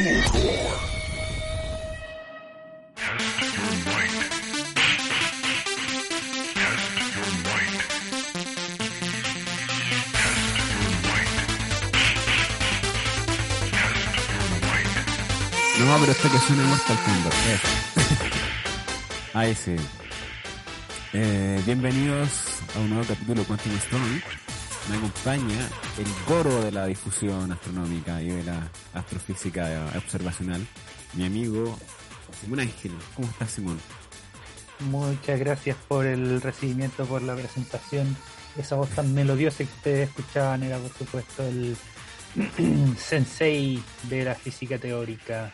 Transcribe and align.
No, 0.00 0.06
pero 15.98 16.12
esto 16.12 16.30
que 16.30 16.38
suena 16.38 16.64
Mortal 16.64 16.98
Kombat. 17.04 17.34
Ahí 19.34 19.54
sí. 19.54 19.76
Eh, 21.12 21.60
bienvenidos 21.66 22.30
a 22.74 22.78
un 22.78 22.88
nuevo 22.88 23.04
capítulo 23.06 23.42
de 23.42 23.46
Quantum 23.46 23.76
Stone. 23.76 24.39
Me 24.90 24.96
acompaña 24.96 25.68
el 25.98 26.24
coro 26.26 26.64
de 26.64 26.72
la 26.72 26.86
difusión 26.86 27.52
astronómica 27.52 28.20
y 28.20 28.30
de 28.30 28.42
la 28.42 28.68
astrofísica 28.92 29.88
observacional, 29.96 30.66
mi 31.14 31.26
amigo 31.26 31.78
Simón 32.40 32.58
Ángel. 32.58 32.92
¿Cómo 33.14 33.28
estás, 33.28 33.52
Simón? 33.52 33.78
Muchas 34.80 35.38
gracias 35.38 35.76
por 35.86 36.06
el 36.06 36.40
recibimiento, 36.40 37.04
por 37.04 37.22
la 37.22 37.36
presentación. 37.36 38.16
Esa 38.56 38.74
voz 38.74 38.88
tan 38.88 39.14
melodiosa 39.14 39.58
que 39.58 39.64
ustedes 39.64 40.08
escuchaban 40.08 40.64
era, 40.64 40.78
por 40.78 40.92
supuesto, 40.92 41.46
el 41.46 41.76
sensei 42.98 43.80
de 44.08 44.24
la 44.24 44.34
física 44.34 44.76
teórica, 44.76 45.52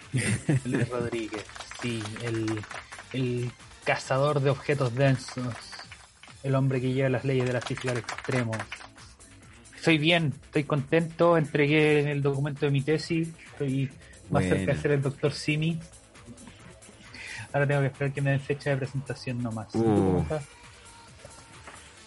Luis 0.64 0.88
Rodríguez. 0.90 1.44
Sí, 1.82 2.02
el, 2.22 2.64
el 3.12 3.52
cazador 3.84 4.40
de 4.40 4.48
objetos 4.48 4.94
densos, 4.94 5.54
el 6.42 6.54
hombre 6.54 6.80
que 6.80 6.94
lleva 6.94 7.10
las 7.10 7.26
leyes 7.26 7.44
de 7.44 7.52
la 7.52 7.60
física 7.60 7.90
al 7.90 7.98
extremo. 7.98 8.52
Estoy 9.86 9.98
bien, 9.98 10.34
estoy 10.46 10.64
contento, 10.64 11.38
entregué 11.38 12.10
el 12.10 12.20
documento 12.20 12.66
de 12.66 12.72
mi 12.72 12.82
tesis, 12.82 13.28
estoy 13.52 13.88
más 14.30 14.42
cerca 14.42 14.72
de 14.74 14.80
ser 14.80 14.90
el 14.90 15.00
doctor 15.00 15.32
Simi. 15.32 15.78
Ahora 17.52 17.68
tengo 17.68 17.82
que 17.82 17.86
esperar 17.86 18.12
que 18.12 18.20
me 18.20 18.30
den 18.30 18.40
fecha 18.40 18.70
de 18.70 18.78
presentación 18.78 19.40
nomás. 19.40 19.68
¿Y 19.68 19.78
tú 19.78 19.84
Uh. 19.84 19.94
cómo 19.94 20.22
estás? 20.22 20.42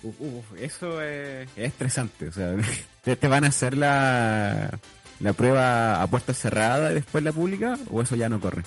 Uf, 0.04 0.16
uf, 0.20 0.46
eso 0.60 1.02
es, 1.02 1.48
es 1.56 1.68
estresante. 1.68 2.28
O 2.28 2.32
sea, 2.34 2.54
¿te, 3.02 3.16
te 3.16 3.28
van 3.30 3.46
a 3.46 3.48
hacer 3.48 3.78
la, 3.78 4.78
la 5.22 5.32
prueba 5.32 6.02
a 6.02 6.08
puerta 6.08 6.34
cerrada 6.34 6.92
y 6.92 6.96
después 6.96 7.24
la 7.24 7.32
pública? 7.32 7.78
¿O 7.92 8.02
eso 8.02 8.18
ya 8.18 8.28
no 8.28 8.42
corre? 8.42 8.64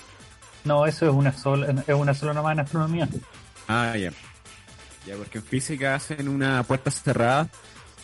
No, 0.64 0.86
eso 0.86 1.06
es 1.06 1.12
una 1.12 1.34
sola, 1.34 1.84
es 1.86 1.94
una 1.94 2.14
sola 2.14 2.32
nomás 2.32 2.54
en 2.54 2.60
astronomía. 2.60 3.06
Ah, 3.68 3.94
ya. 3.94 4.10
Ya, 5.06 5.16
porque 5.16 5.36
en 5.36 5.44
física 5.44 5.96
hacen 5.96 6.28
una 6.30 6.62
puerta 6.62 6.90
cerrada 6.90 7.50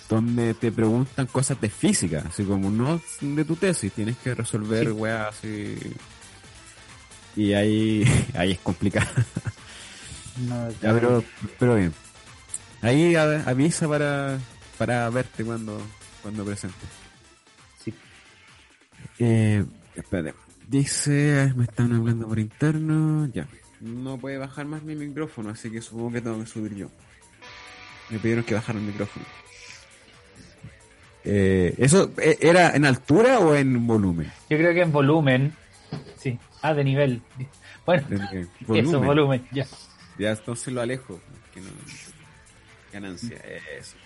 donde 0.08 0.54
te 0.54 0.72
preguntan 0.72 1.26
cosas 1.26 1.60
de 1.60 1.68
física, 1.68 2.24
así 2.26 2.44
como 2.44 2.70
no 2.70 3.00
de 3.20 3.44
tu 3.44 3.56
tesis, 3.56 3.92
tienes 3.92 4.16
que 4.18 4.34
resolver 4.34 4.86
Sí. 4.86 4.92
weas 4.92 5.28
así. 5.28 5.76
Y 7.36 7.52
ahí, 7.52 8.04
ahí 8.34 8.52
es 8.52 8.58
complicado. 8.60 9.06
No, 10.48 10.70
Ya, 10.80 10.92
pero, 10.94 11.22
pero 11.58 11.74
bien. 11.76 11.92
Ahí 12.80 13.14
avisa 13.16 13.88
para, 13.88 14.38
para 14.78 15.10
verte 15.10 15.44
cuando, 15.44 15.80
cuando 16.22 16.44
presente. 16.44 16.76
sí. 17.84 17.92
Eh, 19.18 19.64
espérate. 19.96 20.34
Dice, 20.68 21.52
me 21.56 21.64
están 21.64 21.92
hablando 21.94 22.28
por 22.28 22.38
interno. 22.38 23.26
Ya. 23.32 23.48
No 23.80 24.18
puede 24.18 24.38
bajar 24.38 24.66
más 24.66 24.82
mi 24.82 24.94
micrófono, 24.94 25.50
así 25.50 25.70
que 25.70 25.80
supongo 25.80 26.12
que 26.12 26.20
tengo 26.20 26.38
que 26.40 26.46
subir 26.46 26.74
yo. 26.74 26.90
Me 28.10 28.18
pidieron 28.18 28.44
que 28.44 28.54
bajara 28.54 28.78
el 28.78 28.84
micrófono. 28.84 29.24
Eh, 31.30 31.74
¿Eso 31.76 32.10
eh, 32.22 32.38
era 32.40 32.74
en 32.74 32.86
altura 32.86 33.38
o 33.38 33.54
en 33.54 33.86
volumen? 33.86 34.32
Yo 34.48 34.56
creo 34.56 34.72
que 34.72 34.80
en 34.80 34.92
volumen, 34.92 35.52
sí. 36.18 36.38
Ah, 36.62 36.72
de 36.72 36.84
nivel. 36.84 37.20
Bueno, 37.84 38.06
En- 38.10 38.48
en 38.76 38.86
eso, 38.86 39.00
volumen, 39.00 39.46
ya. 39.52 39.66
Ya 40.18 40.30
entonces 40.30 40.72
lo 40.72 40.80
alejo. 40.80 41.20
Que 41.52 41.60
no... 41.60 41.66
Ganancia, 42.92 43.36
eso. 43.78 43.96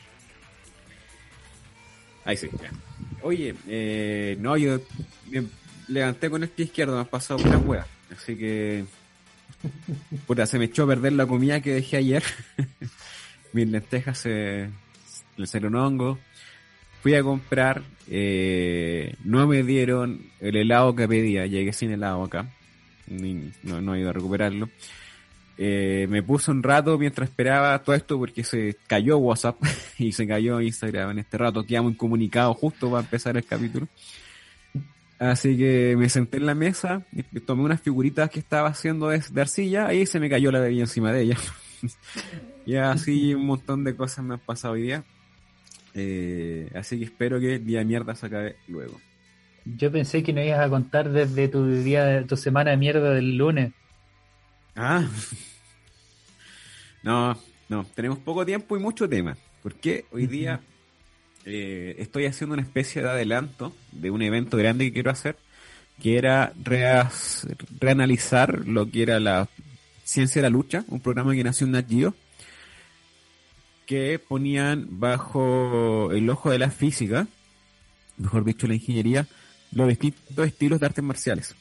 Ahí 2.24 2.36
sí, 2.36 2.48
ya. 2.60 2.70
Oye, 3.22 3.54
eh, 3.68 4.36
no, 4.40 4.56
yo 4.56 4.80
me 5.30 5.44
levanté 5.88 6.28
con 6.28 6.42
el 6.42 6.48
pie 6.48 6.64
izquierdo, 6.66 6.94
me 6.94 7.00
han 7.00 7.06
pasado 7.06 7.38
las 7.44 7.64
huevas. 7.64 7.86
Así 8.16 8.36
que. 8.36 8.84
Puta, 10.26 10.46
se 10.46 10.58
me 10.58 10.64
echó 10.66 10.84
a 10.84 10.86
perder 10.88 11.12
la 11.12 11.26
comida 11.26 11.60
que 11.60 11.74
dejé 11.74 11.98
ayer. 11.98 12.22
Mis 13.52 13.68
lentejas 13.68 14.18
se. 14.18 14.68
Le 15.36 15.46
salieron 15.46 15.76
hongo. 15.76 16.18
Fui 17.02 17.14
a 17.14 17.22
comprar. 17.22 17.82
eh, 18.08 19.16
no 19.24 19.46
me 19.46 19.62
dieron 19.62 20.26
el 20.40 20.56
helado 20.56 20.94
que 20.94 21.08
pedía. 21.08 21.46
Llegué 21.46 21.72
sin 21.72 21.90
helado 21.90 22.22
acá. 22.22 22.46
No, 23.08 23.80
no 23.80 23.94
he 23.94 24.00
ido 24.00 24.10
a 24.10 24.12
recuperarlo. 24.12 24.68
Eh, 25.58 26.06
me 26.08 26.22
puse 26.22 26.50
un 26.50 26.62
rato 26.62 26.98
mientras 26.98 27.28
esperaba 27.28 27.78
todo 27.82 27.94
esto 27.94 28.18
porque 28.18 28.42
se 28.42 28.76
cayó 28.86 29.18
WhatsApp 29.18 29.56
y 29.98 30.12
se 30.12 30.26
cayó 30.26 30.60
Instagram 30.60 31.10
en 31.10 31.18
este 31.20 31.38
rato. 31.38 31.64
Quedamos 31.64 31.92
incomunicados 31.92 32.56
justo 32.56 32.90
para 32.90 33.02
empezar 33.02 33.36
el 33.36 33.44
capítulo. 33.44 33.88
Así 35.18 35.56
que 35.56 35.94
me 35.96 36.08
senté 36.08 36.38
en 36.38 36.46
la 36.46 36.54
mesa 36.54 37.04
tomé 37.46 37.62
unas 37.62 37.80
figuritas 37.80 38.28
que 38.28 38.40
estaba 38.40 38.68
haciendo 38.68 39.08
de, 39.08 39.22
de 39.30 39.40
arcilla 39.40 39.92
y 39.92 40.04
se 40.04 40.18
me 40.18 40.28
cayó 40.28 40.50
la 40.50 40.58
bebida 40.58 40.82
encima 40.82 41.12
de 41.12 41.22
ella. 41.22 41.36
y 42.66 42.74
así 42.74 43.34
un 43.34 43.46
montón 43.46 43.84
de 43.84 43.94
cosas 43.94 44.24
me 44.24 44.34
han 44.34 44.40
pasado 44.40 44.74
hoy 44.74 44.82
día. 44.82 45.04
Eh, 45.94 46.70
así 46.74 46.98
que 46.98 47.04
espero 47.04 47.38
que 47.40 47.56
el 47.56 47.66
día 47.66 47.80
de 47.80 47.84
mierda 47.84 48.14
se 48.14 48.26
acabe 48.26 48.56
luego. 48.68 49.00
Yo 49.64 49.92
pensé 49.92 50.22
que 50.22 50.32
no 50.32 50.42
ibas 50.42 50.60
a 50.60 50.68
contar 50.68 51.10
desde 51.10 51.48
tu 51.48 51.66
día, 51.70 52.24
tu 52.26 52.36
semana 52.36 52.70
de 52.72 52.76
mierda 52.76 53.10
del 53.14 53.36
lunes. 53.36 53.72
Ah. 54.74 55.06
No, 57.02 57.36
no, 57.68 57.84
tenemos 57.94 58.18
poco 58.18 58.46
tiempo 58.46 58.76
y 58.76 58.80
mucho 58.80 59.08
tema. 59.08 59.36
Porque 59.62 60.04
hoy 60.12 60.26
día 60.26 60.60
eh, 61.44 61.96
estoy 61.98 62.26
haciendo 62.26 62.54
una 62.54 62.62
especie 62.62 63.02
de 63.02 63.08
adelanto 63.10 63.74
de 63.92 64.10
un 64.10 64.22
evento 64.22 64.56
grande 64.56 64.84
que 64.86 64.92
quiero 64.92 65.10
hacer, 65.10 65.36
que 66.00 66.16
era 66.16 66.52
reas- 66.62 67.46
reanalizar 67.80 68.66
lo 68.66 68.90
que 68.90 69.02
era 69.02 69.20
la 69.20 69.48
ciencia 70.04 70.40
de 70.40 70.48
la 70.48 70.50
lucha, 70.50 70.84
un 70.88 71.00
programa 71.00 71.34
que 71.34 71.44
nació 71.44 71.66
en 71.66 71.72
Nat 71.72 71.88
Geo, 71.88 72.14
que 73.86 74.18
ponían 74.18 74.86
bajo 75.00 76.12
el 76.12 76.28
ojo 76.30 76.50
de 76.50 76.58
la 76.58 76.70
física, 76.70 77.26
mejor 78.16 78.44
dicho 78.44 78.66
la 78.66 78.74
ingeniería, 78.74 79.26
los 79.72 79.88
distintos 79.88 80.46
estilos 80.46 80.80
de 80.80 80.86
artes 80.86 81.04
marciales. 81.04 81.54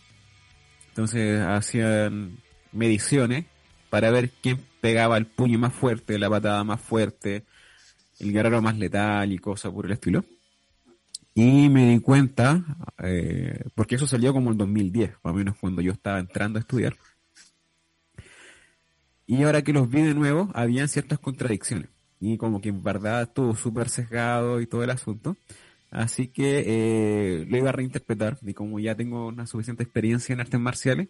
Entonces 0.89 1.41
hacían 1.41 2.37
mediciones 2.71 3.45
para 3.89 4.11
ver 4.11 4.29
quién 4.41 4.59
pegaba 4.81 5.17
el 5.17 5.25
puño 5.25 5.59
más 5.59 5.73
fuerte, 5.73 6.19
la 6.19 6.29
patada 6.29 6.63
más 6.63 6.81
fuerte, 6.81 7.45
el 8.19 8.31
guerrero 8.31 8.61
más 8.61 8.77
letal 8.77 9.31
y 9.31 9.37
cosas 9.37 9.71
por 9.71 9.85
el 9.85 9.93
estilo. 9.93 10.23
Y 11.33 11.69
me 11.69 11.89
di 11.89 11.99
cuenta, 11.99 12.63
eh, 13.01 13.63
porque 13.73 13.95
eso 13.95 14.05
salió 14.05 14.33
como 14.33 14.51
en 14.51 14.57
2010, 14.57 15.11
más 15.23 15.33
o 15.33 15.33
menos 15.33 15.55
cuando 15.57 15.81
yo 15.81 15.93
estaba 15.93 16.19
entrando 16.19 16.59
a 16.59 16.61
estudiar. 16.61 16.97
Y 19.25 19.43
ahora 19.43 19.61
que 19.61 19.71
los 19.71 19.89
vi 19.89 20.01
de 20.01 20.13
nuevo, 20.13 20.51
habían 20.53 20.89
ciertas 20.89 21.19
contradicciones. 21.19 21.89
Y 22.21 22.37
como 22.37 22.61
que 22.61 22.69
en 22.69 22.83
verdad 22.83 23.23
estuvo 23.23 23.55
súper 23.55 23.89
sesgado 23.89 24.61
y 24.61 24.67
todo 24.67 24.83
el 24.83 24.91
asunto. 24.91 25.35
Así 25.89 26.27
que 26.27 26.63
eh, 26.65 27.45
lo 27.49 27.57
iba 27.57 27.69
a 27.69 27.73
reinterpretar. 27.73 28.37
Y 28.43 28.53
como 28.53 28.79
ya 28.79 28.95
tengo 28.95 29.27
una 29.27 29.47
suficiente 29.47 29.83
experiencia 29.83 30.31
en 30.31 30.39
artes 30.39 30.59
marciales, 30.59 31.09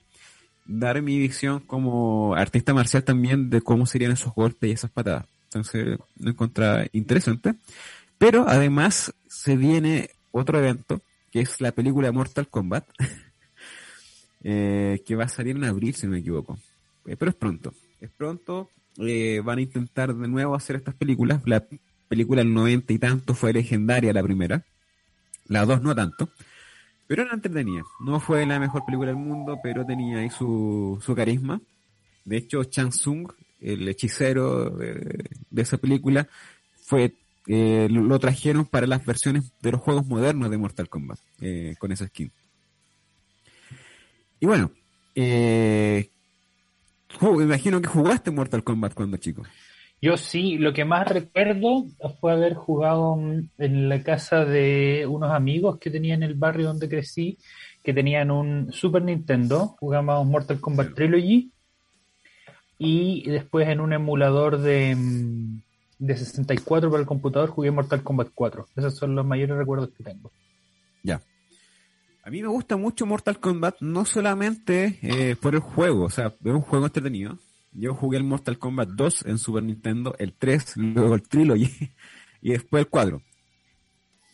dar 0.66 1.02
mi 1.02 1.20
visión 1.20 1.60
como 1.60 2.34
artista 2.34 2.74
marcial 2.74 3.04
también 3.04 3.50
de 3.50 3.62
cómo 3.62 3.86
serían 3.86 4.14
esos 4.14 4.34
golpes 4.34 4.70
y 4.70 4.74
esas 4.74 4.90
patadas. 4.90 5.26
Entonces 5.46 6.00
lo 6.18 6.30
encontré 6.32 6.90
interesante. 6.94 7.56
Pero 8.18 8.46
además 8.48 9.14
se 9.28 9.58
viene 9.58 10.12
otro 10.32 10.60
evento, 10.60 11.02
que 11.32 11.42
es 11.42 11.60
la 11.60 11.72
película 11.72 12.12
Mortal 12.12 12.48
Kombat, 12.48 12.86
eh, 14.44 15.04
que 15.06 15.16
va 15.16 15.26
a 15.26 15.30
salir 15.30 15.56
en 15.56 15.66
abril, 15.66 15.94
si 15.94 16.06
no 16.06 16.14
me 16.14 16.20
equivoco. 16.20 16.58
Eh, 17.06 17.18
pero 17.18 17.32
es 17.32 17.36
pronto. 17.36 17.74
Es 18.00 18.10
pronto. 18.12 18.70
Eh, 18.98 19.42
van 19.44 19.60
a 19.60 19.62
intentar 19.62 20.14
de 20.16 20.28
nuevo 20.28 20.56
hacer 20.56 20.76
estas 20.76 20.96
películas. 20.96 21.42
La 21.46 21.66
película 22.08 22.42
del 22.44 22.54
90 22.54 22.94
y 22.94 23.00
tanto 23.00 23.34
fue 23.34 23.54
legendaria 23.54 24.14
la 24.14 24.24
primera. 24.24 24.64
La 25.48 25.66
dos 25.66 25.82
no 25.82 25.96
tanto. 25.96 26.30
Pero 27.08 27.24
era 27.24 27.34
entretenida. 27.34 27.84
No 28.00 28.20
fue 28.20 28.46
la 28.46 28.60
mejor 28.60 28.86
película 28.86 29.10
del 29.10 29.18
mundo, 29.18 29.60
pero 29.62 29.86
tenía 29.86 30.20
ahí 30.20 30.30
su, 30.30 31.02
su 31.02 31.14
carisma. 31.14 31.62
De 32.24 32.38
hecho, 32.38 32.64
Chan 32.64 32.92
Sung, 32.92 33.32
el 33.60 33.88
hechicero 33.88 34.70
de, 34.70 35.26
de 35.50 35.62
esa 35.62 35.78
película, 35.78 36.28
fue 36.84 37.14
eh, 37.48 37.88
lo, 37.90 38.20
trajeron 38.20 38.66
para 38.66 38.86
las 38.88 39.06
versiones 39.06 39.52
de 39.62 39.72
los 39.72 39.82
juegos 39.82 40.06
modernos 40.06 40.52
de 40.52 40.58
Mortal 40.58 40.90
Kombat, 40.90 41.20
eh, 41.42 41.76
con 41.80 41.92
esa 41.92 42.08
skin. 42.08 42.32
Y 44.40 44.46
bueno, 44.46 44.72
eh, 45.16 46.10
me 47.20 47.44
imagino 47.44 47.82
que 47.82 47.88
jugaste 47.88 48.32
Mortal 48.32 48.64
Kombat 48.64 48.94
cuando 48.94 49.18
chico. 49.18 49.44
Yo 50.02 50.18
sí, 50.18 50.58
lo 50.58 50.74
que 50.74 50.84
más 50.84 51.08
recuerdo 51.08 51.86
fue 52.20 52.32
haber 52.32 52.56
jugado 52.56 53.20
en 53.60 53.90
la 53.90 54.02
casa 54.02 54.46
de 54.46 55.06
unos 55.08 55.32
amigos 55.32 55.78
que 55.78 55.92
tenía 55.92 56.16
en 56.16 56.24
el 56.24 56.34
barrio 56.34 56.68
donde 56.68 56.90
crecí, 56.90 57.38
que 57.84 57.94
tenían 57.94 58.32
un 58.32 58.74
Super 58.74 59.04
Nintendo, 59.04 59.76
jugamos 59.80 60.26
Mortal 60.26 60.60
Kombat 60.60 60.96
Trilogy, 60.96 61.52
y 62.80 63.30
después 63.30 63.68
en 63.70 63.80
un 63.80 63.94
emulador 63.94 64.58
de, 64.58 64.96
mm, 64.96 65.62
de 66.00 66.18
64 66.18 66.90
para 66.90 67.02
el 67.02 67.08
computador 67.08 67.50
jugué 67.50 67.70
Mortal 67.70 68.02
Kombat 68.02 68.30
4. 68.34 68.66
Esos 68.76 68.96
son 68.96 69.14
los 69.14 69.24
mayores 69.24 69.56
recuerdos 69.56 69.92
que 69.96 70.04
tengo. 70.04 70.32
Ya. 71.04 71.22
A 72.24 72.30
mí 72.30 72.42
me 72.42 72.48
gusta 72.48 72.78
mucho 72.78 73.06
Mortal 73.08 73.40
Kombat, 73.40 73.78
no 73.82 74.06
solamente 74.06 75.00
eh, 75.02 75.36
por 75.36 75.56
el 75.56 75.62
juego, 75.62 76.06
o 76.06 76.10
sea, 76.10 76.28
es 76.28 76.52
un 76.52 76.62
juego 76.62 76.86
entretenido, 76.86 77.40
yo 77.72 77.96
jugué 77.96 78.18
el 78.18 78.24
Mortal 78.24 78.60
Kombat 78.60 78.90
2 78.90 79.26
en 79.26 79.38
Super 79.40 79.64
Nintendo, 79.64 80.14
el 80.20 80.34
3, 80.34 80.78
luego 80.78 81.16
el 81.16 81.24
Trilogy 81.24 81.72
y 82.42 82.52
después 82.52 82.82
el 82.82 82.90
4. 82.90 83.22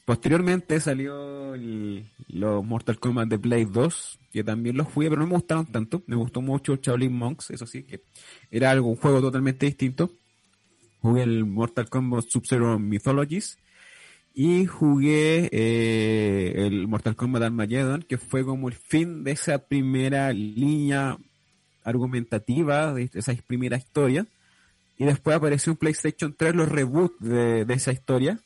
Posteriormente 0.04 0.80
salió 0.80 1.56
los 1.58 2.66
Mortal 2.66 3.00
Kombat 3.00 3.28
de 3.28 3.40
Play 3.40 3.66
2, 3.66 4.20
que 4.32 4.44
también 4.44 4.78
los 4.78 4.88
jugué, 4.88 5.10
pero 5.10 5.22
no 5.22 5.28
me 5.28 5.34
gustaron 5.34 5.66
tanto. 5.66 6.02
Me 6.08 6.16
gustó 6.16 6.42
mucho 6.42 6.78
Shaolin 6.78 7.12
Monks, 7.12 7.52
eso 7.52 7.68
sí, 7.68 7.84
que 7.84 8.04
era 8.50 8.72
algo, 8.72 8.88
un 8.88 8.96
juego 8.96 9.20
totalmente 9.20 9.66
distinto. 9.66 10.10
Jugué 11.02 11.24
el 11.24 11.46
Mortal 11.46 11.90
Kombat 11.90 12.26
Sub-Zero 12.30 12.80
Mythologies 12.80 13.60
y 14.40 14.68
jugué 14.68 15.50
eh, 15.52 16.68
el 16.68 16.88
Mortal 16.88 17.16
Kombat 17.16 17.42
Armageddon, 17.42 18.04
que 18.04 18.20
fue 18.20 18.46
como 18.46 18.68
el 18.68 18.76
fin 18.76 19.24
de 19.24 19.32
esa 19.32 19.58
primera 19.58 20.32
línea 20.32 21.18
argumentativa 21.84 22.94
de 22.94 23.10
esa 23.16 23.34
primera 23.48 23.78
historia. 23.78 24.28
Y 24.96 25.06
después 25.06 25.36
apareció 25.36 25.72
en 25.72 25.78
PlayStation 25.78 26.36
3 26.38 26.54
los 26.54 26.70
reboots 26.70 27.20
de, 27.20 27.66
esa 27.70 27.92
historia, 27.92 28.40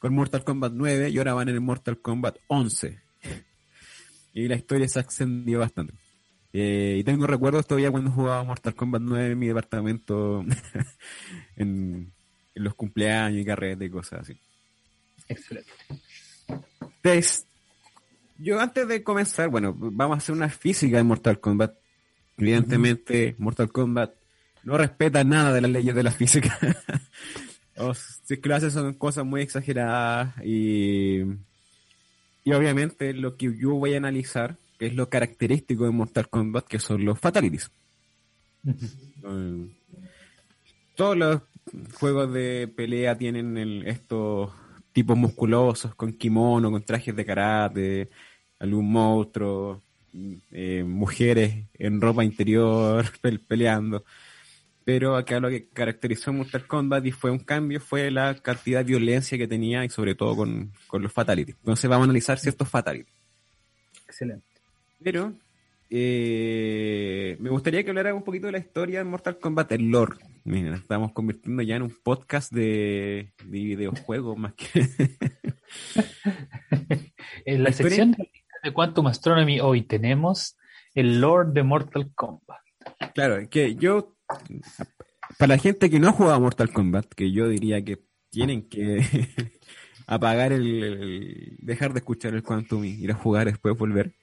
con 0.00 0.14
Mortal 0.14 0.42
Kombat 0.42 0.72
9 0.74 1.10
y 1.10 1.18
ahora 1.18 1.34
van 1.34 1.48
en 1.48 1.54
el 1.54 1.60
Mortal 1.60 2.00
Kombat 2.00 2.38
11. 2.48 2.98
y 4.34 4.48
la 4.48 4.56
historia 4.56 4.88
se 4.88 4.98
ascendió 4.98 5.60
bastante. 5.60 5.94
Eh, 6.52 6.96
y 6.98 7.04
tengo 7.04 7.28
recuerdos 7.28 7.68
todavía 7.68 7.92
cuando 7.92 8.10
jugaba 8.10 8.42
Mortal 8.42 8.74
Kombat 8.74 9.02
9 9.02 9.30
en 9.30 9.38
mi 9.38 9.46
departamento, 9.46 10.44
en, 11.54 12.12
los 12.54 12.74
cumpleaños 12.74 13.40
y 13.40 13.44
carreras 13.44 13.82
y 13.82 13.90
cosas 13.90 14.20
así. 14.20 14.40
Excelente. 15.28 15.70
yo 18.38 18.60
antes 18.60 18.88
de 18.88 19.02
comenzar, 19.02 19.48
bueno, 19.48 19.74
vamos 19.76 20.16
a 20.16 20.18
hacer 20.18 20.34
una 20.34 20.48
física 20.48 20.96
de 20.96 21.04
Mortal 21.04 21.40
Kombat. 21.40 21.74
Evidentemente, 22.36 23.34
Mortal 23.38 23.70
Kombat 23.70 24.14
no 24.64 24.76
respeta 24.76 25.24
nada 25.24 25.52
de 25.52 25.60
las 25.60 25.70
leyes 25.70 25.94
de 25.94 26.02
la 26.02 26.10
física. 26.10 26.58
Las 27.76 28.20
clases 28.42 28.74
son 28.74 28.92
cosas 28.92 29.24
muy 29.24 29.40
exageradas 29.40 30.34
y, 30.44 31.20
y 32.44 32.52
obviamente 32.52 33.14
lo 33.14 33.36
que 33.38 33.56
yo 33.56 33.70
voy 33.70 33.94
a 33.94 33.96
analizar 33.96 34.58
es 34.78 34.94
lo 34.94 35.08
característico 35.08 35.84
de 35.84 35.90
Mortal 35.90 36.28
Kombat, 36.28 36.66
que 36.66 36.78
son 36.78 37.04
los 37.04 37.18
fatalities. 37.18 37.70
todos 40.94 41.16
los 41.16 41.42
juegos 41.94 42.32
de 42.32 42.68
pelea 42.74 43.16
tienen 43.16 43.56
estos 43.86 44.50
tipos 44.92 45.16
musculosos 45.16 45.94
con 45.94 46.12
kimono, 46.12 46.70
con 46.70 46.82
trajes 46.82 47.14
de 47.14 47.24
karate, 47.24 48.10
algún 48.58 48.90
monstruo, 48.90 49.82
eh, 50.50 50.84
mujeres 50.84 51.66
en 51.74 52.00
ropa 52.00 52.24
interior 52.24 53.04
peleando. 53.48 54.04
Pero 54.84 55.16
acá 55.16 55.38
lo 55.38 55.50
que 55.50 55.68
caracterizó 55.68 56.32
Mortal 56.32 56.66
Kombat 56.66 57.06
y 57.06 57.12
fue 57.12 57.30
un 57.30 57.38
cambio 57.38 57.80
fue 57.80 58.10
la 58.10 58.34
cantidad 58.34 58.80
de 58.80 58.84
violencia 58.84 59.38
que 59.38 59.46
tenía 59.46 59.84
y 59.84 59.90
sobre 59.90 60.14
todo 60.14 60.36
con, 60.36 60.72
los 60.92 61.12
fatalities. 61.12 61.56
Entonces 61.56 61.88
vamos 61.88 62.04
a 62.04 62.10
analizar 62.10 62.38
ciertos 62.38 62.68
fatalities. 62.68 63.14
Excelente. 64.06 64.46
Pero 65.02 65.32
eh, 65.92 67.36
me 67.40 67.50
gustaría 67.50 67.82
que 67.82 67.90
hablara 67.90 68.14
un 68.14 68.22
poquito 68.22 68.46
de 68.46 68.52
la 68.52 68.58
historia 68.58 69.00
de 69.00 69.04
Mortal 69.04 69.38
Kombat, 69.38 69.72
el 69.72 69.90
lore. 69.90 70.18
Mira, 70.44 70.76
estamos 70.76 71.12
convirtiendo 71.12 71.62
ya 71.62 71.76
en 71.76 71.82
un 71.82 71.96
podcast 72.02 72.52
de, 72.52 73.32
videojuegos 73.44 74.38
más 74.38 74.54
que... 74.54 74.88
en 77.44 77.64
la, 77.64 77.72
sección 77.72 78.16
de 78.62 78.72
Quantum 78.72 79.08
Astronomy 79.08 79.58
hoy 79.58 79.82
tenemos 79.82 80.56
el 80.94 81.20
lore 81.20 81.50
de 81.52 81.64
Mortal 81.64 82.12
Kombat. 82.14 82.60
Claro, 83.12 83.48
que 83.50 83.74
yo, 83.74 84.14
para 85.38 85.54
la 85.54 85.58
gente 85.58 85.90
que 85.90 85.98
no 85.98 86.08
ha 86.08 86.12
jugado 86.12 86.40
Mortal 86.40 86.72
Kombat, 86.72 87.06
que 87.14 87.32
yo 87.32 87.48
diría 87.48 87.84
que 87.84 87.98
tienen 88.30 88.68
que 88.68 89.02
apagar 90.06 90.52
el, 90.52 91.56
dejar 91.58 91.94
de 91.94 91.98
escuchar 91.98 92.34
el 92.34 92.44
Quantum 92.44 92.84
y 92.84 92.90
ir 92.90 93.10
a 93.10 93.14
jugar 93.14 93.46
después 93.46 93.76
volver. 93.76 94.14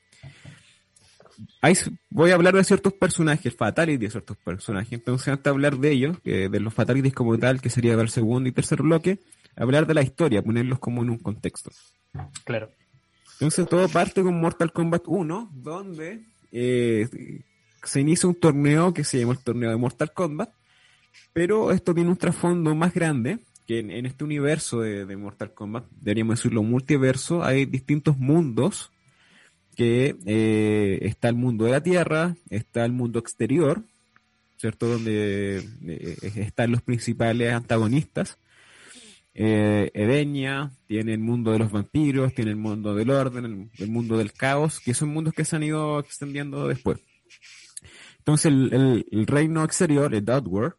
Voy 2.10 2.32
a 2.32 2.36
hablar 2.36 2.56
de 2.56 2.64
ciertos 2.64 2.94
personajes, 2.94 3.56
fatalities 3.56 4.00
de 4.00 4.10
ciertos 4.12 4.38
personajes. 4.38 4.94
Entonces, 4.94 5.28
antes 5.28 5.44
de 5.44 5.50
hablar 5.50 5.78
de 5.78 5.92
ellos, 5.92 6.18
de 6.24 6.60
los 6.60 6.74
fatalities 6.74 7.14
como 7.14 7.38
tal, 7.38 7.62
que 7.62 7.70
sería 7.70 7.94
el 7.94 8.10
segundo 8.10 8.50
y 8.50 8.52
tercer 8.52 8.82
bloque, 8.82 9.20
hablar 9.56 9.88
de 9.88 9.94
la 9.94 10.02
historia, 10.02 10.42
ponerlos 10.42 10.80
como 10.80 11.02
en 11.02 11.10
un 11.10 11.18
contexto. 11.18 11.72
Claro. 12.44 12.70
Entonces, 13.34 13.68
todo 13.68 13.88
parte 13.90 14.24
con 14.24 14.40
Mortal 14.40 14.72
Kombat 14.72 15.04
1, 15.06 15.52
donde 15.54 16.24
eh, 16.52 17.08
se 17.84 18.02
inicia 18.02 18.28
un 18.28 18.36
torneo 18.36 18.94
que 18.94 19.04
se 19.04 19.20
llama 19.20 19.34
el 19.34 19.40
torneo 19.40 19.70
de 19.70 19.78
Mortal 19.78 20.12
Kombat, 20.12 20.50
pero 21.34 21.72
esto 21.72 21.94
tiene 21.94 22.10
un 22.10 22.18
trasfondo 22.18 22.74
más 22.74 22.94
grande, 22.94 23.40
que 23.68 23.80
en, 23.80 24.06
este 24.06 24.24
universo 24.24 24.82
de, 24.82 25.16
Mortal 25.18 25.54
Kombat, 25.54 25.86
deberíamos 25.92 26.40
decirlo 26.40 26.64
multiverso, 26.64 27.44
hay 27.44 27.66
distintos 27.66 28.18
mundos, 28.18 28.92
que 29.78 30.18
eh, 30.26 30.98
está 31.04 31.30
el 31.30 31.36
mundo 31.36 31.66
de 31.66 31.72
la 31.72 31.84
Tierra, 31.84 32.36
está 32.50 32.84
el 32.84 32.94
mundo 32.94 33.20
exterior, 33.20 33.84
¿cierto? 34.58 34.88
Donde 34.88 35.60
eh, 35.86 36.18
están 36.36 36.72
los 36.72 36.82
principales 36.82 37.54
antagonistas, 37.54 38.40
eh, 39.36 39.92
tiene 40.88 41.14
el 41.14 41.20
mundo 41.20 41.52
de 41.52 41.60
los 41.60 41.72
vampiros, 41.72 42.34
tiene 42.34 42.50
el 42.50 42.58
mundo 42.58 42.96
del 42.96 43.12
orden, 43.12 43.70
el, 43.78 43.88
mundo 43.88 44.18
del 44.18 44.34
caos, 44.34 44.80
que 44.80 44.96
son 44.96 45.10
mundos 45.10 45.36
que 45.36 45.46
se 45.46 45.56
han 45.56 45.64
ido 45.64 46.00
extendiendo 46.00 46.68
después. 46.68 47.00
Entonces 48.18 48.52
el, 48.52 49.28
reino 49.28 49.64
exterior, 49.64 50.16
el 50.16 50.28
Outworld, 50.28 50.74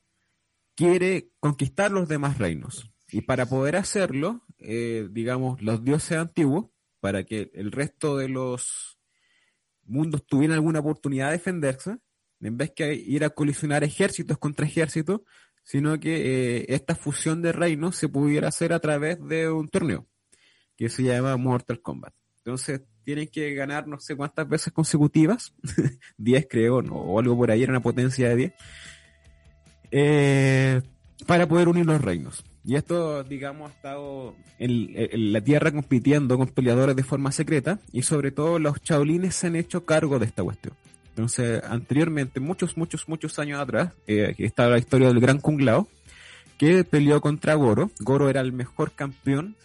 quiere 0.75 1.29
conquistar 1.39 1.93
los 1.93 2.09
demás 2.09 2.37
reinos. 2.39 2.91
Y 3.13 3.21
para 3.21 3.47
poder 3.47 3.77
hacerlo, 3.77 4.43
eh, 4.59 5.07
digamos, 5.09 5.63
los 5.63 5.85
dioses 5.85 6.19
antiguos, 6.19 6.67
para 7.01 7.25
que 7.25 7.51
el 7.55 7.73
resto 7.73 8.17
de 8.17 8.29
los 8.29 8.99
mundos 9.85 10.27
tuvieran 10.27 10.57
alguna 10.57 10.81
oportunidad 10.81 11.27
de 11.27 11.39
defenderse, 11.39 11.97
en 12.41 12.57
vez 12.57 12.73
que 12.73 12.95
ir 12.95 13.25
a 13.25 13.31
colisionar 13.31 13.85
ejércitos 13.85 14.39
contra 14.39 14.67
ejércitos, 14.67 15.23
sino 15.65 15.99
que 16.01 16.61
eh, 16.61 16.67
esta 16.69 16.95
fusión 16.95 17.43
de 17.43 17.53
reinos 17.53 17.97
se 17.97 18.09
pudiera 18.09 18.49
hacer 18.49 18.73
a 18.73 18.81
través 18.81 19.19
de 19.27 19.51
un 19.51 19.69
torneo 19.69 20.07
que 20.77 20.89
se 20.89 21.03
llama 21.03 21.37
Mortal 21.37 21.83
Kombat. 21.83 22.15
Entonces, 22.39 22.83
tienen 23.05 23.29
que 23.29 23.53
ganar 23.55 23.87
no 23.87 23.99
sé 23.99 24.17
cuántas 24.17 24.49
veces 24.49 24.73
consecutivas, 24.73 25.53
10 26.19 26.47
creo, 26.49 26.79
o 26.79 27.19
algo 27.19 27.37
por 27.37 27.51
ahí, 27.51 27.63
era 27.63 27.73
una 27.73 27.83
potencia 27.83 28.29
de 28.29 28.37
10, 28.37 28.53
eh, 29.91 30.83
para 31.27 31.49
poder 31.49 31.69
unir 31.69 31.85
los 31.85 32.01
reinos. 32.01 32.45
Y 32.69 32.77
esto, 32.77 33.25
digamos, 33.25 33.71
ha 33.71 33.75
estado 33.75 34.37
en, 34.59 35.33
la 35.33 35.41
Tierra 35.41 35.73
compitiendo 35.73 36.37
con 36.37 36.49
peleadores 36.49 36.95
de 36.95 37.03
forma 37.03 37.33
secreta 37.33 37.81
y 37.95 38.03
sobre 38.03 38.31
todo 38.31 38.59
los 38.59 38.83
chaolines 38.83 39.37
se 39.37 39.47
han 39.47 39.57
hecho 39.57 39.87
cargo 39.87 40.19
de 40.19 40.27
esta 40.27 40.43
cuestión. 40.45 40.75
Entonces, 41.09 41.63
anteriormente, 41.65 42.41
muchos, 42.41 42.77
muchos, 42.77 43.09
muchos 43.09 43.39
años 43.39 43.59
atrás, 43.59 43.95
eh, 44.07 44.35
estaba 44.37 44.73
la 44.73 44.79
historia 44.79 45.09
del 45.09 45.19
Gran 45.19 45.39
Kung 45.39 45.63
Lao, 45.63 45.89
que 46.59 46.85
peleó 46.85 47.23
contra 47.23 47.55
Goro. 47.55 47.91
Goro 48.01 48.29
era 48.29 48.43
el 48.43 48.53
mejor 48.53 48.93
campeón 48.93 49.57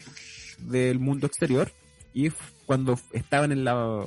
del 0.59 0.99
mundo 0.99 1.27
exterior 1.27 1.73
y 2.13 2.29
cuando 2.65 2.97
estaban 3.11 3.51
en 3.51 3.65
la, 3.65 4.01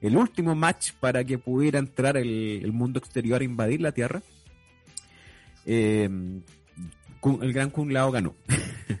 el 0.00 0.16
último 0.16 0.54
match 0.54 0.92
para 1.00 1.24
que 1.24 1.36
pudiera 1.38 1.80
entrar 1.80 2.16
el, 2.16 2.70
mundo 2.72 3.00
exterior 3.00 3.40
a 3.40 3.44
invadir 3.44 3.80
la 3.80 3.90
Tierra, 3.90 4.22
eh, 5.66 6.08
el 7.42 7.52
Gran 7.52 7.70
Kung 7.70 7.92
Lao 7.92 8.10
ganó. 8.10 8.34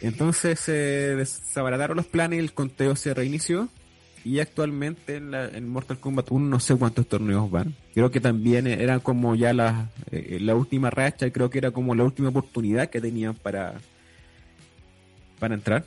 Entonces 0.00 0.58
se 0.58 0.72
desabarataron 0.72 1.96
los 1.96 2.06
planes 2.06 2.38
y 2.38 2.40
el 2.40 2.52
conteo 2.52 2.96
se 2.96 3.14
reinició. 3.14 3.68
Y 4.22 4.40
actualmente 4.40 5.16
en, 5.16 5.30
la, 5.30 5.48
en 5.48 5.66
Mortal 5.68 5.98
Kombat 5.98 6.30
1 6.30 6.46
no 6.46 6.60
sé 6.60 6.76
cuántos 6.76 7.06
torneos 7.06 7.50
van. 7.50 7.74
Creo 7.94 8.10
que 8.10 8.20
también 8.20 8.66
era 8.66 8.98
como 8.98 9.34
ya 9.34 9.54
la, 9.54 9.90
eh, 10.10 10.38
la 10.40 10.54
última 10.54 10.90
racha, 10.90 11.30
creo 11.30 11.48
que 11.48 11.58
era 11.58 11.70
como 11.70 11.94
la 11.94 12.04
última 12.04 12.28
oportunidad 12.28 12.90
que 12.90 13.00
tenían 13.00 13.34
para, 13.34 13.80
para 15.38 15.54
entrar. 15.54 15.86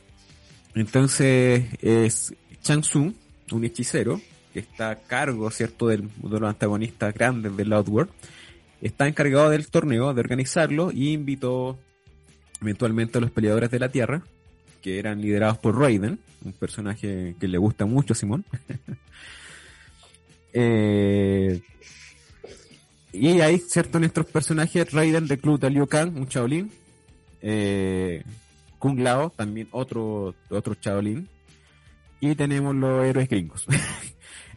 Entonces 0.73 1.65
es 1.81 2.33
Chang 2.63 2.81
Tsung, 2.81 3.13
un 3.51 3.63
hechicero, 3.65 4.19
que 4.51 4.59
está 4.59 4.89
a 4.89 4.99
cargo, 4.99 5.51
¿cierto?, 5.51 5.87
del, 5.87 6.01
de 6.01 6.39
los 6.39 6.49
antagonistas 6.49 7.13
grandes 7.13 7.55
del 7.55 7.71
Outworld. 7.73 8.09
Está 8.87 9.07
encargado 9.07 9.49
del 9.49 9.67
torneo, 9.67 10.13
de 10.13 10.19
organizarlo, 10.19 10.91
y 10.91 11.13
invitó 11.13 11.79
eventualmente 12.61 13.17
a 13.17 13.21
los 13.21 13.31
peleadores 13.31 13.71
de 13.71 13.79
la 13.79 13.89
Tierra, 13.89 14.23
que 14.81 14.99
eran 14.99 15.21
liderados 15.21 15.57
por 15.57 15.79
Raiden, 15.79 16.19
un 16.43 16.53
personaje 16.53 17.35
que 17.39 17.47
le 17.47 17.57
gusta 17.57 17.85
mucho 17.85 18.13
a 18.13 18.15
Simón. 18.15 18.45
eh, 20.53 21.61
y 23.13 23.39
hay 23.39 23.59
cierto 23.59 23.99
nuestros 23.99 24.25
personajes, 24.25 24.91
Raiden 24.91 25.29
recluta 25.29 25.67
a 25.67 25.69
Liu 25.69 25.87
Kang, 25.87 26.15
un 26.17 26.25
Shaolin, 26.25 26.69
eh, 27.41 28.23
Kung 28.79 28.99
Lao, 28.99 29.29
también 29.29 29.69
otro, 29.71 30.35
otro 30.49 30.75
Shaolin, 30.81 31.29
y 32.19 32.35
tenemos 32.35 32.75
los 32.75 33.05
héroes 33.05 33.29
gringos. 33.29 33.65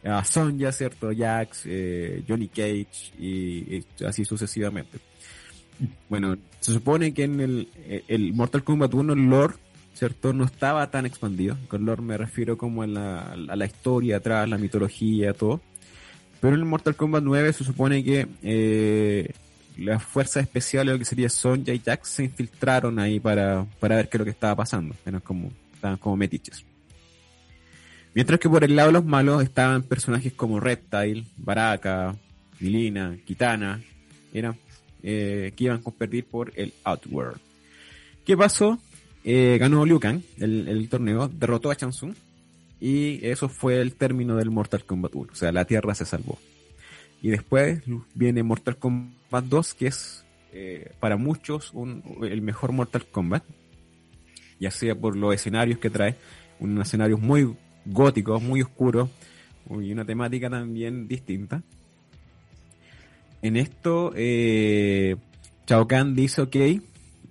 a 0.07 0.25
Sonja, 0.25 0.73
¿cierto? 0.73 1.11
Jax, 1.17 1.63
eh, 1.67 2.23
Johnny 2.27 2.49
Cage 2.49 3.13
y, 3.19 3.85
así 4.07 4.25
sucesivamente. 4.25 4.99
Bueno, 6.09 6.37
se 6.61 6.73
supone 6.73 7.13
que 7.13 7.25
en 7.25 7.41
el, 7.41 7.69
el 8.09 8.33
Mortal 8.33 8.65
Kombat 8.65 8.95
1 8.95 9.13
el 9.13 9.27
lore, 9.27 9.55
¿cierto? 9.95 10.33
No 10.33 10.45
estaba 10.45 10.91
tan 10.91 11.07
expandido. 11.07 11.57
Con 11.69 11.85
lore 11.85 12.03
me 12.03 12.17
refiero 12.17 12.57
como 12.57 12.83
a 12.83 12.87
la, 12.87 13.21
a 13.33 13.57
la 13.57 13.67
historia 13.67 14.19
atrás, 14.19 14.49
la 14.49 14.59
mitología, 14.59 15.33
todo. 15.33 15.61
Pero 16.41 16.55
en 16.55 16.61
el 16.61 16.67
Mortal 16.67 16.97
Kombat 16.97 17.23
9 17.25 17.53
se 17.53 17.65
supone 17.65 18.05
que 18.05 18.27
eh, 18.43 19.31
las 19.79 20.03
fuerzas 20.03 20.43
especiales, 20.43 20.93
lo 20.93 20.99
que 20.99 21.05
sería 21.05 21.29
Sonja 21.29 21.73
y 21.73 21.79
Jax, 21.81 22.09
se 22.09 22.25
infiltraron 22.25 22.99
ahí 22.99 23.21
para, 23.21 23.67
para 23.81 23.97
ver 23.97 24.09
qué 24.09 24.17
es 24.17 24.19
lo 24.21 24.25
que 24.25 24.31
estaba 24.31 24.57
pasando. 24.57 24.95
Eran 25.05 25.21
como, 25.21 25.51
estaban 25.75 25.97
como 25.99 26.17
metiches. 26.17 26.65
Mientras 28.17 28.41
que 28.41 28.49
por 28.49 28.65
el 28.65 28.75
lado 28.75 28.89
de 28.89 28.93
los 28.95 29.05
malos 29.05 29.43
estaban 29.43 29.83
personajes 29.83 30.33
como 30.33 30.59
Reptile, 30.59 31.27
Baraka, 31.37 32.17
Milina, 32.61 33.15
Kitana, 33.27 33.83
eran, 34.33 34.57
eh, 35.03 35.53
que 35.55 35.65
iban 35.65 35.77
a 35.77 35.83
competir 35.83 36.25
por 36.25 36.51
el 36.57 36.73
Outworld. 36.85 37.39
¿Qué 38.25 38.35
pasó? 38.35 38.79
Eh, 39.23 39.59
ganó 39.61 39.85
Liu 39.85 40.01
Kang 40.01 40.23
el, 40.39 40.89
torneo, 40.89 41.29
derrotó 41.29 41.71
a 41.71 41.77
Chansung 41.77 42.15
y 42.81 43.21
eso 43.23 43.51
fue 43.51 43.83
el 43.83 43.93
término 43.93 44.37
del 44.37 44.51
Mortal 44.51 44.87
Kombat 44.87 45.15
1. 45.15 45.33
O 45.35 45.37
sea, 45.37 45.53
la 45.53 45.67
Tierra 45.67 45.95
se 45.95 46.07
salvó. 46.07 46.39
Y 47.21 47.29
después 47.29 47.83
viene 48.15 48.43
Mortal 48.43 48.79
Kombat 48.79 49.45
2, 49.45 49.75
que 49.75 49.89
es 49.89 50.25
eh, 50.55 50.91
para 51.01 51.19
muchos 51.19 51.75
el 52.23 52.41
mejor 52.41 52.73
Mortal 52.73 53.05
Kombat, 53.05 53.45
ya 54.59 54.71
sea 54.71 54.95
por 54.95 55.17
los 55.17 55.35
escenarios 55.35 55.79
que 55.79 55.91
trae, 55.91 56.17
unos 56.59 56.89
escenarios 56.89 57.21
muy 57.21 57.55
góticos, 57.87 58.43
muy 58.43 58.63
oscuros, 58.63 59.09
y 59.71 59.93
una 59.93 60.05
temática 60.05 60.51
también 60.51 61.09
distinta. 61.09 61.63
En 63.43 63.57
esto, 63.57 64.13
eh, 64.17 65.17
Chao 65.67 65.87
Kahn 65.87 66.15
dice, 66.15 66.43
ok, 66.43 66.57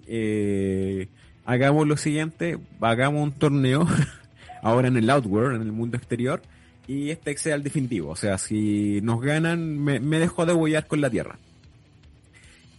eh, 0.07 1.07
hagamos 1.45 1.87
lo 1.87 1.97
siguiente, 1.97 2.57
hagamos 2.81 3.23
un 3.23 3.31
torneo 3.31 3.87
ahora 4.61 4.87
en 4.87 4.97
el 4.97 5.09
Outworld, 5.09 5.55
en 5.55 5.61
el 5.61 5.71
mundo 5.71 5.97
exterior, 5.97 6.41
y 6.87 7.09
este 7.09 7.35
sea 7.37 7.55
el 7.55 7.63
definitivo. 7.63 8.09
O 8.09 8.15
sea, 8.15 8.37
si 8.37 8.99
nos 9.01 9.21
ganan, 9.21 9.77
me, 9.77 9.99
me 9.99 10.19
dejo 10.19 10.45
de 10.45 10.83
con 10.83 11.01
la 11.01 11.09
Tierra. 11.09 11.37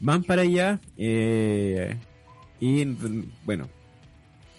Van 0.00 0.23
para 0.23 0.42
allá, 0.42 0.78
eh, 0.99 1.97
y 2.61 2.85
bueno, 3.45 3.68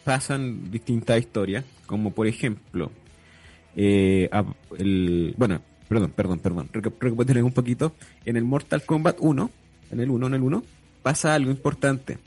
pasan 0.04 0.72
distintas 0.72 1.20
historias, 1.20 1.64
como 1.86 2.12
por 2.12 2.28
ejemplo, 2.28 2.92
eh, 3.80 4.28
el, 4.80 5.36
bueno, 5.38 5.62
perdón, 5.88 6.12
perdón, 6.12 6.40
perdón, 6.40 6.70
recapitular 6.74 7.44
un 7.44 7.54
poquito. 7.54 7.94
En 8.26 8.36
el 8.36 8.44
Mortal 8.44 8.84
Kombat 8.84 9.18
1, 9.20 9.52
en 9.92 10.00
el 10.00 10.10
1, 10.10 10.28
en 10.28 10.34
el 10.34 10.42
1, 10.42 10.64
pasa 11.04 11.36
algo 11.36 11.52
importante. 11.52 12.18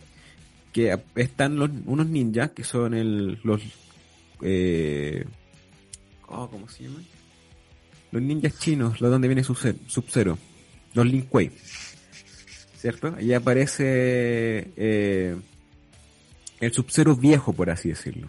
Que 0.72 0.96
están 1.16 1.56
los, 1.56 1.68
unos 1.86 2.06
ninjas 2.06 2.52
que 2.52 2.62
son 2.62 2.94
el, 2.94 3.40
los, 3.42 3.60
eh, 4.42 5.24
oh, 6.28 6.48
¿cómo 6.48 6.68
se 6.68 6.84
llaman? 6.84 7.04
Los 8.12 8.22
ninjas 8.22 8.56
chinos, 8.60 9.00
los 9.00 9.10
donde 9.10 9.26
viene 9.26 9.42
Sub-Zero, 9.42 10.38
los 10.94 11.06
Lin 11.06 11.22
Kuei. 11.22 11.50
¿Cierto? 12.76 13.12
Ahí 13.18 13.34
aparece 13.34 14.70
eh, 14.76 15.36
el 16.60 16.72
Sub-Zero 16.72 17.16
viejo, 17.16 17.52
por 17.52 17.70
así 17.70 17.88
decirlo 17.88 18.28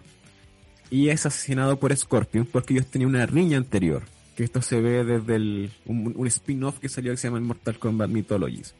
y 0.92 1.08
es 1.08 1.24
asesinado 1.24 1.78
por 1.78 1.96
Scorpion 1.96 2.44
porque 2.44 2.74
ellos 2.74 2.86
tenían 2.86 3.08
una 3.08 3.24
riña 3.24 3.56
anterior. 3.56 4.02
Que 4.36 4.44
esto 4.44 4.60
se 4.60 4.78
ve 4.82 5.04
desde 5.04 5.36
el, 5.36 5.70
un, 5.86 6.26
spin-off 6.26 6.78
que 6.80 6.90
salió 6.90 7.12
que 7.12 7.16
se 7.16 7.28
llama 7.28 7.40
Mortal 7.40 7.78
Kombat 7.78 8.10
Mythologies. 8.10 8.74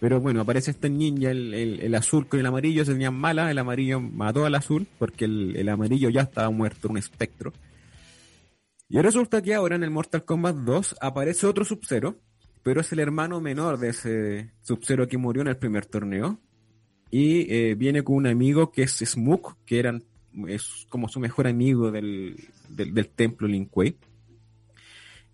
Pero 0.00 0.20
bueno, 0.20 0.40
aparece 0.40 0.72
este 0.72 0.90
ninja, 0.90 1.30
el, 1.30 1.54
el, 1.54 1.94
azul 1.94 2.26
con 2.26 2.40
el 2.40 2.46
amarillo, 2.46 2.84
se 2.84 2.92
tenían 2.92 3.14
mala, 3.14 3.48
el 3.48 3.58
amarillo 3.58 4.00
mató 4.00 4.44
al 4.44 4.56
azul 4.56 4.88
porque 4.98 5.24
el, 5.26 5.54
el 5.54 5.68
amarillo 5.68 6.10
ya 6.10 6.22
estaba 6.22 6.50
muerto, 6.50 6.88
un 6.88 6.98
espectro. 6.98 7.52
Y 8.88 8.98
resulta 8.98 9.40
que 9.40 9.54
ahora 9.54 9.76
en 9.76 9.84
el 9.84 9.90
Mortal 9.90 10.24
Kombat 10.24 10.56
2 10.56 10.96
aparece 11.00 11.46
otro 11.46 11.64
Sub-Zero, 11.64 12.18
pero 12.64 12.80
es 12.80 12.90
el 12.90 12.98
hermano 12.98 13.40
menor 13.40 13.78
de 13.78 13.90
ese 13.90 14.50
Sub-Zero 14.62 15.06
que 15.06 15.16
murió 15.16 15.42
en 15.42 15.48
el 15.48 15.56
primer 15.58 15.86
torneo. 15.86 16.40
Y 17.08 17.52
eh, 17.54 17.76
viene 17.76 18.02
con 18.02 18.16
un 18.16 18.26
amigo 18.26 18.72
que 18.72 18.82
es 18.82 18.98
Smook, 18.98 19.58
que 19.64 19.78
eran 19.78 20.02
es 20.48 20.86
como 20.88 21.08
su 21.08 21.20
mejor 21.20 21.46
amigo 21.46 21.90
del, 21.90 22.36
del, 22.68 23.08
templo 23.08 23.48
Lin 23.48 23.66
Kuei. 23.66 23.96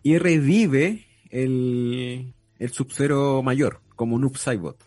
Y 0.03 0.19
revive 0.19 1.07
el, 1.31 2.35
el 2.59 2.71
Sub-Zero 2.71 3.43
mayor, 3.43 3.81
como 3.97 4.19
Noob 4.19 4.37
Saibot. 4.37 4.83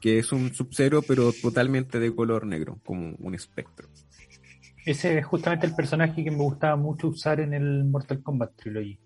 Que 0.00 0.18
es 0.18 0.32
un 0.32 0.54
Sub-Zero, 0.54 1.02
pero 1.02 1.32
totalmente 1.32 1.98
de 1.98 2.14
color 2.14 2.46
negro, 2.46 2.78
como 2.84 3.14
un 3.18 3.34
espectro. 3.34 3.88
Ese 4.84 5.18
es 5.18 5.26
justamente 5.26 5.66
el 5.66 5.74
personaje 5.74 6.22
que 6.22 6.30
me 6.30 6.36
gustaba 6.38 6.76
mucho 6.76 7.08
usar 7.08 7.40
en 7.40 7.54
el 7.54 7.84
Mortal 7.84 8.22
Kombat 8.22 8.54
Trilogy. 8.56 8.98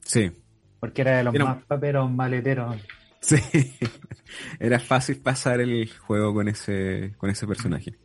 Sí. 0.00 0.32
Porque 0.80 1.02
era 1.02 1.18
de 1.18 1.24
los 1.24 1.34
más 1.34 1.62
paperos 1.64 2.10
maleteros. 2.10 2.76
Sí. 3.20 3.36
era 4.60 4.78
fácil 4.78 5.20
pasar 5.20 5.60
el 5.60 5.90
juego 5.90 6.32
con 6.32 6.48
ese, 6.48 7.14
con 7.18 7.28
ese 7.28 7.46
personaje. 7.46 7.98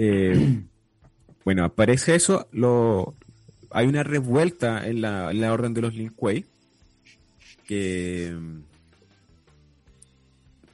Eh, 0.00 0.62
bueno, 1.44 1.64
aparece 1.64 2.14
eso, 2.14 2.46
lo, 2.52 3.16
hay 3.70 3.88
una 3.88 4.04
revuelta 4.04 4.86
en 4.86 5.00
la, 5.00 5.52
orden 5.52 5.74
de 5.74 5.82
los 5.82 5.92
Lin 5.92 6.10
Kuei, 6.10 6.44
que... 7.66 8.32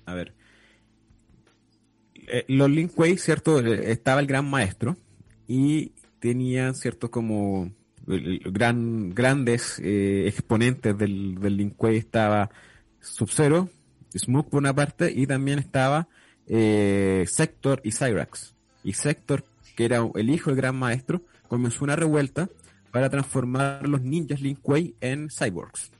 A 0.05 0.13
ver. 0.13 0.35
Eh, 2.27 2.45
los 2.49 2.69
Lin 2.69 2.89
Kuei, 2.89 3.17
¿cierto? 3.17 3.61
Eh, 3.61 3.93
estaba 3.93 4.21
el 4.21 4.27
gran 4.27 4.45
maestro 4.45 4.95
y 5.49 5.93
tenían, 6.19 6.75
¿cierto? 6.75 7.11
Como 7.11 7.73
gran, 8.07 9.15
grandes 9.15 9.79
exponentes 9.79 10.99
del, 10.99 11.37
del 11.37 11.57
Lin 11.57 11.71
Kuei. 11.71 11.97
Estaba 11.97 12.51
Sub-Zero, 13.01 13.71
Smoke 14.15 14.51
por 14.51 14.59
una 14.59 14.75
parte 14.75 15.11
y 15.11 15.27
también 15.27 15.61
estaba 15.61 16.09
Sector 16.47 17.81
y 17.85 17.93
Cyrax 17.93 18.54
y 18.85 18.93
Sector, 18.93 19.45
que 19.75 19.87
era 19.87 20.09
el 20.15 20.31
hijo 20.31 20.51
del 20.51 20.59
gran 20.59 20.77
maestro, 20.77 21.23
comenzó 21.49 21.85
una 21.85 21.97
revuelta 21.97 22.49
para 22.93 23.11
transformar 23.11 23.89
los 23.89 24.03
ninjas 24.03 24.41
Lin 24.41 24.57
Kuei 24.57 24.95
en 25.01 25.29
cyborgs. 25.31 25.91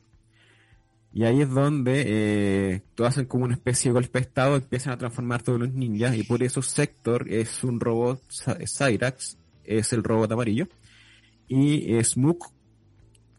Y 1.13 1.25
ahí 1.25 1.41
es 1.41 1.51
donde 1.51 2.05
eh, 2.07 2.83
todos 2.95 3.11
hacen 3.11 3.27
como 3.27 3.45
una 3.45 3.55
especie 3.55 3.89
de 3.89 3.95
golpe 3.95 4.19
de 4.19 4.27
estado, 4.27 4.57
empiezan 4.57 4.93
a 4.93 4.99
transformar 4.99 5.43
todos 5.43 5.61
los 5.61 5.73
ninjas, 5.73 6.17
y 6.17 6.25
por 6.25 6.43
eso 6.43 6.61
Sector 6.61 7.27
es 7.29 7.65
un 7.65 7.81
robot, 7.81 8.21
Cyrax 8.67 9.39
es 9.65 9.93
el 9.93 10.05
robot 10.05 10.31
amarillo, 10.31 10.69
y 11.49 11.95
eh, 11.95 12.05
Smook 12.05 12.53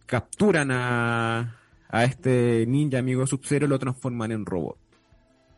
capturan 0.06 0.72
a, 0.72 1.60
a 1.90 2.04
este 2.04 2.66
ninja 2.68 3.00
amigo 3.00 3.28
Sub-Zero 3.28 3.66
y 3.66 3.70
lo 3.70 3.80
transforman 3.80 4.32
en 4.32 4.46
robot. 4.46 4.78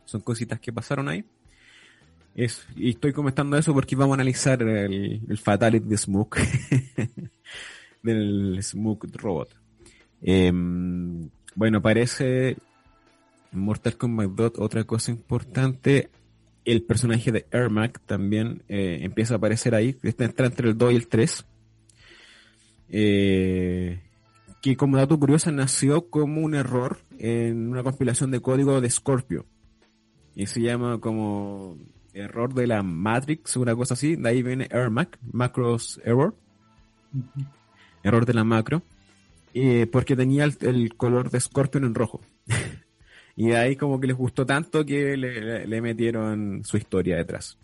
Son 0.05 0.21
cositas 0.21 0.59
que 0.59 0.73
pasaron 0.73 1.09
ahí 1.09 1.23
y 2.75 2.89
estoy 2.91 3.13
comentando 3.13 3.57
eso 3.57 3.73
porque 3.73 3.95
vamos 3.95 4.13
a 4.13 4.21
analizar 4.21 4.61
el, 4.61 5.21
el 5.27 5.37
Fatality 5.39 5.87
de 5.87 5.97
Smoke. 5.97 6.39
del 8.03 8.59
Smoke 8.61 9.07
Robot. 9.13 9.49
Em, 10.21 11.29
bueno, 11.55 11.81
parece 11.81 12.57
Mortal 13.51 13.97
Kombat 13.97 14.29
2, 14.29 14.51
otra 14.57 14.83
cosa 14.83 15.11
importante. 15.11 16.09
El 16.63 16.83
personaje 16.83 17.31
de 17.31 17.47
Ermac 17.51 17.99
también 18.05 18.61
eh, 18.67 18.99
empieza 19.01 19.33
a 19.33 19.37
aparecer 19.37 19.73
ahí. 19.73 19.95
Está 20.03 20.25
entre 20.25 20.69
el 20.69 20.77
2 20.77 20.93
y 20.93 20.95
el 20.95 21.07
3. 21.07 21.45
Eh, 22.89 23.99
que 24.61 24.77
como 24.77 24.97
dato 24.97 25.19
curioso 25.19 25.51
nació 25.51 26.09
como 26.09 26.41
un 26.41 26.55
error 26.55 26.99
en 27.19 27.69
una 27.69 27.83
compilación 27.83 28.31
de 28.31 28.41
código 28.41 28.79
de 28.79 28.89
Scorpio. 28.89 29.45
Y 30.35 30.45
se 30.47 30.61
llama 30.61 30.99
como 30.99 31.77
error 32.17 32.53
de 32.53 32.67
la 32.67 32.83
Matrix, 32.83 33.55
una 33.57 33.75
cosa 33.75 33.93
así. 33.93 34.15
De 34.15 34.29
ahí 34.29 34.43
viene 34.43 34.67
Ermac, 34.71 35.17
Macros 35.31 35.99
Error. 36.03 36.35
Error 38.03 38.25
de 38.25 38.33
la 38.33 38.43
macro. 38.43 38.83
porque 39.91 40.15
tenía 40.15 40.45
el, 40.45 40.95
color 40.95 41.29
de 41.29 41.39
Scorpion 41.39 41.85
en 41.85 41.95
rojo. 41.95 42.21
Y 43.39 43.49
de 43.49 43.57
ahí 43.57 43.75
como 43.75 43.99
que 43.99 44.07
les 44.07 44.17
gustó 44.17 44.47
tanto 44.47 44.83
que 44.83 45.15
le, 45.15 45.79
metieron 45.79 46.63
su 46.63 46.75
historia 46.75 47.17
detrás. 47.17 47.55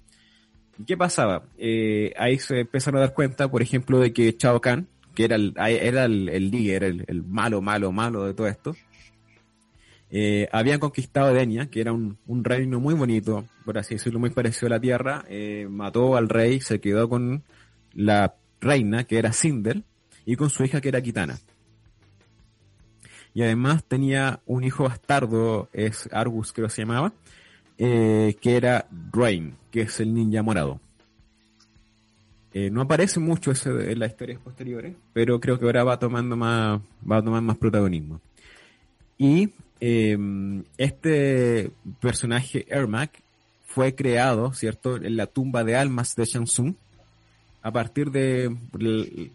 ¿Qué 0.86 0.96
pasaba? 0.96 1.46
Eh, 1.58 2.14
ahí 2.16 2.38
se 2.38 2.60
empezaron 2.60 3.00
a 3.00 3.06
dar 3.06 3.16
cuenta, 3.16 3.50
por 3.50 3.64
ejemplo, 3.64 3.98
de 3.98 4.14
que 4.14 4.38
Chao 4.38 4.62
Kahn, 4.62 4.88
que 5.16 5.26
era 5.26 5.36
el, 6.06 6.52
líder, 6.52 6.84
el, 6.84 7.24
malo, 7.24 7.60
malo, 7.60 7.92
malo 7.92 8.24
de 8.24 8.36
todo 8.36 8.46
esto, 8.46 8.76
eh, 10.16 10.48
habían 10.52 10.80
conquistado 10.80 11.34
Denia, 11.34 11.72
que 11.72 11.82
era 11.82 11.92
un, 11.92 12.18
reino 12.44 12.80
muy 12.80 12.94
bonito, 12.94 13.48
por 13.66 13.80
así 13.80 13.96
decirlo, 13.96 14.20
muy 14.20 14.30
parecido 14.30 14.68
a 14.68 14.70
la 14.70 14.80
Tierra, 14.80 15.26
eh, 15.28 15.66
mató 15.68 16.16
al 16.16 16.30
rey, 16.30 16.60
se 16.62 16.80
quedó 16.80 17.10
con 17.10 17.42
la 17.96 18.36
reina, 18.62 19.06
que 19.06 19.18
era 19.18 19.34
Sindel, 19.34 19.84
y 20.24 20.36
con 20.36 20.52
su 20.52 20.64
hija, 20.64 20.82
que 20.82 20.90
era 20.90 21.02
Kitana. 21.02 21.40
Y 23.34 23.42
además 23.42 23.86
tenía 23.86 24.40
un 24.46 24.64
hijo 24.64 24.84
bastardo, 24.84 25.68
es 25.74 26.08
Argus 26.12 26.54
creo 26.54 26.68
que 26.68 26.76
se 26.76 26.84
llamaba, 26.84 27.12
eh, 27.80 28.38
que 28.40 28.56
era 28.56 28.86
Rain, 29.12 29.56
que 29.72 29.82
es 29.82 30.00
el 30.00 30.14
ninja 30.14 30.44
morado. 30.44 30.80
Eh, 32.54 32.70
no 32.70 32.82
aparece 32.82 33.20
mucho 33.20 33.50
eso 33.50 33.80
en 33.80 33.98
las 33.98 34.12
historias 34.12 34.40
posteriores, 34.40 34.94
pero 35.12 35.40
creo 35.40 35.58
que 35.58 35.66
ahora 35.66 35.84
va 35.84 35.98
tomando 35.98 36.38
más, 36.38 36.80
va 37.12 37.18
a 37.18 37.24
tomar 37.24 37.42
más 37.42 37.58
protagonismo. 37.58 38.22
Y 39.18 39.50
em, 39.80 40.64
este 40.78 41.72
personaje 42.00 42.66
Ermac 42.70 43.22
fue 43.66 43.96
creado, 43.96 44.54
¿cierto?, 44.54 44.98
en 44.98 45.18
la 45.18 45.28
tumba 45.28 45.64
de 45.64 45.76
almas 45.76 46.16
de 46.16 46.26
Shang 46.26 46.76
a 47.64 47.72
partir 47.72 48.12
de 48.12 48.54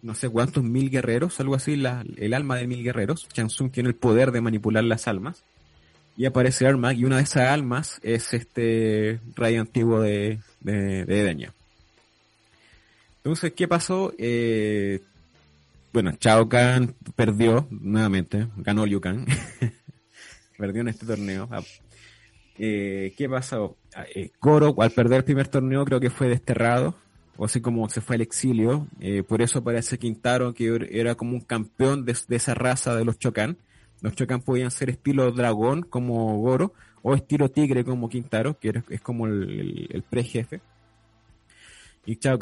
no 0.03 0.15
sé 0.15 0.29
cuántos 0.29 0.63
mil 0.63 0.91
guerreros, 0.91 1.41
algo 1.41 1.55
así, 1.55 1.83
el 2.17 2.35
alma 2.35 2.57
de 2.57 2.67
mil 2.67 2.85
guerreros. 2.85 3.27
Shang 3.33 3.71
tiene 3.71 3.89
el 3.89 3.95
poder 3.95 4.33
de 4.33 4.43
manipular 4.43 4.85
las 4.85 5.09
almas. 5.09 5.43
Y 6.15 6.27
aparece 6.27 6.67
Ermac 6.67 6.99
y 6.99 7.05
una 7.05 7.17
de 7.17 7.23
esas 7.23 7.49
almas 7.49 8.01
es 8.03 8.35
este 8.35 9.21
rey 9.35 9.57
antiguo 9.57 10.01
de, 10.01 10.41
de, 10.61 11.05
de 11.07 11.51
Entonces, 13.19 13.53
¿qué 13.55 13.67
pasó? 13.67 14.13
Eh, 14.19 15.01
bueno, 15.93 16.13
Chao 16.19 16.49
Kahn 16.49 16.95
perdió 17.17 17.67
nuevamente, 17.71 18.47
ganó 18.57 18.85
Liu 18.85 19.01
Kang. 19.01 19.27
perdió 20.59 20.83
en 20.83 20.89
este 20.89 21.07
torneo. 21.07 21.49
Ah, 21.51 21.63
eh, 22.59 23.15
¿Qué 23.17 23.29
pasó? 23.29 23.79
Ah, 23.95 24.05
eh, 24.15 24.31
Goro, 24.41 24.75
al 24.79 24.91
perder 24.91 25.19
el 25.19 25.25
primer 25.25 25.49
torneo, 25.49 25.85
creo 25.87 26.01
que 26.01 26.11
fue 26.11 26.29
desterrado 26.29 26.95
o 27.39 27.45
así 27.45 27.61
como 27.61 27.89
se 27.89 28.01
fue 28.01 28.17
al 28.17 28.23
exilio, 28.23 28.89
eh, 28.99 29.23
por 29.23 29.41
eso 29.43 29.61
aparece 29.61 29.97
Quintaro, 29.97 30.53
que 30.55 30.89
era 30.91 31.15
como 31.15 31.35
un 31.35 31.41
campeón 31.41 32.05
de, 32.05 32.17
esa 32.31 32.55
raza 32.55 32.97
de 32.97 33.05
los 33.05 33.17
Chocan. 33.17 33.57
Los 34.01 34.17
Chocan 34.17 34.43
podían 34.43 34.73
ser 34.73 34.91
estilo 34.91 35.31
dragón, 35.31 35.83
como 35.83 36.37
Goro, 36.39 36.75
o 37.01 37.15
estilo 37.15 37.49
tigre, 37.49 37.85
como 37.85 38.09
Quintaro, 38.09 38.59
que 38.59 38.83
es 38.89 39.01
como 39.01 39.29
el, 39.29 39.87
el, 39.89 40.03
pre-jefe. 40.03 40.61
Y 42.07 42.17
Chao 42.17 42.41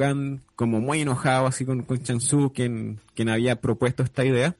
como 0.54 0.80
muy 0.80 1.02
enojado 1.02 1.46
así 1.46 1.66
con, 1.66 1.82
con 1.82 2.02
Chansu, 2.02 2.50
quien, 2.54 2.98
quien 3.14 3.28
había 3.28 3.60
propuesto 3.60 4.02
esta 4.02 4.24
idea, 4.24 4.56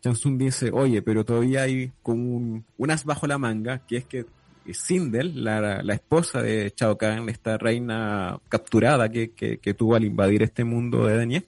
Chansu 0.00 0.36
dice, 0.36 0.70
oye, 0.72 1.02
pero 1.02 1.24
todavía 1.24 1.62
hay 1.62 1.92
como 2.02 2.36
un, 2.36 2.64
un 2.76 2.90
as 2.90 3.04
bajo 3.04 3.26
la 3.26 3.38
manga, 3.38 3.78
que 3.86 3.96
es 3.98 4.04
que 4.04 4.26
Sindel, 4.72 5.44
la, 5.44 5.82
la 5.82 5.94
esposa 5.94 6.42
de 6.42 6.70
Chao 6.72 6.96
Kahn, 6.98 7.28
esta 7.28 7.58
reina 7.58 8.38
capturada 8.48 9.08
que, 9.08 9.30
que, 9.32 9.74
tuvo 9.74 9.94
al 9.94 10.04
invadir 10.04 10.42
este 10.42 10.64
mundo 10.64 11.06
de 11.06 11.16
Daniel, 11.16 11.46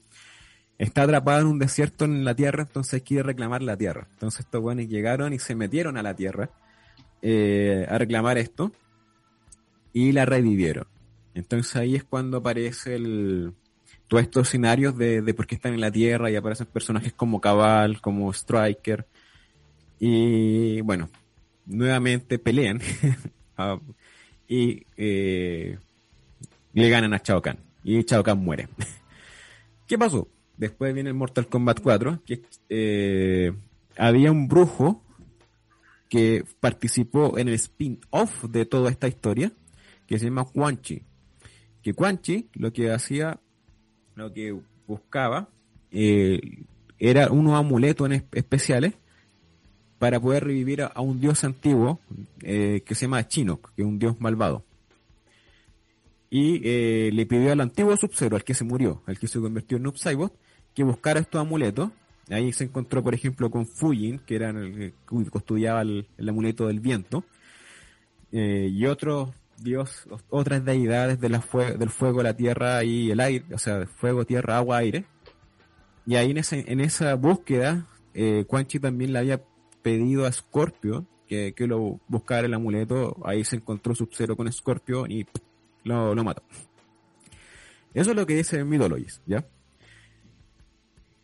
está 0.78 1.02
atrapada 1.02 1.40
en 1.40 1.47
un 1.47 1.59
desierto 1.59 2.05
en 2.05 2.25
la 2.25 2.35
tierra, 2.35 2.62
entonces 2.62 3.02
quiere 3.02 3.25
reclamar 3.25 3.62
la 3.62 3.76
tierra. 3.76 4.07
Entonces 4.12 4.40
estos 4.40 4.62
buenos 4.62 4.88
llegaron 4.88 5.33
y 5.33 5.38
se 5.38 5.55
metieron 5.55 5.97
a 5.97 6.02
la 6.02 6.14
tierra 6.14 6.50
eh, 7.23 7.87
a 7.88 7.99
reclamar 7.99 8.38
esto 8.38 8.73
y 9.93 10.12
la 10.12 10.25
revivieron. 10.25 10.87
Entonces 11.35 11.75
ahí 11.76 11.97
es 11.97 12.05
cuando 12.05 12.38
aparece 12.38 12.95
el, 12.95 13.52
todos 14.08 14.22
estos 14.22 14.48
escenarios 14.48 14.96
de, 14.96 15.22
de 15.22 15.34
por 15.34 15.46
qué 15.46 15.54
están 15.54 15.74
en 15.74 15.80
la 15.80 15.92
tierra 15.92 16.30
y 16.30 16.36
aparecen 16.36 16.66
personajes 16.66 17.12
como 17.12 17.40
Cabal, 17.40 18.00
como 18.00 18.32
Striker. 18.32 19.06
Y 20.00 20.80
bueno, 20.80 21.08
nuevamente 21.66 22.38
pelean 22.38 22.80
ah, 23.56 23.78
y 24.49 24.84
eh, 24.97 25.78
le 26.73 26.88
ganan 26.88 27.14
a 27.14 27.23
Chao 27.23 27.40
Kahn. 27.42 27.58
Y 27.84 28.02
Chao 28.04 28.23
Kahn 28.23 28.42
muere. 28.42 28.68
¿Qué 29.86 29.99
pasó? 29.99 30.28
Después 30.56 30.92
viene 30.92 31.12
Mortal 31.12 31.47
Kombat 31.47 31.80
4, 31.80 32.23
que 32.26 32.42
eh, 32.68 33.52
había 33.97 34.32
un 34.32 34.49
brujo 34.49 35.04
que 36.08 36.44
participó 36.60 37.38
en 37.38 37.49
el 37.49 37.54
spin-off 37.54 38.44
de 38.44 38.64
toda 38.64 38.90
esta 38.90 39.06
historia, 39.06 39.52
que 40.06 40.18
se 40.18 40.26
llama 40.26 40.47
Quan 40.47 40.80
Chi. 40.80 41.02
Que 41.82 41.94
Quan 41.94 42.21
Chi 42.21 42.49
lo 42.54 42.73
que 42.73 42.90
hacía, 42.90 43.38
lo 44.19 44.33
que 44.33 44.54
buscaba, 44.87 45.49
eh, 45.91 46.41
era 46.99 47.31
unos 47.31 47.54
amuletos 47.54 48.11
especiales 48.33 48.95
para 49.99 50.21
poder 50.21 50.45
revivir 50.45 50.83
a, 50.83 51.00
un 51.00 51.21
dios 51.21 51.45
antiguo 51.45 52.00
eh, 52.43 52.83
que 52.85 52.95
se 52.95 53.02
llama 53.02 53.26
Chinook, 53.26 53.73
que 53.75 53.83
es 53.83 53.89
un 53.89 53.99
dios 53.99 54.21
malvado. 54.21 54.65
Y 56.31 56.61
eh, 56.65 57.11
le 57.13 57.26
pidió 57.26 57.52
al 57.52 57.61
antiguo 57.61 57.97
Sub-Zero, 57.97 58.37
al 58.37 58.45
que 58.45 58.54
se 58.54 58.65
murió, 58.65 59.02
al 59.07 59.19
que 59.19 59.28
se 59.28 59.41
convirtió 59.41 59.76
en 59.78 59.85
Noob 59.85 59.97
Saibot, 59.97 60.35
que 60.75 60.85
buscara 60.85 61.21
estos 61.21 61.41
amuletos. 61.41 61.91
Ahí 62.28 62.52
se 62.52 62.65
encontró, 62.65 63.02
por 63.02 63.15
ejemplo, 63.15 63.50
con 63.50 63.67
Fujin, 63.67 64.19
que 64.19 64.35
era 64.35 64.50
el 64.50 64.75
que 64.75 64.93
custodiaba 65.31 65.81
el, 65.83 66.07
amuleto 66.28 66.67
del 66.67 66.81
viento. 66.81 67.25
Eh, 68.31 68.69
y 68.71 68.85
otros 68.85 69.31
dios, 69.62 70.08
otras 70.30 70.64
deidades 70.64 71.21
de 71.21 71.28
la 71.28 71.44
del 71.78 71.90
fuego, 71.90 72.23
la 72.23 72.36
tierra 72.36 72.84
y 72.84 73.10
el 73.10 73.21
aire, 73.21 73.44
o 73.54 73.58
sea, 73.58 73.86
fuego, 73.86 74.25
tierra, 74.25 74.56
agua, 74.56 74.78
aire. 74.78 75.04
Y 76.06 76.16
ahí 76.16 76.30
en, 76.30 76.38
ese, 76.38 76.64
en 76.66 76.80
esa 76.80 77.14
búsqueda, 77.14 77.86
eh, 78.14 78.44
Quan 78.47 78.66
Chi 78.66 78.78
también 78.78 79.12
le 79.12 79.18
había 79.18 79.42
pedido 79.82 80.26
a 80.26 80.32
Scorpio 80.32 81.06
que, 81.26 81.52
que 81.54 81.66
lo 81.66 82.00
buscara 82.08 82.47
el 82.47 82.54
amuleto. 82.54 83.16
Ahí 83.25 83.44
se 83.44 83.56
encontró 83.56 83.94
Sub-Zero 83.94 84.36
con 84.36 84.50
Scorpio 84.50 85.06
y 85.06 85.26
lo, 85.84 86.14
lo 86.14 86.25
mató. 86.25 86.42
Eso 87.94 88.10
es 88.10 88.16
lo 88.16 88.26
que 88.26 88.36
dice 88.36 88.64
Mythologies, 88.64 89.21
¿ya? 89.26 89.44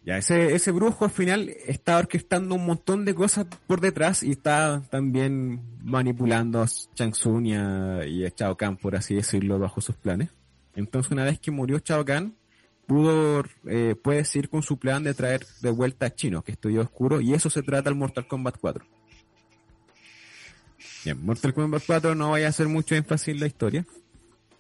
Ya, 0.05 0.19
ese, 0.19 0.55
ese 0.55 0.71
brujo 0.71 1.07
al 1.07 1.11
final 1.11 1.49
está 1.67 1.97
orquestando 1.97 2.55
un 2.55 2.67
montón 2.67 3.07
de 3.07 3.15
cosas 3.15 3.47
por 3.67 3.81
detrás 3.81 4.23
y 4.23 4.33
está 4.33 4.83
también 4.91 5.63
manipulando 5.83 6.61
a 6.61 6.67
Chang 6.95 7.13
Tsung 7.13 7.47
y 7.47 7.55
a, 7.55 8.07
y 8.07 8.31
Chao 8.33 8.55
Kahn, 8.55 8.77
por 8.77 8.97
así 8.97 9.15
decirlo, 9.15 9.59
bajo 9.59 9.81
sus 9.81 9.97
planes. 9.97 10.29
Entonces, 10.75 11.11
una 11.11 11.25
vez 11.25 11.39
que 11.39 11.51
murió 11.51 11.79
Chao 11.79 12.05
Kahn, 12.05 12.35
pudo, 12.87 13.45
eh, 13.67 13.95
puede 13.95 14.27
seguir 14.27 14.51
con 14.51 14.63
su 14.63 14.79
plan 14.79 15.03
de 15.05 15.15
traer 15.15 15.47
de 15.63 15.71
vuelta 15.71 16.07
a 16.07 16.15
Chino, 16.15 16.43
que 16.43 16.53
estudió 16.53 16.83
oscuro, 16.83 17.23
y 17.23 17.33
eso 17.33 17.49
se 17.49 17.63
trata 17.63 17.89
el 17.89 17.97
Mortal 17.97 18.27
Kombat 18.27 18.59
4. 18.61 18.85
Bien, 21.07 21.25
Mortal 21.25 21.55
Kombat 21.55 21.83
4 21.87 22.15
no 22.15 22.33
vaya 22.33 22.47
a 22.47 22.51
hacer 22.51 22.69
mucho 22.69 22.95
énfasis 22.95 23.29
en 23.29 23.41
la 23.41 23.47
historia. 23.47 23.87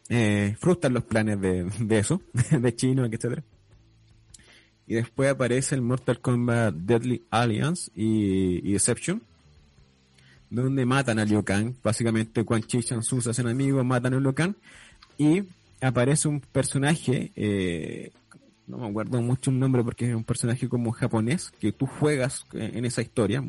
Eh, 0.08 0.56
los 0.90 1.04
planes 1.04 1.38
de, 1.38 1.64
de 1.64 1.98
eso, 1.98 2.22
de 2.50 2.74
Chino, 2.74 3.04
etc. 3.04 3.42
Y 4.86 4.94
después 4.94 5.30
aparece 5.30 5.74
el 5.74 5.82
Mortal 5.82 6.20
Kombat 6.20 6.74
Deadly 6.74 7.22
Alliance 7.30 7.90
y, 7.94 8.72
Deception, 8.72 9.22
donde 10.50 10.84
matan 10.84 11.18
a 11.18 11.24
Liu 11.24 11.42
Kang. 11.42 11.74
Básicamente, 11.82 12.44
Quan 12.44 12.62
Chi 12.62 12.82
Chan 12.82 13.02
Su 13.02 13.20
se 13.20 13.30
hacen 13.30 13.48
amigos, 13.48 13.84
matan 13.84 14.14
a 14.14 14.20
Liu 14.20 14.34
Kang. 14.34 14.54
Y 15.16 15.44
aparece 15.80 16.28
un 16.28 16.40
personaje, 16.40 17.32
eh, 17.34 18.12
no 18.66 18.78
me 18.78 18.88
acuerdo 18.88 19.22
mucho 19.22 19.50
el 19.50 19.58
nombre 19.58 19.82
porque 19.82 20.08
es 20.08 20.14
un 20.14 20.24
personaje 20.24 20.68
como 20.68 20.92
japonés, 20.92 21.50
que 21.58 21.72
tú 21.72 21.86
juegas 21.86 22.44
en 22.52 22.84
esa 22.84 23.02
historia 23.02 23.42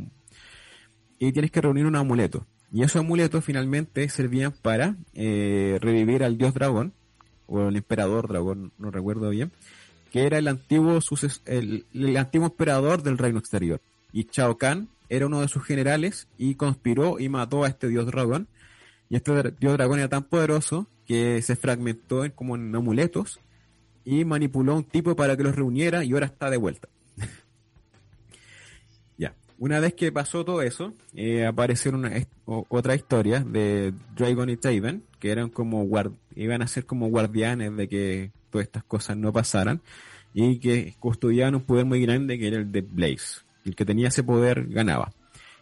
y 1.19 1.32
tienes 1.32 1.52
que 1.52 1.62
reunir 1.62 1.86
un 1.86 1.95
amuleto. 1.95 2.45
Y 2.71 2.84
esos 2.84 2.98
amuletos 2.98 3.43
finalmente 3.43 4.08
servían 4.10 4.52
para 4.52 4.95
eh, 5.13 5.78
revivir 5.82 6.24
al 6.24 6.38
dios 6.38 6.54
dragón, 6.54 6.93
o 7.48 7.67
el 7.67 7.76
emperador 7.76 8.28
dragón, 8.28 8.74
no 8.78 8.91
recuerdo 8.91 9.30
bien, 9.30 9.52
que 10.15 10.25
era 10.25 10.38
el 10.38 10.47
antiguo, 10.47 10.99
el, 11.45 11.86
el 11.93 12.15
antiguo 12.15 12.47
emperador 12.47 13.04
del 13.04 13.17
reino 13.17 13.38
exterior. 13.38 13.82
Y 14.13 14.23
Chao 14.23 14.58
Kahn 14.58 14.88
era 15.10 15.25
uno 15.25 15.41
de 15.41 15.49
sus 15.49 15.65
generales 15.65 16.30
y 16.38 16.56
conspiró 16.56 17.19
y 17.19 17.28
mató 17.28 17.65
a 17.65 17.67
este 17.67 17.89
dios 17.89 18.06
dragón. 18.06 18.47
Y 19.10 19.17
este 19.17 19.51
dios 19.60 19.73
dragón 19.73 19.99
era 19.99 20.08
tan 20.08 20.23
poderoso 20.23 20.88
que 21.06 21.41
se 21.41 21.58
fragmentó 21.58 22.23
en, 22.23 22.32
como 22.32 22.56
en 22.56 22.73
amuletos 22.73 23.41
y 24.06 24.23
manipuló 24.23 24.71
a 24.71 24.75
un 24.78 24.84
tipo 24.86 25.17
para 25.17 25.36
que 25.36 25.43
los 25.43 25.54
reuniera 25.54 26.06
y 26.06 26.13
ahora 26.13 26.28
está 26.28 26.49
de 26.49 26.56
vuelta. 26.56 26.88
Una 29.57 29.79
vez 29.79 29.93
que 29.93 30.11
pasó 30.11 30.43
todo 30.43 30.61
eso, 30.61 30.93
eh, 31.13 31.45
aparecieron 31.45 32.01
una, 32.05 32.11
otra 32.45 32.95
historia 32.95 33.39
de 33.39 33.93
Dragon 34.15 34.49
y 34.49 34.57
Taven, 34.57 35.03
que 35.19 35.31
eran 35.31 35.49
como 35.49 35.87
iban 36.35 36.61
a 36.61 36.67
ser 36.67 36.85
como 36.85 37.07
guardianes 37.07 37.75
de 37.75 37.87
que 37.87 38.31
todas 38.49 38.67
estas 38.67 38.83
cosas 38.83 39.17
no 39.17 39.31
pasaran 39.31 39.81
y 40.33 40.59
que 40.59 40.95
custodiaban 40.99 41.55
un 41.55 41.61
poder 41.61 41.85
muy 41.85 42.01
grande 42.01 42.37
que 42.37 42.47
era 42.47 42.57
el 42.57 42.71
de 42.71 42.81
Blaze. 42.81 43.41
El 43.63 43.75
que 43.75 43.85
tenía 43.85 44.09
ese 44.09 44.23
poder 44.23 44.67
ganaba. 44.67 45.11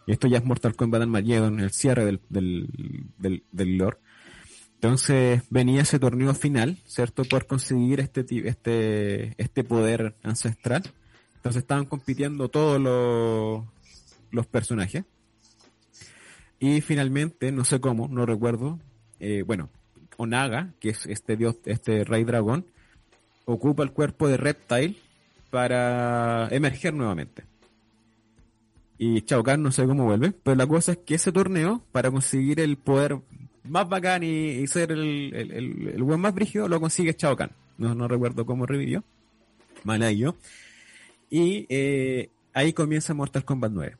Y 0.06 0.12
esto 0.12 0.26
ya 0.26 0.38
es 0.38 0.44
Mortal 0.44 0.76
Kombat 0.76 1.02
Armageddon, 1.02 1.60
el 1.60 1.70
cierre 1.70 2.04
del, 2.04 2.20
del, 2.28 2.68
del, 3.18 3.42
del 3.52 3.78
lore. 3.78 3.98
Entonces 4.74 5.42
venía 5.48 5.82
ese 5.82 5.98
torneo 5.98 6.34
final, 6.34 6.76
¿cierto? 6.84 7.24
Por 7.24 7.46
conseguir 7.46 8.00
este, 8.00 8.26
este, 8.46 9.34
este 9.38 9.64
poder 9.64 10.14
ancestral. 10.22 10.82
Entonces 11.36 11.62
estaban 11.62 11.86
compitiendo 11.86 12.48
todos 12.48 12.80
los, 12.80 13.64
los 14.34 14.46
personajes. 14.46 15.04
Y 16.58 16.80
finalmente, 16.80 17.52
no 17.52 17.64
sé 17.64 17.80
cómo, 17.80 18.08
no 18.08 18.26
recuerdo, 18.26 18.78
eh, 19.20 19.42
bueno, 19.46 19.70
Onaga, 20.16 20.72
que 20.80 20.90
es 20.90 21.06
este 21.06 21.36
dios, 21.36 21.56
este 21.64 22.04
rey 22.04 22.24
dragón, 22.24 22.66
ocupa 23.44 23.82
el 23.82 23.92
cuerpo 23.92 24.28
de 24.28 24.36
Reptile 24.36 24.96
para 25.50 26.48
emerger 26.50 26.94
nuevamente. 26.94 27.44
Y 28.96 29.22
Chao 29.22 29.42
Kahn 29.42 29.62
no 29.62 29.72
sé 29.72 29.86
cómo 29.86 30.04
vuelve, 30.04 30.32
pero 30.32 30.56
la 30.56 30.66
cosa 30.66 30.92
es 30.92 30.98
que 30.98 31.16
ese 31.16 31.32
torneo, 31.32 31.82
para 31.92 32.10
conseguir 32.10 32.60
el 32.60 32.76
poder 32.76 33.18
más 33.64 33.88
bacán 33.88 34.22
y, 34.22 34.66
ser 34.66 34.92
el, 34.92 35.34
el, 35.34 36.02
buen 36.02 36.20
más 36.20 36.34
brígido, 36.34 36.68
lo 36.68 36.80
consigue 36.80 37.14
Chao 37.14 37.36
Kahn. 37.36 37.50
No, 37.76 37.94
no 37.94 38.06
recuerdo 38.08 38.46
cómo 38.46 38.66
revivió. 38.66 39.02
yo. 40.16 40.36
Y 41.28 41.66
eh, 41.68 42.30
ahí 42.52 42.72
comienza 42.72 43.14
Mortal 43.14 43.44
Kombat 43.44 43.72
9. 43.72 43.96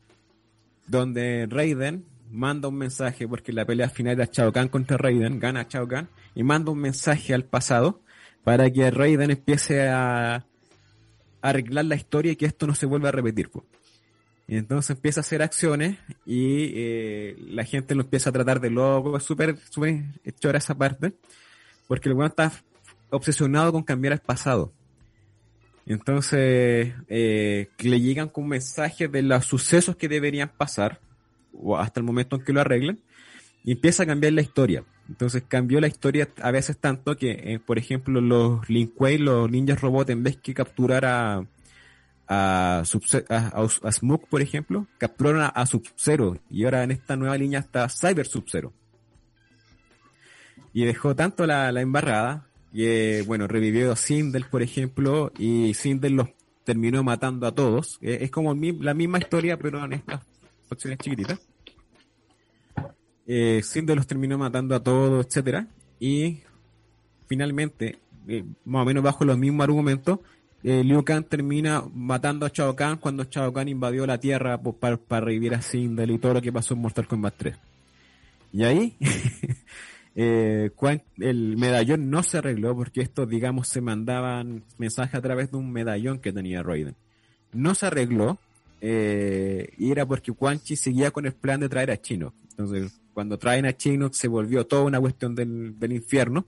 Donde 0.87 1.47
Raiden 1.49 2.05
manda 2.31 2.69
un 2.69 2.77
mensaje, 2.77 3.29
porque 3.29 3.53
la 3.53 3.65
pelea 3.65 3.89
final 3.89 4.15
era 4.15 4.31
Chao 4.31 4.53
Kahn 4.53 4.69
contra 4.69 4.97
Raiden, 4.97 5.39
gana 5.39 5.69
Chao 5.69 5.87
Kahn, 5.87 6.09
y 6.35 6.43
manda 6.43 6.73
un 6.73 6.79
mensaje 6.79 7.33
al 7.35 7.45
pasado 7.45 8.03
para 8.43 8.71
que 8.71 8.91
Raiden 8.91 9.31
empiece 9.31 9.89
a, 9.89 10.45
arreglar 11.45 11.85
la 11.85 11.95
historia 11.95 12.33
y 12.33 12.37
que 12.37 12.47
esto 12.47 12.67
no 12.67 12.75
se 12.75 12.87
vuelva 12.87 13.11
a 13.11 13.13
repetir. 13.13 13.51
Y 14.47 14.57
entonces 14.57 14.97
empieza 14.97 15.21
a 15.21 15.23
hacer 15.23 15.43
acciones 15.43 15.99
y 16.25 16.73
eh, 16.75 17.37
la 17.49 17.65
gente 17.65 17.95
lo 17.95 18.03
empieza 18.03 18.31
a 18.31 18.33
tratar 18.33 18.61
de 18.61 18.71
loco. 18.71 19.17
Es 19.17 19.25
súper, 19.25 19.57
chora 20.41 20.59
esa 20.59 20.75
parte. 20.75 21.13
Porque 21.87 22.09
el 22.09 22.15
weón 22.15 22.31
está 22.31 22.51
obsesionado 23.11 23.73
con 23.73 23.83
cambiar 23.83 24.15
el 24.15 24.21
pasado. 24.21 24.73
Entonces, 25.87 26.95
eh, 27.09 27.69
le 27.79 28.01
llegan 28.01 28.29
con 28.29 28.49
mensajes 28.49 29.11
de 29.11 29.23
los 29.23 29.45
sucesos 29.45 29.97
que 29.97 30.09
deberían 30.09 30.51
pasar, 30.57 31.01
o 31.53 31.77
hasta 31.77 32.01
el 32.01 32.07
momento 32.07 32.37
en 32.37 32.45
que 32.45 32.53
lo 32.53 32.61
arreglen, 32.61 33.01
y 33.65 33.73
empieza 33.73 34.03
a 34.03 34.07
cambiar 34.07 34.33
la 34.33 34.43
historia. 34.43 34.85
Entonces 35.09 35.45
cambió 35.47 35.81
la 35.81 35.87
historia 35.87 36.29
a 36.43 36.51
veces 36.51 36.79
tanto 36.79 37.17
que, 37.17 37.33
eh, 37.33 37.61
por 37.65 37.79
ejemplo, 37.79 38.21
los 38.21 38.69
Lin 38.69 38.89
Kuei, 38.89 39.19
los 39.19 39.51
ninjas 39.51 39.81
robots, 39.81 40.11
en 40.11 40.23
vez 40.23 40.39
que 40.39 40.55
capturar 40.55 41.05
a, 41.05 41.47
a, 42.27 42.79
a, 42.81 43.93
Smoke, 43.93 44.27
por 44.29 44.41
ejemplo, 44.41 44.87
capturaron 44.99 45.51
a, 45.55 45.67
Sub-Zero 45.67 46.39
y 46.51 46.65
ahora 46.65 46.85
en 46.85 46.91
esta 46.91 47.17
nueva 47.17 47.37
línea 47.37 47.61
está 47.61 47.89
Cyber 47.89 48.27
Sub-Zero. 48.27 48.73
Y 50.73 50.85
dejó 50.85 51.15
tanto 51.15 51.47
la, 51.47 51.69
embarrada 51.81 52.47
que, 52.75 53.23
bueno, 53.27 53.47
revivió 53.47 53.93
a 53.93 53.97
Sindel, 53.97 54.47
por 54.51 54.61
ejemplo, 54.61 55.31
y 55.39 55.75
Sindel 55.75 56.15
los 56.17 56.29
terminó 56.65 57.05
matando 57.05 57.47
a 57.47 57.53
todos. 57.53 57.99
Eh, 58.03 58.19
es 58.23 58.31
como 58.31 58.53
la 58.53 58.95
misma 58.95 59.19
historia, 59.19 59.57
pero 59.57 59.85
en 59.85 59.93
estas 59.93 60.23
opciones 60.69 60.99
chiquititas. 60.99 61.41
Eh, 63.27 63.63
Sindel 63.63 63.97
los 63.97 64.07
terminó 64.09 64.39
matando 64.39 64.75
a 64.75 64.83
todos, 64.83 65.25
etcétera. 65.25 65.69
Y 66.01 66.41
finalmente, 67.29 68.01
eh, 68.27 68.45
más 68.65 68.83
o 68.83 68.85
menos 68.85 69.05
bajo 69.05 69.25
los 69.25 69.39
mismos 69.39 69.65
argumentos, 69.65 70.19
Liu 70.63 71.05
Kang 71.05 71.25
termina 71.25 71.85
matando 71.95 72.47
a 72.47 72.49
Shao 72.49 72.75
Kahn 72.75 72.97
cuando 72.97 73.25
Shao 73.25 73.53
Kahn 73.53 73.69
invadió 73.69 74.07
la 74.07 74.19
Tierra 74.19 74.59
pues, 74.59 74.75
para, 74.77 75.21
revivir 75.21 75.55
a 75.55 75.61
Sindel 75.61 76.11
y 76.11 76.19
todo 76.19 76.35
lo 76.35 76.43
que 76.43 76.51
pasó 76.51 76.73
en 76.73 76.81
Mortal 76.81 77.07
Kombat 77.07 77.35
3. 77.37 77.57
Y 78.55 78.65
ahí 78.65 78.97
eh, 80.17 80.71
el 81.19 81.57
medallón 81.57 82.11
no 82.11 82.23
se 82.23 82.39
arregló 82.39 82.77
porque 82.77 83.01
estos, 83.01 83.29
digamos, 83.29 83.69
se 83.69 83.81
mandaban 83.81 84.63
mensajes 84.79 85.15
a 85.15 85.23
través 85.23 85.51
de 85.51 85.57
un 85.57 85.73
medallón 85.73 86.19
que 86.19 86.33
tenía 86.33 86.63
Raiden. 86.63 86.95
No 87.53 87.75
se 87.75 87.87
arregló 87.87 88.39
eh, 88.81 89.71
y 89.79 89.91
era 89.91 90.07
porque 90.07 90.33
Quan 90.33 90.61
Chi 90.61 90.77
seguía 90.77 91.11
con 91.11 91.27
el 91.27 91.33
plan 91.33 91.61
de 91.61 91.69
traer 91.69 91.91
a 91.91 92.01
Chino. 92.01 92.35
Entonces, 92.51 93.01
cuando 93.13 93.39
traen 93.39 93.67
a 93.67 93.77
Chino 93.77 94.13
se 94.13 94.29
volvió 94.29 94.67
toda 94.67 94.83
una 94.83 95.01
cuestión 95.01 95.35
del, 95.35 95.79
del 95.79 95.93
infierno. 95.93 96.47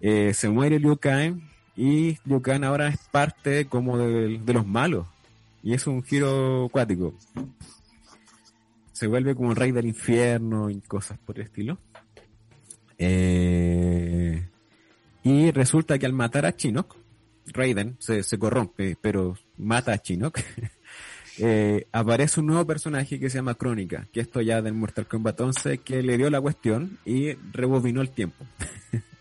Eh, 0.00 0.34
se 0.34 0.48
muere 0.50 0.78
Liu 0.78 0.98
Kang 0.98 1.40
y 1.76 2.18
Liu 2.24 2.42
Kang 2.42 2.64
ahora 2.64 2.88
es 2.88 2.98
parte 3.10 3.66
como 3.66 3.98
de, 3.98 4.40
los 4.46 4.66
malos. 4.66 5.06
Y 5.62 5.74
es 5.74 5.86
un 5.86 6.02
giro 6.02 6.66
acuático. 6.66 7.14
Se 8.92 9.06
vuelve 9.06 9.34
como 9.34 9.50
el 9.50 9.56
rey 9.56 9.72
del 9.72 9.86
infierno 9.86 10.70
y 10.70 10.80
cosas 10.80 11.18
por 11.18 11.38
el 11.38 11.46
estilo. 11.46 11.78
Eh, 12.98 14.42
y 15.22 15.50
resulta 15.50 15.98
que 15.98 16.06
al 16.06 16.12
matar 16.12 16.46
a 16.46 16.56
Chinook, 16.56 16.96
Raiden 17.46 17.96
se, 17.98 18.38
corrompe, 18.38 18.96
pero 19.00 19.36
mata 19.56 19.92
a 19.92 19.98
Chinook. 19.98 20.38
eh, 21.38 21.86
aparece 21.92 22.40
un 22.40 22.46
nuevo 22.46 22.66
personaje 22.66 23.18
que 23.18 23.30
se 23.30 23.38
llama 23.38 23.54
Crónica, 23.54 24.06
que 24.12 24.20
esto 24.20 24.40
ya 24.40 24.62
del 24.62 24.74
Mortal 24.74 25.06
Kombat 25.06 25.40
11, 25.40 25.78
que 25.78 26.02
le 26.02 26.16
dio 26.16 26.30
la 26.30 26.40
cuestión 26.40 26.98
y 27.04 27.32
rebobinó 27.52 28.02
el 28.02 28.10
tiempo. 28.10 28.46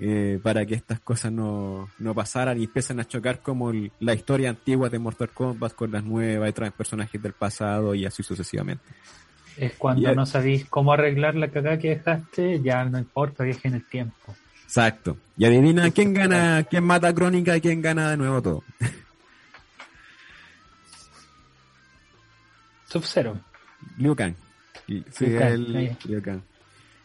Eh, 0.00 0.38
para 0.44 0.64
que 0.64 0.76
estas 0.76 1.00
cosas 1.00 1.32
no, 1.32 1.90
no 1.98 2.14
pasaran 2.14 2.60
y 2.60 2.66
empiezan 2.66 3.00
a 3.00 3.04
chocar 3.04 3.42
como 3.42 3.72
la 3.98 4.14
historia 4.14 4.50
antigua 4.50 4.88
de 4.88 5.00
Mortal 5.00 5.30
Kombat 5.30 5.74
con 5.74 5.90
las 5.90 6.04
nuevas 6.04 6.48
y 6.48 6.52
traen 6.52 6.72
personajes 6.72 7.20
del 7.20 7.32
pasado 7.32 7.96
y 7.96 8.06
así 8.06 8.22
sucesivamente. 8.22 8.84
Es 9.58 9.72
cuando 9.74 10.14
no 10.14 10.24
sabéis 10.24 10.66
cómo 10.66 10.92
arreglar 10.92 11.34
la 11.34 11.48
cagada 11.48 11.78
que 11.78 11.88
dejaste, 11.90 12.62
ya 12.62 12.84
no 12.84 12.98
importa, 12.98 13.42
viaje 13.42 13.66
en 13.68 13.74
el 13.74 13.84
tiempo. 13.84 14.34
Exacto. 14.62 15.16
Y 15.36 15.44
adivina 15.46 15.90
quién 15.90 16.14
gana, 16.14 16.62
quién 16.64 16.84
mata 16.84 17.08
a 17.08 17.14
Crónica 17.14 17.56
y 17.56 17.60
quién 17.60 17.82
gana 17.82 18.10
de 18.10 18.16
nuevo 18.16 18.40
todo. 18.40 18.62
Sub-Zero. 22.86 23.38
Liu 23.96 24.14
Kang. 24.14 24.34
Sí, 24.86 25.26
el 25.26 25.96
Liu 26.04 26.22
Kang. 26.22 26.40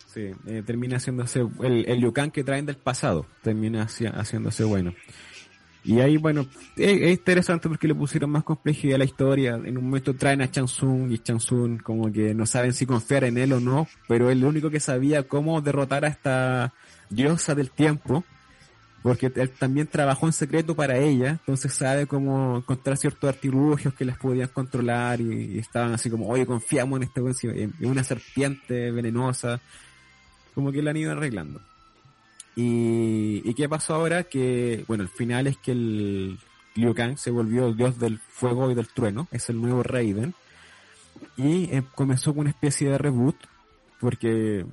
Sí, 0.08 0.30
eh, 0.46 0.62
termina 0.66 0.98
haciéndose 0.98 1.40
el, 1.62 1.86
el 1.88 2.00
Liu 2.00 2.14
que 2.14 2.44
traen 2.44 2.68
del 2.68 2.78
pasado, 2.78 3.26
termina 3.42 3.88
haciéndose 3.88 4.64
bueno. 4.64 4.94
Y 5.86 6.00
ahí, 6.00 6.18
bueno, 6.18 6.46
es, 6.78 7.12
interesante 7.12 7.68
porque 7.68 7.88
le 7.88 7.96
pusieron 7.96 8.30
más 8.30 8.44
complejidad 8.44 8.96
a 8.96 9.00
la 9.00 9.06
historia. 9.06 9.56
En 9.56 9.78
un 9.78 9.86
momento 9.86 10.16
traen 10.16 10.42
a 10.42 10.50
Chansung 10.50 11.12
y 11.12 11.20
Chansung 11.20 11.82
como 11.82 12.12
que 12.12 12.34
no 12.34 12.46
saben 12.46 12.74
si 12.74 12.86
confiar 12.86 13.26
en 13.26 13.38
él 13.38 13.54
o 13.54 13.60
no, 13.60 13.88
pero 14.08 14.30
él 14.30 14.40
lo 14.40 14.48
único 14.48 14.70
que 14.70 14.80
sabía 14.80 15.28
cómo 15.28 15.62
derrotar 15.62 16.06
a 16.06 16.08
esta 16.08 16.74
diosa 17.10 17.54
del 17.54 17.70
tiempo, 17.70 18.24
porque 19.02 19.32
él 19.36 19.50
también 19.50 19.88
trabajó 19.88 20.26
en 20.28 20.34
secreto 20.34 20.74
para 20.74 20.98
ella, 20.98 21.32
entonces 21.32 21.74
sabe 21.74 22.08
cómo 22.08 22.58
encontrar 22.58 22.96
ciertos 22.96 23.28
artilugios 23.28 23.94
que 23.94 24.06
las 24.06 24.18
podían 24.18 24.48
controlar 24.48 25.20
y, 25.20 25.60
estaban 25.60 25.94
así 25.94 26.10
como, 26.10 26.30
oye, 26.30 26.46
confiamos 26.46 27.02
en 27.02 27.04
este 27.04 27.50
en 27.58 27.74
una 27.82 28.06
serpiente 28.06 28.92
venenosa 28.92 29.60
como 30.56 30.72
que 30.72 30.82
la 30.82 30.92
han 30.92 30.98
ido 30.98 31.12
arreglando. 31.12 31.60
Y, 32.56 33.42
¿Y 33.50 33.54
qué 33.56 33.68
pasó 33.68 33.96
ahora? 33.96 34.24
Que, 34.24 34.86
bueno, 34.88 35.04
el 35.04 35.10
final 35.10 35.48
es 35.48 35.58
que 35.58 35.72
el 35.72 36.40
Liu 36.76 36.94
Kang 36.94 37.18
se 37.18 37.32
volvió 37.32 37.68
el 37.68 37.78
dios 37.78 38.00
del 38.00 38.20
fuego 38.20 38.72
y 38.72 38.76
del 38.76 38.88
trueno, 38.88 39.28
es 39.32 39.50
el 39.50 39.62
nuevo 39.62 39.84
Raiden. 39.84 40.34
Y 41.38 41.66
eh, 41.76 41.84
comenzó 41.96 42.34
con 42.34 42.42
una 42.42 42.50
especie 42.50 42.90
de 42.90 42.98
reboot, 42.98 43.36
porque 44.00 44.66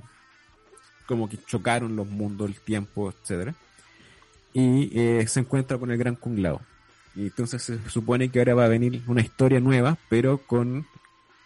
como 1.07 1.27
que 1.27 1.37
chocaron 1.45 1.95
los 1.95 2.07
mundos, 2.07 2.49
el 2.49 2.59
tiempo, 2.59 3.11
etcétera 3.11 3.53
Y 4.53 4.97
eh, 4.97 5.27
se 5.27 5.41
encuentra 5.41 5.77
con 5.77 5.91
el 5.91 5.97
gran 5.97 6.15
Kung 6.15 6.39
Lao. 6.39 6.61
Y 7.15 7.23
entonces 7.23 7.61
se 7.61 7.89
supone 7.89 8.29
que 8.29 8.39
ahora 8.39 8.55
va 8.55 8.65
a 8.65 8.69
venir 8.69 9.01
una 9.07 9.21
historia 9.21 9.59
nueva, 9.59 9.97
pero 10.09 10.37
con, 10.37 10.87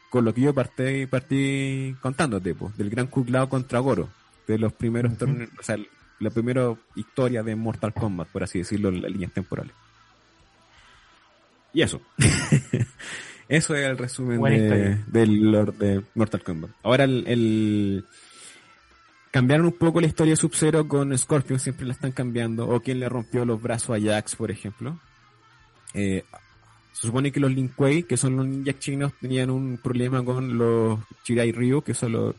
con 0.10 0.24
lo 0.26 0.34
que 0.34 0.42
yo 0.42 0.54
partí, 0.54 1.06
partí 1.08 1.96
contándote, 2.02 2.54
pues, 2.54 2.78
del 2.78 2.90
gran 2.90 3.08
Kung 3.08 3.30
Lao 3.30 3.50
contra 3.50 3.80
Goro 3.80 4.10
de 4.48 4.60
los 4.60 4.74
primeros 4.74 5.14
o 5.14 5.64
sea, 5.64 5.78
la 6.20 6.30
primera 6.30 6.76
historia 6.96 7.44
de 7.44 7.56
Mortal 7.56 7.94
Kombat, 7.94 8.28
por 8.30 8.44
así 8.44 8.60
decirlo, 8.60 8.90
en 8.90 9.02
las 9.02 9.12
líneas 9.12 9.34
temporales. 9.34 9.74
Y 11.74 11.82
eso. 11.82 12.02
eso 13.50 13.76
es 13.76 13.86
el 13.86 13.98
resumen 13.98 14.42
de, 14.42 15.04
del 15.08 15.52
Lord 15.52 15.74
de 15.76 16.02
Mortal 16.16 16.44
Kombat. 16.44 16.72
Ahora 16.84 17.04
el, 17.04 18.06
cambiaron 19.32 19.66
un 19.66 19.74
poco 19.74 20.00
la 20.00 20.08
historia 20.08 20.32
de 20.32 20.38
Sub-Zero 20.38 20.88
con 20.88 21.16
Scorpion, 21.18 21.60
siempre 21.60 21.86
la 21.86 21.92
están 21.92 22.14
cambiando, 22.14 22.70
o 22.70 22.80
quien 22.80 23.02
le 23.02 23.10
rompió 23.10 23.44
los 23.44 23.62
brazos 23.62 23.98
a 23.98 24.02
Jax, 24.02 24.38
por 24.38 24.50
ejemplo. 24.50 24.98
Eh, 25.94 26.24
se 26.94 27.08
supone 27.08 27.34
que 27.34 27.42
los 27.42 27.52
Lin 27.52 27.68
Kuei, 27.68 28.04
que 28.04 28.16
son 28.16 28.38
los 28.38 28.48
ninjas 28.48 28.80
chinos, 28.80 29.12
tenían 29.20 29.50
un 29.50 29.78
problema 29.78 30.24
con 30.24 30.58
los 30.58 31.00
Chirai 31.26 31.52
Ryu, 31.52 31.82
que 31.82 31.94
son 31.94 32.14
los 32.14 32.36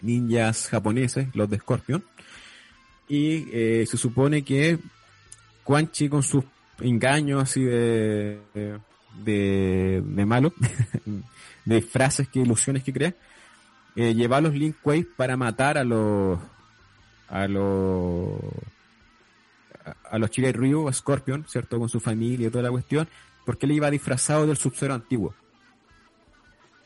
ninjas 0.00 0.68
japoneses, 0.68 1.28
los 1.34 1.50
de 1.50 1.58
Scorpion. 1.58 2.02
Y 3.08 3.48
eh, 3.52 3.86
se 3.86 3.96
supone 3.96 4.42
que 4.42 4.78
Quan 5.64 5.90
Chi 5.90 6.08
con 6.08 6.22
sus 6.22 6.44
engaños 6.80 7.42
así 7.42 7.62
de, 7.62 8.40
de, 9.24 10.02
de 10.04 10.26
malo, 10.26 10.52
de 11.64 11.82
frases 11.82 12.28
que 12.28 12.40
ilusiones 12.40 12.82
que 12.82 12.92
crea, 12.92 13.14
eh, 13.94 14.14
lleva 14.14 14.38
a 14.38 14.40
los 14.40 14.54
Link 14.54 14.76
Kuei 14.82 15.04
para 15.04 15.36
matar 15.36 15.78
a 15.78 15.84
los 15.84 16.38
a 17.28 17.46
los 17.46 18.38
a 20.10 20.18
los 20.18 20.30
Chile 20.30 20.52
Ryu, 20.52 20.88
a 20.88 20.92
Scorpion, 20.92 21.44
¿cierto? 21.48 21.78
Con 21.78 21.88
su 21.88 22.00
familia 22.00 22.48
y 22.48 22.50
toda 22.50 22.64
la 22.64 22.70
cuestión, 22.70 23.08
porque 23.44 23.66
él 23.66 23.72
iba 23.72 23.90
disfrazado 23.90 24.46
del 24.46 24.56
Sub-Zero 24.56 24.94
antiguo. 24.94 25.34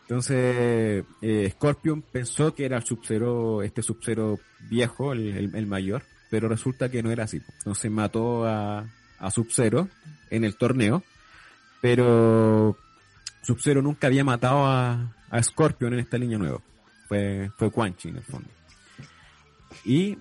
Entonces, 0.09 1.05
eh, 1.21 1.51
Scorpion 1.53 2.01
pensó 2.03 2.55
que 2.55 2.65
era 2.65 2.77
el 2.77 2.85
Sub-Zero, 2.85 3.63
este 3.63 3.83
Sub-Zero 3.83 4.39
viejo, 4.71 5.13
el, 5.13 5.37
el- 5.37 5.55
el 5.57 5.67
mayor, 5.67 6.03
pero 6.31 6.49
resulta 6.49 6.89
que 6.91 7.03
no 7.03 7.11
era 7.11 7.25
así. 7.25 7.41
Entonces 7.59 7.91
mató 7.91 8.47
a, 8.47 8.87
a 9.19 9.31
Sub-Zero 9.33 9.89
en 10.31 10.45
el 10.45 10.57
torneo, 10.57 11.03
pero 11.81 12.77
Sub-Zero 13.43 13.83
nunca 13.83 14.07
había 14.07 14.23
matado 14.25 14.65
a, 14.67 15.13
a 15.29 15.43
Scorpion 15.43 15.95
en 15.95 16.01
esta 16.01 16.19
línea 16.19 16.39
nueva. 16.39 16.61
Fue, 17.09 17.51
fue 17.57 17.71
Quan 17.73 17.97
Chi 17.97 18.09
en 18.09 18.17
el 18.19 18.23
fondo. 18.23 18.49
Y, 19.85 20.17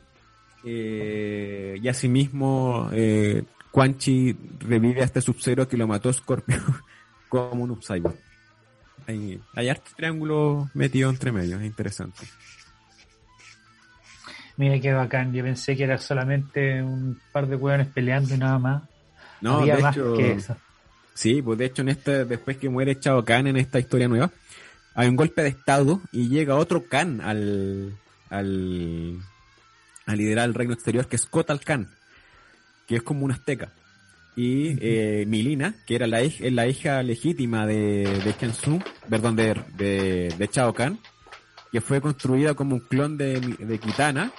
eh, 0.63 1.79
y 1.81 1.87
asimismo, 1.87 2.89
eh, 2.91 3.43
Quan 3.71 3.97
Chi 3.99 4.35
revive 4.59 5.01
a 5.01 5.05
este 5.05 5.21
Sub-Zero 5.21 5.67
que 5.67 5.77
lo 5.77 5.87
mató 5.87 6.11
Scorpion 6.11 6.61
como 7.29 7.63
un 7.63 7.71
Upcyborg. 7.71 8.15
Hay, 9.07 9.39
hay 9.53 9.69
hartos 9.69 9.93
triángulos 9.95 10.67
metidos 10.73 11.13
entre 11.13 11.31
medio, 11.31 11.59
es 11.59 11.65
interesante. 11.65 12.25
Mira 14.57 14.79
qué 14.79 14.93
bacán, 14.93 15.33
yo 15.33 15.43
pensé 15.43 15.75
que 15.75 15.83
era 15.83 15.97
solamente 15.97 16.81
un 16.81 17.19
par 17.31 17.47
de 17.47 17.55
hueones 17.55 17.87
peleando 17.87 18.33
y 18.33 18.37
nada 18.37 18.57
más. 18.57 18.83
No, 19.41 19.59
Había 19.59 19.75
de 19.75 19.81
más 19.81 19.97
hecho, 19.97 20.13
que 20.15 20.31
eso. 20.31 20.55
Sí, 21.13 21.41
pues 21.41 21.57
de 21.57 21.65
hecho 21.65 21.81
en 21.81 21.89
este, 21.89 22.25
después 22.25 22.57
que 22.57 22.69
muere 22.69 22.99
Chao 22.99 23.23
Kahn 23.23 23.47
en 23.47 23.57
esta 23.57 23.79
historia 23.79 24.07
nueva, 24.07 24.31
hay 24.93 25.09
un 25.09 25.17
golpe 25.17 25.43
de 25.43 25.49
estado 25.49 26.01
y 26.11 26.29
llega 26.29 26.55
otro 26.55 26.87
Khan 26.87 27.19
al, 27.21 27.97
al, 28.29 29.19
a 30.05 30.15
liderar 30.15 30.45
el 30.45 30.53
reino 30.53 30.73
exterior 30.73 31.07
que 31.07 31.17
es 31.17 31.25
Kotal 31.25 31.59
Khan, 31.59 31.89
que 32.87 32.95
es 32.95 33.03
como 33.03 33.25
un 33.25 33.31
azteca. 33.31 33.71
Y 34.35 34.75
eh, 34.81 35.25
Milina, 35.25 35.75
que 35.85 35.95
era 35.95 36.07
la, 36.07 36.19
la 36.39 36.67
hija 36.67 37.01
legítima 37.03 37.65
de, 37.65 38.03
de 38.03 38.35
perdón, 39.09 39.35
de, 39.35 39.55
de, 39.77 40.33
de 40.37 40.47
Chao 40.49 40.73
Kahn, 40.73 40.99
que 41.71 41.79
fue 41.79 42.01
construida 42.01 42.53
como 42.53 42.75
un 42.75 42.81
clon 42.81 43.17
de, 43.17 43.39
de 43.39 43.79
Kitana 43.79 44.31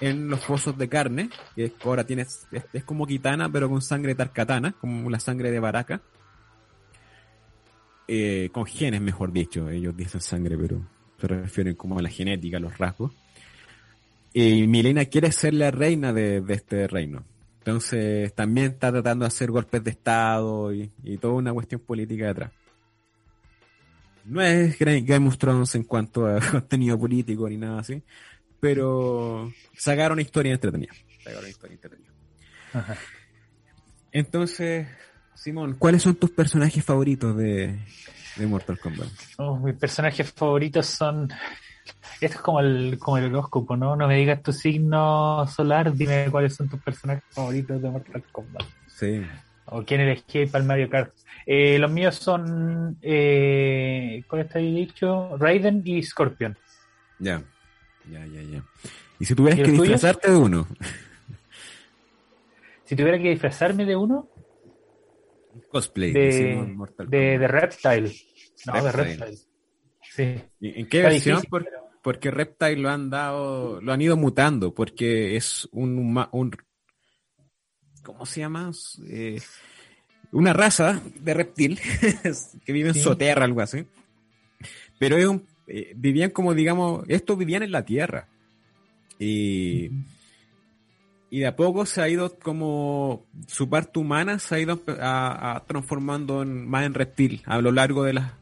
en 0.00 0.28
los 0.28 0.40
pozos 0.40 0.76
de 0.76 0.88
carne, 0.88 1.30
que 1.54 1.72
ahora 1.84 2.04
tiene, 2.04 2.22
es, 2.22 2.46
es 2.72 2.84
como 2.84 3.06
Kitana, 3.06 3.50
pero 3.50 3.68
con 3.68 3.80
sangre 3.80 4.14
tarkatana, 4.14 4.72
como 4.72 5.08
la 5.10 5.20
sangre 5.20 5.50
de 5.50 5.60
Baraka. 5.60 6.02
Eh, 8.08 8.50
con 8.52 8.66
genes, 8.66 9.00
mejor 9.00 9.32
dicho, 9.32 9.68
ellos 9.68 9.96
dicen 9.96 10.20
sangre, 10.20 10.56
pero 10.56 10.86
se 11.20 11.26
refieren 11.26 11.74
como 11.74 11.98
a 11.98 12.02
la 12.02 12.08
genética, 12.08 12.58
los 12.58 12.76
rasgos. 12.78 13.12
Y 14.32 14.66
Milena 14.66 15.06
quiere 15.06 15.32
ser 15.32 15.54
la 15.54 15.70
reina 15.70 16.12
de, 16.12 16.40
de 16.40 16.54
este 16.54 16.86
reino. 16.86 17.24
Entonces 17.66 18.32
también 18.32 18.68
está 18.68 18.92
tratando 18.92 19.24
de 19.24 19.26
hacer 19.26 19.50
golpes 19.50 19.82
de 19.82 19.90
Estado 19.90 20.72
y, 20.72 20.88
y 21.02 21.18
toda 21.18 21.34
una 21.34 21.52
cuestión 21.52 21.80
política 21.80 22.28
detrás. 22.28 22.52
No 24.24 24.40
es 24.40 24.78
Game 24.78 25.26
of 25.26 25.36
Thrones 25.36 25.74
en 25.74 25.82
cuanto 25.82 26.28
a 26.28 26.38
contenido 26.52 26.96
político 26.96 27.48
ni 27.48 27.56
nada 27.56 27.80
así, 27.80 28.00
pero 28.60 29.52
sacaron 29.76 30.20
historia 30.20 30.52
entretenida. 30.52 30.92
Sacaron 31.24 31.48
historia 31.50 31.74
entretenida. 31.74 32.12
Ajá. 32.72 32.96
Entonces, 34.12 34.86
Simón, 35.34 35.74
¿cuáles 35.76 36.02
son 36.02 36.14
tus 36.14 36.30
personajes 36.30 36.84
favoritos 36.84 37.36
de, 37.36 37.80
de 38.36 38.46
Mortal 38.46 38.78
Kombat? 38.78 39.08
Oh, 39.38 39.58
mis 39.58 39.74
personajes 39.74 40.32
favoritos 40.32 40.86
son. 40.86 41.32
Esto 42.20 42.36
es 42.38 42.40
como 42.42 42.60
el, 42.60 42.98
como 42.98 43.18
el 43.18 43.26
horóscopo, 43.26 43.76
¿no? 43.76 43.94
No 43.96 44.08
me 44.08 44.16
digas 44.16 44.42
tu 44.42 44.52
signo 44.52 45.46
solar, 45.48 45.92
dime 45.92 46.28
cuáles 46.30 46.54
son 46.54 46.68
tus 46.68 46.80
personajes 46.80 47.24
favoritos 47.30 47.80
de 47.82 47.90
Mortal 47.90 48.22
Kombat. 48.32 48.66
Sí. 48.86 49.22
O 49.66 49.82
quién 49.82 50.00
elegí 50.00 50.46
para 50.46 50.62
el 50.62 50.68
Mario 50.68 50.88
Kart. 50.88 51.12
Eh, 51.44 51.78
los 51.78 51.90
míos 51.90 52.14
son. 52.14 52.96
Eh, 53.02 54.22
¿Cuál 54.28 54.42
está 54.42 54.58
ahí 54.58 54.74
dicho? 54.74 55.36
Raiden 55.38 55.82
y 55.84 56.02
Scorpion. 56.02 56.56
Ya, 57.18 57.42
ya, 58.10 58.24
ya, 58.26 58.42
ya. 58.42 58.62
Y 59.18 59.24
si 59.24 59.34
tuvieras 59.34 59.58
¿Y 59.58 59.62
que 59.62 59.68
tuyo? 59.70 59.82
disfrazarte 59.82 60.30
de 60.30 60.36
uno, 60.36 60.66
Si 62.84 62.94
tuviera 62.94 63.18
que 63.18 63.30
disfrazarme 63.30 63.84
de 63.84 63.96
uno, 63.96 64.28
cosplay, 65.68 66.12
De- 66.12 66.76
de, 67.08 67.38
de. 67.38 67.48
Reptile. 67.48 68.12
No, 68.66 68.84
de 68.84 68.92
Reptile. 68.92 69.38
Reptile. 70.16 70.38
Sí. 70.38 70.44
¿Y 70.60 70.80
¿En 70.80 70.88
qué 70.88 70.98
Está 70.98 71.08
versión? 71.10 71.34
difícil, 71.36 71.50
Por- 71.50 71.64
pero- 71.64 71.86
porque 72.02 72.30
Reptile 72.30 72.76
lo 72.76 72.88
han 72.90 73.10
dado, 73.10 73.80
lo 73.80 73.92
han 73.92 74.00
ido 74.00 74.16
mutando, 74.16 74.72
porque 74.72 75.36
es 75.36 75.68
un, 75.72 75.98
un 76.30 76.52
¿cómo 78.02 78.24
se 78.26 78.40
llama? 78.40 78.70
Eh, 79.08 79.40
una 80.32 80.52
raza 80.52 81.00
de 81.20 81.34
reptil 81.34 81.80
que 82.64 82.72
vive 82.72 82.88
en 82.90 82.94
Sí. 82.94 83.00
Soterra, 83.00 83.44
algo 83.44 83.60
así. 83.60 83.84
Pero 84.98 85.16
es 85.16 85.26
un, 85.26 85.44
eh, 85.66 85.92
vivían 85.96 86.30
como, 86.30 86.54
digamos, 86.54 87.04
estos 87.08 87.36
vivían 87.36 87.62
en 87.64 87.72
la 87.72 87.84
Tierra. 87.84 88.28
Y, 89.18 89.90
y 91.30 91.40
de 91.40 91.46
a 91.46 91.56
poco 91.56 91.86
se 91.86 92.02
ha 92.02 92.08
ido 92.08 92.38
como 92.38 93.26
su 93.48 93.68
parte 93.68 93.98
humana 93.98 94.38
se 94.38 94.54
ha 94.54 94.58
ido 94.60 94.80
a, 95.00 95.56
a 95.56 95.64
transformando 95.66 96.42
en- 96.42 96.68
más 96.68 96.84
en 96.86 96.94
reptil 96.94 97.42
a 97.46 97.60
lo 97.60 97.72
largo 97.72 98.04
de 98.04 98.12
la, 98.12 98.38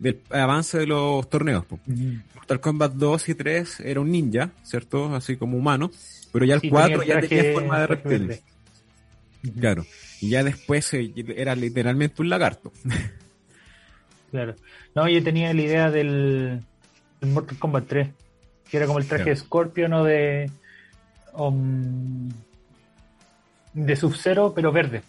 del 0.00 0.20
avance 0.30 0.78
de 0.78 0.86
los 0.86 1.30
torneos. 1.30 1.64
Mortal 2.34 2.60
Kombat 2.60 2.92
2 2.94 3.28
y 3.28 3.34
3 3.36 3.80
era 3.80 4.00
un 4.00 4.10
ninja, 4.10 4.50
¿cierto? 4.64 5.14
Así 5.14 5.36
como 5.36 5.56
humano. 5.56 5.92
Pero 6.32 6.44
ya 6.44 6.54
el 6.54 6.60
Sí, 6.60 6.68
4 6.70 6.98
tenía 7.00 7.20
ya 7.20 7.28
tenía 7.28 7.52
forma 7.52 7.78
de 7.80 7.86
reptil. 7.86 8.40
Claro. 9.58 9.86
Y 10.20 10.30
ya 10.30 10.42
después 10.44 10.92
eh, 10.94 11.12
era 11.36 11.54
literalmente 11.54 12.20
un 12.22 12.28
lagarto. 12.28 12.72
Claro. 14.30 14.54
No, 14.94 15.08
yo 15.08 15.22
tenía 15.24 15.52
la 15.54 15.62
idea 15.62 15.90
del, 15.90 16.60
del 17.20 17.30
Mortal 17.30 17.58
Kombat 17.58 17.86
3, 17.86 18.08
que 18.70 18.76
era 18.76 18.86
como 18.86 18.98
el 18.98 19.06
traje 19.06 19.24
Claro. 19.24 19.36
de 19.38 19.44
Scorpion 19.44 19.92
o 19.94 20.04
de. 20.04 20.50
de 23.74 23.96
Sub-Zero, 23.96 24.52
pero 24.54 24.72
verde. 24.72 25.02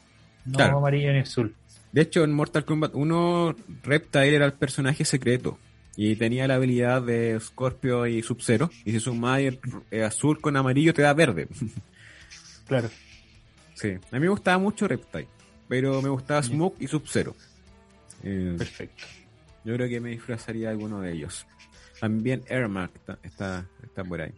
No 0.46 0.58
Claro. 0.58 0.78
amarillo 0.80 1.12
ni 1.14 1.20
azul. 1.20 1.56
De 1.92 2.02
hecho, 2.02 2.24
en 2.24 2.32
Mortal 2.32 2.66
Kombat 2.66 2.96
1, 2.96 3.56
Reptile 3.84 4.36
era 4.36 4.46
el 4.46 4.54
personaje 4.54 5.06
secreto. 5.06 5.58
Y 5.98 6.16
tenía 6.16 6.48
la 6.48 6.56
habilidad 6.56 7.02
de 7.02 7.38
Scorpio 7.40 8.08
y 8.08 8.24
Sub-Zero. 8.24 8.70
Y 8.86 8.98
si 8.98 9.10
eh, 9.92 10.04
azul 10.04 10.40
con 10.40 10.56
amarillo, 10.56 10.94
te 10.94 11.02
da 11.02 11.14
verde. 11.14 11.48
Claro. 12.68 12.90
sí. 13.74 13.90
A 13.90 14.16
mí 14.16 14.22
me 14.22 14.30
gustaba 14.30 14.58
mucho 14.58 14.88
Reptile. 14.88 15.28
Pero 15.68 16.02
me 16.02 16.08
gustaba 16.08 16.42
Smoke 16.42 16.82
y 16.82 16.88
Sub-Zero. 16.88 17.36
Eh, 18.24 18.56
Perfecto. 18.58 19.04
Yo 19.66 19.76
creo 19.76 19.90
que 19.90 20.00
me 20.00 20.12
disfrazaría 20.12 20.68
de 20.68 20.74
alguno 20.76 21.02
de 21.02 21.12
ellos. 21.12 21.46
También 22.00 22.44
Ermac 22.48 22.96
está, 22.96 23.20
está, 23.24 23.68
está 23.84 24.04
por 24.06 24.22
ahí. 24.22 24.32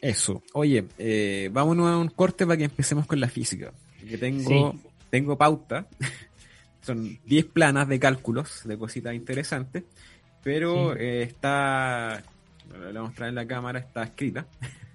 Eso. 0.00 0.42
Oye, 0.52 0.84
eh, 0.98 1.50
vámonos 1.52 1.88
a 1.88 1.98
un 1.98 2.08
corte 2.08 2.46
para 2.46 2.56
que 2.56 2.64
empecemos 2.64 3.06
con 3.06 3.18
la 3.18 3.28
física. 3.28 3.72
Que 4.08 4.16
tengo, 4.16 4.72
Sí. 4.72 4.85
Tengo 5.10 5.36
pauta. 5.38 5.86
Son 6.82 7.18
10 7.24 7.46
planas 7.46 7.88
de 7.88 7.98
cálculos, 7.98 8.62
de 8.64 8.78
cositas 8.78 9.14
interesantes. 9.14 9.84
Pero 10.42 10.92
Sí. 10.94 10.98
eh, 11.00 11.22
está, 11.22 12.22
lo 12.72 12.86
voy 12.88 12.96
a 12.96 13.02
mostrar 13.02 13.28
en 13.28 13.34
la 13.34 13.46
cámara, 13.46 13.78
está 13.80 14.04
escrita. 14.04 14.46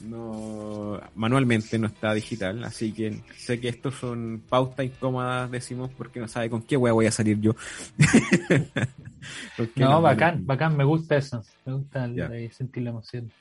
No, 0.00 1.00
manualmente 1.16 1.76
no 1.76 1.88
está 1.88 2.14
digital, 2.14 2.62
así 2.62 2.92
que 2.92 3.20
sé 3.36 3.58
que 3.58 3.68
estos 3.68 3.96
son 3.96 4.44
pautas 4.48 4.86
incómodas, 4.86 5.50
decimos, 5.50 5.90
porque 5.98 6.20
no 6.20 6.28
sabe 6.28 6.48
con 6.48 6.62
qué 6.62 6.76
wea 6.76 6.92
voy 6.92 7.06
a 7.06 7.10
salir 7.10 7.40
yo. 7.40 7.56
¿Con 9.56 9.66
qué 9.74 9.80
No, 9.80 10.00
bacán, 10.00 10.46
bacán, 10.46 10.76
me 10.76 10.84
gusta 10.84 11.16
eso. 11.16 11.44
Me 11.66 11.72
gusta 11.72 12.04
el- 12.04 12.52
sentir 12.52 12.84
la 12.84 12.90
emoción. 12.90 13.32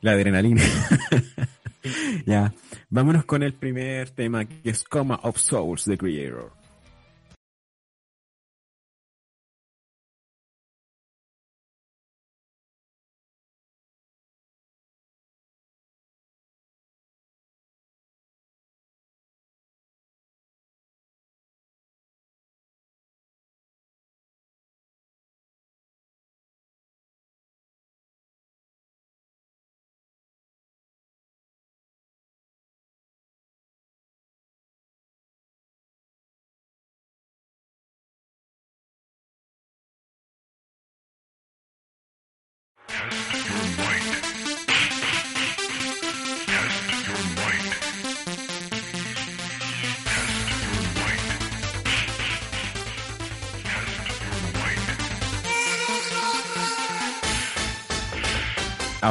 La 0.00 0.10
adrenalina. 0.12 0.60
Ya, 2.26 2.52
vámonos 2.90 3.24
con 3.24 3.42
el 3.42 3.54
primer 3.54 4.10
tema, 4.10 4.44
que 4.44 4.70
es 4.70 4.84
Coma 4.84 5.20
of 5.22 5.38
Souls 5.38 5.84
de 5.84 5.98
Creator. 5.98 6.63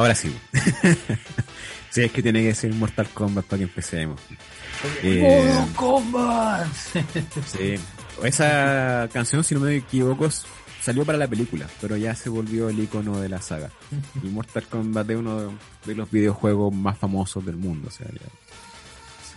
Ahora 0.04 0.16
sí. 0.16 0.36
sí, 1.89 2.02
es 2.02 2.12
que 2.12 2.22
tiene 2.22 2.44
que 2.44 2.54
ser 2.54 2.74
Mortal 2.74 3.08
Kombat 3.13 3.46
para 3.46 3.60
que 3.60 3.63
empecemos. 3.63 4.20
Eh, 5.02 5.66
Kombat! 5.78 6.68
sí. 7.46 7.76
Esa 8.22 9.08
canción, 9.13 9.46
si 9.46 9.56
no 9.56 9.62
me 9.62 9.78
equivoco, 9.78 10.28
salió 10.82 11.06
para 11.06 11.18
la 11.18 11.30
película, 11.30 11.70
pero 11.80 11.96
ya 11.96 12.13
se 12.16 12.28
volvió 12.28 12.68
el 12.68 12.80
icono 12.80 13.18
de 13.22 13.30
la 13.30 13.42
saga. 13.42 13.72
Y 14.22 14.28
Mortal 14.28 14.66
Kombat 14.68 15.10
es 15.10 15.16
uno 15.16 15.58
de 15.86 15.96
los 15.96 16.12
videojuegos 16.12 16.76
más 16.76 16.98
famosos 16.98 17.46
del 17.46 17.56
mundo. 17.56 17.88
O 17.88 17.92
sea, 17.92 18.08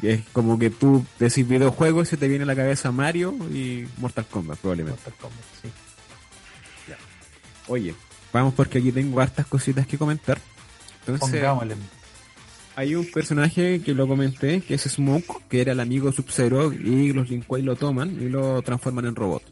es 0.02 0.22
como 0.32 0.58
que 0.58 0.70
tú 0.70 1.06
decís 1.20 1.46
videojuegos 1.46 2.08
y 2.08 2.10
se 2.10 2.16
te 2.16 2.26
viene 2.26 2.42
a 2.42 2.46
la 2.48 2.56
cabeza 2.56 2.90
Mario 2.90 3.36
y 3.54 3.86
Mortal 3.98 4.26
Kombat, 4.26 4.58
probablemente. 4.58 5.00
Mortal 5.00 5.14
Kombat, 5.20 5.44
sí. 5.62 5.68
Oye, 7.68 7.94
vamos 8.32 8.52
porque 8.52 8.78
aquí 8.78 8.90
tengo 8.90 9.20
hartas 9.20 9.46
cositas 9.46 9.86
que 9.86 9.96
comentar. 9.96 10.40
Entonces, 11.06 11.40
Pongámosle. 11.40 11.76
hay 12.74 12.94
un 12.94 13.06
personaje 13.10 13.80
que 13.80 13.94
lo 13.94 14.08
comenté, 14.08 14.60
que 14.60 14.74
es 14.74 14.82
Smoke, 14.82 15.48
que 15.48 15.60
era 15.60 15.72
el 15.72 15.80
amigo 15.80 16.10
Sub-Zero, 16.12 16.72
y 16.72 17.12
los 17.12 17.28
Lin 17.30 17.42
Kuei 17.42 17.62
lo 17.62 17.76
toman 17.76 18.20
y 18.20 18.28
lo 18.28 18.60
transforman 18.62 19.06
en 19.06 19.14
robot. 19.14 19.42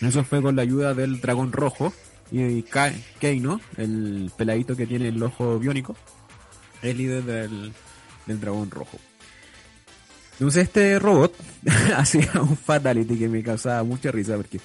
Eso 0.00 0.24
fue 0.24 0.42
con 0.42 0.56
la 0.56 0.62
ayuda 0.62 0.94
del 0.94 1.20
dragón 1.20 1.52
rojo 1.52 1.92
y 2.30 2.64
Keino, 3.20 3.60
el 3.76 4.30
peladito 4.36 4.76
que 4.76 4.86
tiene 4.86 5.08
el 5.08 5.22
ojo 5.22 5.58
biónico, 5.58 5.96
el 6.82 6.98
líder 6.98 7.22
del, 7.22 7.72
del 8.26 8.40
dragón 8.40 8.70
rojo. 8.70 8.98
Entonces 10.32 10.64
este 10.64 10.98
robot 10.98 11.32
hacía 11.96 12.30
un 12.40 12.56
fatality 12.56 13.16
que 13.18 13.28
me 13.28 13.42
causaba 13.42 13.84
mucha 13.84 14.10
risa 14.10 14.36
porque 14.36 14.60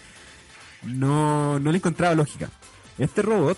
no, 0.84 1.60
no 1.60 1.72
le 1.72 1.78
encontraba 1.78 2.16
lógica. 2.16 2.50
Este 2.98 3.22
robot, 3.22 3.58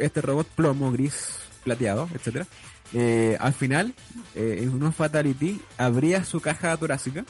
este 0.00 0.20
robot 0.22 0.46
plomo, 0.48 0.90
gris, 0.90 1.38
plateado, 1.64 2.08
etcétera, 2.14 2.46
eh, 2.92 3.36
al 3.40 3.52
final, 3.52 3.94
eh, 4.34 4.60
en 4.62 4.70
unos 4.70 4.94
fatality, 4.94 5.60
abría 5.78 6.24
su 6.24 6.40
caja 6.40 6.76
torácica 6.76 7.24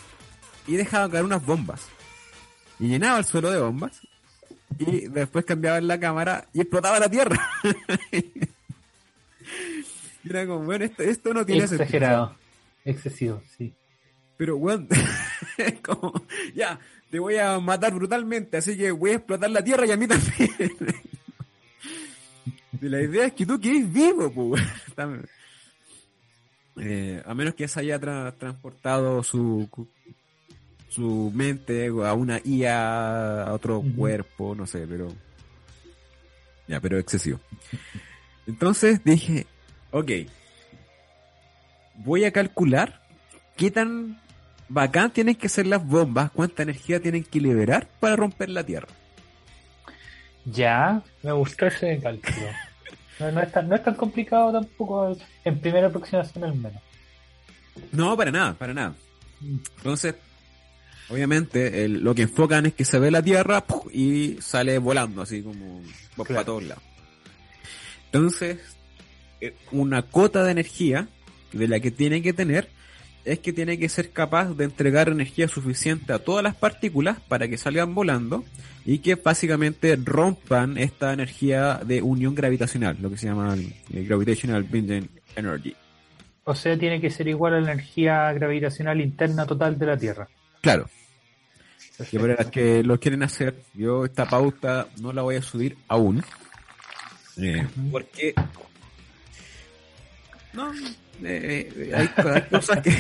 y 0.67 0.77
dejaba 0.77 1.11
caer 1.11 1.25
unas 1.25 1.45
bombas. 1.45 1.87
Y 2.79 2.89
llenaba 2.89 3.19
el 3.19 3.25
suelo 3.25 3.51
de 3.51 3.61
bombas. 3.61 4.01
Y 4.79 5.07
después 5.07 5.45
cambiaba 5.45 5.81
la 5.81 6.01
cámara 6.01 6.49
y 6.53 6.61
explotaba 6.61 6.99
la 6.99 7.09
tierra. 7.09 7.39
y 8.13 8.33
era 10.29 10.47
como, 10.47 10.65
bueno, 10.65 10.85
esto, 10.85 11.03
esto 11.03 11.33
no 11.33 11.47
tiene 11.47 11.63
sentido. 11.63 11.85
Exagerado. 11.85 12.37
Excesivo, 12.85 13.43
sí. 13.57 13.73
Pero, 14.37 14.59
es 15.59 15.81
como, 15.81 16.13
ya, 16.55 16.79
te 17.11 17.19
voy 17.19 17.37
a 17.37 17.59
matar 17.61 17.95
brutalmente, 17.95 18.57
así 18.57 18.77
que 18.77 18.91
voy 18.91 19.13
a 19.13 19.15
explotar 19.15 19.51
la 19.51 19.63
tierra 19.63 19.87
y 19.87 19.93
a 19.93 19.97
mí 19.97 20.07
también. 20.07 20.51
la 22.89 23.01
idea 23.03 23.27
es 23.27 23.33
que 23.33 23.47
tú 23.47 23.61
quedes 23.61 23.93
vivo, 23.93 24.31
pues. 24.33 24.63
Eh, 26.77 27.23
a 27.25 27.35
menos 27.35 27.55
que 27.55 27.69
se 27.69 27.79
haya 27.79 28.01
tra- 28.01 28.37
transportado 28.37 29.23
su 29.23 29.69
su 30.89 31.33
mente 31.35 31.87
a 31.87 32.15
una 32.15 32.41
IA, 32.45 33.45
a 33.45 33.53
otro 33.53 33.83
cuerpo, 33.97 34.55
no 34.55 34.67
sé, 34.67 34.87
pero... 34.87 35.13
Ya, 36.69 36.81
pero 36.81 36.99
excesivo. 36.99 37.41
Entonces 38.47 39.03
dije, 39.05 39.47
ok, 39.91 40.11
voy 41.97 42.25
a 42.25 42.33
calcular 42.33 43.01
qué 43.57 43.71
tan 43.71 44.21
bacán 44.69 45.13
tienen 45.13 45.35
que 45.35 45.49
ser 45.49 45.67
las 45.67 45.85
bombas, 45.85 46.31
cuánta 46.31 46.63
energía 46.63 47.01
tienen 47.01 47.25
que 47.25 47.41
liberar 47.41 47.89
para 48.01 48.17
romper 48.17 48.51
la 48.51 48.65
Tierra. 48.65 48.89
Ya, 50.45 51.03
me 51.23 51.33
gustó 51.33 51.67
ese 51.67 51.99
cálculo. 52.01 52.47
No, 53.21 53.31
no 53.33 53.41
es 53.41 53.53
tan, 53.53 53.69
no 53.69 53.77
es 53.77 53.83
tan 53.85 53.95
complicado 53.95 54.53
tampoco 54.53 55.17
en 55.45 55.61
primera 55.61 55.87
aproximación 55.89 56.45
al 56.45 56.55
menos. 56.57 56.83
No, 57.93 58.17
para 58.17 58.31
nada, 58.31 58.55
para 58.55 58.75
nada. 58.75 58.95
Entonces, 59.77 60.15
obviamente, 61.09 61.85
el- 61.85 62.03
lo 62.03 62.15
que 62.15 62.23
enfocan 62.23 62.67
es 62.67 62.75
que 62.75 62.85
se 62.85 62.99
ve 62.99 63.11
la 63.11 63.23
Tierra 63.23 63.61
¡puf! 63.67 63.87
y 63.95 64.39
sale 64.41 64.79
volando, 64.79 65.23
así 65.23 65.43
como 65.43 65.81
Claro. 66.15 66.25
para 66.29 66.45
todos 66.45 66.63
lados. 66.65 66.83
Entonces, 68.07 68.59
eh, 69.41 69.55
una 69.73 70.03
cota 70.03 70.45
de 70.45 70.53
energía 70.53 71.09
de 71.53 71.69
la 71.69 71.81
que 71.81 71.91
tiene 71.91 72.23
que 72.23 72.33
tener 72.33 72.69
es 73.25 73.39
que 73.39 73.53
tiene 73.53 73.79
que 73.79 73.89
ser 73.89 74.11
capaz 74.11 74.55
de 74.55 74.65
entregar 74.65 75.09
energía 75.09 75.49
suficiente 75.49 76.13
a 76.13 76.19
todas 76.19 76.43
las 76.43 76.55
partículas 76.55 77.21
para 77.21 77.49
que 77.49 77.57
salgan 77.57 77.95
volando 77.95 78.45
y 78.85 78.99
que 78.99 79.15
básicamente 79.15 79.97
rompan 79.97 80.77
esta 80.77 81.13
energía 81.13 81.81
de 81.85 82.03
unión 82.03 82.35
gravitacional, 82.35 82.99
lo 83.01 83.11
que 83.11 83.17
se 83.17 83.27
llama 83.27 83.55
el 83.55 84.07
gravitational 84.07 84.63
binding 84.65 85.09
energy. 85.37 85.75
O 86.45 86.55
sea, 86.55 86.79
tiene 86.79 87.01
que 87.01 87.11
ser 87.11 87.29
igual 87.29 87.55
a 87.55 87.61
la 87.61 87.73
energía 87.73 88.31
gravitacional 88.33 89.01
interna 89.01 89.47
total 89.47 89.79
de 89.79 89.87
la 89.87 89.97
Tierra. 89.97 90.29
Claro, 90.61 90.89
que 92.11 92.19
para 92.21 92.35
las 92.35 92.47
que 92.47 92.83
lo 92.83 93.01
quieren 93.01 93.23
hacer, 93.23 93.55
yo 93.73 94.05
esta 94.05 94.27
pauta 94.27 94.89
no 95.01 95.13
la 95.13 95.23
voy 95.23 95.37
a 95.37 95.43
subir 95.43 95.79
aún. 95.89 96.23
Eh, 97.37 97.67
porque 97.91 98.35
no 100.53 100.71
eh, 101.23 101.93
hay, 101.95 102.11
hay 102.17 102.43
cosas 102.43 102.81
que 102.81 102.93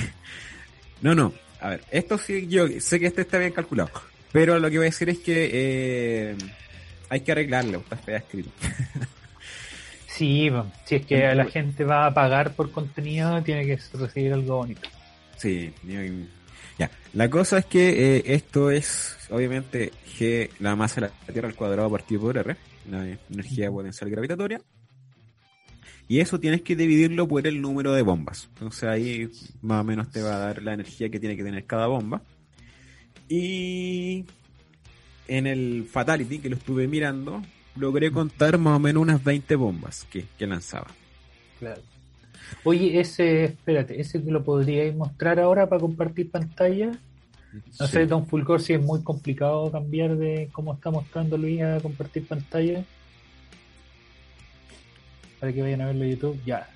no 1.03 1.15
no 1.15 1.33
a 1.61 1.71
ver 1.71 1.81
esto 1.91 2.19
sí 2.19 2.47
yo 2.49 2.67
sé 2.81 3.01
que 3.01 3.07
este 3.07 3.23
está 3.23 3.39
bien 3.39 3.53
calculado 3.53 3.91
pero 4.33 4.59
lo 4.59 4.71
que 4.71 4.79
voy 4.79 4.87
a 4.87 4.91
decir 4.91 5.09
es 5.09 5.19
que 5.19 5.51
eh, 5.53 6.37
hay 7.09 7.21
que 7.21 7.33
arreglarlo 7.33 7.79
está 7.79 7.97
fea 7.97 8.19
escrito 8.19 8.51
Sí, 10.17 10.49
si 10.85 10.95
es 10.95 11.07
que 11.07 11.35
la 11.35 11.45
gente 11.47 11.83
va 11.83 12.07
a 12.07 12.15
pagar 12.15 12.55
por 12.55 12.71
contenido, 12.71 13.43
tiene 13.43 13.67
que 13.67 13.81
recibir 13.95 14.33
algo 14.33 14.59
bonito. 14.59 14.89
Sí, 15.37 15.75
ya. 16.79 16.89
La 17.15 17.29
cosa 17.29 17.59
es 17.59 17.65
que 17.67 18.19
eh, 18.19 18.23
esto 18.27 18.71
es, 18.71 19.17
obviamente, 19.31 19.91
G, 20.17 20.51
la 20.61 20.77
masa 20.77 21.01
de 21.01 21.09
la 21.09 21.33
Tierra 21.33 21.49
al 21.49 21.57
cuadrado 21.57 21.91
partido 21.91 22.21
por 22.21 22.39
R, 22.39 22.57
la 22.89 23.19
energía 23.29 23.73
potencial 23.73 24.09
gravitatoria. 24.09 24.61
Y 26.09 26.21
eso 26.21 26.39
tienes 26.39 26.63
que 26.63 26.77
dividirlo 26.77 27.27
por 27.27 27.47
el 27.47 27.61
número 27.63 27.93
de 27.93 28.03
bombas. 28.03 28.49
Entonces 28.55 28.85
ahí 28.85 29.31
más 29.63 29.81
o 29.81 29.85
menos 29.85 30.11
te 30.11 30.23
va 30.23 30.37
a 30.37 30.39
dar 30.39 30.63
la 30.63 30.75
energía 30.75 31.09
que 31.09 31.19
tiene 31.19 31.37
que 31.37 31.45
tener 31.45 31.65
cada 31.65 31.87
bomba. 31.87 32.21
Y 33.29 34.25
en 35.29 35.47
el 35.47 35.87
Fatality, 35.91 36.39
que 36.39 36.51
lo 36.51 36.57
estuve 36.57 36.87
mirando, 36.87 37.43
logré 37.77 38.11
contar 38.11 38.59
más 38.59 38.77
o 38.77 38.81
menos 38.81 39.03
unas 39.03 39.25
20 39.25 39.55
bombas 39.57 40.07
que, 40.11 40.27
que 40.39 40.47
lanzaba. 40.47 40.89
Claro. 41.59 41.81
Oye, 42.65 43.01
ese, 43.01 43.45
espérate, 43.45 43.99
ese 44.01 44.23
que 44.23 44.31
lo 44.31 44.45
podríais 44.45 44.95
mostrar 44.95 45.41
ahora 45.41 45.69
para 45.69 45.81
compartir 45.81 46.31
pantalla. 46.31 46.93
No 47.79 47.87
Sí. 47.87 47.93
sé, 47.93 48.07
Don 48.07 48.27
Fulgor, 48.27 48.61
si 48.61 48.73
es 48.75 48.83
muy 48.83 49.03
complicado 49.03 49.71
cambiar 49.71 50.17
de 50.17 50.49
cómo 50.53 50.75
está 50.75 50.91
mostrando 50.91 51.39
Luis 51.39 51.63
a 51.63 51.81
compartir 51.81 52.27
pantalla. 52.27 52.85
Para 55.41 55.53
que 55.53 55.63
vayan 55.63 55.81
a 55.83 55.87
verlo 55.87 56.05
en 56.05 56.11
YouTube, 56.11 56.41
ya. 56.45 56.69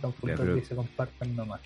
Fulgor 0.00 0.36
pero- 0.36 0.54
dice 0.56 0.74
compartan 0.74 1.36
nomás. 1.36 1.60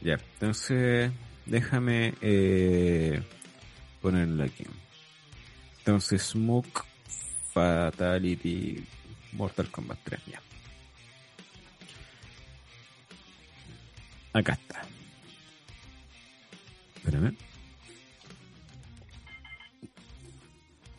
Ya, 0.00 0.14
entonces 0.14 1.10
déjame 1.46 2.12
eh, 2.20 3.22
ponerlo 4.02 4.44
aquí. 4.44 4.64
Entonces, 5.78 6.22
Smoke, 6.22 6.82
Fatality, 7.52 8.84
Mortal 9.32 9.70
Kombat 9.70 9.98
3, 10.04 10.20
ya. 10.26 10.40
Acá 14.32 14.54
está. 14.54 14.82
Espérame. 16.96 17.36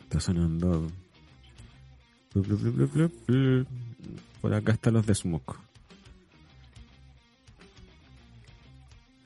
Está 0.04 0.20
sonando. 0.20 0.90
Por 4.40 4.54
acá 4.54 4.72
están 4.72 4.94
los 4.94 5.06
de 5.06 5.14
Smoke. 5.14 5.56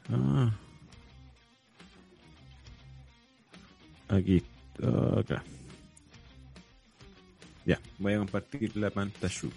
Ah. 0.09 0.53
Aquí, 4.09 4.43
acá. 5.17 5.43
Ya, 7.65 7.81
voy 7.99 8.15
a 8.15 8.19
compartir 8.19 8.77
la 8.77 8.91
pantalla. 8.91 9.49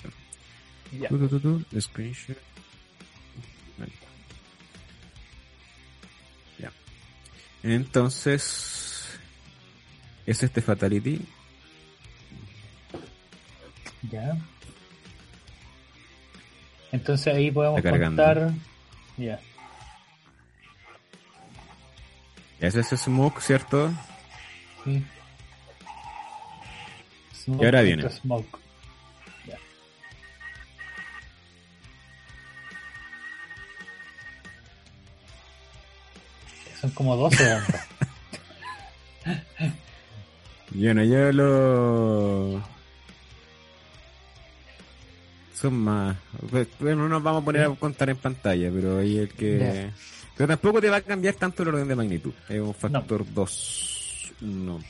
Ya. 1.00 1.10
Tu, 1.10 1.18
tu, 1.18 1.40
tu, 1.40 1.60
tu, 1.60 1.82
Screenshot. 1.82 2.38
Ahí. 3.80 3.94
Ya. 6.60 6.72
Entonces, 7.64 9.20
es 10.26 10.44
este 10.44 10.62
Fatality. 10.62 11.22
Ya. 14.12 14.38
Entonces 16.92 17.34
ahí 17.34 17.52
podemos 17.52 17.82
contar. 17.82 18.52
Ya. 19.18 19.40
Ese 22.60 22.80
es 22.80 22.88
Smoke, 22.88 23.42
¿cierto? 23.42 23.92
Sí. 24.84 25.04
Smoke 27.34 27.62
Y 27.62 27.66
ahora 27.66 27.82
viene. 27.82 28.10
Smoke. 28.10 28.60
Ya. 29.48 29.58
Son 36.80 36.92
como 36.92 37.16
12 37.16 37.54
bombas. 37.54 37.88
Bueno, 40.76 41.04
yo 41.04 41.32
lo... 41.32 42.73
Son 45.64 45.76
más... 45.76 46.18
pues, 46.52 46.68
Bueno, 46.78 47.04
no 47.04 47.08
nos 47.08 47.24
vamos 47.24 47.42
a 47.42 47.46
poner 47.46 47.64
a 47.64 47.70
contar 47.70 48.10
en 48.10 48.18
pantalla, 48.18 48.70
pero 48.70 48.98
ahí 48.98 49.18
el 49.18 49.30
que... 49.30 49.92
Pero 50.36 50.48
tampoco 50.50 50.82
te 50.82 50.90
va 50.90 50.98
a 50.98 51.02
cambiar 51.02 51.36
tanto 51.36 51.64
el 51.64 51.70
orden 51.70 51.88
de 51.88 51.96
magnitud. 51.96 52.34
Es 52.50 52.60
un 52.60 52.74
factor 52.74 53.24
2. 53.34 54.34
No. 54.42 54.82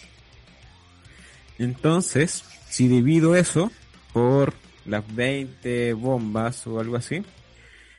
Entonces, 1.59 2.43
si 2.67 2.87
divido 2.87 3.35
eso 3.35 3.71
por 4.13 4.55
las 4.87 5.03
20 5.13 5.93
bombas 5.93 6.65
o 6.65 6.79
algo 6.79 6.95
así, 6.95 7.23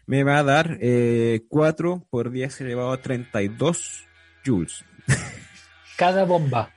me 0.07 0.25
va 0.25 0.39
a 0.39 0.43
dar 0.43 0.77
eh, 0.81 1.45
4 1.49 2.09
por 2.11 2.33
10 2.33 2.63
elevado 2.63 2.91
a 2.91 3.01
32 3.01 4.05
joules 4.45 4.85
Cada 5.97 6.25
bomba. 6.25 6.73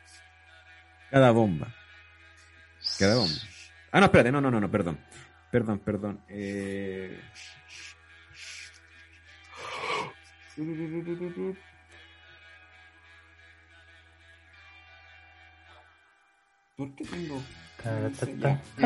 cada 1.10 1.32
bomba. 1.32 1.74
Cada 3.00 3.16
bomba. 3.16 3.36
Ah, 3.92 4.00
no, 4.00 4.06
espérate, 4.06 4.32
no, 4.32 4.40
no, 4.40 4.52
no, 4.52 4.60
no, 4.60 4.70
perdón. 4.70 5.00
Perdón, 5.58 5.80
perdón. 5.80 6.20
Eh... 6.30 7.20
¿Por 16.76 16.94
qué 16.96 17.06
tengo? 17.06 17.42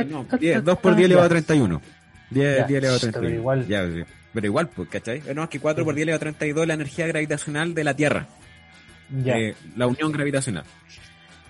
No, 0.10 0.38
10, 0.40 0.64
2 0.64 0.80
por 0.80 0.96
10 0.96 1.06
elevado 1.08 1.26
a 1.26 1.30
31. 1.30 1.82
10, 2.30 2.58
Ya, 2.60 2.68
10 2.68 2.78
elevado 2.78 2.98
a 2.98 3.00
pero 3.02 3.12
31. 3.12 3.36
igual. 3.40 3.68
Ya. 3.68 4.06
Pero 4.34 4.48
igual, 4.48 4.70
pues, 4.70 4.90
¿cachai? 4.90 5.22
Eh, 5.26 5.34
No, 5.34 5.44
es 5.44 5.50
que 5.50 5.60
4 5.60 5.84
por 5.84 5.94
10 5.94 6.04
elevado 6.04 6.18
a 6.18 6.20
32 6.32 6.62
es 6.64 6.68
la 6.68 6.74
energía 6.76 7.08
gravitacional 7.08 7.74
de 7.74 7.84
la 7.84 7.94
Tierra. 7.96 8.28
Ya. 9.24 9.38
Eh, 9.38 9.56
la 9.76 9.88
unión 9.88 10.12
gravitacional. 10.12 10.64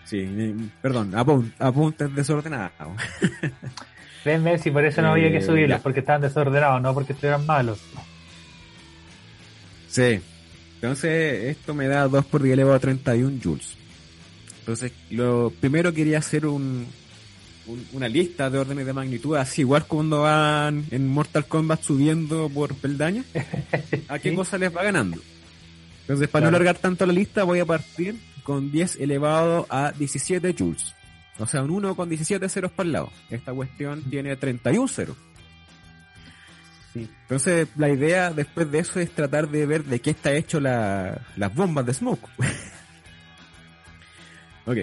Sí, 0.05 0.19
eh, 0.27 0.55
perdón, 0.81 1.11
apun- 1.13 1.53
apuntes 1.59 2.13
desordenados. 2.15 2.71
Ven, 4.23 4.43
ven, 4.43 4.59
si 4.59 4.69
por 4.71 4.85
eso 4.85 5.01
no 5.01 5.11
había 5.11 5.31
que 5.31 5.37
Eh, 5.37 5.41
subirlos, 5.41 5.79
ya. 5.79 5.83
porque 5.83 6.01
estaban 6.01 6.21
desordenados, 6.21 6.81
no 6.81 6.93
porque 6.93 7.13
estuvieran 7.13 7.45
malos. 7.45 7.79
Sí. 9.87 10.19
Entonces, 10.75 11.43
esto 11.57 11.73
me 11.73 11.87
da 11.87 12.07
2 12.07 12.25
por 12.25 12.41
10 12.41 12.53
elevado 12.53 12.75
a 12.75 12.79
31 12.79 13.39
joules. 13.43 13.75
Entonces, 14.59 14.91
lo 15.09 15.51
primero 15.59 15.93
quería 15.93 16.19
hacer 16.19 16.45
un, 16.45 16.87
un- 17.67 17.87
una 17.93 18.07
lista 18.07 18.49
de 18.49 18.57
órdenes 18.59 18.85
de 18.85 18.93
magnitud, 18.93 19.35
así 19.37 19.61
igual 19.61 19.85
cuando 19.85 20.21
van 20.21 20.85
en 20.91 21.07
Mortal 21.07 21.45
Kombat 21.45 21.81
subiendo 21.83 22.49
por 22.49 22.73
peldaños, 22.75 23.25
a 24.07 24.19
qué 24.19 24.29
Sí. 24.29 24.35
cosa 24.35 24.57
les 24.57 24.75
va 24.75 24.83
ganando. 24.83 25.17
Entonces, 26.01 26.27
para 26.29 26.43
Claro. 26.43 26.51
no 26.51 26.57
alargar 26.57 26.77
tanto 26.81 27.05
la 27.05 27.13
lista, 27.13 27.43
voy 27.43 27.59
a 27.59 27.65
partir 27.65 28.15
con 28.43 28.71
10 28.71 28.95
elevado 28.97 29.67
a 29.69 29.91
17 29.91 30.53
joules. 30.57 30.95
O 31.39 31.47
sea, 31.47 31.63
un 31.63 31.71
1 31.71 31.95
con 31.95 32.09
17 32.09 32.47
ceros 32.49 32.71
para 32.71 32.87
el 32.87 32.93
lado. 32.93 33.11
Esta 33.29 33.53
cuestión 33.53 34.03
tiene 34.09 34.35
31 34.35 34.87
ceros. 34.87 35.17
Sí. 36.93 37.09
Entonces, 37.23 37.67
la 37.77 37.89
idea 37.89 38.31
después 38.31 38.69
de 38.69 38.79
eso 38.79 38.99
es 38.99 39.11
tratar 39.11 39.47
de 39.49 39.65
ver 39.65 39.85
de 39.85 40.01
qué 40.01 40.11
está 40.11 40.33
hecho 40.33 40.59
la- 40.59 41.21
las 41.37 41.55
bombas 41.55 41.85
de 41.85 41.93
Smoke. 41.93 42.27
ok. 44.65 44.77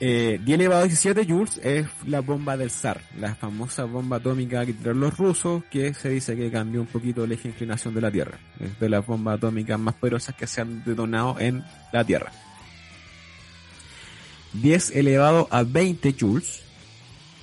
Eh, 0.00 0.40
10 0.44 0.58
elevado 0.58 0.82
a 0.82 0.86
17 0.86 1.24
joules 1.24 1.58
es 1.62 1.86
la 2.06 2.20
bomba 2.20 2.56
del 2.56 2.70
zar, 2.70 3.00
la 3.18 3.34
famosa 3.36 3.84
bomba 3.84 4.16
atómica 4.16 4.66
que 4.66 4.72
tiraron 4.74 5.00
los 5.00 5.16
rusos, 5.16 5.62
que 5.70 5.94
se 5.94 6.10
dice 6.10 6.36
que 6.36 6.50
cambió 6.50 6.80
un 6.80 6.88
poquito 6.88 7.24
el 7.24 7.32
eje 7.32 7.44
de 7.44 7.48
inclinación 7.50 7.94
de 7.94 8.00
la 8.00 8.10
Tierra. 8.10 8.38
Es 8.60 8.78
de 8.80 8.88
las 8.88 9.06
bombas 9.06 9.36
atómicas 9.36 9.78
más 9.78 9.94
poderosas 9.94 10.34
que 10.34 10.46
se 10.48 10.60
han 10.60 10.82
detonado 10.84 11.38
en 11.38 11.64
la 11.92 12.04
Tierra. 12.04 12.32
10 14.54 14.90
elevado 14.96 15.48
a 15.50 15.62
20 15.62 16.14
joules 16.18 16.60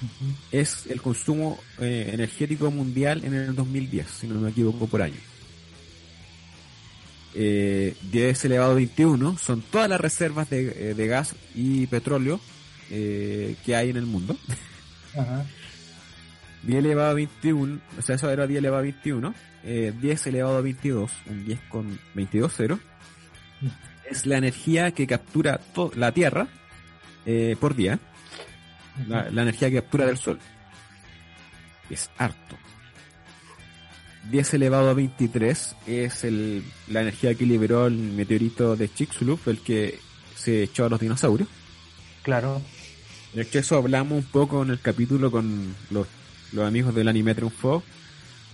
Ujú. 0.01 0.33
es 0.51 0.87
el 0.87 0.99
consumo 1.01 1.59
eh, 1.79 2.09
energético 2.13 2.71
mundial 2.71 3.23
en 3.23 3.33
el 3.35 3.55
2010, 3.55 4.07
si 4.07 4.27
no 4.27 4.35
me 4.41 4.49
equivoco 4.49 4.87
por 4.87 5.01
año. 5.03 5.19
Eh, 7.33 7.95
10 8.11 8.45
elevado 8.45 8.71
a 8.71 8.75
21 8.75 9.37
son 9.37 9.61
todas 9.61 9.87
las 9.89 10.01
reservas 10.01 10.49
de, 10.49 10.91
eh, 10.91 10.93
de 10.95 11.07
gas 11.07 11.35
y 11.55 11.87
petróleo 11.87 12.41
eh, 12.89 13.55
que 13.65 13.75
hay 13.75 13.89
en 13.91 13.97
el 13.97 14.05
mundo. 14.05 14.35
Ajá. 15.15 15.45
10 16.63 16.77
elevado 16.79 17.11
a 17.11 17.13
21, 17.13 17.79
o 17.97 18.01
sea, 18.01 18.15
eso 18.15 18.29
era 18.29 18.45
10 18.47 18.59
elevado 18.59 18.79
a 18.79 18.83
21. 18.83 19.33
eh, 19.63 19.93
10 20.01 20.27
elevado 20.27 20.57
a 20.57 20.61
22, 20.61 21.11
un 21.27 21.45
10 21.45 21.59
con 21.69 21.99
22 22.15 22.53
ceros, 22.55 22.79
es 24.09 24.25
la 24.25 24.37
energía 24.37 24.91
que 24.91 25.07
captura 25.07 25.61
la 25.95 26.11
Tierra 26.11 26.47
eh, 27.25 27.55
por 27.59 27.75
día. 27.75 27.99
La, 29.07 29.29
la 29.29 29.43
energía 29.43 29.69
que 29.69 29.77
captura 29.77 30.05
del 30.05 30.17
Sol. 30.17 30.39
Es 31.89 32.09
harto. 32.17 32.57
10 34.29 34.53
elevado 34.53 34.89
a 34.89 34.93
23 34.93 35.75
es 35.87 36.23
el, 36.23 36.63
la 36.87 37.01
energía 37.01 37.33
que 37.33 37.45
liberó 37.45 37.87
el 37.87 37.97
meteorito 37.97 38.75
de 38.75 38.93
Chicxulub, 38.93 39.39
el 39.47 39.59
que 39.59 39.99
se 40.35 40.63
echó 40.63 40.85
a 40.85 40.89
los 40.89 40.99
dinosaurios. 40.99 41.49
Claro. 42.21 42.61
De 43.33 43.41
hecho, 43.41 43.59
eso 43.59 43.77
hablamos 43.77 44.17
un 44.19 44.29
poco 44.29 44.63
en 44.63 44.69
el 44.69 44.79
capítulo 44.79 45.31
con 45.31 45.75
los, 45.89 46.07
los 46.51 46.67
amigos 46.67 46.93
del 46.93 47.07
anime 47.07 47.33
Triunfo, 47.33 47.83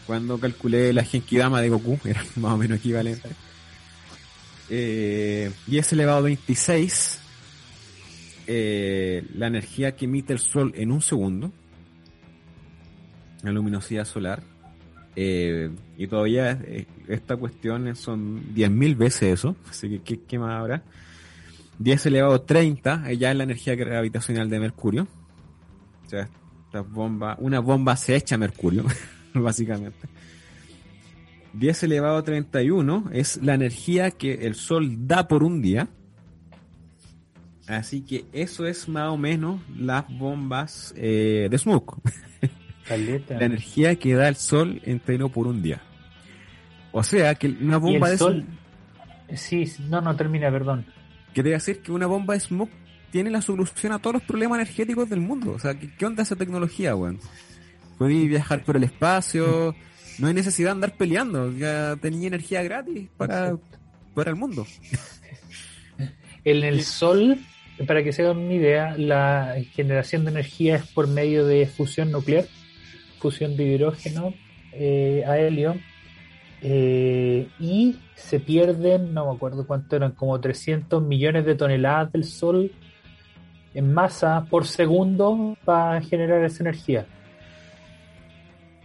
cuando 0.06 0.40
calculé 0.40 0.94
la 0.94 1.04
Genkidama 1.04 1.62
de 1.62 1.70
Goku, 1.70 2.00
era 2.06 2.24
más 2.38 2.54
o 2.54 2.58
menos 2.58 2.80
equivalente. 2.80 3.30
Eh, 4.70 5.52
10 5.68 5.94
elevado 5.94 6.20
a 6.20 6.22
26, 6.22 7.20
eh, 8.48 9.26
la 9.36 9.48
energía 9.48 9.96
que 9.96 10.06
emite 10.06 10.34
el 10.34 10.40
Sol 10.40 10.74
en 10.76 10.92
un 10.92 11.02
segundo, 11.02 11.52
la 13.44 13.52
luminosidad 13.52 14.06
solar. 14.06 14.42
Eh, 15.16 15.72
y 15.98 16.08
todavía 16.08 16.52
eh, 16.64 16.86
esta 17.08 17.38
cuestión 17.38 17.96
son 17.96 18.54
10.000 18.54 18.96
veces 18.96 19.24
eso, 19.34 19.56
así 19.68 19.90
que 19.90 20.00
¿qué, 20.00 20.22
qué 20.28 20.38
más 20.38 20.54
habrá? 20.54 20.84
10 21.80 22.06
elevado 22.08 22.34
a 22.36 22.46
30, 22.46 23.10
eh, 23.10 23.18
ya 23.18 23.32
es 23.32 23.38
la 23.38 23.44
energía 23.44 23.76
gravitacional 23.76 24.50
de 24.50 24.60
Mercurio. 24.60 25.08
O 26.06 26.10
sea, 26.10 26.30
una 27.40 27.60
bomba 27.60 27.96
se 27.96 28.16
echa 28.16 28.36
a 28.36 28.38
Mercurio, 28.38 28.86
básicamente. 29.34 30.08
10 31.54 31.84
elevado 31.84 32.18
a 32.18 32.24
31 32.24 33.10
es 33.14 33.42
la 33.42 33.56
energía 33.56 34.12
que 34.12 34.46
el 34.46 34.56
Sol 34.56 35.08
da 35.08 35.28
por 35.28 35.44
un 35.44 35.62
día. 35.62 35.88
Así 37.68 38.02
que 38.02 38.26
eso 38.32 38.66
es 38.66 38.88
más 38.88 39.10
o 39.12 39.18
menos 39.18 39.60
las 39.78 40.06
bombas 40.08 40.94
eh, 40.96 41.48
de 41.52 41.58
Smoke. 41.58 41.98
Caleta. 42.88 43.36
La 43.40 43.46
energía 43.46 43.96
que 43.98 44.14
da 44.16 44.30
el 44.30 44.38
Sol 44.38 44.82
entero 44.86 45.30
por 45.30 45.48
un 45.48 45.62
día. 45.62 45.82
O 46.94 47.04
sea 47.04 47.36
que 47.36 47.48
una 47.48 47.78
Y 47.78 47.80
bomba 47.80 48.08
el 48.08 48.14
de 48.14 48.18
sol. 48.18 48.46
Sí, 49.36 49.66
sí, 49.66 49.84
no, 49.90 50.00
no 50.02 50.16
termina, 50.16 50.50
perdón. 50.50 50.86
que 51.34 51.44
debe 51.44 51.56
decir 51.56 51.82
que 51.82 51.92
una 51.92 52.08
bomba 52.08 52.34
de 52.34 52.40
smoke 52.40 52.72
tiene 53.12 53.30
la 53.30 53.42
solución 53.42 53.92
a 53.92 54.00
todos 54.00 54.16
los 54.16 54.24
problemas 54.24 54.58
energéticos 54.60 55.10
del 55.10 55.20
mundo. 55.20 55.52
O 55.52 55.60
sea, 55.60 55.78
¿qué, 55.78 55.94
qué 55.94 56.06
onda 56.06 56.24
esa 56.24 56.36
tecnología, 56.38 56.96
weón? 56.96 57.20
Podéis 57.98 58.30
viajar 58.30 58.64
por 58.64 58.78
el 58.78 58.84
espacio, 58.86 59.76
no 60.20 60.28
hay 60.28 60.34
necesidad 60.34 60.70
de 60.70 60.72
andar 60.72 60.96
peleando, 60.96 61.52
ya 61.52 61.96
tenía 61.98 62.28
energía 62.28 62.64
gratis 62.64 63.10
para, 63.18 63.58
para 64.16 64.32
el 64.32 64.38
mundo. 64.38 64.66
En 66.44 66.64
el 66.64 66.82
sol, 66.84 67.38
para 67.86 68.04
que 68.04 68.12
se 68.12 68.24
hagan 68.24 68.38
una 68.38 68.54
idea, 68.54 68.96
la 68.98 69.56
generación 69.74 70.26
de 70.26 70.32
energía 70.32 70.78
es 70.78 70.88
por 70.88 71.08
medio 71.08 71.46
de 71.46 71.66
fusión 71.68 72.12
nuclear, 72.12 72.46
fusión 73.20 73.56
de 73.56 73.66
hidrógeno 73.66 74.34
eh, 74.74 75.24
a 75.28 75.38
helio, 75.38 75.76
eh, 76.62 77.48
y 77.60 77.98
se 78.16 78.40
pierden, 78.40 79.14
no 79.14 79.30
me 79.30 79.36
acuerdo 79.36 79.68
cuánto 79.68 79.96
eran, 79.96 80.14
como 80.14 80.40
300 80.40 81.04
millones 81.04 81.46
de 81.46 81.56
toneladas 81.56 82.12
del 82.12 82.24
sol 82.24 82.72
en 83.74 83.94
masa 83.94 84.46
por 84.50 84.66
segundo 84.66 85.56
para 85.64 86.02
generar 86.02 86.44
esa 86.44 86.64
energía. 86.64 87.06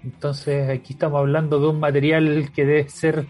Entonces 0.04 0.68
aquí 0.68 0.92
estamos 0.92 1.18
hablando 1.18 1.60
de 1.60 1.68
un 1.68 1.80
material 1.80 2.50
que 2.54 2.66
debe 2.66 2.88
ser... 2.88 3.26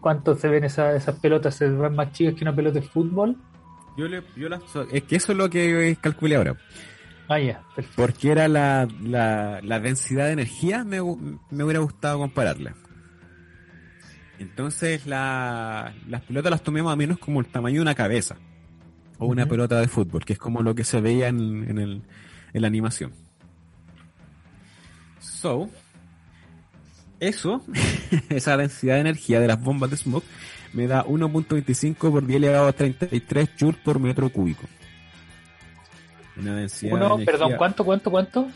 ¿Cuánto 0.00 0.36
se 0.36 0.48
ven 0.48 0.62
esas, 0.62 0.94
esas 0.94 1.18
pelotas? 1.18 1.56
¿Se 1.56 1.68
ven 1.68 1.94
más 1.94 2.12
chicas 2.12 2.34
que 2.34 2.44
una 2.44 2.54
pelota 2.54 2.78
de 2.78 2.86
fútbol? 2.86 3.36
Yo 3.96 4.08
le, 4.08 4.22
yo 4.36 4.48
la- 4.48 4.60
es 4.92 5.02
que 5.04 5.16
eso 5.16 5.32
es 5.32 5.38
lo 5.38 5.48
que 5.50 5.96
calculé 6.00 6.36
ahora. 6.36 6.56
Ah, 7.28 7.40
ya. 7.40 7.62
Porque 7.96 8.30
era 8.30 8.46
la, 8.46 8.86
la, 9.02 9.60
la 9.62 9.80
densidad 9.80 10.26
de 10.26 10.32
energía, 10.32 10.84
me, 10.84 10.98
me 11.50 11.64
hubiera 11.64 11.80
gustado 11.80 12.18
compararla. 12.18 12.74
Entonces 14.38 15.06
la, 15.06 15.94
las 16.08 16.20
pelotas 16.22 16.50
las 16.50 16.62
tomé 16.62 16.82
más 16.82 16.92
o 16.92 16.96
menos 16.96 17.18
como 17.18 17.40
el 17.40 17.46
tamaño 17.46 17.76
de 17.76 17.82
una 17.82 17.94
cabeza. 17.94 18.36
O 19.18 19.26
una 19.26 19.46
pelota 19.46 19.80
de 19.80 19.88
fútbol, 19.88 20.24
que 20.26 20.34
es 20.34 20.38
como 20.38 20.62
lo 20.62 20.74
que 20.74 20.84
se 20.84 21.00
veía 21.00 21.28
en, 21.28 21.68
en, 21.70 21.78
el, 21.78 22.02
en 22.52 22.60
la 22.62 22.68
animación. 22.68 23.12
So, 25.20 25.70
eso, 27.18 27.64
esa 28.28 28.56
densidad 28.58 28.94
de 28.96 29.00
energía 29.00 29.40
de 29.40 29.48
las 29.48 29.60
bombas 29.62 29.90
de 29.90 29.96
smoke, 29.96 30.24
me 30.76 30.86
da 30.86 31.04
1.25 31.06 31.96
por 32.10 32.26
10 32.26 32.36
elevado 32.36 32.68
a 32.68 32.72
33 32.74 33.48
joules 33.58 33.78
por 33.82 33.98
metro 33.98 34.28
cúbico. 34.30 34.66
Una 36.36 36.54
densidad 36.54 36.90
de 36.90 36.96
Uno, 36.96 37.06
energía- 37.14 37.24
perdón, 37.32 37.52
¿cuánto, 37.56 37.84
cuánto, 37.84 38.10
cuánto? 38.10 38.48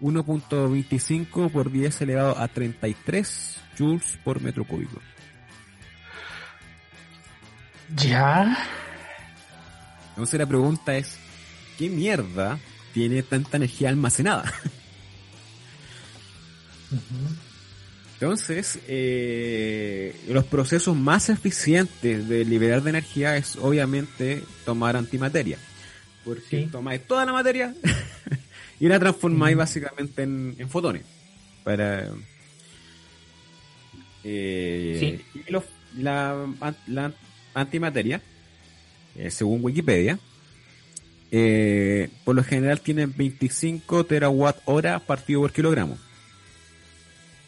1.25 0.00 1.50
por 1.52 1.70
10 1.70 2.00
elevado 2.02 2.36
a 2.38 2.48
33 2.48 3.60
joules 3.78 4.18
por 4.24 4.40
metro 4.42 4.64
cúbico. 4.64 5.00
Ya. 7.96 8.56
Entonces 10.10 10.40
la 10.40 10.46
pregunta 10.46 10.96
es, 10.96 11.18
¿qué 11.78 11.88
mierda 11.88 12.58
tiene 12.92 13.22
tanta 13.22 13.56
energía 13.58 13.88
almacenada? 13.90 14.52
Ujú. 16.90 17.36
Entonces, 18.24 18.78
eh, 18.88 20.14
los 20.28 20.44
procesos 20.46 20.96
más 20.96 21.28
eficientes 21.28 22.26
de 22.26 22.46
liberar 22.46 22.82
de 22.82 22.88
energía 22.88 23.36
es 23.36 23.56
obviamente 23.56 24.42
tomar 24.64 24.96
antimateria. 24.96 25.58
Porque 26.24 26.62
Sí. 26.62 26.68
tomáis 26.72 27.06
toda 27.06 27.26
la 27.26 27.34
materia 27.34 27.74
y 28.80 28.88
la 28.88 28.98
transformáis 28.98 29.58
básicamente 29.58 30.22
en, 30.22 30.54
en 30.58 30.70
fotones. 30.70 31.02
Para. 31.64 32.08
eh, 34.24 35.20
y 35.34 35.52
los- 35.52 35.64
la, 35.98 36.44
an- 36.60 36.76
la 36.86 37.12
antimateria, 37.52 38.22
eh, 39.16 39.30
según 39.30 39.62
Wikipedia, 39.62 40.18
por 42.24 42.34
lo 42.36 42.42
general 42.42 42.80
tiene 42.80 43.04
25 43.06 44.06
terawatt 44.06 44.60
hora 44.64 44.98
partido 45.00 45.40
por 45.42 45.52
kilogramo. 45.52 45.98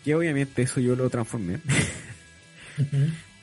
Que 0.06 0.14
obviamente 0.14 0.62
eso 0.62 0.78
yo 0.80 0.94
lo 0.96 1.10
transformé. 1.10 1.58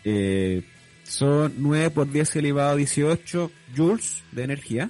Eh, 0.05 0.64
son 1.03 1.53
9 1.57 1.89
por 1.91 2.09
10 2.09 2.38
elevado 2.38 2.72
a 2.72 2.76
18 2.78 3.51
joules 3.76 4.24
de 4.32 4.43
energía 4.43 4.89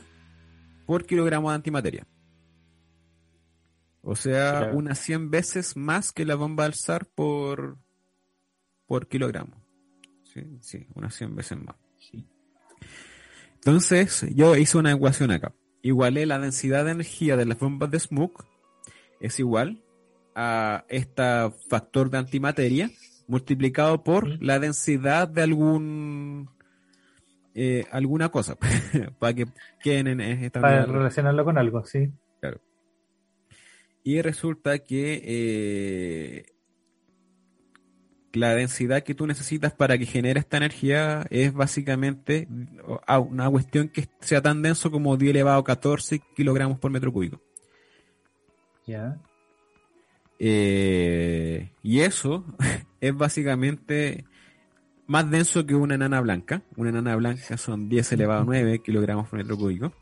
por 0.85 1.05
kilogramo 1.05 1.49
de 1.49 1.55
antimateria. 1.55 2.05
O 4.01 4.15
sea, 4.15 4.51
Claro. 4.59 4.77
unas 4.77 4.99
100 4.99 5.31
veces 5.31 5.75
más 5.75 6.11
que 6.11 6.25
la 6.25 6.35
bomba 6.35 6.65
al 6.65 6.73
SAR 6.75 7.05
por, 7.07 7.77
por 8.85 9.07
kilogramo. 9.07 9.55
Sí, 10.31 10.41
sí, 10.61 10.85
unas 10.93 11.15
100 11.15 11.35
veces 11.35 11.57
más. 11.57 11.75
Sí. 11.99 12.27
Entonces, 13.55 14.25
yo 14.35 14.55
hice 14.57 14.77
una 14.77 14.91
ecuación 14.91 15.31
acá. 15.31 15.53
Igualé 15.81 16.25
la 16.27 16.37
densidad 16.37 16.85
de 16.85 16.91
energía 16.91 17.35
de 17.37 17.45
las 17.45 17.57
bombas 17.57 17.89
de 17.91 17.99
smoke 17.99 18.45
es 19.19 19.39
igual 19.39 19.81
a 20.35 20.85
este 20.89 21.23
factor 21.67 22.09
de 22.09 22.17
antimateria 22.17 22.89
multiplicado 23.27 24.03
por 24.03 24.41
la 24.43 24.59
densidad 24.59 25.27
de 25.27 25.41
algún 25.41 26.49
eh, 27.55 27.85
alguna 27.91 28.29
cosa 28.29 28.57
para 29.19 29.33
que 29.33 29.45
queden 29.81 30.07
en 30.07 30.21
esta 30.21 30.59
Para 30.59 30.85
relacionarlo 30.85 31.45
con 31.45 31.57
algo, 31.57 31.85
sí. 31.85 32.11
y 34.03 34.21
resulta 34.21 34.79
que 34.79 35.21
eh, 35.23 36.45
la 38.33 38.55
densidad 38.55 39.03
que 39.03 39.13
tú 39.13 39.27
necesitas 39.27 39.71
para 39.71 39.97
que 39.97 40.05
genere 40.05 40.39
esta 40.39 40.57
energía 40.57 41.25
es 41.29 41.53
básicamente 41.53 42.47
a 43.05 43.19
una 43.19 43.49
cuestión 43.49 43.87
que 43.87 44.09
sea 44.19 44.41
tan 44.41 44.63
denso 44.63 44.89
como 44.89 45.15
10 45.15 45.29
elevado 45.29 45.59
a 45.59 45.63
14 45.63 46.19
kilogramos 46.35 46.79
por 46.79 46.91
metro 46.91 47.13
cúbico. 47.13 47.39
Ya. 48.85 49.21
Eh, 50.45 51.69
y 51.83 52.01
eso 52.01 52.43
es 52.99 53.15
básicamente 53.15 54.25
más 55.07 55.31
denso 55.31 55.65
que 55.65 55.73
una 55.73 55.95
enana 55.95 56.19
blanca. 56.19 56.63
Una 56.75 56.89
enana 56.89 57.15
blanca 57.15 57.55
son 57.55 57.87
10 57.87 58.11
elevado 58.11 58.41
a 58.41 58.45
9 58.45 58.79
kilogramos 58.79 59.29
por 59.29 59.39
metro 59.39 59.57
cúbico. 59.57 59.93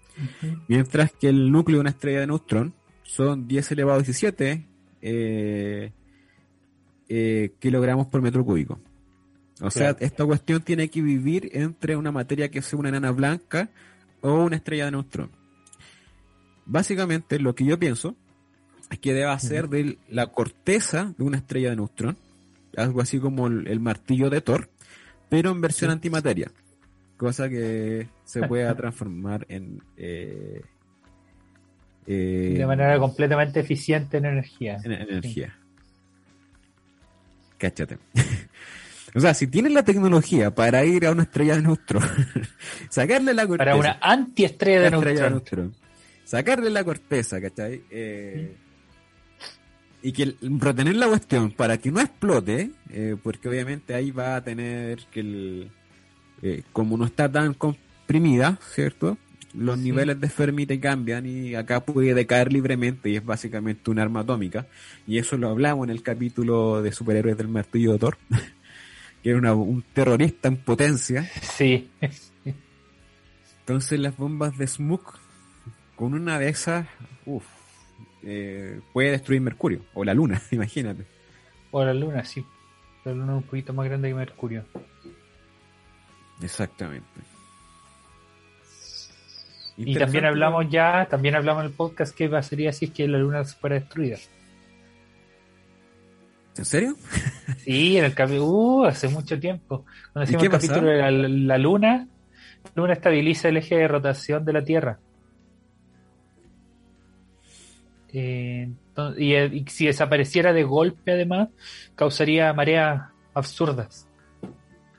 Mientras 0.67 1.11
que 1.11 1.29
el 1.29 1.51
núcleo 1.51 1.77
de 1.77 1.81
una 1.81 1.89
estrella 1.91 2.21
de 2.21 2.27
neutrón 2.27 2.73
son 3.03 3.47
10 3.47 3.71
elevado 3.71 3.99
a 3.99 4.01
17 4.01 4.65
eh, 5.03 5.91
eh, 7.07 7.51
kilogramos 7.59 8.07
por 8.07 8.23
metro 8.23 8.43
cúbico. 8.43 8.79
O 9.61 9.69
sea, 9.69 9.95
esta 9.99 10.25
cuestión 10.25 10.63
tiene 10.63 10.89
que 10.89 11.03
vivir 11.03 11.51
entre 11.53 11.95
una 11.95 12.11
materia 12.11 12.49
que 12.49 12.63
sea 12.63 12.79
una 12.79 12.89
enana 12.89 13.11
blanca 13.11 13.69
o 14.21 14.33
una 14.43 14.55
estrella 14.55 14.85
de 14.85 14.91
neutrón. 14.91 15.29
Básicamente, 16.65 17.39
lo 17.39 17.53
que 17.53 17.65
yo 17.65 17.77
pienso 17.77 18.15
que 18.99 19.13
debe 19.13 19.39
ser 19.39 19.69
de 19.69 19.97
la 20.09 20.27
corteza 20.27 21.13
de 21.17 21.23
una 21.23 21.37
estrella 21.37 21.69
de 21.71 21.75
neutrón, 21.77 22.17
algo 22.77 23.01
así 23.01 23.19
como 23.19 23.47
el, 23.47 23.67
el 23.67 23.79
martillo 23.79 24.29
de 24.29 24.41
Thor, 24.41 24.69
pero 25.29 25.51
en 25.51 25.61
versión 25.61 25.89
Sí. 25.89 25.93
antimateria, 25.93 26.51
cosa 27.17 27.49
que 27.49 28.07
se 28.25 28.41
pueda 28.47 28.75
transformar 28.75 29.45
en 29.49 29.81
eh, 29.97 30.61
eh, 32.07 32.55
De 32.57 32.65
manera 32.65 32.97
completamente 32.99 33.59
eficiente 33.59 34.17
en 34.17 34.25
energía. 34.25 34.77
en, 34.83 34.91
en 34.91 35.01
energía. 35.09 35.55
Cáchate. 37.57 37.97
o 39.15 39.19
sea, 39.19 39.33
si 39.33 39.47
tienes 39.47 39.71
la 39.71 39.83
tecnología 39.83 40.53
para 40.53 40.83
ir 40.83 41.05
a 41.05 41.11
una 41.11 41.23
estrella 41.23 41.55
de 41.55 41.61
neutrón, 41.61 42.03
sacarle 42.89 43.33
la 43.33 43.45
corteza, 43.47 43.65
Para 43.71 43.75
una 43.79 43.97
antiestrella 44.01 44.79
la 44.81 44.89
de 44.89 44.95
estrella 44.97 45.23
de 45.23 45.29
neutrón. 45.29 45.61
neutrón, 45.67 45.75
sacarle 46.25 46.69
la 46.71 46.83
corteza, 46.83 47.39
¿cachai? 47.39 47.83
Eh, 47.91 48.55
y 50.03 50.11
que 50.13 50.23
el- 50.23 50.37
retener 50.59 50.95
la 50.95 51.07
cuestión 51.07 51.51
para 51.51 51.77
que 51.77 51.91
no 51.91 51.99
explote, 52.01 52.71
eh, 52.89 53.15
porque 53.21 53.47
obviamente 53.49 53.93
ahí 53.93 54.11
va 54.11 54.35
a 54.35 54.43
tener 54.43 54.99
que 55.11 55.19
el, 55.19 55.71
eh, 56.41 56.63
como 56.73 56.97
no 56.97 57.05
está 57.05 57.31
tan 57.31 57.53
comprimida, 57.53 58.57
¿cierto? 58.73 59.17
Los 59.53 59.77
Sí. 59.79 59.85
niveles 59.85 60.19
de 60.19 60.29
Fermi 60.29 60.65
te 60.65 60.79
cambian 60.79 61.25
y 61.25 61.55
acá 61.55 61.81
puede 61.85 62.13
decaer 62.13 62.53
libremente 62.53 63.09
y 63.09 63.17
es 63.17 63.25
básicamente 63.25 63.91
un 63.91 63.99
arma 63.99 64.21
atómica. 64.21 64.65
Y 65.05 65.17
eso 65.17 65.35
lo 65.37 65.49
hablamos 65.49 65.85
en 65.85 65.89
el 65.91 66.01
capítulo 66.03 66.81
de 66.81 66.91
superhéroes 66.93 67.37
del 67.37 67.49
martillo 67.49 67.91
de 67.93 67.99
Thor, 67.99 68.17
que 69.21 69.29
era 69.29 69.37
una- 69.37 69.53
un 69.53 69.83
terrorista 69.93 70.47
en 70.47 70.55
potencia. 70.57 71.29
Sí. 71.41 71.89
Entonces 73.59 73.99
las 73.99 74.15
bombas 74.17 74.57
de 74.57 74.67
Smook, 74.67 75.19
con 75.95 76.13
una 76.13 76.39
de 76.39 76.49
esas, 76.49 76.87
uff, 77.25 77.45
eh, 78.23 78.79
puede 78.93 79.11
destruir 79.11 79.41
Mercurio, 79.41 79.81
o 79.93 80.03
la 80.03 80.13
Luna, 80.13 80.41
imagínate. 80.51 81.05
O 81.71 81.83
la 81.83 81.93
luna, 81.93 82.23
sí. 82.25 82.45
La 83.05 83.13
luna 83.13 83.33
es 83.33 83.37
un 83.37 83.43
poquito 83.43 83.73
más 83.73 83.87
grande 83.87 84.09
que 84.09 84.15
Mercurio. 84.15 84.65
Exactamente. 86.41 87.07
Y 89.77 89.95
también 89.97 90.25
hablamos 90.25 90.69
ya, 90.69 91.07
también 91.09 91.35
hablamos 91.35 91.63
en 91.63 91.71
el 91.71 91.75
podcast 91.75 92.15
que 92.15 92.29
pasaría 92.29 92.71
si 92.71 92.85
es 92.85 92.91
que 92.91 93.07
la 93.07 93.17
luna 93.17 93.43
fuera 93.45 93.79
destruida. 93.79 94.17
¿En 96.57 96.65
serio? 96.65 96.95
Sí, 97.57 97.97
en 97.97 98.05
el 98.05 98.13
capítulo, 98.13 98.45
uh, 98.45 98.85
hace 98.85 99.07
mucho 99.07 99.39
tiempo. 99.39 99.85
Cuando 100.11 100.29
hicimos 100.29 100.41
qué 100.41 100.45
el 100.47 100.51
capítulo 100.51 100.91
de 100.91 100.97
la, 100.97 101.11
la 101.11 101.57
luna, 101.57 102.07
la 102.63 102.71
luna 102.75 102.93
estabiliza 102.93 103.47
el 103.47 103.57
eje 103.57 103.77
de 103.77 103.87
rotación 103.87 104.43
de 104.43 104.53
la 104.53 104.63
Tierra. 104.63 104.99
Eh, 108.13 108.69
y, 109.17 109.33
eh, 109.33 109.45
y 109.53 109.65
si 109.69 109.85
desapareciera 109.87 110.53
de 110.53 110.63
golpe, 110.63 111.11
además, 111.13 111.49
causaría 111.95 112.51
mareas 112.53 113.03
absurdas. 113.33 114.07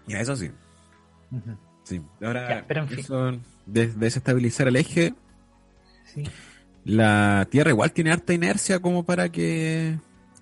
Ya, 0.07 0.21
eso 0.21 0.35
sí. 0.37 0.51
Ahora, 2.23 2.49
Ya, 2.49 2.65
pero 2.67 2.83
en 2.83 2.89
fin. 2.89 2.99
eso 3.01 3.33
de 3.67 3.87
desestabilizar 3.89 4.69
el 4.69 4.77
eje, 4.77 5.15
Sí. 6.05 6.25
la 6.85 7.47
Tierra 7.51 7.71
igual 7.71 7.93
tiene 7.93 8.13
harta 8.13 8.33
inercia 8.33 8.81
como 8.81 9.05
para 9.05 9.29
que 9.31 9.99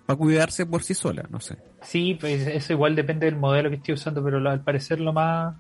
para 0.07 0.17
cuidarse 0.19 0.67
por 0.67 0.83
sí 0.83 0.95
sola, 0.95 1.25
no 1.31 1.39
sé. 1.41 1.57
Sí, 1.83 2.17
pues 2.21 2.47
eso 2.47 2.73
igual 2.73 2.97
depende 2.97 3.27
del 3.27 3.37
modelo 3.37 3.71
que 3.71 3.77
esté 3.77 3.93
usando, 3.93 4.23
pero 4.25 4.41
lo- 4.41 4.51
al 4.51 4.63
parecer 4.63 5.01
lo 5.01 5.13
más 5.13 5.55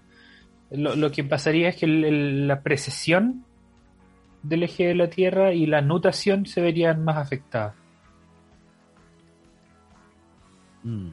lo, 0.72 0.94
lo 0.96 1.10
que 1.10 1.22
pasaría 1.24 1.68
es 1.70 1.76
que 1.76 1.86
el- 1.86 2.04
el- 2.04 2.48
la 2.48 2.62
precesión 2.62 3.44
del 4.42 4.62
eje 4.62 4.88
de 4.88 4.94
la 4.94 5.10
Tierra 5.10 5.52
y 5.52 5.66
la 5.66 5.80
nutación 5.82 6.46
se 6.46 6.60
verían 6.60 7.04
más 7.04 7.16
afectadas. 7.16 7.74
Mm. 10.82 11.10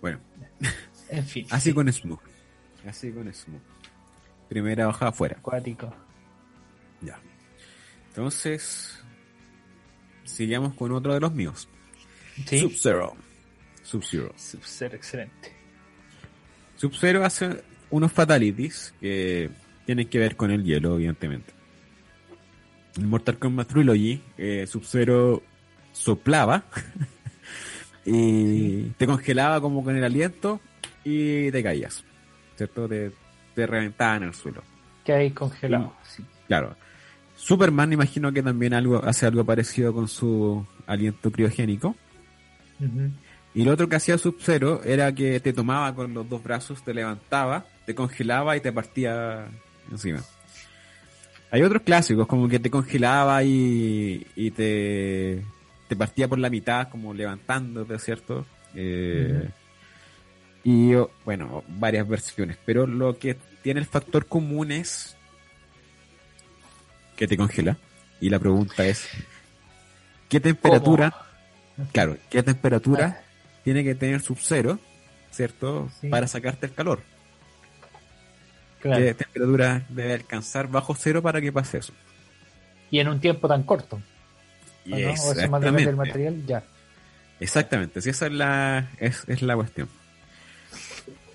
Bueno, 0.00 0.20
En 1.10 1.24
fin, 1.24 1.46
así 1.50 1.70
sí, 1.70 1.74
con 1.74 1.92
Smoke. 1.92 2.22
Así 2.86 3.12
con 3.12 3.32
Smoke. 3.32 3.62
Primera 4.48 4.88
hoja 4.88 5.08
afuera. 5.08 5.36
acuático. 5.38 5.94
Ya. 7.00 7.18
Entonces, 8.08 8.98
sigamos 10.24 10.74
con 10.74 10.92
otro 10.92 11.14
de 11.14 11.20
los 11.20 11.32
míos. 11.32 11.68
Sí. 12.46 12.60
Sub-Zero. 12.60 13.16
Sub-Zero. 13.82 14.32
Sub-Zero, 14.36 14.96
excelente. 14.96 15.52
Sub-Zero 16.76 17.24
hace 17.24 17.62
unos 17.90 18.12
fatalities 18.12 18.94
que 19.00 19.50
tienen 19.88 20.08
que 20.08 20.18
ver 20.18 20.36
con 20.36 20.50
el 20.50 20.64
hielo, 20.64 20.96
evidentemente. 20.96 21.54
En 22.98 23.08
Mortal 23.08 23.38
Kombat 23.38 23.68
Trilogy, 23.68 24.20
eh, 24.36 24.66
Sub-Zero 24.66 25.42
soplaba 25.92 26.64
y 28.04 28.82
te 28.98 29.06
congelaba 29.06 29.62
como 29.62 29.82
con 29.82 29.96
el 29.96 30.04
aliento 30.04 30.60
y 31.04 31.50
te 31.50 31.62
caías. 31.62 32.04
¿Cierto? 32.56 32.86
Te, 32.86 33.12
te 33.54 33.66
reventaba 33.66 34.16
en 34.16 34.24
el 34.24 34.34
suelo. 34.34 34.62
Que 35.06 35.14
hay 35.14 35.30
congelado. 35.30 35.94
Sí. 36.02 36.22
Claro. 36.48 36.76
Superman, 37.34 37.90
imagino 37.90 38.30
que 38.30 38.42
también 38.42 38.74
algo, 38.74 39.02
hace 39.02 39.24
algo 39.24 39.42
parecido 39.42 39.94
con 39.94 40.06
su 40.06 40.66
aliento 40.86 41.32
criogénico. 41.32 41.96
Y 43.54 43.64
lo 43.64 43.72
otro 43.72 43.88
que 43.88 43.96
hacía 43.96 44.18
Sub-Zero 44.18 44.82
era 44.84 45.14
que 45.14 45.40
te 45.40 45.54
tomaba 45.54 45.94
con 45.94 46.12
los 46.12 46.28
dos 46.28 46.42
brazos, 46.42 46.84
te 46.84 46.92
levantaba, 46.92 47.64
te 47.86 47.94
congelaba 47.94 48.54
y 48.54 48.60
te 48.60 48.70
partía 48.70 49.48
encima. 49.90 50.22
Hay 51.50 51.62
otros 51.62 51.82
clásicos, 51.82 52.26
como 52.26 52.48
que 52.48 52.58
te 52.58 52.70
congelaba 52.70 53.42
y, 53.42 54.26
y 54.36 54.50
te, 54.50 55.42
te 55.88 55.96
partía 55.96 56.28
por 56.28 56.38
la 56.38 56.50
mitad, 56.50 56.88
como 56.88 57.14
levantándote, 57.14 57.98
¿cierto? 57.98 58.46
Eh, 58.74 59.48
Y 60.64 60.92
bueno, 61.24 61.64
varias 61.68 62.06
versiones. 62.06 62.58
Pero 62.66 62.86
lo 62.86 63.18
que 63.18 63.36
tiene 63.62 63.80
el 63.80 63.86
factor 63.86 64.26
común 64.26 64.70
es 64.72 65.16
que 67.16 67.26
te 67.26 67.36
congela. 67.36 67.78
Y 68.20 68.28
la 68.28 68.38
pregunta 68.38 68.86
es, 68.86 69.08
¿qué 70.28 70.40
temperatura? 70.40 71.14
Claro, 71.92 72.18
¿qué 72.28 72.42
temperatura 72.42 73.22
tiene 73.64 73.84
que 73.84 73.94
tener 73.94 74.20
Sub-Zero, 74.20 74.78
¿cierto? 75.30 75.88
Sí. 76.00 76.08
Para 76.08 76.26
sacarte 76.26 76.66
el 76.66 76.74
calor. 76.74 77.00
Claro. 78.80 79.04
¿Qué 79.04 79.14
temperatura 79.14 79.82
debe 79.88 80.14
alcanzar 80.14 80.68
bajo 80.68 80.94
cero 80.94 81.22
para 81.22 81.40
que 81.40 81.52
pase 81.52 81.78
eso? 81.78 81.92
Y 82.90 83.00
en 83.00 83.08
un 83.08 83.20
tiempo 83.20 83.48
tan 83.48 83.62
corto. 83.64 84.00
¿o 84.86 84.90
no? 84.90 84.96
O 84.96 85.32
eso 85.32 85.50
más 85.50 85.60
del 85.60 85.96
material, 85.96 86.46
ya. 86.46 86.62
Exactamente, 87.40 88.00
si 88.00 88.10
esa 88.10 88.26
es 88.26 88.32
la, 88.32 88.88
es, 88.98 89.24
es 89.28 89.42
la 89.42 89.54
cuestión. 89.54 89.88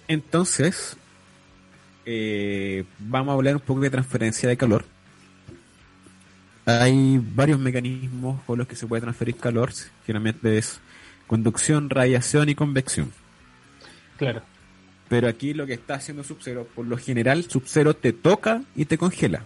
Entonces, 0.08 0.98
eh, 2.06 2.84
vamos 3.00 3.32
a 3.32 3.36
hablar 3.36 3.56
un 3.56 3.62
poco 3.62 3.82
de 3.82 3.89
transferencia 3.89 4.50
de 4.50 4.58
calor. 4.58 4.86
Hay 6.66 7.20
varios 7.22 7.60
mecanismos 7.60 8.41
con 8.44 8.58
los 8.58 8.68
que 8.68 8.76
se 8.76 8.88
puede 8.88 9.02
transferir 9.02 9.36
calor. 9.38 9.72
Generalmente 10.06 10.58
es 10.58 10.80
conducción, 11.28 11.89
radiación 11.89 12.50
y 12.50 12.56
convección. 12.56 13.12
Claro. 14.18 14.41
Pero 15.14 15.28
aquí 15.28 15.53
lo 15.53 15.68
que 15.68 15.74
está 15.74 15.93
haciendo 15.93 16.24
Sub-Zero, 16.24 16.68
por 16.74 16.88
lo 16.88 16.97
general, 16.97 17.43
Sub-Zero 17.47 17.95
te 17.95 18.14
toca 18.14 18.64
y 18.76 18.86
te 18.86 18.97
congela. 18.97 19.43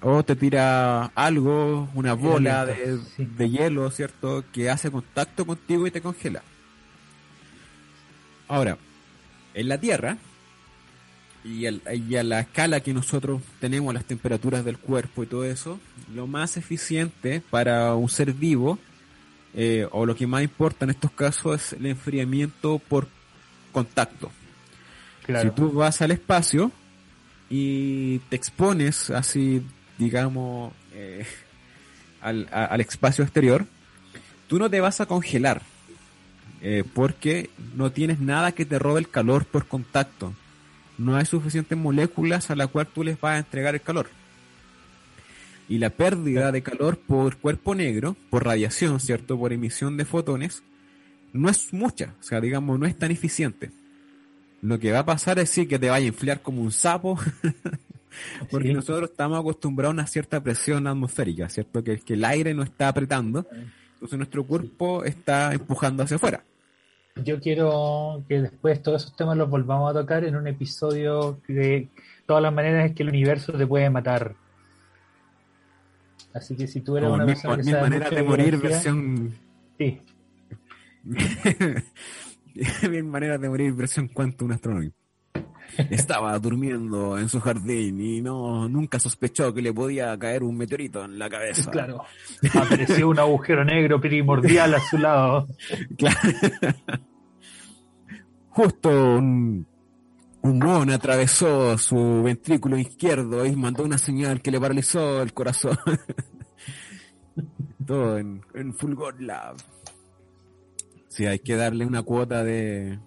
O 0.00 0.22
te 0.22 0.36
tira 0.36 1.06
algo, 1.16 1.88
una 1.92 2.12
bola 2.12 2.64
de, 2.64 2.74
Elemento, 2.74 3.10
sí. 3.16 3.24
de 3.36 3.50
hielo, 3.50 3.90
¿cierto? 3.90 4.44
Que 4.52 4.70
hace 4.70 4.88
contacto 4.92 5.44
contigo 5.44 5.84
y 5.84 5.90
te 5.90 6.00
congela. 6.00 6.44
Ahora, 8.46 8.78
en 9.52 9.68
la 9.68 9.78
Tierra, 9.78 10.16
y 11.42 11.66
a 11.66 12.22
la 12.22 12.38
escala 12.38 12.78
que 12.78 12.94
nosotros 12.94 13.42
tenemos, 13.58 13.92
las 13.92 14.04
temperaturas 14.04 14.64
del 14.64 14.78
cuerpo 14.78 15.24
y 15.24 15.26
todo 15.26 15.44
eso, 15.44 15.80
lo 16.14 16.28
más 16.28 16.56
eficiente 16.56 17.42
para 17.50 17.96
un 17.96 18.08
ser 18.08 18.32
vivo, 18.32 18.78
eh, 19.54 19.88
o 19.90 20.06
lo 20.06 20.14
que 20.14 20.28
más 20.28 20.44
importa 20.44 20.84
en 20.84 20.92
estos 20.92 21.10
casos, 21.10 21.60
es 21.60 21.72
el 21.72 21.86
enfriamiento 21.86 22.78
por 22.78 23.08
contacto. 23.72 24.30
Claro. 25.26 25.48
Si 25.50 25.54
tú 25.56 25.72
vas 25.72 26.00
al 26.02 26.10
espacio 26.10 26.70
y 27.50 28.18
te 28.28 28.36
expones 28.36 29.10
así, 29.10 29.62
digamos, 29.98 30.72
eh, 30.94 31.24
al, 32.20 32.48
a- 32.52 32.66
al 32.66 32.80
espacio 32.80 33.24
exterior, 33.24 33.66
tú 34.48 34.58
no 34.58 34.68
te 34.70 34.80
vas 34.80 35.00
a 35.00 35.06
congelar 35.06 35.62
eh, 36.60 36.84
porque 36.94 37.50
no 37.74 37.90
tienes 37.90 38.20
nada 38.20 38.52
que 38.52 38.64
te 38.64 38.78
robe 38.78 39.00
el 39.00 39.08
calor 39.08 39.44
por 39.46 39.66
contacto. 39.66 40.32
No 40.98 41.16
hay 41.16 41.26
suficientes 41.26 41.76
moléculas 41.76 42.50
a 42.50 42.56
la 42.56 42.66
cual 42.68 42.86
tú 42.86 43.02
les 43.02 43.20
vas 43.20 43.34
a 43.34 43.38
entregar 43.38 43.74
el 43.74 43.80
calor. 43.80 44.08
Y 45.68 45.78
la 45.78 45.90
pérdida 45.90 46.52
de 46.52 46.62
calor 46.62 46.98
por 46.98 47.36
cuerpo 47.38 47.74
negro, 47.74 48.16
por 48.30 48.44
radiación, 48.44 49.00
¿cierto? 49.00 49.38
Por 49.38 49.52
emisión 49.52 49.96
de 49.96 50.04
fotones, 50.04 50.62
no 51.32 51.48
es 51.48 51.72
mucha. 51.72 52.14
O 52.20 52.22
sea, 52.22 52.40
digamos, 52.40 52.78
no 52.78 52.86
es 52.86 52.96
tan 52.96 53.10
eficiente. 53.10 53.70
Lo 54.60 54.78
que 54.78 54.92
va 54.92 55.00
a 55.00 55.04
pasar 55.06 55.38
es 55.38 55.50
sí 55.50 55.66
que 55.66 55.78
te 55.78 55.90
vaya 55.90 56.04
a 56.04 56.08
inflar 56.08 56.40
como 56.40 56.62
un 56.62 56.70
sapo, 56.72 57.18
porque 58.50 58.68
Sí. 58.68 58.74
nosotros 58.74 59.10
estamos 59.10 59.40
acostumbrados 59.40 59.92
a 59.92 59.94
una 59.94 60.06
cierta 60.06 60.40
presión 60.42 60.86
atmosférica, 60.86 61.48
¿cierto? 61.48 61.82
Que, 61.82 61.98
que 61.98 62.14
el 62.14 62.24
aire 62.24 62.54
no 62.54 62.62
está 62.62 62.88
apretando, 62.88 63.46
entonces 63.94 64.18
nuestro 64.18 64.44
cuerpo 64.44 65.04
está 65.04 65.52
empujando 65.52 66.02
hacia 66.04 66.16
afuera. 66.16 66.44
Yo 67.24 67.40
quiero 67.40 68.22
que 68.28 68.40
después 68.40 68.80
todos 68.82 69.02
esos 69.02 69.16
temas 69.16 69.36
los 69.36 69.50
volvamos 69.50 69.90
a 69.90 70.00
tocar 70.00 70.24
en 70.24 70.34
un 70.36 70.46
episodio 70.46 71.40
de 71.48 71.88
todas 72.24 72.42
las 72.42 72.52
maneras 72.54 72.86
en 72.86 72.94
que 72.94 73.02
el 73.02 73.08
universo 73.10 73.52
te 73.52 73.66
puede 73.66 73.90
matar. 73.90 74.34
Así 76.32 76.56
que 76.56 76.66
si 76.66 76.80
tú 76.80 76.96
eres 76.96 77.08
Como 77.10 77.16
una 77.16 77.26
persona 77.26 77.56
que 77.56 77.64
sabe 77.64 77.82
maneras 77.82 78.10
mucho 78.10 78.22
de 78.22 78.28
morir, 78.28 78.56
versión. 78.58 79.34
sí, 79.76 80.00
mil 82.90 83.04
maneras 83.04 83.40
de 83.40 83.48
morir, 83.48 83.72
versión 83.72 84.08
Quantum 84.08 84.52
Astronomy. 84.52 84.92
Estaba 85.90 86.38
durmiendo 86.38 87.18
en 87.18 87.28
su 87.28 87.40
jardín 87.40 88.00
y 88.00 88.20
no 88.20 88.68
nunca 88.68 88.98
sospechó 88.98 89.54
que 89.54 89.62
le 89.62 89.72
podía 89.72 90.16
caer 90.18 90.42
un 90.42 90.56
meteorito 90.56 91.04
en 91.04 91.18
la 91.18 91.30
cabeza. 91.30 91.70
claro. 91.70 92.02
Apareció 92.54 93.08
un 93.08 93.18
agujero 93.18 93.64
negro 93.64 94.00
primordial 94.00 94.74
a 94.74 94.80
su 94.80 94.98
lado. 94.98 95.48
Claro. 95.96 96.18
Justo 98.50 98.90
un, 98.90 99.66
un 100.42 100.58
mon 100.58 100.90
atravesó 100.90 101.78
su 101.78 102.22
ventrículo 102.22 102.76
izquierdo 102.76 103.46
y 103.46 103.56
mandó 103.56 103.84
una 103.84 103.96
señal 103.96 104.42
que 104.42 104.50
le 104.50 104.60
paralizó 104.60 105.22
el 105.22 105.32
corazón. 105.32 105.78
Todo 107.86 108.18
en, 108.18 108.42
en 108.54 108.74
Fulgor 108.74 109.20
Lab. 109.22 109.56
Sí, 111.12 111.26
hay 111.26 111.40
que 111.40 111.56
darle 111.56 111.84
una 111.84 112.02
cuota 112.02 112.42
de, 112.42 112.98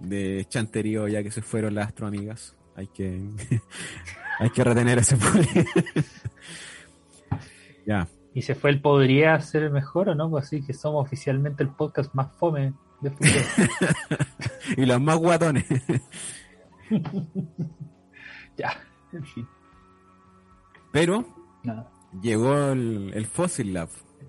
de 0.00 0.46
chanterío 0.48 1.08
ya 1.08 1.22
que 1.22 1.30
se 1.30 1.42
fueron 1.42 1.74
las 1.74 1.88
astroamigas. 1.88 2.56
Hay 2.74 2.86
que, 2.86 3.20
hay 4.38 4.48
que 4.48 4.64
retener 4.64 4.96
ese 4.96 5.18
poder. 5.18 5.66
ya. 7.86 8.08
Y 8.32 8.40
se 8.40 8.54
fue 8.54 8.70
el 8.70 8.80
podría 8.80 9.38
ser 9.40 9.70
mejor 9.70 10.08
o 10.08 10.14
no, 10.14 10.30
pues 10.30 10.46
así 10.46 10.64
que 10.64 10.72
somos 10.72 11.04
oficialmente 11.04 11.62
el 11.62 11.68
podcast 11.68 12.14
más 12.14 12.32
fome 12.32 12.72
de 13.02 13.10
fútbol. 13.10 14.18
Y 14.76 14.86
los 14.86 15.00
más 15.00 15.16
guatones. 15.16 15.64
ya, 18.56 18.72
en 19.12 19.24
fin. 19.24 19.48
Pero 20.92 21.24
nada. 21.62 21.90
llegó 22.22 22.72
el, 22.72 23.12
el 23.14 23.26
Fossil 23.26 23.74
Lab. 23.74 23.88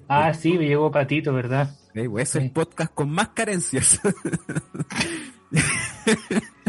Ah, 0.09 0.33
sí, 0.33 0.57
me 0.57 0.65
llegó 0.67 0.91
Patito, 0.91 1.33
¿verdad? 1.33 1.69
Pues, 2.07 2.29
es 2.29 2.35
el 2.35 2.43
Sí. 2.43 2.49
podcast 2.49 2.93
con 2.93 3.09
más 3.09 3.29
carencias. 3.29 3.99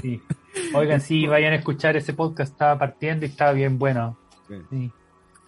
Sí. 0.02 0.20
Oigan, 0.74 1.00
sí, 1.00 1.26
vayan 1.26 1.52
a 1.52 1.56
escuchar 1.56 1.96
ese 1.96 2.14
podcast, 2.14 2.52
estaba 2.52 2.78
partiendo 2.78 3.26
y 3.26 3.28
estaba 3.28 3.52
bien 3.52 3.78
bueno. 3.78 4.18
Sí. 4.70 4.90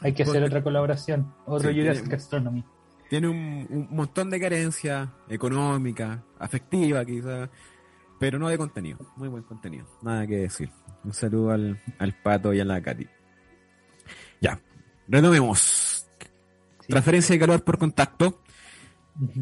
Hay 0.01 0.12
que 0.12 0.22
hacer 0.24 0.43
otra 0.45 0.62
colaboración, 0.62 1.33
otro 1.47 1.70
Sí, 1.70 1.78
Jurassic 1.80 2.12
Astronomy. 2.12 2.64
Tiene 3.09 3.28
un, 3.28 3.66
un 3.70 3.89
montón 3.91 4.30
de 4.30 4.41
carencias 4.41 5.09
económica, 5.28 6.22
afectiva 6.39 7.05
quizá, 7.05 7.49
pero 8.18 8.39
no 8.39 8.49
de 8.49 8.59
contenido. 8.59 8.99
Muy 9.16 9.28
buen 9.28 9.43
contenido, 9.43 9.87
nada 10.03 10.26
que 10.26 10.37
decir. 10.37 10.70
Un 11.05 11.12
saludo 11.12 11.51
al, 11.51 11.80
al 11.99 12.14
Pato 12.22 12.53
y 12.53 12.61
a 12.61 12.64
la 12.64 12.80
Katy. 12.80 13.07
Ya, 14.41 14.61
retomemos. 15.09 16.07
Sí. 16.80 16.89
Transferencia 16.89 17.35
de 17.35 17.41
calor 17.41 17.64
por 17.64 17.78
contacto. 17.78 18.41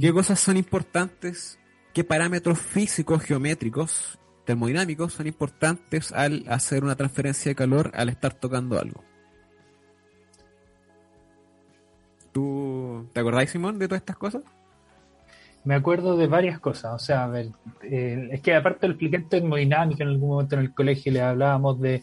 ¿Qué 0.00 0.12
cosas 0.12 0.40
son 0.40 0.56
importantes? 0.56 1.58
¿Qué 1.94 2.04
parámetros 2.04 2.58
físicos, 2.58 3.22
geométricos, 3.22 4.18
termodinámicos 4.44 5.12
son 5.12 5.26
importantes 5.26 6.12
al 6.12 6.44
hacer 6.48 6.84
una 6.84 6.96
transferencia 6.96 7.50
de 7.50 7.56
calor 7.56 7.90
al 7.94 8.08
estar 8.08 8.34
tocando 8.34 8.78
algo? 8.78 9.04
¿Tú 12.32 13.08
te 13.12 13.20
acordáis, 13.20 13.50
Simón, 13.50 13.78
de 13.78 13.88
todas 13.88 14.00
estas 14.00 14.16
cosas? 14.16 14.42
Me 15.62 15.74
acuerdo 15.74 16.16
de 16.16 16.26
varias 16.26 16.58
cosas, 16.58 16.94
o 16.94 16.98
sea, 16.98 17.24
a 17.24 17.26
ver, 17.26 17.48
eh, 17.82 18.30
es 18.32 18.40
que 18.40 18.54
aparte 18.54 18.86
lo 18.88 18.94
expliqué 18.94 19.16
en 19.16 19.28
termodinámica 19.28 20.02
en 20.04 20.08
algún 20.08 20.30
momento 20.30 20.54
en 20.54 20.62
el 20.62 20.72
colegio 20.72 21.12
le 21.12 21.20
hablábamos 21.20 21.78
de 21.78 22.02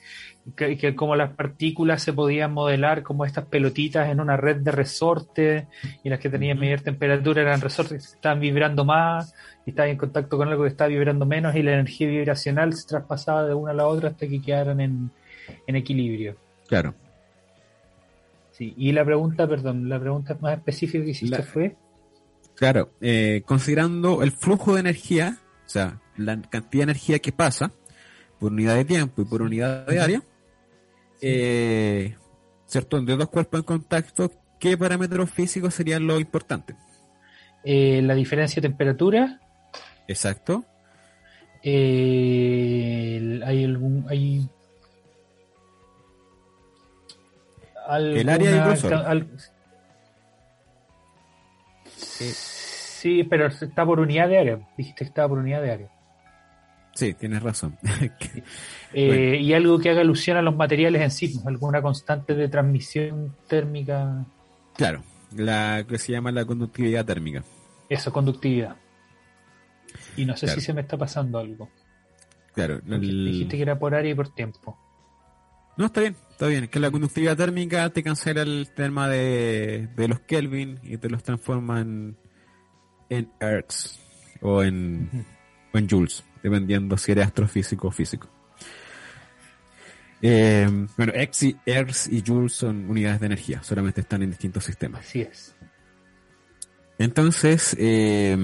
que, 0.55 0.77
que 0.77 0.95
como 0.95 1.15
las 1.15 1.33
partículas 1.33 2.03
se 2.03 2.13
podían 2.13 2.53
modelar 2.53 3.01
como 3.01 3.25
estas 3.25 3.45
pelotitas 3.45 4.09
en 4.09 4.19
una 4.19 4.37
red 4.37 4.57
de 4.57 4.71
resortes 4.71 5.65
y 6.03 6.09
las 6.09 6.19
que 6.19 6.29
tenían 6.29 6.59
mayor 6.59 6.81
temperatura 6.81 7.41
eran 7.41 7.59
resortes 7.59 8.09
que 8.09 8.15
estaban 8.17 8.39
vibrando 8.39 8.85
más 8.85 9.33
y 9.65 9.71
estaban 9.71 9.89
en 9.89 9.97
contacto 9.97 10.37
con 10.37 10.47
algo 10.47 10.61
que 10.61 10.69
estaba 10.69 10.89
vibrando 10.89 11.25
menos 11.25 11.55
y 11.55 11.63
la 11.63 11.73
energía 11.73 12.07
vibracional 12.09 12.73
se 12.73 12.87
traspasaba 12.87 13.43
de 13.47 13.55
una 13.55 13.71
a 13.71 13.73
la 13.75 13.87
otra 13.87 14.09
hasta 14.09 14.27
que 14.27 14.39
quedaran 14.39 14.79
en, 14.81 15.09
en 15.65 15.75
equilibrio. 15.75 16.35
Claro. 16.67 16.93
Sí, 18.51 18.75
y 18.77 18.91
la 18.91 19.03
pregunta, 19.03 19.47
perdón, 19.47 19.89
la 19.89 19.99
pregunta 19.99 20.37
más 20.41 20.57
específica 20.59 21.03
que 21.03 21.09
hiciste 21.09 21.37
La- 21.37 21.43
fue... 21.43 21.75
Claro, 22.57 22.91
eh, 23.01 23.43
considerando 23.45 24.23
el 24.23 24.31
flujo 24.31 24.73
de 24.73 24.79
energía, 24.81 25.37
o 25.65 25.69
sea, 25.69 26.01
la 26.17 26.41
cantidad 26.41 26.81
de 26.85 26.91
energía 26.91 27.19
que 27.19 27.31
pasa 27.31 27.71
por 28.39 28.51
unidad 28.51 28.75
de 28.75 28.83
tiempo 28.85 29.21
y 29.21 29.25
por 29.25 29.41
unidad 29.43 29.85
de 29.85 29.99
área, 29.99 30.21
eh, 31.21 32.15
¿cierto? 32.65 32.99
De 33.01 33.15
dos 33.15 33.29
cuerpos 33.29 33.59
en 33.59 33.63
contacto, 33.63 34.31
¿qué 34.59 34.75
parámetros 34.77 35.29
físicos 35.29 35.73
serían 35.73 36.05
lo 36.07 36.19
importante? 36.19 36.75
eh, 37.63 38.01
la 38.01 38.15
diferencia 38.15 38.61
de 38.61 38.69
temperatura, 38.69 39.41
Exacto. 40.07 40.63
eh, 41.63 43.17
el- 43.17 43.43
hay 43.43 43.65
algún... 43.65 44.05
Hay, 44.09 44.47
El 47.89 48.29
área 48.29 48.75
ca- 48.81 48.97
al- 49.09 49.27
Sí, 52.25 53.23
pero 53.23 53.47
está 53.47 53.85
por 53.85 53.99
unidad 53.99 54.27
de 54.27 54.37
área. 54.39 54.59
Dijiste 54.77 54.99
que 54.99 55.09
estaba 55.09 55.29
por 55.29 55.37
unidad 55.39 55.61
de 55.61 55.71
área. 55.71 55.89
sí, 56.93 57.13
tienes 57.13 57.41
razón. 57.43 57.77
Eh, 58.93 59.07
Bueno. 59.07 59.35
Y 59.35 59.53
algo 59.53 59.79
que 59.79 59.89
haga 59.89 60.01
alusión 60.01 60.37
a 60.37 60.41
los 60.41 60.55
materiales 60.55 61.01
en 61.01 61.11
sí, 61.11 61.27
pues, 61.27 61.45
alguna 61.45 61.81
constante 61.81 62.33
de 62.35 62.47
transmisión 62.47 63.35
térmica, 63.47 64.25
claro, 64.75 65.03
la 65.35 65.83
que 65.87 65.97
se 65.99 66.13
llama 66.13 66.31
la 66.31 66.45
conductividad 66.45 67.05
térmica. 67.05 67.43
eso, 67.89 68.11
conductividad. 68.13 68.77
Y 70.15 70.25
no 70.25 70.35
sé 70.37 70.45
Claro. 70.45 70.59
si 70.61 70.65
se 70.65 70.73
me 70.73 70.81
está 70.81 70.97
pasando 70.97 71.37
algo. 71.37 71.69
Claro, 72.53 72.79
el- 72.87 73.25
Dijiste 73.25 73.57
que 73.57 73.61
era 73.61 73.77
por 73.77 73.93
área 73.93 74.11
y 74.11 74.15
por 74.15 74.33
tiempo. 74.33 74.77
No, 75.75 75.87
está 75.87 76.01
bien, 76.01 76.15
está 76.37 76.45
bien. 76.45 76.65
Es 76.65 76.69
que 76.69 76.79
la 76.79 76.91
conductividad 76.91 77.35
térmica 77.35 77.89
te 77.89 78.03
cancela 78.03 78.43
el 78.43 78.69
tema 78.75 79.09
de, 79.09 79.89
de 79.95 80.07
los 80.07 80.19
Kelvin 80.19 80.79
y 80.83 80.97
te 80.97 81.09
los 81.09 81.23
transforma 81.23 81.81
en, 81.81 82.15
en 83.09 83.31
Hertz 83.39 83.99
o 84.41 84.61
en, 84.61 85.25
o 85.73 85.77
en 85.79 85.89
Joules, 85.89 86.23
dependiendo 86.43 86.95
si 86.95 87.11
eres 87.11 87.25
astrofísico 87.25 87.87
o 87.87 87.91
físico. 87.91 88.29
Eh, 90.21 90.69
bueno, 90.95 91.11
X 91.15 91.41
y 91.41 91.57
Hertz 91.65 92.07
y 92.07 92.23
Joules 92.23 92.53
son 92.53 92.87
unidades 92.87 93.19
de 93.19 93.25
energía, 93.25 93.63
solamente 93.63 94.01
están 94.01 94.21
en 94.21 94.29
distintos 94.29 94.63
sistemas. 94.63 95.07
Así 95.07 95.21
es. 95.21 95.55
Entonces, 96.99 97.75
eh, 97.79 98.37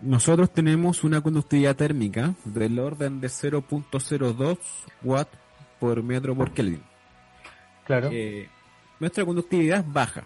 nosotros 0.00 0.52
tenemos 0.52 1.04
una 1.04 1.20
conductividad 1.20 1.76
térmica 1.76 2.34
del 2.44 2.80
orden 2.80 3.20
de 3.20 3.28
0.02 3.28 4.58
watt 5.04 5.43
por 5.84 6.02
metro 6.02 6.34
por 6.34 6.52
Kelvin. 6.52 6.82
Claro. 7.86 8.08
Eh, 8.10 8.48
nuestra 9.00 9.24
conductividad 9.26 9.80
es 9.80 9.92
baja, 9.92 10.24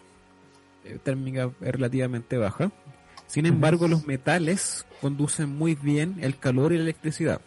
eh, 0.84 0.98
térmica 1.02 1.50
es 1.60 1.72
relativamente 1.72 2.36
baja. 2.36 2.70
Sin 3.26 3.44
embargo, 3.44 3.88
los 3.88 4.06
metales 4.06 4.86
conducen 5.00 5.50
muy 5.50 5.74
bien 5.74 6.16
el 6.20 6.38
calor 6.38 6.72
y 6.72 6.76
la 6.76 6.82
electricidad. 6.84 7.40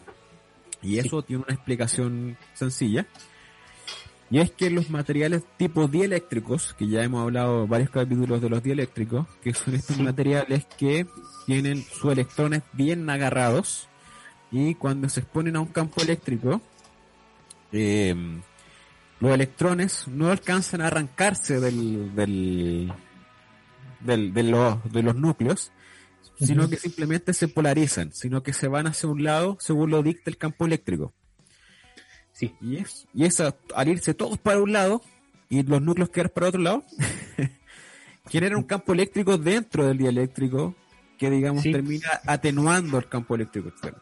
Y 0.82 0.98
eso 1.00 1.22
tiene 1.24 1.44
una 1.48 1.56
explicación 1.56 2.38
sencilla. 2.54 3.08
Y 4.30 4.40
es 4.40 4.52
que 4.52 4.70
los 4.70 4.90
materiales 4.90 5.44
tipo 5.58 5.88
dieléctricos, 5.88 6.74
que 6.74 6.88
ya 6.88 7.04
hemos 7.04 7.22
hablado 7.24 7.66
varios 7.68 7.90
capítulos 7.90 8.42
de 8.42 8.50
los 8.50 8.62
dieléctricos, 8.62 9.28
que 9.44 9.54
son 9.54 9.74
estos 9.76 9.96
Sí. 9.98 10.04
materiales 10.04 10.66
que 10.78 11.08
tienen 11.46 11.82
sus 11.82 12.12
electrones 12.12 12.62
bien 12.74 13.10
agarrados 13.10 13.88
y 14.52 14.76
cuando 14.76 15.08
se 15.10 15.22
exponen 15.22 15.56
a 15.56 15.62
un 15.62 15.68
campo 15.68 16.02
eléctrico, 16.02 16.62
eh, 17.72 18.16
los 19.20 19.32
electrones 19.34 20.08
no 20.08 20.30
alcanzan 20.32 20.82
a 20.82 20.88
arrancarse 20.88 21.60
del, 21.60 22.16
del, 22.16 22.92
del- 24.00 24.34
de, 24.34 24.44
los, 24.44 24.92
de 24.92 25.04
los 25.04 25.16
núcleos, 25.16 25.72
sino 26.40 26.68
que 26.70 26.76
simplemente 26.78 27.34
se 27.34 27.48
polarizan, 27.48 28.12
sino 28.14 28.42
que 28.42 28.52
se 28.54 28.68
van 28.68 28.88
hacia 28.88 29.08
un 29.10 29.24
lado 29.24 29.58
según 29.60 29.92
lo 29.92 30.02
dicta 30.02 30.30
el 30.32 30.38
campo 30.38 30.66
eléctrico. 30.66 31.14
Sí. 32.32 32.56
Y 32.62 32.78
es, 32.78 33.08
y 33.14 33.26
es 33.26 33.40
a- 33.42 33.56
al 33.76 33.88
irse 33.90 34.14
todos 34.16 34.38
para 34.40 34.60
un 34.60 34.72
lado 34.74 35.02
y 35.50 35.62
los 35.64 35.82
núcleos 35.82 36.10
quedar 36.10 36.32
para 36.32 36.48
otro 36.48 36.62
lado, 36.62 36.84
genera 38.30 38.58
un 38.58 38.64
campo 38.64 38.94
eléctrico 38.94 39.38
dentro 39.38 39.86
del 39.88 39.98
dieléctrico 40.00 40.76
que 41.20 41.30
digamos 41.30 41.62
Sí. 41.62 41.72
termina 41.72 42.08
atenuando 42.26 42.98
el 42.98 43.08
campo 43.08 43.36
eléctrico 43.36 43.70
externo. 43.70 44.00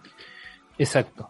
Exacto. 0.78 1.30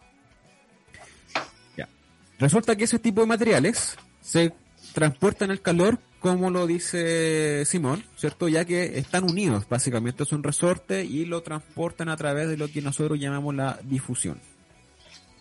Resulta 2.39 2.75
que 2.75 2.85
ese 2.85 2.99
tipo 2.99 3.21
de 3.21 3.27
materiales 3.27 3.97
se 4.21 4.53
transportan 4.93 5.51
el 5.51 5.61
calor, 5.61 5.99
como 6.19 6.49
lo 6.49 6.67
dice 6.67 7.65
Simón, 7.65 8.03
¿cierto? 8.15 8.47
Ya 8.47 8.65
que 8.65 8.97
están 8.97 9.25
unidos, 9.25 9.67
básicamente 9.69 10.23
es 10.23 10.31
un 10.31 10.43
resorte 10.43 11.03
y 11.03 11.25
lo 11.25 11.43
transportan 11.43 12.09
a 12.09 12.17
través 12.17 12.47
de 12.47 12.57
lo 12.57 12.69
que 12.69 12.81
nosotros 12.81 13.19
llamamos 13.19 13.55
la 13.55 13.79
difusión. 13.83 14.39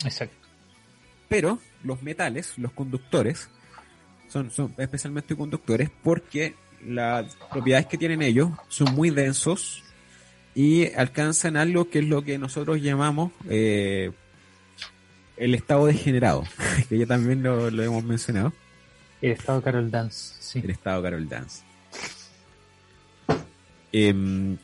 Exacto. 0.04 0.36
Pero 1.28 1.58
los 1.84 2.02
metales, 2.02 2.58
los 2.58 2.72
conductores, 2.72 3.48
son, 4.28 4.50
son 4.50 4.74
especialmente 4.76 5.36
conductores 5.36 5.90
porque 6.02 6.54
las 6.84 7.36
propiedades 7.50 7.86
que 7.86 7.98
tienen 7.98 8.22
ellos 8.22 8.50
son 8.68 8.94
muy 8.94 9.10
densos 9.10 9.82
y 10.54 10.92
alcanzan 10.94 11.56
algo 11.56 11.88
que 11.90 12.00
es 12.00 12.06
lo 12.06 12.22
que 12.22 12.38
nosotros 12.38 12.82
llamamos 12.82 13.32
eh, 13.48 14.10
el 15.38 15.54
estado 15.54 15.86
degenerado, 15.86 16.44
que 16.88 16.98
ya 16.98 17.06
también 17.06 17.42
lo, 17.42 17.70
lo 17.70 17.82
hemos 17.82 18.04
mencionado, 18.04 18.52
El 19.20 19.32
estado 19.32 19.62
Carol 19.62 19.90
Dance. 19.90 20.34
Sí. 20.40 20.60
el 20.62 20.70
estado 20.70 21.02
Carol 21.02 21.28
Dance. 21.28 21.62
Em, 23.92 24.58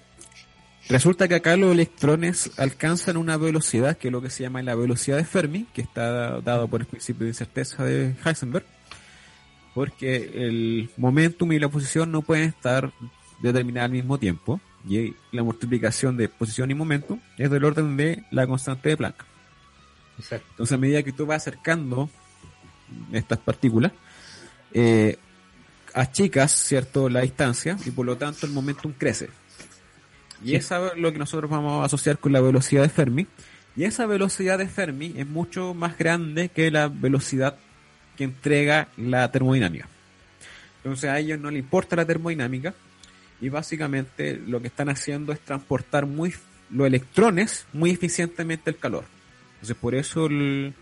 resulta 0.89 1.29
que 1.29 1.37
acá 1.37 1.57
los 1.57 1.73
electrones 1.73 2.51
alcanzan 2.59 3.17
una 3.17 3.37
velocidad 3.37 3.97
que 3.97 4.09
es 4.09 4.13
lo 4.13 4.21
que 4.21 4.31
se 4.31 4.43
llama 4.43 4.63
la 4.63 4.75
velocidad 4.75 5.17
de 5.17 5.25
Fermi, 5.25 5.67
que 5.73 5.83
está 5.83 6.41
dado 6.41 6.69
por 6.69 6.81
el 6.81 6.87
principio 6.87 7.25
de 7.25 7.31
incerteza 7.31 7.85
de 7.85 8.15
Heisenberg, 8.25 8.67
porque 9.75 10.31
el 10.35 10.91
momentum 10.97 11.53
y 11.53 11.59
la 11.59 11.69
posición 11.69 12.13
no 12.13 12.23
pueden 12.23 12.45
estar 12.45 12.93
determinadas 13.41 13.87
al 13.87 13.93
mismo 13.93 14.19
tiempo, 14.19 14.61
y 14.89 15.15
la 15.33 15.43
multiplicación 15.43 16.17
de 16.17 16.29
posición 16.29 16.71
y 16.71 16.75
momentum 16.75 17.19
es 17.39 17.51
del 17.51 17.65
orden 17.65 17.97
de 17.97 18.23
la 18.31 18.47
constante 18.47 18.91
de 18.91 18.97
Planck. 18.97 19.34
Exacto. 20.19 20.47
Entonces, 20.51 20.75
a 20.75 20.79
medida 20.79 21.03
que 21.03 21.13
tú 21.13 21.27
vas 21.27 21.43
acercando 21.43 22.09
estas 23.13 23.39
partículas, 23.39 23.93
eh, 24.73 25.19
achicas, 25.93 26.53
¿cierto?, 26.53 27.09
la 27.09 27.21
distancia 27.21 27.77
y 27.85 27.91
por 27.91 28.07
lo 28.07 28.17
tanto 28.17 28.47
el 28.47 28.53
momentum 28.53 28.93
crece. 28.97 29.31
Y 30.43 30.49
Sí. 30.51 30.55
esa 30.57 30.89
es 30.89 30.99
lo 30.99 31.13
que 31.13 31.19
nosotros 31.19 31.51
vamos 31.51 31.83
a 31.83 31.87
asociar 31.87 32.19
con 32.19 32.33
la 32.33 32.41
velocidad 32.41 32.83
de 32.83 32.89
Fermi. 32.89 33.27
Y 33.77 33.85
esa 33.85 34.07
velocidad 34.07 34.59
de 34.59 34.69
Fermi 34.69 35.15
es 35.17 35.27
mucho 35.27 35.75
más 35.75 35.97
grande 35.99 36.49
que 36.49 36.71
la 36.71 36.89
velocidad 36.89 37.57
que 38.17 38.25
entrega 38.25 38.89
la 38.97 39.31
termodinámica. 39.33 39.89
Entonces 40.79 41.11
a 41.11 41.19
ellos 41.19 41.41
no 41.41 41.51
les 41.51 41.61
importa 41.61 41.97
la 41.97 42.05
termodinámica 42.05 42.75
y 43.41 43.49
básicamente 43.49 44.41
lo 44.47 44.61
que 44.61 44.69
están 44.69 44.89
haciendo 44.91 45.33
es 45.33 45.41
transportar 45.41 46.07
muy 46.07 46.35
los 46.71 46.87
electrones 46.87 47.67
muy 47.73 47.91
eficientemente 47.91 48.71
el 48.71 48.77
calor. 48.77 49.05
Entonces 49.65 49.81
por 49.81 49.95
eso 49.95 50.27
el- 50.27 50.75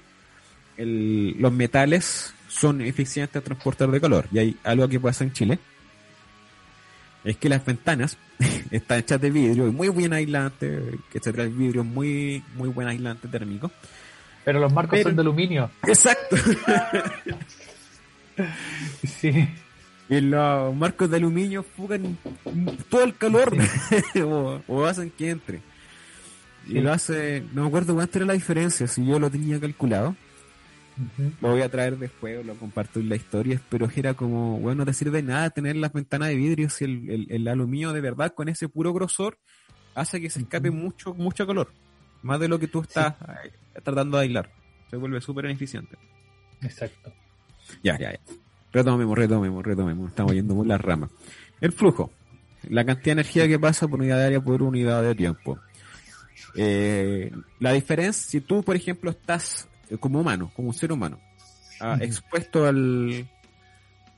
el- 0.76 1.36
los 1.38 1.52
metales 1.52 2.34
son 2.48 2.80
eficientes 2.80 3.36
a 3.40 3.44
transportar 3.44 3.88
de 3.92 4.00
calor. 4.00 4.26
Y 4.32 4.38
hay 4.40 4.56
algo 4.64 4.88
que 4.88 4.98
pasa 4.98 5.22
en 5.22 5.32
Chile. 5.32 5.60
Es 7.22 7.36
que 7.36 7.48
las 7.48 7.64
ventanas 7.64 8.18
están 8.72 8.98
hechas 8.98 9.20
de 9.20 9.30
vidrio 9.30 9.68
y 9.68 9.70
muy 9.70 9.86
buen 9.88 10.12
aislante, 10.12 10.98
que 11.12 11.20
se 11.20 11.32
trae 11.32 11.46
vidrio 11.46 11.84
muy, 11.84 12.42
muy 12.56 12.70
buen 12.70 12.88
aislante 12.88 13.28
térmico. 13.28 13.70
Pero 14.44 14.58
los 14.58 14.72
marcos 14.72 14.98
Pero- 14.98 15.10
son 15.10 15.14
de 15.16 15.22
aluminio. 15.22 15.70
Exacto. 15.86 16.34
Sí. 19.20 19.46
Y 20.08 20.20
los 20.22 20.74
marcos 20.74 21.08
de 21.10 21.18
aluminio 21.18 21.62
fugan 21.62 22.16
todo 22.88 23.04
el 23.04 23.14
calor 23.14 23.54
o, 24.24 24.60
o 24.66 24.84
hacen 24.86 25.10
que 25.10 25.30
entre. 25.30 25.60
Y 26.66 26.72
Sí. 26.72 26.80
lo 26.80 26.92
hace, 26.92 27.44
no 27.52 27.62
me 27.62 27.68
acuerdo 27.68 27.94
cuánto 27.94 28.18
era 28.18 28.26
la 28.26 28.32
diferencia, 28.34 28.86
si 28.86 29.04
yo 29.04 29.18
lo 29.18 29.30
tenía 29.30 29.58
calculado. 29.60 30.14
Lo 31.40 31.48
voy 31.52 31.62
a 31.62 31.68
traer 31.70 31.98
después, 31.98 32.44
lo 32.44 32.54
comparto 32.54 33.00
en 33.00 33.08
la 33.08 33.16
historia, 33.16 33.60
pero 33.70 33.88
era 33.96 34.14
como, 34.14 34.58
bueno, 34.60 34.80
no 34.80 34.84
te 34.86 34.92
sirve 34.92 35.22
de 35.22 35.28
nada 35.28 35.50
tener 35.50 35.74
las 35.76 35.92
ventanas 35.92 36.28
de 36.28 36.36
vidrio 36.36 36.68
si 36.68 36.84
el, 36.84 37.10
el, 37.10 37.26
el 37.30 37.48
aluminio 37.48 37.92
de 37.92 38.00
verdad 38.02 38.34
con 38.34 38.48
ese 38.48 38.68
puro 38.68 38.92
grosor 38.92 39.38
hace 39.94 40.20
que 40.20 40.28
se 40.30 40.40
escape 40.40 40.70
mucho, 40.70 41.14
mucho 41.14 41.46
calor. 41.46 41.72
Más 42.22 42.38
de 42.38 42.46
lo 42.48 42.58
que 42.58 42.68
tú 42.68 42.82
estás 42.82 43.14
eh, 43.44 43.50
tratando 43.82 44.18
de 44.18 44.24
aislar. 44.24 44.50
Se 44.90 44.96
vuelve 44.96 45.20
súper 45.20 45.46
ineficiente. 45.46 45.96
Exacto. 46.60 47.12
Ya, 47.82 47.98
ya, 47.98 48.12
ya. 48.12 48.20
Retomemos, 48.72 49.16
retomemos, 49.18 49.64
retomemos. 49.64 50.10
Estamos 50.10 50.32
yendo 50.34 50.54
muy 50.54 50.66
las 50.68 50.80
ramas. 50.80 51.10
El 51.60 51.72
flujo. 51.72 52.12
La 52.68 52.84
cantidad 52.84 53.06
de 53.16 53.22
energía 53.22 53.48
que 53.48 53.58
pasa 53.58 53.88
por 53.88 53.98
unidad 53.98 54.18
de 54.18 54.26
área 54.26 54.40
por 54.40 54.62
unidad 54.62 55.02
de 55.02 55.14
tiempo. 55.14 55.58
Eh, 56.54 57.32
la 57.60 57.72
diferencia, 57.72 58.30
si 58.30 58.40
tú, 58.40 58.62
por 58.62 58.76
ejemplo, 58.76 59.10
estás 59.10 59.68
como 60.00 60.20
humano, 60.20 60.50
como 60.54 60.68
un 60.68 60.74
ser 60.74 60.92
humano, 60.92 61.18
ah, 61.80 61.98
expuesto 62.00 62.66
al, 62.66 63.26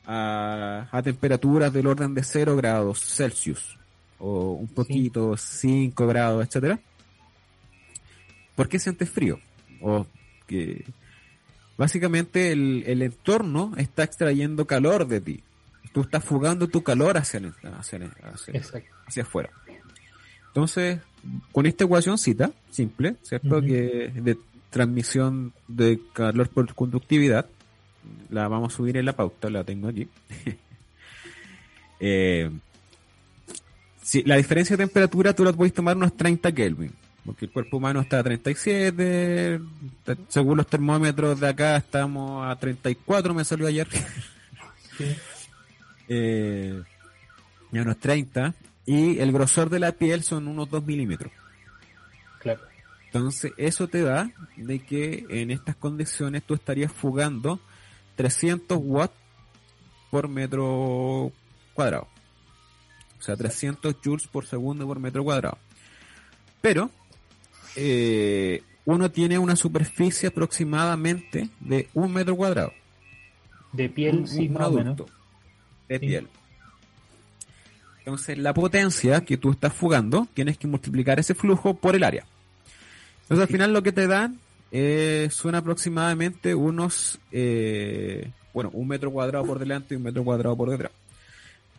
a, 0.07 0.89
a, 0.91 1.03
temperaturas 1.03 1.73
del 1.73 1.87
orden 1.87 2.15
de 2.15 2.23
0 2.23 2.57
grados 2.57 3.01
Celsius, 3.01 3.79
o 4.19 4.53
un 4.53 4.69
poquito, 4.69 5.37
5 5.37 6.07
grados, 6.07 6.47
etcétera, 6.47 6.81
¿por 8.55 8.69
qué 8.69 8.79
sientes 8.79 9.11
frío? 9.11 9.39
O 9.81 10.07
que 10.47 10.85
básicamente 11.77 12.53
el, 12.53 12.85
el, 12.87 13.03
entorno 13.03 13.73
está 13.77 14.05
extrayendo 14.05 14.67
calor 14.67 15.07
de 15.07 15.21
ti. 15.21 15.43
Tú 15.93 16.01
estás 16.03 16.25
fugando 16.25 16.67
tu 16.69 16.83
calor 16.83 17.17
hacia, 17.17 17.39
el, 17.39 17.53
hacia, 17.79 18.11
hacia, 18.33 18.83
hacia 19.07 19.23
afuera. 19.23 19.51
Entonces, 20.55 21.01
con 21.51 21.67
esta 21.67 21.83
ecuacióncita 21.83 22.53
simple, 22.71 23.17
¿cierto? 23.23 23.61
Que 23.61 24.13
de 24.15 24.39
transmisión 24.71 25.53
de 25.67 25.99
calor 26.13 26.49
por 26.49 26.73
conductividad, 26.77 27.47
la 28.31 28.47
vamos 28.47 28.73
a 28.73 28.77
subir 28.77 28.97
en 28.97 29.05
la 29.07 29.15
pauta, 29.15 29.51
la 29.51 29.65
tengo 29.65 29.89
aquí. 29.89 30.07
eh, 32.01 32.53
si, 34.01 34.23
la 34.23 34.37
diferencia 34.37 34.77
de 34.77 34.85
temperatura 34.85 35.35
tú 35.35 35.43
la 35.45 35.53
puedes 35.53 35.75
tomar 35.75 35.97
unos 35.97 36.17
30 36.17 36.53
Kelvin, 36.53 36.93
porque 37.27 37.47
el 37.47 37.51
cuerpo 37.51 37.79
humano 37.79 38.01
está 38.01 38.21
a 38.21 38.23
37, 38.23 39.59
según 40.29 40.57
los 40.57 40.69
termómetros 40.69 41.41
de 41.41 41.49
acá 41.49 41.77
estamos 41.79 42.47
a 42.47 42.55
34, 42.55 43.35
me 43.35 43.45
salió 43.45 43.67
ayer. 43.67 43.89
sí. 44.97 45.05
eh, 46.09 46.81
a 47.73 47.83
unos 47.83 47.99
30, 47.99 48.55
y 48.87 49.19
el 49.19 49.33
grosor 49.33 49.71
de 49.71 49.79
la 49.79 49.93
piel 49.93 50.23
son 50.23 50.49
unos 50.49 50.69
2 50.71 50.85
milímetros. 50.85 51.33
Claro. 52.41 52.61
Entonces, 53.07 53.53
eso 53.57 53.89
te 53.89 54.03
da 54.03 54.31
de 54.57 54.81
que 54.81 55.25
en 55.29 55.51
estas 55.51 55.77
condiciones 55.77 56.43
tú 56.43 56.55
estarías 56.55 56.93
fugando 56.93 57.61
300 58.17 58.79
watts 58.81 59.15
por 60.11 60.29
metro 60.29 61.33
cuadrado. 61.75 62.09
O 63.19 63.23
sea, 63.23 63.37
300 63.37 63.97
joules 64.05 64.27
por 64.27 64.47
segundo 64.47 64.87
por 64.87 64.99
metro 64.99 65.25
cuadrado. 65.25 65.59
Pero, 66.61 66.91
eh, 67.77 68.63
uno 68.85 69.11
tiene 69.11 69.39
una 69.39 69.57
superficie 69.57 70.29
aproximadamente 70.29 71.49
de 71.61 71.89
un 71.95 72.13
metro 72.13 72.37
cuadrado. 72.37 72.73
De 73.73 73.89
piel, 73.89 74.19
un, 74.19 74.29
sí, 74.29 74.49
un. 74.49 74.97
De 75.89 75.99
sí. 75.99 76.07
piel. 76.07 76.29
Entonces, 78.05 78.37
la 78.37 78.53
potencia 78.53 79.23
que 79.23 79.39
tú 79.39 79.51
estás 79.51 79.73
fugando, 79.73 80.29
tienes 80.35 80.59
que 80.59 80.67
multiplicar 80.67 81.19
ese 81.19 81.35
flujo 81.35 81.75
por 81.75 81.97
el 81.97 82.05
área. 82.05 82.27
Entonces, 83.23 83.43
al 83.47 83.49
final 83.49 83.73
lo 83.73 83.83
que 83.83 83.93
te 83.93 84.07
dan 84.07 84.39
eh, 84.71 85.29
son 85.31 85.55
aproximadamente 85.55 86.55
unos, 86.55 87.19
eh, 87.33 88.31
bueno, 88.53 88.69
un 88.75 88.89
metro 88.89 89.11
cuadrado 89.11 89.47
por 89.47 89.59
delante 89.59 89.95
y 89.95 89.97
un 89.97 90.03
metro 90.03 90.23
cuadrado 90.23 90.55
por 90.55 90.69
detrás. 90.69 90.93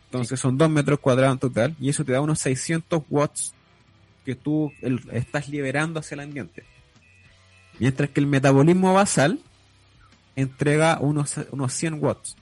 Entonces, 0.06 0.40
son 0.40 0.58
dos 0.58 0.68
metros 0.68 0.98
cuadrados 0.98 1.34
en 1.34 1.38
total 1.38 1.76
y 1.80 1.90
eso 1.90 2.04
te 2.04 2.12
da 2.12 2.20
unos 2.20 2.40
600 2.40 3.02
watts 3.08 3.54
que 4.24 4.34
tú 4.34 4.72
el, 4.82 5.00
estás 5.12 5.48
liberando 5.48 6.00
hacia 6.00 6.16
el 6.16 6.20
ambiente. 6.20 6.64
Mientras 7.78 8.10
que 8.10 8.18
el 8.18 8.26
metabolismo 8.26 8.94
basal 8.94 9.38
entrega 10.34 10.98
unos, 10.98 11.36
unos 11.52 11.72
100 11.72 12.02
watts. 12.02 12.36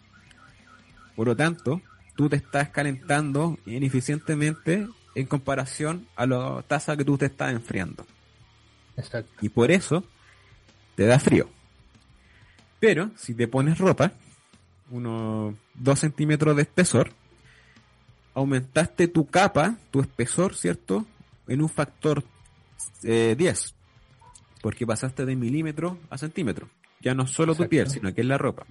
Por 1.15 1.27
lo 1.27 1.37
tanto, 1.37 1.83
tú 2.17 2.29
te 2.29 2.37
estás 2.37 2.71
calentando 2.71 3.59
ineficientemente 3.67 4.87
en 5.15 5.27
comparación 5.27 6.07
a 6.17 6.27
la 6.27 6.63
tasa 6.67 6.97
que 6.97 7.05
tú 7.05 7.19
te 7.19 7.27
estás 7.27 7.53
enfriando. 7.53 8.07
Exacto. 8.97 9.33
Y 9.41 9.49
por 9.49 9.71
eso 9.71 10.05
te 10.95 11.07
da 11.07 11.19
frío. 11.19 11.49
Pero 12.81 13.11
si 13.17 13.35
te 13.35 13.49
pones 13.49 13.79
ropa, 13.79 14.13
unos 14.91 15.55
2 15.75 15.99
centímetros 15.99 16.57
de 16.57 16.63
espesor, 16.63 17.11
aumentaste 18.35 19.09
tu 19.09 19.27
capa, 19.27 19.77
tu 19.91 20.01
espesor, 20.01 20.55
¿cierto? 20.55 21.07
En 21.49 21.63
un 21.63 21.69
factor 21.69 22.25
eh, 23.03 23.35
10. 23.37 23.75
Porque 24.61 24.87
pasaste 24.87 25.25
de 25.25 25.37
milímetro 25.37 25.99
a 26.11 26.19
centímetro. 26.19 26.69
Ya 27.01 27.15
no 27.15 27.27
solo 27.27 27.53
Exacto. 27.53 27.65
tu 27.65 27.71
piel, 27.71 27.91
sino 27.91 28.15
que 28.15 28.23
es 28.23 28.27
la 28.27 28.39
ropa. 28.39 28.67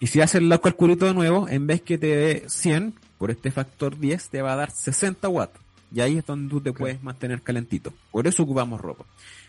Y 0.00 0.06
si 0.06 0.20
haces 0.20 0.40
el 0.40 0.60
calculito 0.60 1.06
de 1.06 1.14
nuevo, 1.14 1.48
en 1.48 1.66
vez 1.66 1.82
que 1.82 1.98
te 1.98 2.06
dé 2.06 2.44
100, 2.46 2.94
por 3.18 3.30
este 3.30 3.50
factor 3.50 3.98
10, 3.98 4.28
te 4.28 4.42
va 4.42 4.52
a 4.52 4.56
dar 4.56 4.70
60 4.70 5.28
watts. 5.28 5.58
Y 5.92 6.00
ahí 6.00 6.18
es 6.18 6.26
donde 6.26 6.50
tú 6.50 6.60
te 6.60 6.70
okay. 6.70 6.80
puedes 6.80 7.02
mantener 7.02 7.42
calentito. 7.42 7.92
Por 8.12 8.26
eso 8.26 8.42
ocupamos 8.42 8.80
ropa. 8.80 9.04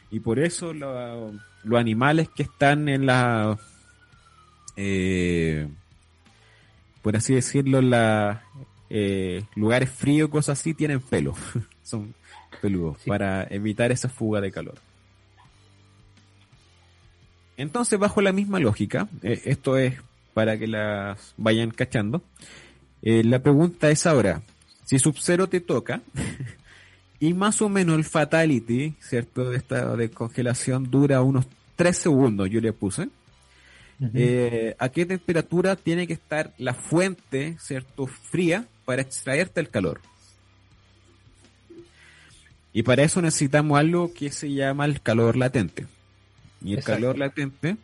Y 0.09 0.21
por 0.21 0.39
eso 0.39 0.73
lo, 0.73 1.31
los 1.63 1.79
animales 1.79 2.29
que 2.29 2.43
están 2.43 2.89
en 2.89 3.05
la... 3.05 3.57
Eh, 4.75 5.67
por 7.01 7.15
así 7.15 7.35
decirlo, 7.35 7.81
la, 7.81 8.43
eh, 8.89 9.43
lugares 9.55 9.89
fríos, 9.89 10.29
cosas 10.29 10.59
así, 10.59 10.73
tienen 10.73 11.01
pelo. 11.01 11.35
Son 11.83 12.13
peludos 12.61 12.97
sí. 13.03 13.09
para 13.09 13.43
evitar 13.49 13.91
esa 13.91 14.09
fuga 14.09 14.41
de 14.41 14.51
calor. 14.51 14.75
Entonces, 17.57 17.99
bajo 17.99 18.21
la 18.21 18.31
misma 18.31 18.59
lógica, 18.59 19.09
eh, 19.21 19.41
esto 19.45 19.77
es 19.77 19.95
para 20.39 20.57
que 20.57 20.67
las 20.67 21.33
vayan 21.35 21.69
cachando. 21.69 22.23
Eh, 23.01 23.25
la 23.25 23.39
pregunta 23.43 23.91
es 23.91 24.05
ahora, 24.05 24.41
si 24.85 24.97
Sub-Zero 24.97 25.49
te 25.49 25.59
toca 25.59 26.01
y 27.19 27.33
más 27.33 27.61
o 27.61 27.67
menos 27.67 27.97
el 27.97 28.05
Fatality, 28.05 28.93
¿cierto? 29.01 29.49
De 29.49 29.57
esta 29.57 29.97
de 29.97 30.09
congelación 30.09 30.89
dura 30.89 31.21
unos 31.21 31.45
3 31.75 31.97
segundos, 31.97 32.49
yo 32.49 32.61
le 32.61 32.71
puse. 32.71 33.09
Uh 33.99 34.05
-huh. 34.05 34.11
eh, 34.13 34.75
¿A 34.79 34.87
qué 34.87 35.05
temperatura 35.05 35.75
tiene 35.75 36.07
que 36.07 36.13
estar 36.13 36.53
la 36.57 36.73
fuente, 36.73 37.57
¿cierto? 37.59 38.07
Fría 38.07 38.65
para 38.85 39.01
extraerte 39.01 39.59
el 39.59 39.67
calor. 39.67 39.99
Y 42.71 42.83
para 42.83 43.03
eso 43.03 43.21
necesitamos 43.21 43.77
algo 43.77 44.13
que 44.13 44.31
se 44.31 44.53
llama 44.53 44.85
el 44.85 45.01
calor 45.01 45.35
latente. 45.35 45.85
Y 46.63 46.71
el 46.71 46.79
Exacto. 46.79 47.01
calor 47.01 47.17
latente, 47.17 47.75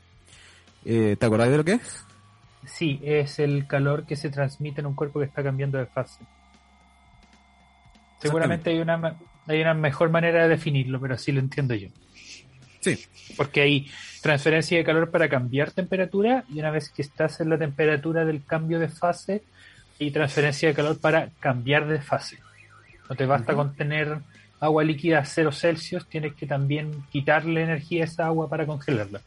eh, 0.86 1.18
¿te 1.20 1.26
acordás 1.26 1.49
de 1.49 1.58
lo 1.58 1.66
que 1.66 1.74
es? 1.74 2.05
Sí, 2.66 2.99
es 3.03 3.39
el 3.39 3.68
calor 3.68 4.05
que 4.05 4.16
se 4.16 4.30
transmite 4.30 4.82
en 4.82 4.88
un 4.88 4.95
cuerpo 4.95 5.20
que 5.20 5.26
está 5.26 5.43
cambiando 5.43 5.78
de 5.78 5.86
fase. 5.86 6.24
Seguramente 8.20 8.72
hay 8.72 8.80
una, 8.80 9.18
hay 9.47 9.61
una 9.61 9.74
mejor 9.74 10.09
manera 10.09 10.43
de 10.43 10.49
definirlo, 10.49 10.99
pero 10.99 11.16
así 11.16 11.32
lo 11.32 11.39
entiendo 11.39 11.76
yo. 11.76 11.89
Sí. 12.82 12.99
Porque 13.36 13.61
hay 13.61 13.91
transferencia 14.22 14.78
de 14.78 14.84
calor 14.84 15.11
para 15.11 15.30
cambiar 15.30 15.72
temperatura 15.72 16.43
y 16.49 16.59
una 16.59 16.72
vez 16.72 16.89
que 16.89 17.01
estás 17.01 17.39
en 17.41 17.49
la 17.49 17.57
temperatura 17.57 18.26
del 18.26 18.43
cambio 18.45 18.80
de 18.80 18.88
fase, 18.88 19.43
hay 19.99 20.11
transferencia 20.11 20.70
de 20.70 20.76
calor 20.76 20.99
para 20.99 21.30
cambiar 21.39 21.88
de 21.88 22.01
fase. 22.01 22.38
No 23.09 23.16
te 23.16 23.26
basta 23.26 23.53
uh 23.53 23.55
-huh. 23.55 23.57
con 23.57 23.76
tener 23.76 24.20
agua 24.59 24.84
líquida 24.84 25.20
a 25.20 25.26
0 25.26 25.51
Celsius, 25.51 26.07
tienes 26.07 26.34
que 26.34 26.47
también 26.47 27.03
quitarle 27.11 27.61
energía 27.63 28.03
a 28.03 28.05
esa 28.05 28.26
agua 28.26 28.49
para 28.49 28.66
congelarla. 28.66 29.22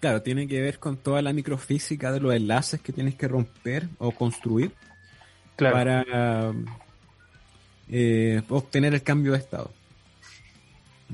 Claro, 0.00 0.22
tiene 0.22 0.48
que 0.48 0.62
ver 0.62 0.78
con 0.78 0.96
toda 0.96 1.20
la 1.20 1.34
microfísica 1.34 2.10
de 2.10 2.20
los 2.20 2.34
enlaces 2.34 2.80
que 2.80 2.92
tienes 2.92 3.14
que 3.16 3.28
romper 3.28 3.86
o 3.98 4.12
construir 4.12 4.72
claro. 5.56 5.76
para 5.76 6.52
eh, 7.88 8.42
obtener 8.48 8.94
el 8.94 9.02
cambio 9.02 9.32
de 9.32 9.38
estado. 9.38 9.70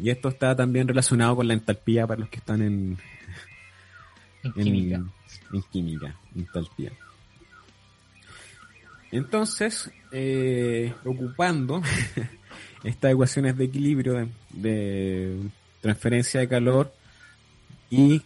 Y 0.01 0.11
esto 0.11 0.29
está 0.29 0.55
también 0.55 0.87
relacionado 0.87 1.35
con 1.35 1.49
la 1.49 1.55
entalpía 1.55 2.07
para 2.07 2.21
los 2.21 2.29
que 2.29 2.37
están 2.37 2.63
en, 2.63 2.99
en, 4.45 4.53
en 4.55 4.65
química. 4.65 5.03
En 5.53 5.63
química, 5.63 6.17
entalpía. 6.37 6.93
Entonces, 9.11 9.91
eh, 10.13 10.95
ocupando 11.05 11.83
estas 12.85 13.13
ecuaciones 13.13 13.57
de 13.57 13.65
equilibrio 13.65 14.13
de, 14.13 14.29
de 14.53 15.41
transferencia 15.81 16.39
de 16.39 16.49
calor 16.49 16.93
y 17.91 18.23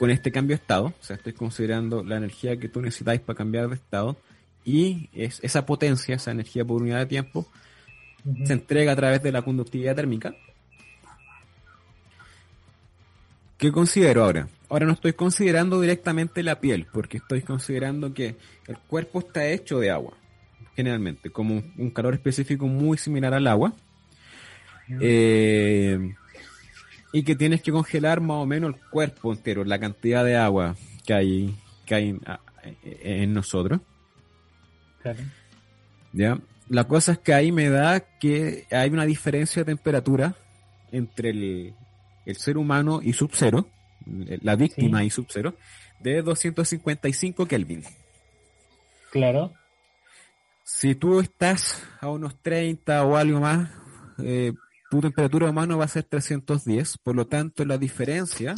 con 0.00 0.10
este 0.10 0.32
cambio 0.32 0.56
de 0.56 0.62
estado, 0.62 0.86
o 0.86 1.04
sea, 1.04 1.16
estoy 1.16 1.34
considerando 1.34 2.02
la 2.02 2.16
energía 2.16 2.56
que 2.56 2.70
tú 2.70 2.80
necesitáis 2.80 3.20
para 3.20 3.36
cambiar 3.36 3.68
de 3.68 3.74
estado 3.74 4.16
y 4.64 5.10
es, 5.12 5.40
esa 5.42 5.66
potencia, 5.66 6.14
esa 6.14 6.30
energía 6.30 6.64
por 6.64 6.80
unidad 6.80 7.00
de 7.00 7.06
tiempo, 7.06 7.46
uh 8.24 8.32
-huh. 8.32 8.46
se 8.46 8.54
entrega 8.54 8.92
a 8.92 8.96
través 8.96 9.22
de 9.22 9.30
la 9.30 9.42
conductividad 9.42 9.94
térmica. 9.94 10.34
¿Qué 13.58 13.70
considero 13.70 14.24
ahora? 14.24 14.48
Ahora 14.70 14.86
no 14.86 14.94
estoy 14.94 15.12
considerando 15.12 15.78
directamente 15.82 16.42
la 16.42 16.60
piel, 16.60 16.86
porque 16.90 17.18
estoy 17.18 17.42
considerando 17.42 18.14
que 18.14 18.36
el 18.68 18.78
cuerpo 18.78 19.18
está 19.18 19.48
hecho 19.48 19.80
de 19.80 19.90
agua, 19.90 20.16
generalmente, 20.76 21.28
como 21.28 21.62
un 21.76 21.90
calor 21.90 22.14
específico 22.14 22.66
muy 22.66 22.96
similar 22.96 23.34
al 23.34 23.46
agua. 23.46 23.74
Eh, 24.98 26.14
y 27.12 27.22
que 27.24 27.34
tienes 27.36 27.62
que 27.62 27.72
congelar 27.72 28.20
más 28.20 28.36
o 28.38 28.46
menos 28.46 28.74
el 28.74 28.80
cuerpo 28.90 29.32
entero, 29.32 29.64
la 29.64 29.78
cantidad 29.78 30.24
de 30.24 30.36
agua 30.36 30.76
que 31.04 31.14
hay, 31.14 31.54
que 31.86 31.94
hay 31.94 32.08
en, 32.10 32.20
en 32.82 33.34
nosotros. 33.34 33.80
Claro. 35.02 35.18
¿Ya? 36.12 36.38
La 36.68 36.84
cosa 36.84 37.12
es 37.12 37.18
que 37.18 37.34
ahí 37.34 37.50
me 37.52 37.68
da 37.68 38.00
que 38.00 38.66
hay 38.70 38.90
una 38.90 39.06
diferencia 39.06 39.62
de 39.62 39.66
temperatura 39.66 40.34
entre 40.92 41.30
el, 41.30 41.74
el 42.26 42.36
ser 42.36 42.56
humano 42.58 43.00
y 43.02 43.12
Sub-Zero, 43.12 43.68
la 44.06 44.56
víctima 44.56 45.00
Sí. 45.00 45.06
y 45.06 45.10
Sub-Zero, 45.10 45.54
de 46.00 46.22
255 46.22 47.46
Kelvin. 47.46 47.82
Claro. 49.10 49.52
Si 50.62 50.94
tú 50.94 51.18
estás 51.20 51.82
a 52.00 52.08
unos 52.08 52.40
30 52.40 53.04
o 53.04 53.16
algo 53.16 53.40
más, 53.40 53.68
eh, 54.22 54.52
tu 54.90 55.00
temperatura 55.00 55.48
humana 55.50 55.76
va 55.76 55.84
a 55.84 55.88
ser 55.88 56.04
310, 56.04 56.98
por 56.98 57.14
lo 57.14 57.26
tanto 57.26 57.64
la 57.64 57.78
diferencia 57.78 58.54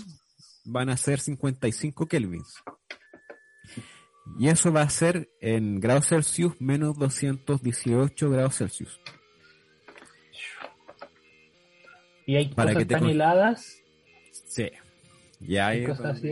van 0.64 0.88
a 0.88 0.96
ser 0.96 1.20
55 1.20 2.06
kelvins. 2.06 2.54
Y 4.38 4.48
eso 4.48 4.72
va 4.72 4.82
a 4.82 4.88
ser 4.90 5.28
en 5.40 5.80
grados 5.80 6.06
Celsius 6.08 6.54
menos 6.60 6.96
218 6.98 8.30
grados 8.30 8.56
Celsius. 8.56 9.00
Y 12.26 12.36
hay 12.36 12.48
Para 12.48 12.70
cosas 12.72 12.78
que 12.82 12.86
te 12.86 12.94
tan 12.94 13.00
con- 13.02 13.10
heladas. 13.10 13.76
Sí. 14.46 14.70
Ya 15.40 15.68
Hay 15.68 15.80
hay 15.80 15.86
cosas. 15.86 16.20
Sí. 16.20 16.30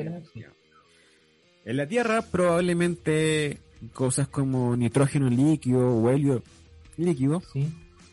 En 1.64 1.76
la 1.76 1.86
Tierra 1.86 2.22
probablemente 2.22 3.58
cosas 3.92 4.28
como 4.28 4.76
nitrógeno 4.76 5.28
líquido 5.28 5.96
o 5.96 6.10
helio 6.10 6.42
líquido 6.96 7.42
Sí. 7.52 7.66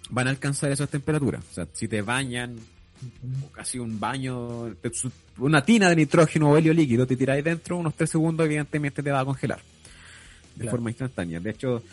Van 0.10 0.28
a 0.28 0.30
alcanzar 0.32 0.72
esas 0.72 0.90
temperaturas. 0.90 1.44
O 1.52 1.54
sea, 1.54 1.68
si 1.74 1.88
te 1.88 2.02
bañan 2.02 2.56
o 3.46 3.52
casi 3.52 3.78
un 3.80 4.00
baño, 4.00 4.76
una 5.38 5.64
tina 5.64 5.90
de 5.90 5.96
nitrógeno 5.98 6.50
o 6.50 6.58
helio 6.58 6.74
líquido, 6.74 7.06
te 7.06 7.16
tiráis 7.16 7.44
dentro, 7.44 7.78
unos 7.78 7.94
3 7.96 8.10
segundos 8.10 8.46
evidentemente 8.46 9.04
te 9.04 9.12
va 9.12 9.20
a 9.20 9.26
congelar 9.26 9.60
de 10.56 10.62
Claro. 10.64 10.72
forma 10.72 10.90
instantánea. 10.90 11.40
De 11.40 11.52
hecho, 11.52 11.84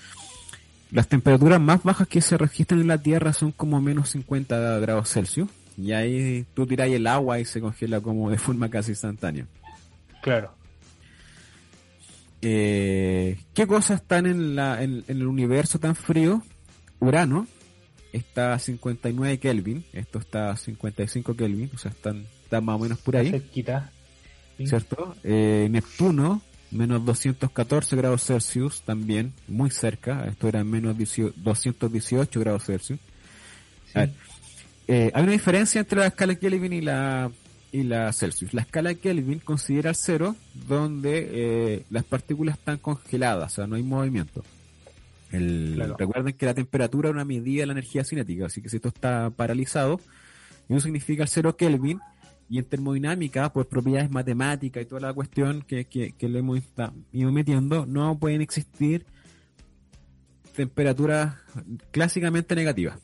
las 0.91 1.07
temperaturas 1.09 1.61
más 1.61 1.83
bajas 1.83 2.09
que 2.09 2.21
se 2.23 2.39
registran 2.39 2.81
en 2.81 2.87
la 2.87 2.97
Tierra 2.99 3.33
son 3.35 3.53
como 3.53 3.81
menos 3.81 4.11
50 4.11 4.79
grados 4.79 5.11
Celsius. 5.11 5.51
Y 5.77 5.93
ahí 5.93 6.47
tú 6.55 6.67
tiráis 6.67 6.95
el 6.95 7.07
agua 7.07 7.41
y 7.41 7.45
se 7.45 7.61
congela 7.61 8.01
como 8.01 8.31
de 8.31 8.39
forma 8.39 8.71
casi 8.71 8.93
instantánea. 8.93 9.47
Claro. 10.23 10.55
Eh, 12.43 13.39
¿Qué 13.55 13.67
cosas 13.67 14.01
están 14.03 14.27
en, 14.27 14.55
la, 14.55 14.83
en, 14.83 15.05
en 15.09 15.17
el 15.17 15.27
universo 15.27 15.79
tan 15.79 15.95
frío? 15.95 16.43
Urano 17.01 17.47
está 18.15 18.55
a 18.55 18.59
59 18.59 19.39
Kelvin, 19.39 19.85
esto 19.93 20.19
está 20.19 20.51
a 20.51 20.57
55 20.57 21.37
Kelvin, 21.37 21.71
o 21.75 21.79
sea, 21.79 21.91
están, 21.91 22.25
están 22.45 22.65
más 22.65 22.77
o 22.77 22.79
menos 22.79 22.99
por 22.99 23.17
ahí, 23.17 23.31
Cerquita. 23.31 23.91
Sí. 24.57 24.69
¿cierto? 24.69 25.17
Eh, 25.25 25.67
Neptuno, 25.71 26.41
menos 26.71 27.05
214 27.05 27.97
grados 27.97 28.25
Celsius, 28.25 28.83
también 28.83 29.33
muy 29.49 29.71
cerca, 29.71 30.27
esto 30.27 30.49
era 30.49 30.63
menos 30.63 30.97
18 30.97 31.35
218 31.37 32.41
grados 32.41 32.65
Celsius. 32.65 33.01
Sí. 33.87 33.99
A 33.99 34.01
ver, 34.01 34.13
eh, 34.87 35.11
hay 35.13 35.23
una 35.23 35.33
diferencia 35.33 35.81
entre 35.81 35.99
la 35.99 36.07
escala 36.07 36.37
Kelvin 36.37 36.73
y 36.73 36.81
la 36.81 37.31
y 37.73 37.83
la 37.83 38.13
Celsius. 38.13 38.55
La 38.55 38.63
escala 38.63 38.95
Kelvin 38.95 39.41
considera 39.41 39.91
el 39.91 39.97
cero 39.97 40.37
donde 40.69 41.29
eh, 41.33 41.85
las 41.91 42.05
partículas 42.05 42.57
están 42.57 42.79
congeladas, 42.79 43.53
o 43.53 43.55
sea, 43.57 43.67
no 43.67 43.75
hay 43.75 43.83
movimiento. 43.83 44.45
El- 45.37 45.73
Claro. 45.75 45.97
Recuerden 45.99 46.35
que 46.35 46.47
la 46.47 46.55
temperatura 46.55 47.09
es 47.09 47.15
una 47.15 47.25
medida 47.25 47.63
de 47.63 47.67
la 47.67 47.73
energía 47.73 48.05
cinética, 48.05 48.47
así 48.47 48.63
que 48.63 48.69
si 48.69 48.77
esto 48.77 48.89
está 48.89 49.31
paralizado, 49.31 50.01
eso 50.69 50.81
significa 50.81 51.23
el 51.25 51.29
cero 51.29 51.57
Kelvin, 51.57 51.99
y 52.49 52.59
en 52.59 52.65
termodinámica, 52.67 53.53
por 53.53 53.67
propiedades 53.69 54.11
matemáticas 54.11 54.83
y 54.83 54.87
toda 54.87 55.01
la 55.01 55.13
cuestión 55.15 55.63
que, 55.63 55.87
que, 55.87 56.13
que 56.13 56.29
le 56.29 56.41
hemos 56.41 56.61
ido 57.13 57.33
metiendo, 57.33 57.87
no 57.87 58.19
pueden 58.19 58.43
existir 58.43 59.07
temperaturas 60.55 61.35
clásicamente 61.91 62.55
negativas. 62.55 62.99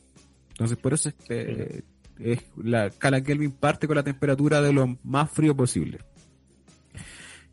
Entonces, 0.49 0.77
por 0.77 0.93
eso 0.93 1.09
es 1.09 1.15
que 1.15 1.83
es 2.19 2.39
la 2.63 2.87
escala 2.87 3.21
Kelvin 3.21 3.51
parte 3.51 3.87
con 3.87 3.95
la 3.95 4.03
temperatura 4.03 4.61
de 4.61 4.71
lo 4.73 4.97
más 5.03 5.29
frío 5.31 5.55
posible. 5.55 5.99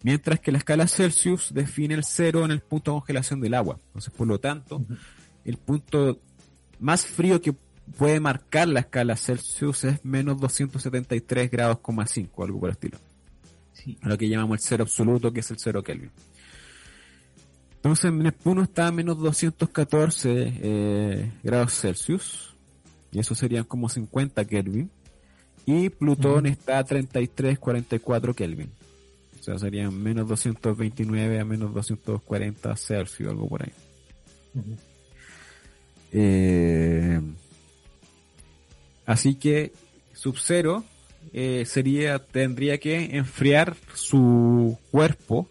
Mientras 0.03 0.39
que 0.41 0.53
la 0.53 0.59
escala 0.59 0.87
Celsius 0.87 1.53
define 1.53 1.95
el 1.95 2.05
cero 2.05 2.45
en 2.45 2.53
el 2.53 2.61
punto 2.61 2.93
de 2.93 2.99
congelación 2.99 3.41
del 3.41 3.55
agua. 3.55 3.79
Entonces, 3.89 4.13
por 4.13 4.27
lo 4.27 4.39
tanto, 4.39 4.81
el 5.45 5.57
punto 5.57 6.21
más 6.79 7.05
frío 7.05 7.41
que 7.41 7.55
puede 7.97 8.21
marcar 8.21 8.69
la 8.69 8.81
escala 8.81 9.17
Celsius 9.17 9.85
es 9.85 10.05
menos 10.05 10.41
273 10.41 11.51
grados, 11.51 11.79
coma 11.81 12.07
5, 12.07 12.45
algo 12.45 12.61
por 12.61 12.69
el 12.69 12.75
estilo. 12.75 12.99
Sí. 13.73 13.97
A 14.03 14.09
lo 14.09 14.19
que 14.19 14.29
llamamos 14.29 14.59
el 14.59 14.65
cero 14.65 14.85
absoluto, 14.85 15.33
que 15.33 15.41
es 15.41 15.51
el 15.51 15.59
cero 15.59 15.83
Kelvin. 15.83 16.11
Entonces, 17.77 18.13
Neptuno 18.13 18.63
está 18.63 18.89
a 18.89 18.93
menos 18.93 19.19
214 19.19 20.53
eh, 20.61 21.33
grados 21.43 21.75
Celsius, 21.75 22.57
y 23.13 23.21
eso 23.21 23.35
serían 23.35 23.65
como 23.65 23.89
50 23.89 24.45
Kelvin. 24.45 24.91
Y 25.65 25.91
Plutón 25.91 26.47
Ujú. 26.47 26.53
está 26.53 26.79
a 26.79 26.85
33, 26.85 27.59
44 27.59 28.35
Kelvin. 28.35 28.71
O 29.49 29.51
sea, 29.51 29.59
serían 29.59 29.97
menos 30.03 30.29
229 30.29 31.41
a 31.41 31.45
menos 31.45 31.73
240 31.73 32.77
Celsius, 32.77 33.31
algo 33.31 33.49
por 33.49 33.63
ahí. 33.63 33.73
Eh, 36.13 37.19
así 39.07 39.37
que 39.37 39.73
Sub-Zero 40.13 40.85
eh, 41.33 41.65
sería, 41.67 42.19
tendría 42.19 42.77
que 42.77 43.17
enfriar 43.17 43.75
su 43.95 44.79
cuerpo 44.91 45.49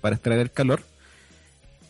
para 0.00 0.16
extraer 0.16 0.40
el 0.40 0.50
calor 0.50 0.82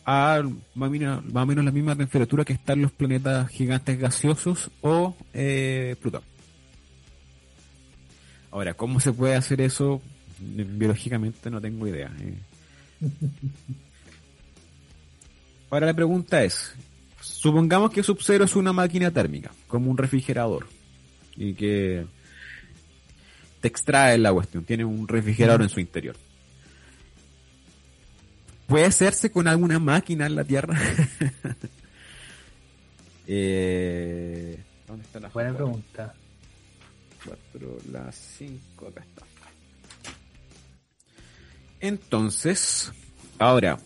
a 0.05 0.43
más 0.75 0.87
o 0.87 0.91
menos, 0.91 1.25
más 1.25 1.43
o 1.43 1.47
menos 1.47 1.65
la 1.65 1.71
misma 1.71 1.95
temperatura 1.95 2.45
que 2.45 2.53
están 2.53 2.79
los 2.79 2.91
planetas 2.91 3.49
gigantes 3.49 3.97
gaseosos 3.97 4.69
o 4.81 5.15
eh, 5.33 5.95
Plutón. 5.99 6.21
Ahora, 8.51 8.75
¿cómo 8.75 8.99
se 8.99 9.11
puede 9.13 9.33
hacer 9.33 9.61
eso? 9.61 9.99
Biológicamente 10.39 11.49
no 11.49 11.61
tengo 11.61 11.87
idea. 11.87 12.11
eh. 12.19 12.37
Ahora 15.69 15.85
la 15.85 15.93
pregunta 15.93 16.43
es, 16.43 16.73
supongamos 17.21 17.91
que 17.91 18.03
Sub-Zero 18.03 18.45
es 18.45 18.55
una 18.55 18.73
máquina 18.73 19.11
térmica, 19.11 19.51
como 19.67 19.91
un 19.91 19.97
refrigerador, 19.97 20.67
y 21.35 21.53
que 21.53 22.05
te 23.61 23.67
extrae 23.67 24.17
la 24.17 24.33
cuestión, 24.33 24.63
tiene 24.63 24.85
un 24.85 25.07
refrigerador 25.07 25.61
en 25.61 25.69
su 25.69 25.79
interior. 25.79 26.15
¿Puede 28.67 28.85
hacerse 28.85 29.31
con 29.31 29.47
alguna 29.47 29.79
máquina 29.79 30.25
en 30.25 30.35
la 30.35 30.43
Tierra? 30.43 30.77
eh, 33.27 34.59
¿Dónde 34.87 35.05
está 35.05 35.19
la 35.19 35.29
Buena 35.29 35.53
pregunta. 35.53 36.13
4, 37.25 37.77
las 37.91 38.15
5, 38.37 38.87
acá 38.87 39.01
está. 39.01 39.23
Entonces, 41.79 42.91
ahora, 43.37 43.79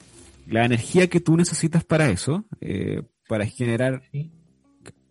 la 0.48 0.66
energía 0.66 1.08
que 1.10 1.20
tú 1.20 1.38
necesitas 1.38 1.84
para 1.84 2.10
eso, 2.10 2.46
eh, 2.62 3.04
para 3.28 3.46
generar, 3.46 4.04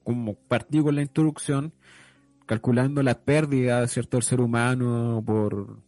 como 0.05 0.35
partí 0.35 0.81
con 0.81 0.95
la 0.97 1.03
introducción, 1.03 1.73
calculando 2.47 3.03
la 3.03 3.21
pérdida, 3.21 3.87
¿cierto?, 3.89 4.17
del 4.17 4.25
ser 4.25 4.41
humano 4.41 5.23
por, 5.25 5.79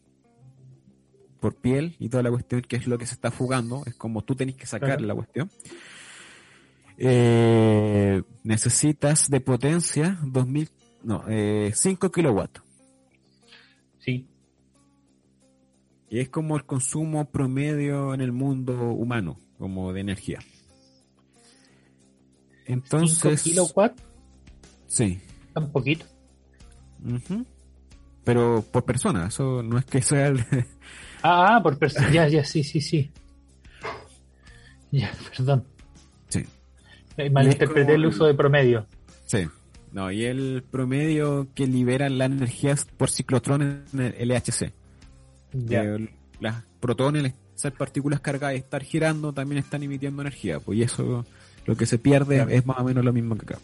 por 1.40 1.57
piel 1.57 1.97
y 1.99 2.09
toda 2.09 2.22
la 2.22 2.30
cuestión, 2.30 2.62
que 2.62 2.76
es 2.76 2.86
lo 2.86 2.97
que 2.97 3.07
se 3.07 3.14
está 3.14 3.30
fugando, 3.30 3.82
es 3.86 3.95
como 3.95 4.22
tú 4.22 4.34
tenés 4.34 4.57
que 4.57 4.66
sacar 4.66 4.90
Claro. 4.99 5.07
la 5.07 5.14
cuestión. 5.14 5.51
Eh, 6.97 8.22
necesitas 8.45 9.28
de 9.28 9.40
potencia 9.40 10.18
2000, 10.22 10.70
no, 11.03 11.24
eh, 11.28 11.72
5 11.74 12.11
kilowatts. 12.11 12.62
Y 16.15 16.21
es 16.21 16.29
como 16.29 16.55
el 16.57 16.65
consumo 16.65 17.25
promedio 17.29 18.15
en 18.15 18.21
el 18.21 18.31
mundo 18.31 18.73
humano, 18.93 19.37
como 19.59 19.93
de 19.93 20.01
energía. 20.03 20.39
5 22.67 22.73
Entonces, 22.73 23.43
kilowatts, 23.43 24.01
sí. 24.87 25.19
tan 25.53 25.73
poquito. 25.73 26.07
Pero 28.23 28.62
por 28.71 28.85
persona, 28.85 29.27
eso 29.27 29.61
no 29.65 29.77
es 29.77 29.85
que 29.87 30.01
sea 30.03 30.29
el... 30.29 30.39
Ah, 31.27 31.57
ah, 31.57 31.62
por 31.62 31.79
persona. 31.79 32.12
Ya, 32.12 32.29
ya, 32.29 32.45
sí, 32.45 32.62
sí, 32.62 32.81
sí. 32.81 33.11
Ya, 34.93 35.11
perdón. 35.37 35.65
sí, 36.29 36.45
Eh, 37.17 37.29
Malinterpreté 37.31 37.93
como- 37.93 37.95
el 37.95 38.07
uso 38.07 38.27
de 38.27 38.35
promedio. 38.35 38.87
sí. 39.27 39.49
No, 39.91 40.11
y 40.12 40.25
el 40.25 40.62
promedio 40.71 41.49
que 41.55 41.67
libera 41.67 42.09
la 42.09 42.25
energía 42.27 42.73
es 42.73 42.85
por 42.85 43.11
ciclotrón 43.11 43.62
en 43.93 44.01
el 44.01 44.29
LHC. 44.29 44.73
Las 46.41 46.65
protones, 46.81 47.35
esas 47.57 47.73
partículas 47.73 48.21
cargadas, 48.21 48.57
estar 48.57 48.83
girando, 48.83 49.33
también 49.33 49.59
están 49.59 49.83
emitiendo 49.83 50.23
energía. 50.23 50.61
Pues 50.61 50.79
y 50.79 50.83
eso, 50.83 51.25
lo 51.67 51.77
que 51.77 51.87
se 51.87 51.99
pierde 51.99 52.45
es 52.55 52.67
más 52.67 52.79
o 52.79 52.85
menos 52.85 53.05
lo 53.05 53.13
mismo 53.13 53.37
que 53.37 53.45
acá. 53.45 53.59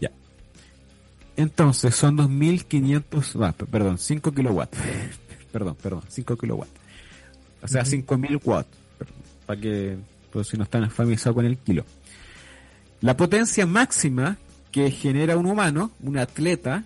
Ya. 0.00 0.10
Entonces, 1.36 1.94
son 1.94 2.16
2500, 2.16 3.36
ah, 3.36 3.52
perdón, 3.52 3.98
5 3.98 4.32
kilowatts. 4.32 4.78
perdón, 5.52 5.76
perdón, 5.80 6.02
5 6.08 6.36
kilowatts. 6.36 6.72
O 7.62 7.68
sea, 7.68 7.84
5000 7.84 8.40
watts. 8.44 8.68
Para 9.46 9.60
que, 9.60 9.96
pues 10.30 10.48
si 10.48 10.56
no 10.56 10.64
están 10.64 10.90
familiarizados 10.90 11.36
con 11.36 11.46
el 11.46 11.58
kilo. 11.58 11.84
La 13.00 13.16
potencia 13.16 13.66
máxima 13.66 14.38
que 14.70 14.90
genera 14.90 15.36
un 15.36 15.46
humano, 15.46 15.92
un 16.00 16.18
atleta, 16.18 16.84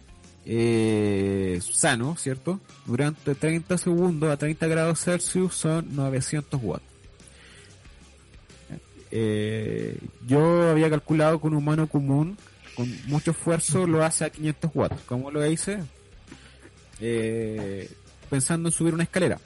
eh, 0.51 1.61
sano, 1.61 2.17
¿cierto? 2.17 2.59
Durante 2.87 3.35
30 3.35 3.77
segundos 3.77 4.31
a 4.31 4.39
30 4.39 4.67
grados 4.67 5.05
Celsius 5.05 5.55
son 5.55 5.95
900 5.95 6.59
watts. 6.63 6.85
Eh, 9.11 9.99
yo 10.27 10.71
había 10.71 10.89
calculado 10.89 11.39
que 11.39 11.47
un 11.47 11.55
humano 11.55 11.87
común 11.87 12.39
con 12.75 12.91
mucho 13.09 13.33
esfuerzo 13.33 13.87
lo 13.87 14.03
hace 14.03 14.25
a 14.25 14.31
500 14.31 14.71
watts. 14.75 15.03
¿Cómo 15.05 15.31
lo 15.31 15.47
hice? 15.47 15.81
Eh, 17.01 17.91
pensando 18.31 18.71
en 18.71 18.73
subir 18.73 18.95
una 18.95 19.03
escalera. 19.03 19.39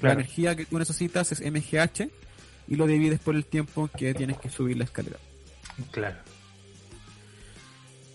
La 0.00 0.12
energía 0.12 0.56
que 0.56 0.64
tú 0.64 0.76
necesitas 0.76 1.30
es 1.30 1.40
MGH 1.40 2.10
y 2.66 2.74
lo 2.74 2.88
divides 2.88 3.20
por 3.20 3.36
el 3.36 3.44
tiempo 3.44 3.88
que 3.96 4.12
tienes 4.14 4.38
que 4.38 4.50
subir 4.50 4.76
la 4.76 4.84
escalera. 4.84 5.18
Claro. 5.92 6.16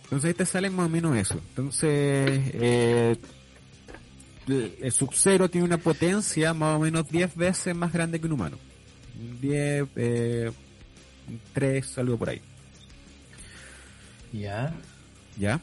Entonces 0.06 0.30
ahí 0.30 0.34
te 0.34 0.46
sale 0.46 0.70
más 0.70 0.86
o 0.86 0.90
menos 0.90 1.18
eso. 1.18 1.36
Entonces, 1.50 2.42
eh, 2.54 3.18
el 4.48 4.92
Sub-Zero 4.92 5.50
tiene 5.50 5.66
una 5.66 5.78
potencia 5.78 6.54
más 6.54 6.78
o 6.78 6.80
menos 6.80 7.10
10 7.10 7.36
veces 7.36 7.76
más 7.76 7.92
grande 7.92 8.20
que 8.20 8.28
un 8.28 8.34
humano. 8.34 8.58
10, 9.42 9.88
eh, 9.96 10.52
3, 11.54 11.98
algo 11.98 12.18
por 12.18 12.30
ahí. 12.30 12.42
Ya. 14.32 14.74
Ya. 15.38 15.60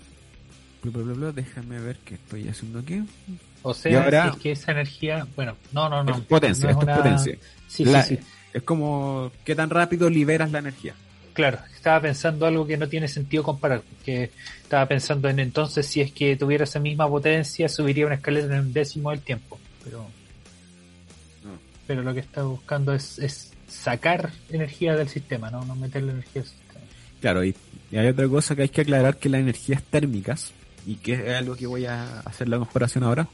Déjame 0.82 1.78
ver 1.78 1.98
qué 2.04 2.14
estoy 2.14 2.48
haciendo 2.48 2.80
aquí. 2.80 3.04
O 3.62 3.72
sea, 3.72 4.28
es 4.28 4.36
que 4.38 4.52
esa 4.52 4.72
energía, 4.72 5.26
bueno, 5.36 5.56
no, 5.70 5.88
no, 5.88 6.02
no. 6.02 6.16
Es 6.16 6.20
potencia, 6.22 6.70
es, 6.70 6.76
potencia. 6.76 7.38
Sí, 7.68 7.84
sí, 7.84 7.94
sí. 8.08 8.18
Es 8.52 8.62
como 8.64 9.30
qué 9.44 9.54
tan 9.54 9.70
rápido 9.70 10.10
liberas 10.10 10.50
la 10.50 10.58
energía. 10.58 10.94
Claro, 11.32 11.58
estaba 11.74 12.00
pensando 12.00 12.46
algo 12.46 12.66
que 12.66 12.76
no 12.76 12.88
tiene 12.88 13.08
sentido 13.08 13.42
comparar, 13.42 13.82
que 14.04 14.30
estaba 14.62 14.86
pensando 14.86 15.28
en 15.28 15.38
entonces 15.38 15.86
si 15.86 16.00
es 16.00 16.12
que 16.12 16.36
tuviera 16.36 16.64
esa 16.64 16.78
misma 16.78 17.08
potencia 17.08 17.68
subiría 17.68 18.06
una 18.06 18.16
escalera 18.16 18.54
en 18.54 18.60
un 18.60 18.72
décimo 18.72 19.10
del 19.10 19.20
tiempo, 19.20 19.58
pero 19.82 20.06
pero 21.86 22.02
lo 22.02 22.14
que 22.14 22.20
está 22.20 22.42
buscando 22.42 22.94
es, 22.94 23.18
es 23.18 23.52
sacar 23.68 24.30
energía 24.50 24.94
del 24.96 25.08
sistema, 25.08 25.50
no, 25.50 25.64
no 25.64 25.74
meterle 25.74 26.12
energía 26.12 26.42
al 26.42 26.48
sistema. 26.48 26.80
Claro, 27.20 27.44
y, 27.44 27.54
hay 27.92 28.06
otra 28.06 28.28
cosa 28.28 28.56
que 28.56 28.62
hay 28.62 28.68
que 28.68 28.82
aclarar 28.82 29.18
que 29.18 29.28
las 29.28 29.40
energías 29.40 29.82
térmicas, 29.82 30.52
y 30.86 30.96
que 30.96 31.14
es 31.14 31.36
algo 31.36 31.56
que 31.56 31.66
voy 31.66 31.86
a 31.86 32.20
hacer 32.20 32.48
la 32.48 32.58
comparación 32.58 33.04
ahora, 33.04 33.28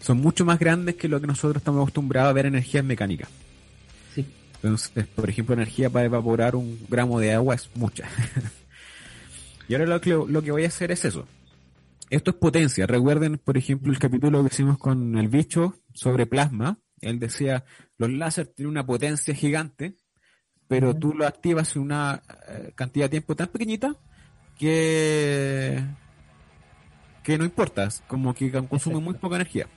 son 0.00 0.18
mucho 0.18 0.44
más 0.44 0.58
grandes 0.58 0.94
que 0.94 1.08
lo 1.08 1.20
que 1.20 1.26
nosotros 1.26 1.60
estamos 1.60 1.82
acostumbrados 1.82 2.30
a 2.30 2.32
ver 2.32 2.46
energías 2.46 2.84
mecánicas. 2.84 3.28
Entonces, 4.62 5.06
por 5.06 5.28
ejemplo, 5.28 5.54
energía 5.54 5.88
para 5.90 6.06
evaporar 6.06 6.56
un 6.56 6.78
gramo 6.88 7.20
de 7.20 7.32
agua 7.32 7.54
es 7.54 7.70
mucha. 7.74 8.08
y 9.68 9.74
ahora 9.74 9.86
lo 9.86 10.00
que, 10.00 10.10
lo 10.10 10.42
que 10.42 10.50
voy 10.50 10.64
a 10.64 10.68
hacer 10.68 10.90
es 10.90 11.04
eso. 11.04 11.26
Esto 12.10 12.30
es 12.30 12.36
potencia. 12.36 12.86
Recuerden, 12.86 13.38
por 13.38 13.56
ejemplo, 13.56 13.92
el 13.92 13.98
capítulo 13.98 14.42
que 14.42 14.48
hicimos 14.48 14.78
con 14.78 15.16
el 15.16 15.28
bicho 15.28 15.74
sobre 15.94 16.26
plasma. 16.26 16.78
Él 17.00 17.20
decía, 17.20 17.64
los 17.96 18.10
láser 18.10 18.48
tienen 18.48 18.70
una 18.70 18.86
potencia 18.86 19.34
gigante, 19.34 19.94
pero 20.66 20.96
tú 20.96 21.14
lo 21.14 21.26
activas 21.26 21.76
en 21.76 21.82
una 21.82 22.22
eh, 22.48 22.72
cantidad 22.74 23.04
de 23.04 23.10
tiempo 23.10 23.36
tan 23.36 23.48
pequeñita 23.48 23.94
que 24.58 25.84
que 27.28 27.36
no 27.36 27.44
importa, 27.44 27.86
como 28.06 28.32
que 28.32 28.50
consume 28.50 29.00
muy 29.00 29.12
poca 29.12 29.36
energía. 29.36 29.68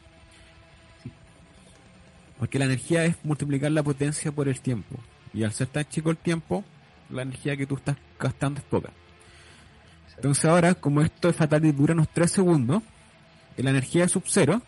Porque 2.41 2.57
la 2.57 2.65
energía 2.65 3.05
es 3.05 3.17
multiplicar 3.23 3.71
la 3.71 3.83
potencia 3.83 4.31
por 4.31 4.47
el 4.49 4.59
tiempo. 4.61 4.95
Y 5.31 5.43
al 5.43 5.53
ser 5.53 5.67
tan 5.67 5.87
chico 5.87 6.09
el 6.09 6.17
tiempo, 6.17 6.63
la 7.11 7.21
energía 7.21 7.55
que 7.55 7.67
tú 7.67 7.75
estás 7.75 7.97
gastando 8.19 8.59
es 8.59 8.65
poca. 8.65 8.89
Entonces 10.15 10.45
ahora, 10.45 10.73
como 10.73 11.01
esto 11.01 11.29
es 11.29 11.35
fatal 11.35 11.63
y 11.65 11.71
dura 11.71 11.93
unos 11.93 12.09
3 12.09 12.31
segundos, 12.31 12.81
la 13.57 13.69
energía 13.69 14.01
de 14.01 14.09
sub-zero 14.09 14.59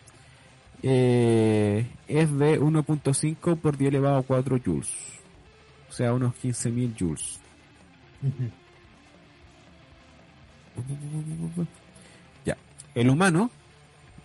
eh, 0.84 1.84
es 2.06 2.38
de 2.38 2.60
1.5 2.60 3.58
por 3.58 3.76
10 3.76 3.88
elevado 3.88 4.18
a 4.18 4.22
4 4.22 4.60
joules. 4.64 4.92
O 5.90 5.92
sea, 5.92 6.14
unos 6.14 6.32
15.000 6.36 6.96
joules. 6.96 7.40
Ya. 12.44 12.56
El 12.94 13.10
humano, 13.10 13.50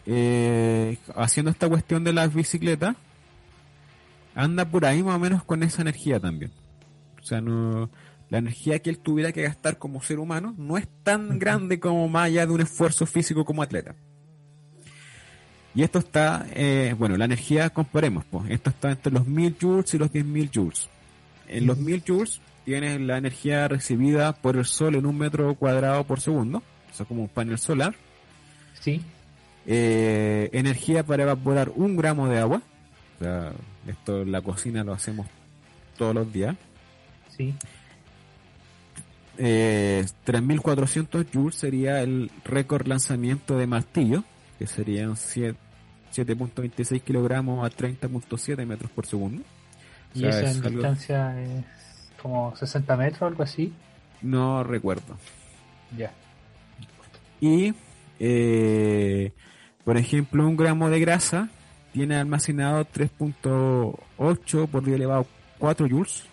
eh, 0.05 0.99
haciendo 1.15 1.49
esta 1.49 1.67
cuestión 1.67 2.03
de 2.03 2.13
las 2.13 2.31
bicicletas, 2.31 2.95
anda 4.39 4.65
por 4.69 4.85
ahí 4.85 5.03
más 5.03 5.15
o 5.15 5.19
menos 5.19 5.43
con 5.43 5.63
esa 5.63 5.81
energía 5.81 6.19
también. 6.19 6.51
O 7.21 7.25
sea, 7.25 7.41
no, 7.41 7.89
la 8.29 8.37
energía 8.37 8.79
que 8.79 8.89
él 8.89 8.99
tuviera 8.99 9.31
que 9.31 9.41
gastar 9.41 9.77
como 9.77 10.01
ser 10.01 10.19
humano 10.19 10.55
no 10.57 10.77
es 10.77 10.87
tan 11.03 11.39
grande 11.39 11.79
como 11.79 12.07
más 12.07 12.27
allá 12.27 12.45
de 12.45 12.53
un 12.53 12.61
esfuerzo 12.61 13.05
físico 13.05 13.43
como 13.43 13.61
atleta. 13.61 13.95
Y 15.75 15.83
esto 15.83 15.99
está, 15.99 16.47
eh, 16.53 16.95
bueno, 16.97 17.17
la 17.17 17.25
energía, 17.25 17.69
comparemos, 17.69 18.25
pues, 18.25 18.49
esto 18.49 18.69
está 18.69 18.91
entre 18.91 19.11
los 19.11 19.27
1000 19.27 19.57
joules 19.59 19.93
y 19.93 19.97
los 19.97 20.11
10.000 20.11 20.49
joules. 20.53 20.89
En 21.47 21.67
los 21.67 21.77
1000 21.77 22.03
joules 22.07 22.41
tienes 22.65 22.99
la 23.01 23.17
energía 23.17 23.67
recibida 23.67 24.33
por 24.33 24.55
el 24.55 24.65
sol 24.65 24.95
en 24.95 25.05
un 25.05 25.17
metro 25.17 25.53
cuadrado 25.55 26.05
por 26.05 26.21
segundo, 26.21 26.63
o 26.91 26.93
sea, 26.93 27.05
como 27.05 27.23
un 27.23 27.29
panel 27.29 27.59
solar. 27.59 27.95
Sí. 28.79 29.01
Eh, 29.65 30.49
energía 30.53 31.03
para 31.03 31.23
evaporar 31.23 31.71
un 31.75 31.97
gramo 31.97 32.27
de 32.27 32.39
agua, 32.39 32.61
o 33.19 33.23
sea, 33.23 33.51
esto 33.87 34.21
en 34.21 34.31
la 34.31 34.41
cocina 34.41 34.83
lo 34.83 34.93
hacemos 34.93 35.27
todos 35.97 36.15
los 36.15 36.31
días. 36.31 36.55
Sí. 37.35 37.53
Eh, 39.37 40.05
3400 40.23 41.25
joules 41.33 41.55
sería 41.55 42.01
el 42.01 42.31
récord 42.45 42.87
lanzamiento 42.87 43.57
de 43.57 43.67
martillo, 43.67 44.23
que 44.57 44.67
serían 44.67 45.15
7.26 45.15 47.01
kilogramos 47.01 47.65
a 47.65 47.75
30.7 47.75 48.65
metros 48.65 48.91
por 48.91 49.05
segundo. 49.05 49.43
¿Y 50.13 50.25
esa 50.25 50.53
distancia 50.69 51.41
es 51.41 51.65
como 52.21 52.55
60 52.55 52.97
metros 52.97 53.21
o 53.21 53.25
algo 53.27 53.43
así? 53.43 53.73
No 54.21 54.63
recuerdo. 54.63 55.17
Ya. 55.97 56.11
Y, 57.41 57.73
eh, 58.19 59.31
por 59.83 59.97
ejemplo, 59.97 60.47
un 60.47 60.57
gramo 60.57 60.89
de 60.89 60.99
grasa 60.99 61.49
tiene 61.91 62.15
almacenado 62.15 62.85
3.8 62.85 64.67
por 64.67 64.83
10 64.83 64.95
elevado 64.95 65.27
4 65.57 65.87
joules 65.89 66.23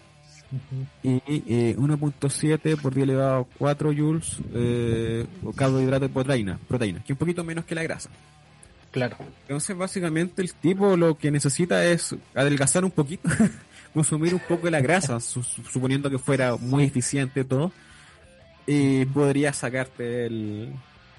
y 1.03 1.19
1.7 1.19 2.61
eh, 2.65 2.77
por 2.77 2.95
10 2.95 3.05
elevado 3.05 3.49
4 3.59 3.93
joules 3.93 4.39
eh, 4.55 5.27
carbohidrato 5.57 6.07
de 6.07 6.09
proteína, 6.09 6.59
proteína, 6.69 6.99
que 7.01 7.13
es 7.13 7.17
un 7.17 7.19
poquito 7.19 7.45
menos 7.45 7.65
que 7.65 7.75
la 7.75 7.83
grasa. 7.83 8.11
Claro. 8.91 9.17
Entonces, 9.43 9.77
básicamente, 9.77 10.41
el 10.41 10.55
tipo 10.55 10.97
lo 10.97 11.19
que 11.19 11.31
necesita 11.31 11.85
es 11.85 12.17
adelgazar 12.35 12.85
un 12.85 12.91
poquito, 12.91 13.29
consumir 13.93 14.33
un 14.33 14.41
poco 14.41 14.67
de 14.67 14.71
la 14.71 14.81
grasa, 14.81 15.21
suponiendo 15.21 16.09
que 16.09 16.19
fuera 16.19 16.57
muy 16.57 16.85
eficiente 16.85 17.45
todo, 17.45 17.73
y 18.67 19.05
podría 19.07 19.53
sacarte 19.53 20.27
el. 20.27 20.73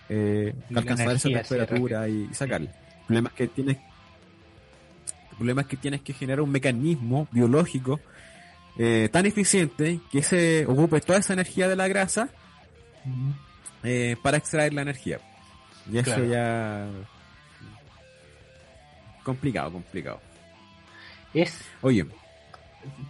Eh, 0.10 0.56
alcanzar 0.74 1.16
esa 1.16 1.30
temperatura 1.30 2.08
y 2.08 2.34
sacarle. 2.34 2.70
El 2.70 3.06
problema 3.06 3.30
es 3.30 3.36
que 3.36 3.48
tienes 3.48 3.78
el 5.38 5.42
problema 5.42 5.62
es 5.62 5.68
que 5.68 5.78
tienes 5.78 6.02
que 6.02 6.14
generar 6.14 6.42
un 6.42 6.50
mecanismo 6.50 7.28
biológico 7.32 8.00
eh, 8.76 9.08
tan 9.12 9.28
eficiente 9.28 10.00
que 10.12 10.24
se 10.24 10.66
ocupe 10.66 11.00
toda 11.00 11.20
esa 11.20 11.34
energía 11.34 11.68
de 11.68 11.76
la 11.76 11.88
grasa 11.88 12.30
eh, 13.84 14.16
para 14.24 14.38
extraer 14.38 14.74
la 14.74 14.82
energía. 14.82 15.20
Y 15.92 16.00
eso 16.00 16.24
ya... 16.24 16.88
Complicado, 19.22 19.74
complicado. 19.74 20.20
Es... 21.36 21.62
Oye. 21.84 22.04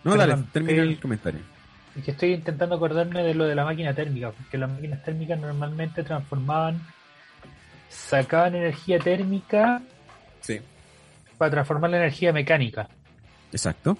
No, 0.03 0.17
dale, 0.17 0.35
termina 0.51 0.83
el 0.83 0.99
comentario. 0.99 1.39
Es 1.95 2.03
que 2.03 2.11
estoy 2.11 2.33
intentando 2.33 2.75
acordarme 2.75 3.23
de 3.23 3.35
lo 3.35 3.45
de 3.45 3.55
la 3.55 3.63
máquina 3.63 3.93
térmica, 3.93 4.31
porque 4.31 4.57
las 4.57 4.69
máquinas 4.69 5.01
térmicas 5.01 5.39
normalmente 5.39 6.03
transformaban, 6.03 6.85
sacaban 7.87 8.53
energía 8.53 8.99
térmica 8.99 9.81
sí 10.41 10.59
para 11.37 11.51
transformar 11.51 11.89
la 11.91 11.97
energía 11.97 12.33
mecánica. 12.33 12.89
Exacto. 13.51 13.97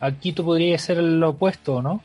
Aquí 0.00 0.32
tú 0.32 0.44
podrías 0.44 0.80
ser 0.80 0.98
lo 0.98 1.30
opuesto, 1.30 1.82
¿no? 1.82 2.02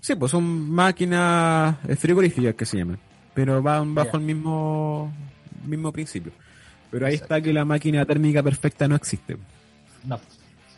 Sí, 0.00 0.14
pues 0.14 0.30
son 0.30 0.70
máquinas 0.70 1.76
frigoríficas 1.98 2.54
que 2.54 2.64
se 2.64 2.78
llaman, 2.78 2.98
pero 3.34 3.60
van 3.60 3.94
bajo 3.94 4.16
el 4.16 4.22
mismo 4.22 5.12
mismo 5.64 5.92
principio. 5.92 6.32
Pero 6.90 7.06
ahí 7.06 7.14
Exacto. 7.14 7.34
está 7.34 7.44
que 7.44 7.52
la 7.52 7.64
máquina 7.64 8.04
térmica 8.04 8.42
perfecta 8.42 8.88
no 8.88 8.94
existe. 8.94 9.36
No, 10.04 10.18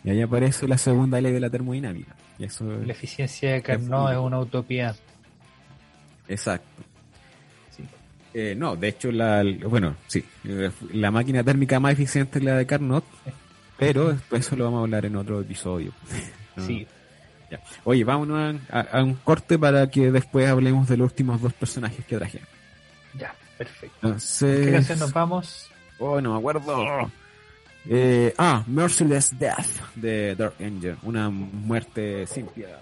Y 0.03 0.11
ahí 0.11 0.23
aparece 0.23 0.67
la 0.67 0.79
segunda 0.79 1.21
ley 1.21 1.33
de 1.33 1.41
la 1.41 1.51
termodinámica. 1.51 2.17
Y 2.39 2.45
eso 2.45 2.65
la 2.65 2.93
eficiencia 2.93 3.53
de 3.53 3.63
Carnot 3.63 4.13
es 4.13 4.19
una 4.19 4.41
utopía. 4.41 4.95
Exacto. 6.27 6.83
Eh, 8.33 8.55
no, 8.57 8.77
de 8.77 8.89
hecho, 8.89 9.11
la, 9.11 9.43
bueno, 9.69 9.97
sí, 10.07 10.25
la 10.93 11.11
máquina 11.11 11.43
térmica 11.43 11.81
más 11.81 11.93
eficiente 11.95 12.39
es 12.39 12.45
la 12.45 12.57
de 12.57 12.65
Carnot, 12.67 13.05
pero 13.77 14.17
eso 14.31 14.55
lo 14.57 14.65
vamos 14.65 14.79
a 14.79 14.83
hablar 14.83 15.05
en 15.07 15.17
otro 15.17 15.41
episodio. 15.41 15.93
Sí, 16.67 16.87
Ya. 17.51 17.59
Oye, 17.85 18.05
vámonos 18.05 18.57
a, 18.71 18.79
a- 18.81 18.99
a 18.99 19.03
un 19.03 19.15
corte 19.15 19.59
para 19.59 19.89
que 19.91 20.11
después 20.13 20.47
hablemos 20.49 20.87
de 20.89 20.97
los 20.99 21.11
últimos 21.11 21.41
dos 21.41 21.53
personajes 21.55 22.05
que 22.05 22.17
traje. 22.19 22.41
ya, 23.19 23.35
perfecto. 23.57 23.97
Entonces, 24.03 24.67
¿Qué 24.67 24.73
canción 24.73 24.99
nos 24.99 25.13
vamos? 25.13 25.71
oh, 25.99 26.21
no 26.21 26.33
me 26.35 26.39
acuerdo. 26.39 27.11
Eh, 27.89 28.35
ah, 28.37 28.63
Merciless 28.67 29.37
Death 29.39 29.67
de 29.97 30.35
Dark 30.37 30.55
Angel, 30.61 30.97
una 31.03 31.31
muerte 31.31 32.27
sin 32.27 32.47
piedad. 32.47 32.81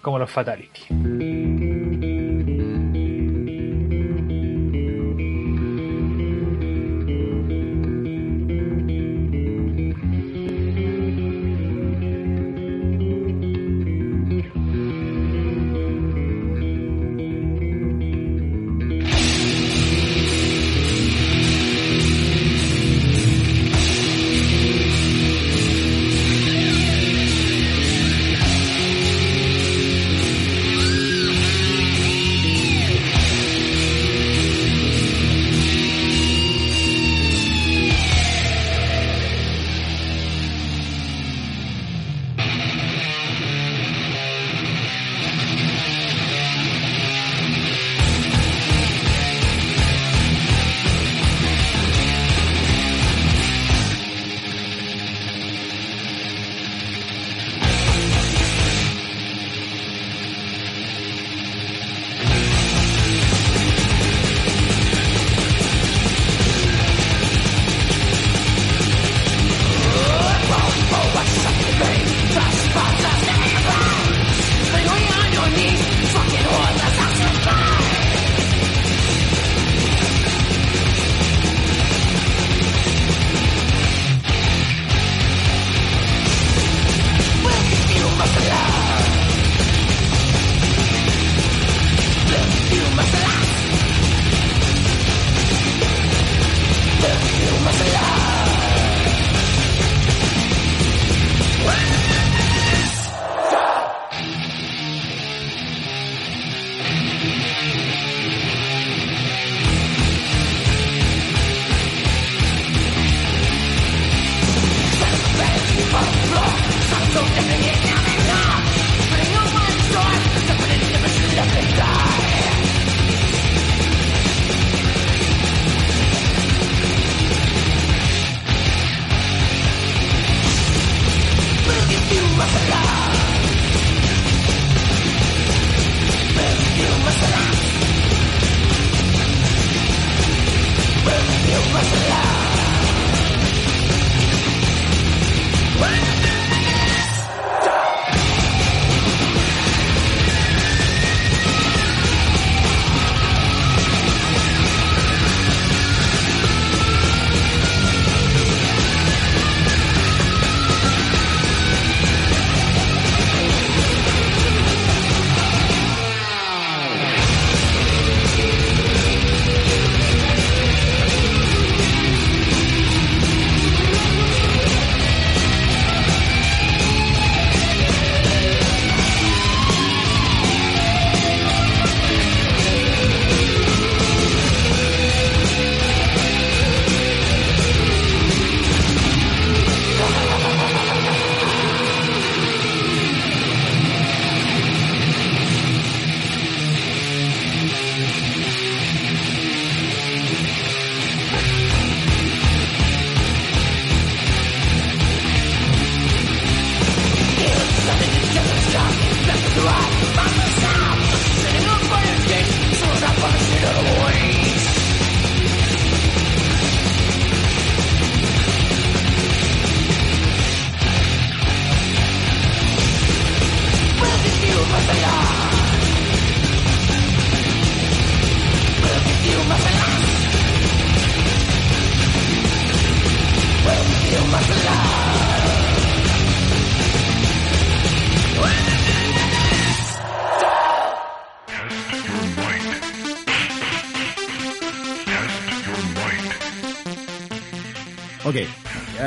Como 0.00 0.18
los 0.18 0.30
Fatality. 0.30 2.23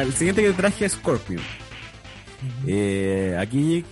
El 0.07 0.13
siguiente 0.13 0.41
que 0.43 0.51
traje 0.53 0.85
es 0.85 0.93
Scorpion. 0.93 1.41
Eh, 2.67 3.35
aquí 3.39 3.83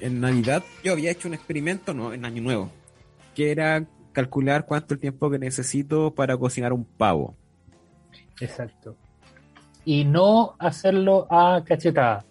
en 0.00 0.20
Navidad 0.20 0.62
yo 0.84 0.92
había 0.92 1.10
hecho 1.10 1.28
un 1.28 1.34
experimento, 1.34 1.92
no, 1.94 2.12
en 2.12 2.24
Año 2.24 2.42
Nuevo, 2.42 2.70
que 3.34 3.50
era 3.50 3.84
calcular 4.12 4.66
cuánto 4.66 4.94
el 4.94 5.00
tiempo 5.00 5.30
que 5.30 5.38
necesito 5.38 6.14
para 6.14 6.36
cocinar 6.36 6.72
un 6.72 6.84
pavo. 6.84 7.36
Exacto. 8.40 8.96
Y 9.84 10.04
no 10.04 10.56
hacerlo 10.58 11.26
a 11.30 11.62
cachetada. 11.64 12.24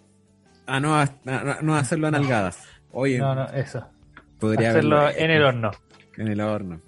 Ah, 0.66 0.80
no, 0.80 0.94
a- 0.94 1.02
a- 1.26 1.58
no 1.62 1.74
hacerlo 1.76 2.06
a 2.06 2.10
nalgadas. 2.10 2.58
Oye, 2.92 3.18
No, 3.18 3.34
no, 3.34 3.44
eso. 3.48 3.86
podría 4.38 4.70
hacerlo 4.70 4.98
haberlo 5.00 5.18
en 5.24 5.30
el 5.30 5.42
horno. 5.42 5.70
En 6.16 6.28
el 6.28 6.40
horno. 6.40 6.80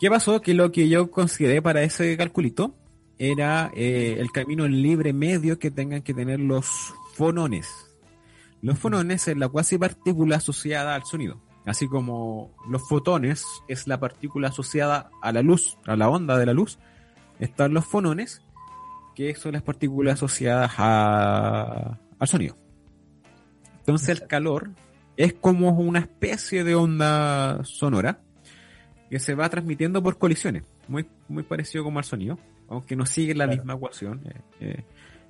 ¿Qué 0.00 0.10
pasó? 0.10 0.40
Que 0.40 0.54
lo 0.54 0.70
que 0.72 0.88
yo 0.88 1.10
consideré 1.10 1.62
para 1.62 1.82
ese 1.82 2.16
calculito 2.16 2.74
era 3.18 3.70
eh, 3.74 4.16
el 4.18 4.30
camino 4.32 4.66
libre 4.66 5.12
medio 5.12 5.58
que 5.58 5.70
tengan 5.70 6.02
que 6.02 6.14
tener 6.14 6.40
los 6.40 6.66
fonones. 7.14 7.68
Los 8.62 8.78
fonones 8.78 9.28
es 9.28 9.36
la 9.36 9.48
cuasi 9.48 9.78
partícula 9.78 10.36
asociada 10.36 10.94
al 10.94 11.04
sonido. 11.04 11.40
Así 11.66 11.88
como 11.88 12.54
los 12.68 12.86
fotones 12.88 13.44
es 13.68 13.86
la 13.86 13.98
partícula 14.00 14.48
asociada 14.48 15.10
a 15.22 15.32
la 15.32 15.42
luz, 15.42 15.78
a 15.86 15.96
la 15.96 16.08
onda 16.08 16.36
de 16.38 16.46
la 16.46 16.52
luz, 16.52 16.78
están 17.38 17.72
los 17.72 17.86
fonones, 17.86 18.42
que 19.14 19.34
son 19.34 19.52
las 19.52 19.62
partículas 19.62 20.14
asociadas 20.14 20.72
a- 20.78 21.98
al 22.18 22.28
sonido. 22.28 22.56
Entonces 23.78 24.08
el 24.10 24.26
calor 24.26 24.70
es 25.16 25.32
como 25.34 25.70
una 25.70 26.00
especie 26.00 26.64
de 26.64 26.74
onda 26.74 27.60
sonora 27.64 28.20
que 29.10 29.18
se 29.18 29.34
va 29.34 29.48
transmitiendo 29.48 30.02
por 30.02 30.18
colisiones, 30.18 30.64
muy, 30.88 31.06
muy 31.28 31.42
parecido 31.44 31.84
como 31.84 31.98
al 31.98 32.04
sonido, 32.04 32.38
aunque 32.68 32.96
no 32.96 33.06
sigue 33.06 33.34
la 33.34 33.44
Claro. 33.46 33.58
misma 33.62 33.74
ecuación, 33.74 34.20
eh, 34.26 34.40
eh, 34.60 34.84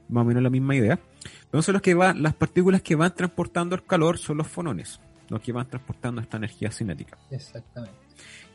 más 0.09 0.23
o 0.23 0.25
menos 0.25 0.43
la 0.43 0.51
misma 0.51 0.75
idea. 0.77 0.99
Entonces 1.45 1.73
los 1.73 1.83
que 1.83 1.95
van, 1.95 2.23
las 2.23 2.35
partículas 2.35 2.83
que 2.83 2.95
van 2.95 3.15
transportando 3.15 3.75
el 3.77 3.85
calor 3.85 4.19
son 4.19 4.37
los 4.39 4.47
fonones, 4.49 5.01
los 5.29 5.41
que 5.41 5.53
van 5.53 5.67
transportando 5.69 6.21
esta 6.21 6.37
energía 6.37 6.71
cinética. 6.71 7.17
Exactamente. 7.31 7.97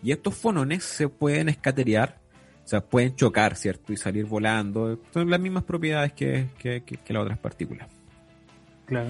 Y 0.04 0.12
estos 0.12 0.36
fonones 0.36 0.84
se 0.84 1.10
pueden 1.10 1.50
escaterear, 1.50 2.18
o 2.64 2.68
sea, 2.68 2.82
pueden 2.82 3.16
chocar, 3.16 3.56
¿cierto? 3.56 3.92
Y 3.92 3.98
salir 3.98 4.26
volando. 4.26 5.00
Son 5.14 5.30
las 5.30 5.40
mismas 5.40 5.64
propiedades 5.64 6.14
que, 6.14 6.48
que- 6.58 6.84
que- 6.84 6.98
que 6.98 7.14
las 7.14 7.24
otras 7.24 7.40
partículas. 7.40 7.88
Claro. 8.86 9.10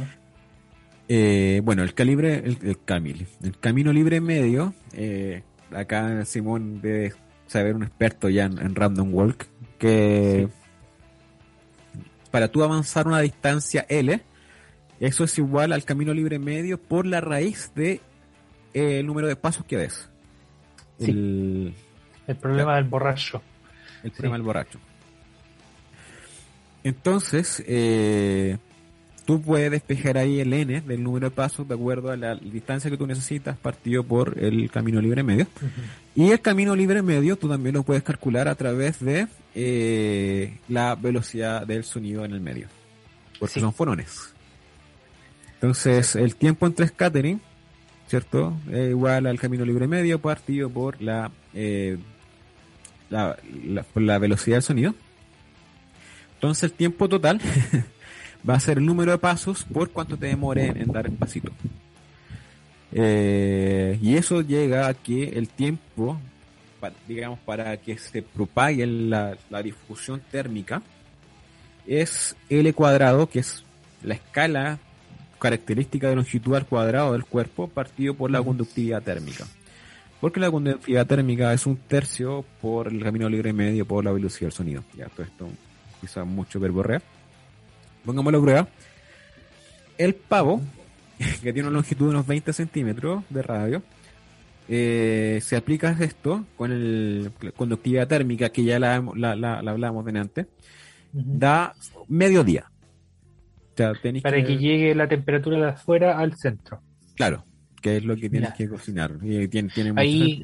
Eh, 1.07 1.61
bueno, 1.63 1.81
el 1.83 1.93
calibre, 1.93 2.35
el, 2.35 2.57
el 2.61 2.83
camil, 2.83 3.27
el 3.41 3.57
camino 3.59 3.91
libre 3.91 4.21
medio, 4.21 4.73
acá 5.75 6.23
Simón 6.25 6.81
debe 6.81 7.13
saber 7.47 7.75
un 7.75 7.83
experto 7.83 8.29
ya 8.29 8.45
en, 8.45 8.59
en 8.59 8.75
random 8.75 9.13
walk, 9.13 9.47
que 9.79 10.47
para 12.29 12.49
tú 12.49 12.63
avanzar 12.63 13.07
una 13.07 13.21
distancia 13.21 13.85
L, 13.89 14.21
eso 14.99 15.23
es 15.23 15.37
igual 15.37 15.73
al 15.73 15.83
camino 15.83 16.13
libre 16.13 16.37
medio 16.37 16.77
por 16.79 17.05
la 17.07 17.21
raíz 17.21 17.71
de 17.73 18.01
eh, 18.73 18.99
el 18.99 19.07
número 19.07 19.27
de 19.27 19.35
pasos 19.35 19.65
que 19.65 19.77
des. 19.77 20.09
Sí. 20.99 21.09
El, 21.09 21.73
El 22.27 22.35
problema 22.35 22.75
del 22.75 22.83
borracho. 22.83 23.41
el 24.03 24.11
problema 24.11 24.35
del 24.35 24.43
borracho. 24.43 24.79
Entonces, 26.83 27.63
eh, 27.67 28.57
tú 29.29 29.39
puedes 29.39 29.69
despejar 29.69 30.17
ahí 30.17 30.39
el 30.39 30.51
n 30.51 30.81
del 30.81 31.03
número 31.03 31.29
de 31.29 31.35
pasos 31.35 31.67
de 31.67 31.75
acuerdo 31.75 32.09
a 32.09 32.17
la 32.17 32.33
distancia 32.33 32.89
que 32.89 32.97
tú 32.97 33.05
necesitas 33.05 33.55
partido 33.59 34.03
por 34.03 34.35
el 34.43 34.71
camino 34.71 34.99
libre 34.99 35.21
medio. 35.21 35.45
Y 36.15 36.31
el 36.31 36.41
camino 36.41 36.75
libre 36.75 37.03
medio 37.03 37.35
tú 37.35 37.47
también 37.47 37.75
lo 37.75 37.83
puedes 37.83 38.01
calcular 38.01 38.47
a 38.47 38.55
través 38.55 38.99
de 38.99 39.27
eh, 39.53 40.57
la 40.67 40.95
velocidad 40.95 41.67
del 41.67 41.83
sonido 41.83 42.25
en 42.25 42.31
el 42.31 42.41
medio. 42.41 42.69
Porque 43.39 43.53
Sí. 43.53 43.59
son 43.59 43.71
fonones. 43.71 44.33
Entonces, 45.53 46.15
el 46.15 46.35
tiempo 46.35 46.65
entre 46.65 46.87
scattering, 46.87 47.39
¿cierto? 48.07 48.57
Es 48.71 48.89
igual 48.89 49.27
al 49.27 49.39
camino 49.39 49.63
libre 49.63 49.85
medio 49.87 50.17
partido 50.19 50.71
por 50.71 50.99
la, 51.03 51.29
eh, 51.53 51.99
la, 53.11 53.37
la- 53.63 53.83
por 53.83 54.01
la 54.01 54.17
velocidad 54.17 54.55
del 54.55 54.63
sonido. 54.63 54.95
Entonces, 56.33 56.63
el 56.63 56.71
tiempo 56.73 57.07
total 57.07 57.39
va 58.47 58.55
a 58.55 58.59
ser 58.59 58.77
el 58.77 58.85
número 58.85 59.11
de 59.11 59.17
pasos 59.17 59.63
por 59.63 59.89
cuánto 59.91 60.17
te 60.17 60.27
demore 60.27 60.67
en, 60.67 60.77
en 60.77 60.91
dar 60.91 61.05
el 61.05 61.13
pasito. 61.13 61.51
Eh, 62.91 63.99
y 64.01 64.15
eso 64.15 64.41
llega 64.41 64.87
a 64.87 64.93
que 64.93 65.29
el 65.29 65.47
tiempo, 65.49 66.19
pa- 66.79 66.91
digamos, 67.07 67.39
para 67.39 67.77
que 67.77 67.97
se 67.97 68.21
propague 68.21 68.85
la, 68.87 69.37
la 69.49 69.61
difusión 69.61 70.21
térmica, 70.31 70.81
es 71.85 72.35
L 72.49 72.71
cuadrado, 72.73 73.29
que 73.29 73.39
es 73.39 73.63
la 74.03 74.15
escala 74.15 74.79
característica 75.39 76.09
de 76.09 76.15
longitud 76.15 76.55
al 76.55 76.65
cuadrado 76.65 77.13
del 77.13 77.25
cuerpo 77.25 77.67
partido 77.67 78.13
por 78.13 78.31
la 78.31 78.41
conductividad 78.41 79.01
térmica. 79.01 79.45
Porque 80.19 80.39
la 80.39 80.51
conductividad 80.51 81.07
térmica 81.07 81.53
es 81.53 81.65
un 81.65 81.77
tercio 81.77 82.43
por 82.61 82.89
el 82.89 83.01
camino 83.01 83.29
libre 83.29 83.53
medio 83.53 83.85
por 83.85 84.03
la 84.03 84.11
velocidad 84.11 84.47
del 84.47 84.51
sonido. 84.51 84.83
Ya, 84.97 85.07
todo 85.07 85.23
esto 85.23 85.47
quizá 86.01 86.25
mucho 86.25 86.59
verborrea. 86.59 87.01
Pongámoslo 88.05 88.39
a 88.39 88.41
prueba. 88.41 88.67
El 89.97 90.15
pavo, 90.15 90.61
que 91.43 91.53
tiene 91.53 91.67
una 91.67 91.77
longitud 91.77 92.05
de 92.05 92.11
unos 92.11 92.27
20 92.27 92.53
centímetros 92.53 93.23
de 93.29 93.41
radio, 93.41 93.83
eh, 94.67 95.39
se 95.41 95.55
aplica 95.57 95.95
esto 95.99 96.45
con 96.55 96.71
el 96.71 97.31
conductividad 97.55 98.07
térmica 98.07 98.49
que 98.49 98.63
ya 98.63 98.77
la, 98.79 99.03
la, 99.15 99.35
la, 99.35 99.61
la 99.61 99.71
hablamos 99.71 100.05
delante, 100.05 100.41
Ujú. 101.13 101.23
da 101.39 101.73
mediodía. 102.07 102.65
O 103.73 103.77
sea, 103.77 103.93
Para 104.21 104.43
que 104.43 104.57
llegue 104.57 104.93
la 104.93 105.07
temperatura 105.07 105.57
de 105.57 105.65
afuera 105.69 106.19
al 106.19 106.35
centro. 106.35 106.81
Claro, 107.15 107.45
que 107.81 107.97
es 107.97 108.03
lo 108.03 108.15
que 108.17 108.29
tienes 108.29 108.53
que 108.53 108.67
cocinar. 108.67 109.13
Y 109.23 109.47
tiene, 109.47 109.69
tiene 109.69 109.93
Ahí-. 109.95 110.43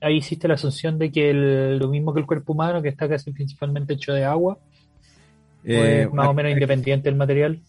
Ahí 0.00 0.16
hiciste 0.18 0.46
la 0.46 0.54
asunción 0.54 0.98
de 0.98 1.10
que 1.10 1.30
el- 1.30 1.78
lo 1.78 1.88
mismo 1.88 2.12
que 2.12 2.20
el 2.20 2.26
cuerpo 2.26 2.52
humano, 2.52 2.82
que 2.82 2.88
está 2.88 3.08
casi 3.08 3.32
principalmente 3.32 3.94
hecho 3.94 4.12
de 4.12 4.24
agua, 4.24 4.58
Eh, 5.64 6.04
pues 6.06 6.14
más 6.14 6.28
o 6.28 6.34
menos 6.34 6.52
independiente 6.52 7.08
del 7.08 7.16
material. 7.16 7.60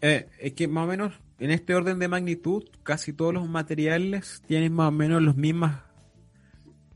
eh, 0.00 0.28
es 0.38 0.52
que 0.52 0.68
más 0.68 0.84
o 0.84 0.86
menos 0.88 1.12
en 1.38 1.50
este 1.50 1.74
orden 1.74 1.98
de 1.98 2.08
magnitud, 2.08 2.64
casi 2.82 3.12
todos 3.12 3.34
los 3.34 3.48
materiales 3.48 4.42
tienen 4.46 4.72
más 4.72 4.88
o 4.88 4.92
menos 4.92 5.22
los 5.22 5.36
mismas 5.36 5.80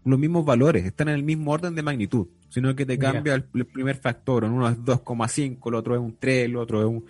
los 0.04 0.18
mismos 0.20 0.44
valores, 0.44 0.84
están 0.84 1.08
en 1.08 1.16
el 1.16 1.24
mismo 1.24 1.50
orden 1.50 1.74
de 1.74 1.82
magnitud, 1.82 2.28
sino 2.48 2.76
que 2.76 2.86
te 2.86 2.96
cambia 2.96 3.34
el, 3.34 3.44
el 3.54 3.66
primer 3.66 3.96
factor, 3.96 4.44
en 4.44 4.52
uno 4.52 4.68
es 4.68 4.78
2,5, 4.78 5.68
el 5.68 5.74
otro 5.74 5.94
es 5.96 6.00
un 6.00 6.16
3, 6.16 6.44
el 6.44 6.56
otro 6.56 6.80
es 6.80 6.86
un 6.86 7.04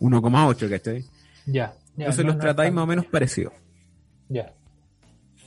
1,8, 0.00 0.70
¿cachai? 0.70 1.04
Ya. 1.44 1.74
ya, 1.96 2.06
Entonces 2.06 2.24
no, 2.24 2.28
los 2.28 2.36
no 2.36 2.40
tratáis 2.40 2.72
más 2.72 2.84
o 2.84 2.86
menos 2.86 3.04
parecidos. 3.04 3.52
Ya. 4.30 4.54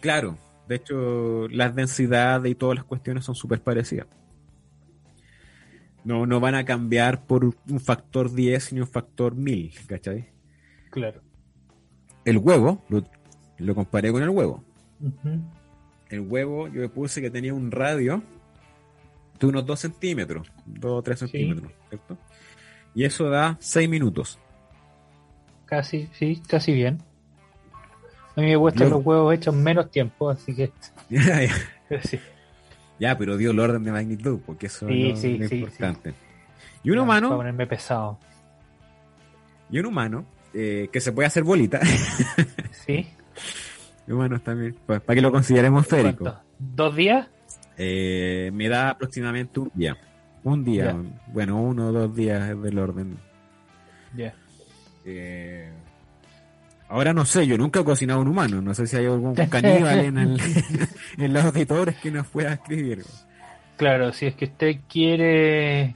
Claro, 0.02 0.38
de 0.68 0.76
hecho 0.76 1.48
las 1.50 1.74
densidades 1.74 2.52
y 2.52 2.56
todas 2.56 2.76
las 2.76 2.86
cuestiones 2.86 3.26
son 3.26 3.34
súper 3.34 3.60
parecidas. 3.62 4.06
No, 6.06 6.26
no 6.26 6.40
van 6.40 6.56
a 6.56 6.66
cambiar 6.66 7.26
por 7.26 7.46
un 7.46 7.80
factor 7.80 8.32
10 8.34 8.74
ni 8.74 8.82
un 8.82 8.88
factor 8.88 9.36
1000, 9.36 9.74
¿cachai? 9.88 10.28
Claro. 10.92 11.22
El 12.26 12.38
huevo, 12.38 12.84
lo, 12.90 13.04
lo 13.58 13.76
comparé 13.76 14.12
con 14.12 14.22
el 14.24 14.30
huevo. 14.30 14.64
El 16.10 16.20
huevo 16.22 16.68
yo 16.68 16.82
le 16.82 16.90
puse 16.90 17.22
que 17.22 17.30
tenía 17.32 17.54
un 17.54 17.72
radio 17.72 18.22
de 19.40 19.48
unos 19.48 19.66
2 19.66 19.80
centímetros, 19.80 20.52
2 20.66 20.92
o 20.92 21.02
3 21.02 21.20
Sí. 21.20 21.28
centímetros, 21.28 21.72
¿cierto? 21.90 22.18
Y 22.96 23.04
eso 23.06 23.30
da 23.30 23.58
6 23.60 23.90
minutos. 23.90 24.40
Casi, 25.66 26.08
sí, 26.14 26.42
casi 26.48 26.74
bien. 26.74 27.00
A 28.36 28.42
mí 28.42 28.48
me 28.48 28.56
gustan 28.56 28.90
Yo- 28.90 28.96
los 28.98 29.06
huevos 29.06 29.34
hechos 29.34 29.56
en 29.56 29.64
menos 29.64 29.90
tiempo, 29.90 30.30
así 30.30 30.54
que 30.56 30.72
sí. 32.04 32.20
Ya, 33.00 33.18
pero 33.18 33.38
dio 33.38 33.52
el 33.52 33.60
orden 33.60 33.84
de 33.84 33.92
magnitud, 33.92 34.40
porque 34.46 34.68
eso 34.68 34.88
Sí, 34.88 35.04
es 35.10 35.10
lo, 35.12 35.16
sí, 35.18 35.38
lo 35.38 35.48
sí, 35.48 35.56
importante. 35.58 36.14
Y 36.84 36.90
un 36.90 36.96
Para 36.98 37.04
humano, 37.04 37.30
ponerme 37.38 37.68
pesado. 37.68 38.20
y 39.70 39.80
un 39.80 39.86
humano, 39.88 40.26
eh, 40.54 40.90
que 40.92 41.00
se 41.02 41.12
puede 41.12 41.28
hacer 41.28 41.44
bolita, 41.44 41.80
¿Sí? 42.86 43.08
humanos 44.08 44.44
también, 44.44 44.76
para 44.86 45.02
que 45.16 45.22
lo 45.22 45.32
consideremos. 45.32 45.88
¿Cuánto? 45.88 46.40
¿Dos 46.60 46.96
días? 46.96 47.28
Eh, 47.78 48.52
me 48.54 48.70
da 48.70 48.90
aproximadamente 48.92 49.60
un 49.60 49.72
día. 49.74 49.98
Un 50.44 50.64
día, 50.64 50.86
Ya. 50.92 50.98
bueno, 51.32 51.62
uno 51.62 51.88
o 51.88 51.92
dos 51.92 52.16
días 52.16 52.50
es 52.52 52.62
del 52.62 52.78
orden. 52.78 53.18
Ya. 54.16 54.34
Eh, 55.06 55.72
ahora 56.94 57.14
no 57.14 57.26
sé, 57.26 57.46
yo 57.48 57.58
nunca 57.58 57.82
he 57.82 57.84
cocinado 57.84 58.22
un 58.22 58.28
humano. 58.28 58.62
No 58.62 58.74
sé 58.74 58.88
si 58.88 58.96
hay 58.96 59.06
algún 59.06 59.36
caníbal 59.50 60.00
en, 60.00 60.18
el- 60.18 60.40
en 61.18 61.34
los 61.34 61.44
auditores 61.44 61.96
que 61.98 62.12
nos 62.12 62.28
pueda 62.28 62.54
escribir. 62.54 63.04
Claro, 63.78 64.14
si 64.14 64.28
es 64.28 64.36
que 64.36 64.46
usted 64.46 64.78
quiere 64.88 65.96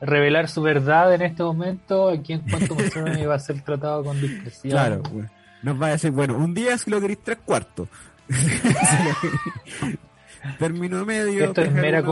revelar 0.00 0.48
su 0.48 0.62
verdad 0.62 1.14
en 1.14 1.22
este 1.22 1.42
momento, 1.42 2.08
aquí 2.08 2.32
en 2.34 2.40
cuanto 2.40 2.74
Gastronomy 2.74 3.24
va 3.26 3.34
a 3.36 3.38
ser 3.38 3.60
tratado 3.62 4.02
con 4.04 4.20
discreción. 4.20 4.72
Claro, 4.72 5.02
pues, 5.02 5.26
nos 5.62 5.80
va 5.80 5.88
a 5.88 5.90
decir, 5.90 6.10
bueno, 6.10 6.36
un 6.36 6.54
día 6.54 6.76
si 6.78 6.90
lo 6.90 7.00
queréis 7.00 7.20
tres 7.22 7.38
cuartos. 7.44 7.88
Término 10.58 11.04
medio, 11.04 11.44
Esto 11.44 11.62
es 11.62 11.72
mera. 11.72 12.02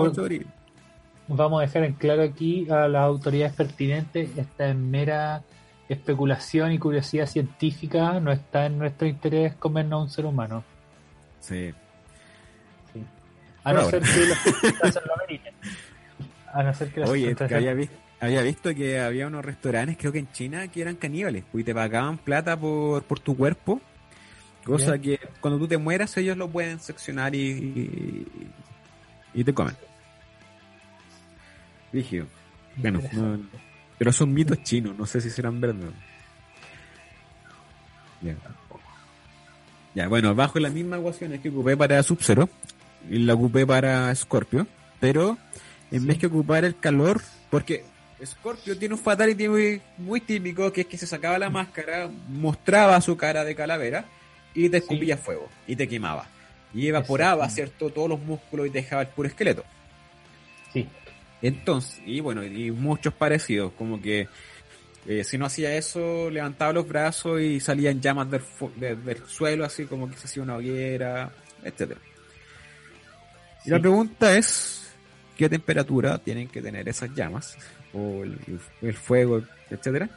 Vamos 1.29 1.59
a 1.59 1.63
dejar 1.67 1.85
en 1.85 1.95
claro 1.95 2.23
aquí 2.23 2.69
a 2.71 2.89
las 2.89 3.03
autoridades 3.03 3.55
pertinentes, 3.55 4.31
esta 4.37 4.69
es 4.69 4.77
mera 4.77 5.43
especulación 5.89 6.73
y 6.73 6.79
curiosidad 6.79 7.27
científica, 7.27 8.19
no 8.21 8.33
está 8.33 8.67
en 8.67 8.79
nuestro 8.79 9.07
interés 9.07 9.55
comernos 9.55 10.01
a 10.01 10.03
un 10.05 10.11
ser 10.11 10.27
humano. 10.27 10.65
Sí. 11.41 11.73
A 13.65 13.73
no 13.73 13.85
ser 13.89 14.03
que 14.03 14.27
las 14.27 14.39
circunstancias 14.43 15.05
lo 15.07 15.15
ameriten. 15.15 15.55
A 16.53 16.63
no 16.63 16.75
ser 16.75 16.89
que 16.93 17.01
las 17.01 17.09
Oye, 17.11 17.35
que 17.35 17.55
había, 17.55 17.73
vi- 17.75 17.89
había 18.21 18.43
visto 18.43 18.75
que 18.75 19.01
había 19.01 19.27
unos 19.27 19.45
restaurantes, 19.45 19.97
creo 19.99 20.13
que 20.13 20.19
en 20.19 20.31
China, 20.33 20.69
que 20.69 20.83
eran 20.83 20.97
caníbales, 20.97 21.45
pues, 21.51 21.63
y 21.63 21.65
te 21.65 21.75
pagaban 21.75 22.19
plata 22.19 22.59
por, 22.59 23.03
por 23.05 23.21
tu 23.21 23.37
cuerpo, 23.37 23.81
cosa 24.65 24.99
que 24.99 25.19
cuando 25.41 25.59
tú 25.59 25.67
te 25.69 25.79
mueras 25.79 26.17
ellos 26.19 26.37
lo 26.37 26.49
pueden 26.49 26.79
seccionar 26.79 27.35
y, 27.35 27.41
y, 27.41 28.27
y 29.35 29.45
te 29.45 29.53
comen. 29.55 29.75
Rígido. 31.93 32.27
Bueno, 32.77 33.01
no-. 33.13 33.39
Pero 34.05 34.13
son 34.13 34.35
mitos 34.35 34.63
chinos, 34.63 34.95
no 34.99 35.07
sé 35.07 35.19
si 35.19 35.31
serán 35.31 35.63
verdad. 35.63 35.89
Ya. 38.21 38.37
Ya, 39.95 40.09
bueno, 40.09 40.35
bajo 40.35 40.59
la 40.59 40.69
misma 40.69 40.99
ecuación 40.99 41.39
que 41.39 41.49
ocupé 41.49 41.75
para 41.75 42.03
Sub-Zero, 42.03 42.51
y 43.09 43.21
la 43.21 43.33
ocupé 43.33 43.67
para 43.67 44.15
Scorpio, 44.15 44.67
pero 45.01 45.39
en 45.91 46.07
vez 46.07 46.19
que 46.19 46.27
ocupar 46.27 46.67
el 46.67 46.79
calor, 46.79 47.23
porque 47.49 47.87
Scorpio 48.23 48.77
tiene 48.77 48.95
un 48.95 49.01
fatality 49.01 49.49
muy, 49.49 49.81
muy 49.97 50.21
típico, 50.21 50.71
que 50.71 50.83
es 50.83 50.87
que 50.87 50.99
se 50.99 51.07
sacaba 51.07 51.39
la 51.39 51.49
máscara, 51.49 52.11
mostraba 52.29 53.01
su 53.01 53.17
cara 53.17 53.43
de 53.43 53.55
calavera 53.55 54.05
y 54.53 54.69
te 54.69 54.77
escupía 54.77 55.17
fuego 55.17 55.49
y 55.67 55.77
te 55.77 55.89
quemaba. 55.89 56.27
Y 56.75 56.89
evaporaba. 56.89 57.49
¿cierto? 57.49 57.89
Todos 57.89 58.11
los 58.11 58.21
músculos 58.21 58.67
y 58.67 58.71
te 58.71 58.83
dejaba 58.83 59.01
el 59.01 59.09
puro 59.09 59.31
esqueleto. 59.31 59.65
Sí, 60.75 60.87
Entonces, 61.47 62.01
y 62.07 62.21
bueno, 62.21 62.43
y 62.45 62.71
muchos 62.71 63.13
parecidos, 63.13 63.73
como 63.77 64.01
que 64.01 64.29
eh, 65.07 65.25
si 65.25 65.37
no 65.37 65.45
hacía 65.47 65.77
eso, 65.77 66.31
levantaba 66.31 66.73
los 66.73 66.89
brazos 66.89 67.41
y 67.41 67.61
salían 67.61 68.01
llamas 68.01 68.31
del, 68.31 68.41
fu- 68.41 68.73
de- 68.77 68.97
del 68.97 69.19
suelo, 69.27 69.65
así 69.65 69.85
como 69.85 70.09
que 70.11 70.17
se 70.17 70.27
hacía 70.27 70.43
una 70.43 70.57
hoguera, 70.57 71.31
etcétera. 71.63 72.01
Y 73.67 73.71
la 73.71 73.79
pregunta 73.79 74.37
es, 74.37 74.91
¿qué 75.37 75.49
temperatura 75.49 76.19
tienen 76.19 76.49
que 76.49 76.63
tener 76.63 76.89
esas 76.89 77.15
llamas, 77.15 77.57
o 77.93 78.25
el, 78.25 78.39
el 78.83 78.95
fuego, 78.95 79.43
etcétera, 79.71 80.09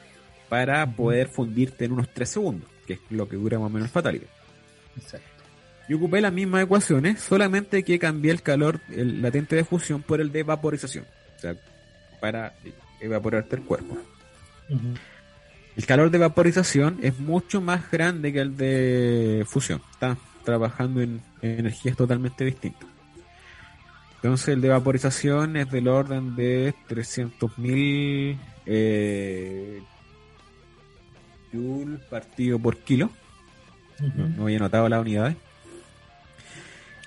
para 0.49 0.85
poder 0.89 1.27
fundirte 1.27 1.85
en 1.85 1.91
unos 1.91 2.09
3 2.13 2.29
segundos, 2.29 2.69
que 2.85 2.93
es 2.93 2.99
lo 3.09 3.27
que 3.27 3.35
dura 3.35 3.59
más 3.59 3.67
o 3.67 3.69
menos 3.69 3.91
fatality? 3.91 4.25
exacto. 4.97 5.27
Yo 5.89 5.95
ocupé 5.97 6.19
las 6.19 6.33
mismas 6.33 6.63
ecuaciones, 6.63 7.21
solamente 7.21 7.83
que 7.83 7.97
cambié 7.97 8.31
el 8.31 8.41
calor 8.41 8.81
el 8.89 9.21
latente 9.21 9.55
de 9.55 9.63
fusión 9.63 10.01
por 10.01 10.19
el 10.19 10.33
de 10.33 10.43
vaporización. 10.43 11.05
O 11.37 11.39
sea, 11.39 11.55
para 12.19 12.53
evaporarte 12.99 13.55
el 13.55 13.63
cuerpo. 13.63 13.97
El 15.75 15.85
calor 15.85 16.09
de 16.09 16.17
vaporización 16.17 16.99
es 17.01 17.19
mucho 17.19 17.61
más 17.61 17.89
grande 17.91 18.33
que 18.33 18.39
el 18.39 18.57
de 18.57 19.45
fusión. 19.47 19.81
Está 19.91 20.17
trabajando 20.43 21.01
en, 21.01 21.21
en 21.41 21.59
energías 21.59 21.95
totalmente 21.95 22.43
distintas. 22.43 22.89
Entonces 24.15 24.49
el 24.49 24.61
de 24.61 24.69
vaporización 24.69 25.57
es 25.57 25.69
del 25.69 25.87
orden 25.87 26.35
de 26.35 26.73
300.000 26.89 28.37
eh, 28.65 29.81
joule 31.53 31.97
partido 32.09 32.59
por 32.59 32.77
kilo. 32.77 33.09
No, 33.99 34.27
no 34.27 34.43
había 34.43 34.59
notado 34.59 34.89
las 34.89 35.01
unidades. 35.01 35.37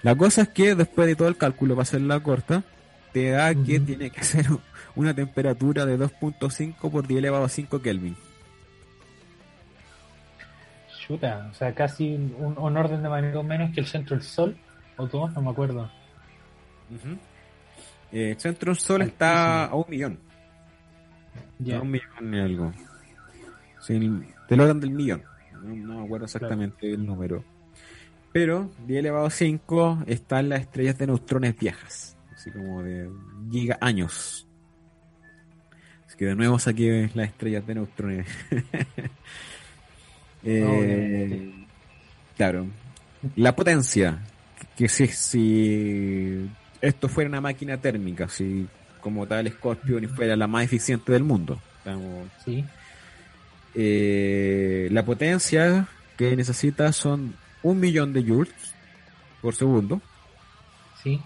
La 0.02 0.14
cosa 0.16 0.42
es 0.42 0.48
que 0.48 0.74
después 0.74 1.06
de 1.06 1.14
todo 1.14 1.28
el 1.28 1.36
cálculo 1.36 1.74
para 1.74 1.82
hacerla 1.82 2.20
corta, 2.20 2.64
te 3.12 3.30
da 3.30 3.54
que 3.54 3.76
Ujú. 3.76 3.84
tiene 3.86 4.10
que 4.10 4.22
ser 4.24 4.46
una 4.94 5.14
temperatura 5.14 5.84
de 5.86 5.98
2.5 5.98 6.90
por 6.90 7.06
10 7.06 7.18
elevado 7.18 7.44
a 7.44 7.48
5 7.48 7.80
Kelvin. 7.82 8.16
Chuta, 11.06 11.48
o 11.50 11.54
sea, 11.54 11.74
casi 11.74 12.14
un, 12.14 12.54
un 12.56 12.76
orden 12.76 13.02
de 13.02 13.08
magnitud 13.08 13.42
menos 13.42 13.72
que 13.74 13.80
el 13.80 13.86
centro 13.86 14.16
del 14.16 14.24
Sol, 14.24 14.56
o 14.96 15.06
dos, 15.06 15.32
no 15.32 15.42
me 15.42 15.50
acuerdo. 15.50 15.90
Eh, 18.12 18.30
el 18.32 18.40
centro 18.40 18.72
del 18.72 18.78
Sol 18.80 19.02
está 19.02 19.64
a 19.66 19.74
un 19.74 19.84
millón. 19.88 20.18
Ya. 21.58 21.78
A 21.78 21.80
un 21.82 21.90
millón 21.90 22.34
y 22.34 22.38
algo. 22.40 22.72
Sí, 23.80 23.94
el- 23.94 24.26
del 24.48 24.60
orden 24.60 24.80
del 24.80 24.90
millón. 24.90 25.22
No, 25.62 25.74
no 25.74 25.98
me 26.00 26.04
acuerdo 26.04 26.26
exactamente 26.26 26.92
el 26.92 27.04
número. 27.04 27.44
Pero 28.32 28.70
10 28.86 29.00
elevado 29.00 29.26
a 29.26 29.30
5 29.30 30.04
están 30.06 30.48
las 30.48 30.60
estrellas 30.60 30.96
de 30.98 31.06
neutrones 31.08 31.56
viejas. 31.58 32.16
Así 32.40 32.50
como 32.50 32.82
de 32.82 33.06
giga 33.50 33.76
años. 33.82 34.46
Así 36.06 36.16
que 36.16 36.24
de 36.24 36.34
nuevo 36.34 36.58
saqué 36.58 37.10
las 37.12 37.28
estrellas 37.28 37.66
de 37.66 37.74
neutrones. 37.74 38.26
Eh, 40.42 41.66
claro. 42.34 42.66
La 43.36 43.54
potencia. 43.54 44.22
Que 44.74 44.88
si, 44.88 45.06
si 45.08 46.48
esto 46.80 47.10
fuera 47.10 47.28
una 47.28 47.42
máquina 47.42 47.76
térmica, 47.76 48.26
si 48.26 48.66
como 49.02 49.26
tal 49.26 49.52
Scorpion 49.52 50.08
fuera 50.08 50.36
la 50.36 50.46
más 50.46 50.64
eficiente 50.64 51.12
del 51.12 51.24
mundo. 51.24 51.60
Estamos 51.76 52.26
Sí, 52.42 52.64
eh, 53.74 54.88
la 54.90 55.04
potencia 55.04 55.88
que 56.16 56.34
necesita 56.36 56.90
son 56.94 57.34
un 57.62 57.80
millón 57.80 58.14
de 58.14 58.22
joules 58.22 58.74
por 59.42 59.54
segundo. 59.54 60.00
sí. 61.02 61.20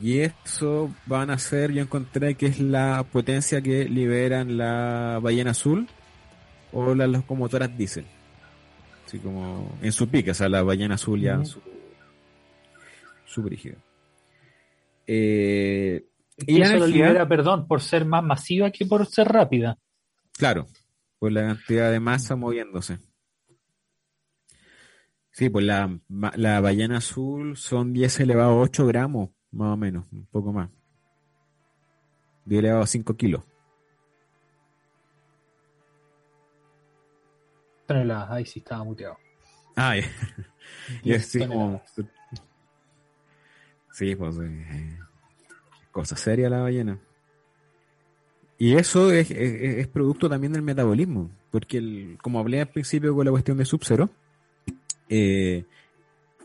Y 0.00 0.20
eso 0.20 0.90
van 1.06 1.30
a 1.30 1.38
ser, 1.38 1.72
yo 1.72 1.82
encontré 1.82 2.34
que 2.34 2.46
es 2.46 2.58
la 2.60 3.04
potencia 3.12 3.60
que 3.60 3.84
liberan 3.86 4.56
la 4.56 5.18
ballena 5.22 5.50
azul 5.50 5.88
o 6.72 6.94
las 6.94 7.08
locomotoras 7.08 7.76
diésel. 7.76 8.06
Así 9.06 9.18
como 9.18 9.76
en 9.82 9.92
su 9.92 10.08
pica, 10.08 10.30
o 10.30 10.34
sea, 10.34 10.48
la 10.48 10.62
ballena 10.62 10.94
azul 10.94 11.20
ya 11.20 11.32
en 11.32 11.40
Ujú. 11.40 11.46
su, 11.50 11.60
su 13.26 13.42
brígido. 13.42 13.76
Eh, 15.06 16.06
Y 16.46 16.62
eso 16.62 16.76
lo 16.78 16.86
libera, 16.86 17.28
perdón, 17.28 17.66
por 17.66 17.82
ser 17.82 18.04
más 18.04 18.22
masiva 18.24 18.70
que 18.70 18.86
por 18.86 19.04
ser 19.06 19.28
rápida. 19.28 19.76
Claro, 20.38 20.66
por 21.18 21.32
la 21.32 21.42
cantidad 21.42 21.90
de 21.90 22.00
masa 22.00 22.36
moviéndose. 22.36 22.98
Sí, 25.32 25.48
pues 25.48 25.64
la, 25.64 25.98
la 26.08 26.60
ballena 26.60 26.98
azul 26.98 27.56
son 27.56 27.92
10 27.92 28.20
elevado 28.20 28.50
a 28.52 28.60
8 28.60 28.86
gramos, 28.86 29.30
más 29.52 29.72
o 29.74 29.76
menos, 29.76 30.04
un 30.12 30.24
poco 30.26 30.52
más. 30.52 30.68
10 32.44 32.60
elevado 32.60 32.82
a 32.82 32.86
5 32.86 33.16
kilos. 33.16 33.42
Toneladas, 37.86 38.30
ahí 38.30 38.46
sí 38.46 38.60
estaba 38.60 38.84
muteado. 38.84 39.16
Ah, 39.76 39.96
ya. 39.96 40.04
Y 41.02 41.14
así 41.14 41.38
Diez 41.38 41.48
como... 41.48 41.82
Sí, 43.92 44.14
pues... 44.14 44.36
eh, 44.40 44.98
cosa 45.90 46.16
seria 46.16 46.48
la 46.48 46.60
ballena. 46.60 46.98
Y 48.58 48.74
eso 48.76 49.10
es, 49.12 49.30
es- 49.30 49.78
es 49.78 49.86
producto 49.88 50.28
también 50.28 50.52
del 50.52 50.62
metabolismo, 50.62 51.30
porque 51.50 51.78
el- 51.78 52.18
como 52.22 52.38
hablé 52.38 52.60
al 52.60 52.68
principio 52.68 53.14
con 53.14 53.24
la 53.24 53.30
cuestión 53.32 53.56
de 53.58 53.64
Sub-Zero, 53.64 54.10
eh, 55.08 55.64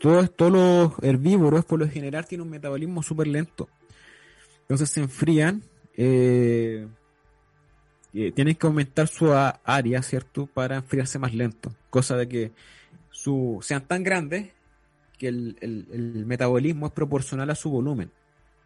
todos, 0.00 0.34
todos 0.34 0.52
los 0.52 0.92
herbívoros 1.02 1.64
por 1.64 1.78
lo 1.78 1.88
general 1.88 2.26
tienen 2.26 2.46
un 2.46 2.50
metabolismo 2.50 3.02
súper 3.02 3.26
lento. 3.28 3.68
Entonces 4.62 4.90
se 4.90 5.00
enfrían, 5.00 5.62
eh, 5.96 6.86
y 8.12 8.32
tienen 8.32 8.54
que 8.56 8.66
aumentar 8.66 9.08
su 9.08 9.32
área, 9.32 10.02
¿cierto? 10.02 10.46
Para 10.46 10.76
enfriarse 10.76 11.18
más 11.18 11.34
lento. 11.34 11.74
Cosa 11.90 12.16
de 12.16 12.28
que 12.28 12.52
su, 13.10 13.58
sean 13.62 13.86
tan 13.86 14.02
grandes 14.02 14.52
que 15.18 15.28
el, 15.28 15.56
el- 15.60 15.86
el 15.92 16.26
metabolismo 16.26 16.86
es 16.86 16.92
proporcional 16.92 17.50
a 17.50 17.54
su 17.54 17.70
volumen. 17.70 18.10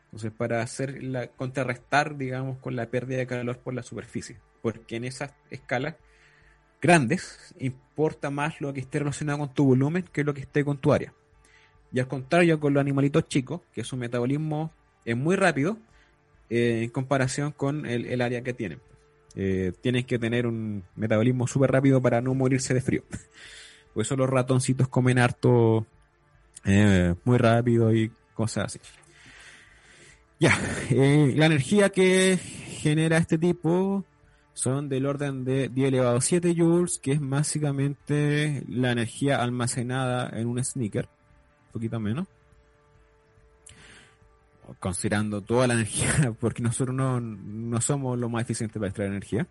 Entonces, 0.07 0.32
para 0.32 0.62
hacer 0.62 1.02
la, 1.02 1.28
contrarrestar, 1.28 2.16
digamos, 2.16 2.59
con 2.59 2.74
la 2.77 2.86
pérdida 2.86 3.19
de 3.19 3.27
calor 3.27 3.59
por 3.59 3.74
la 3.74 3.82
superficie. 3.82 4.39
Porque 4.62 4.97
en 4.97 5.05
esas 5.05 5.32
escalas 5.51 5.94
grandes 6.81 7.55
importa 7.59 8.31
más 8.31 8.61
lo 8.61 8.73
que 8.73 8.81
esté 8.81 8.98
relacionado 8.98 9.39
con 9.40 9.55
tu 9.55 9.65
volumen 9.65 10.05
que 10.12 10.24
lo 10.24 10.35
que 10.35 10.40
esté 10.40 10.65
con 10.65 10.78
tu 10.78 10.93
área. 10.93 11.12
Y 11.93 12.01
al 12.01 12.09
contrario, 12.09 12.61
con 12.61 12.73
los 12.73 12.81
animalitos 12.81 13.28
chicos, 13.28 13.62
que 13.73 13.85
su 13.85 13.97
metabolismo 13.97 14.70
es 15.05 15.16
muy 15.16 15.36
rápido 15.36 15.77
eh, 16.48 16.82
en 16.85 16.90
comparación 16.90 17.52
con 17.52 17.85
el, 17.86 18.20
área 18.20 18.43
que 18.43 18.55
tienen. 18.55 18.81
Eh, 19.35 19.73
tienen 19.81 20.05
que 20.05 20.19
tener 20.19 20.47
un 20.47 20.85
metabolismo 20.97 21.47
súper 21.47 21.73
rápido 21.73 22.01
para 22.01 22.20
no 22.20 22.35
morirse 22.35 22.74
de 22.74 22.81
frío. 22.81 23.02
Por 23.94 24.02
eso 24.02 24.16
los 24.16 24.31
ratoncitos 24.31 24.89
comen 24.89 25.19
harto 25.19 25.85
eh, 26.65 27.15
muy 27.24 27.39
rápido 27.39 27.93
y 27.93 28.11
cosas 28.35 28.66
así. 28.66 28.81
Ya, 30.39 30.59
la 30.90 31.47
energía 31.47 31.90
que 31.90 32.39
genera 32.39 33.19
este 33.19 33.36
tipo 33.36 34.05
son 34.53 34.89
del 34.89 35.07
orden 35.07 35.45
de 35.45 35.69
10 35.69 35.89
elevado 35.89 36.17
a 36.19 36.21
7 36.21 36.55
joules, 36.57 36.99
que 36.99 37.13
es 37.13 37.21
básicamente 37.21 38.63
la 38.69 38.93
energía 38.93 39.43
almacenada 39.43 40.29
en 40.39 40.49
un 40.49 40.63
sneaker, 40.63 41.07
un 41.67 41.73
poquito 41.73 41.99
menos. 42.01 42.27
Considerando 44.79 45.41
toda 45.41 45.67
la 45.67 45.75
energía, 45.75 46.33
porque 46.41 46.63
nosotros 46.63 46.95
no, 46.95 47.21
no 47.21 47.81
somos 47.81 48.19
lo 48.19 48.29
más 48.29 48.43
eficientes 48.43 48.79
para 48.79 48.89
extraer 48.89 49.11
energía. 49.11 49.47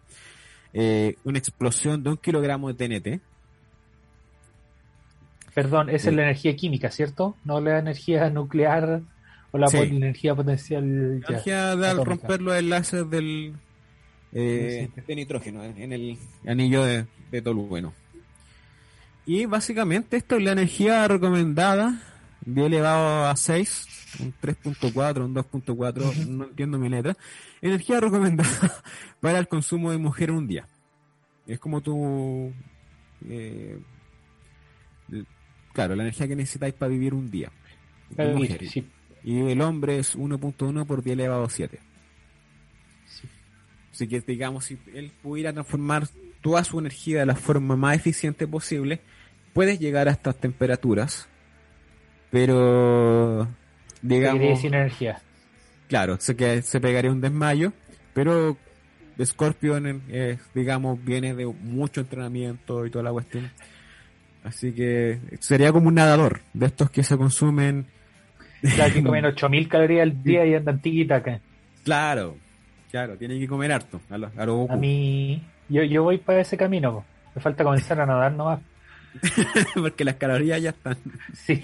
Eh, 0.73 1.15
una 1.23 1.39
explosión 1.39 2.03
de 2.03 2.11
un 2.11 2.17
kilogramo 2.17 2.71
de 2.71 2.99
TNT, 2.99 3.21
Perdón, 5.53 5.89
esa 5.89 6.09
es 6.09 6.15
la 6.15 6.21
energía 6.23 6.55
química, 6.55 6.89
¿cierto? 6.91 7.35
No 7.43 7.59
la 7.59 7.79
energía 7.79 8.29
nuclear 8.29 9.01
O 9.51 9.57
la 9.57 9.67
Sí. 9.67 9.77
energía 9.77 10.35
potencial. 10.35 11.19
La 11.21 11.27
energía 11.27 11.75
de 11.75 11.87
al 11.87 12.05
romper 12.05 12.39
los 12.39 12.55
enlaces 12.55 13.09
del 13.09 13.55
eh, 14.33 14.89
de 15.07 15.15
nitrógeno 15.15 15.63
en 15.63 15.93
el 15.93 16.17
anillo 16.45 16.83
de, 16.83 17.05
de 17.31 17.41
tolueno. 17.41 17.93
Y 19.25 19.45
básicamente 19.45 20.17
esto 20.17 20.37
es 20.37 20.43
la 20.43 20.53
energía 20.53 21.07
recomendada 21.07 22.01
de 22.45 22.65
elevado 22.65 23.27
a 23.27 23.35
6, 23.35 23.87
un 24.21 24.33
3.4, 24.41 25.25
un 25.25 25.35
2.4, 25.35 26.25
no 26.27 26.45
entiendo 26.45 26.79
mi 26.79 26.89
letra. 26.89 27.15
Energía 27.61 27.99
recomendada 27.99 28.49
para 29.19 29.39
el 29.39 29.47
consumo 29.47 29.91
de 29.91 29.97
mujer 29.97 30.29
en 30.29 30.35
un 30.35 30.47
día. 30.47 30.67
Es 31.45 31.59
como 31.59 31.81
tu... 31.81 32.51
eh, 33.27 33.79
claro, 35.73 35.95
la 35.95 36.03
energía 36.03 36.27
que 36.27 36.35
necesitáis 36.35 36.73
para 36.73 36.89
vivir 36.89 37.13
un 37.13 37.29
día. 37.29 37.51
sí, 38.67 38.87
Y 39.23 39.39
el 39.41 39.61
hombre 39.61 39.99
es 39.99 40.17
1.1 40.17 40.85
por 40.85 41.03
10 41.03 41.13
elevado 41.13 41.43
a 41.43 41.49
7. 41.49 41.79
Sí. 43.99 44.05
Así 44.05 44.07
que, 44.07 44.21
digamos, 44.21 44.65
si 44.65 44.77
él 44.93 45.11
pudiera 45.21 45.51
transformar 45.53 46.07
toda 46.41 46.63
su 46.63 46.79
energía 46.79 47.19
de 47.19 47.25
la 47.25 47.35
forma 47.35 47.75
más 47.75 47.95
eficiente 47.95 48.47
posible, 48.47 49.01
puedes 49.53 49.79
llegar 49.79 50.07
a 50.07 50.11
estas 50.11 50.37
temperaturas, 50.37 51.27
pero, 52.31 53.47
Digamos, 54.01 54.61
sin 54.61 54.73
energía. 54.73 55.21
claro, 55.87 56.17
sé 56.19 56.35
que 56.35 56.61
se 56.61 56.79
pegaría 56.79 57.11
un 57.11 57.21
desmayo, 57.21 57.73
pero 58.13 58.57
Scorpion, 59.23 60.03
eh, 60.09 60.37
digamos, 60.55 61.03
viene 61.03 61.35
de 61.35 61.45
mucho 61.45 62.01
entrenamiento 62.01 62.85
y 62.85 62.91
toda 62.91 63.03
la 63.03 63.11
cuestión. 63.11 63.51
Así 64.43 64.71
que 64.71 65.19
sería 65.39 65.71
como 65.73 65.89
un 65.89 65.95
nadador, 65.95 66.41
de 66.53 66.67
estos 66.67 66.89
que 66.89 67.03
se 67.03 67.17
consumen 67.17 67.87
Claro, 68.61 68.93
que 68.93 69.03
comen 69.03 69.25
8000 69.25 69.67
calorías 69.67 70.03
al 70.03 70.23
día 70.23 70.45
y 70.45 70.53
andan 70.53 70.81
tiquitaca. 70.81 71.41
Claro, 71.83 72.37
claro, 72.89 73.15
tiene 73.17 73.39
que 73.39 73.47
comer 73.47 73.71
harto. 73.71 74.01
A 74.09 74.17
lo, 74.17 74.31
a 74.37 74.45
lo 74.45 74.55
Goku. 74.57 74.73
A 74.73 74.75
mí, 74.77 75.41
yo, 75.69 75.83
yo 75.83 76.03
voy 76.03 76.17
para 76.17 76.41
ese 76.41 76.57
camino. 76.57 76.93
po. 76.93 77.05
Me 77.35 77.41
falta 77.41 77.63
comenzar 77.63 77.99
a 78.01 78.05
nadar 78.05 78.31
nomás. 78.31 78.59
Porque 79.75 80.03
las 80.05 80.15
calorías 80.15 80.61
ya 80.61 80.69
están. 80.71 80.97
Sí. 81.33 81.63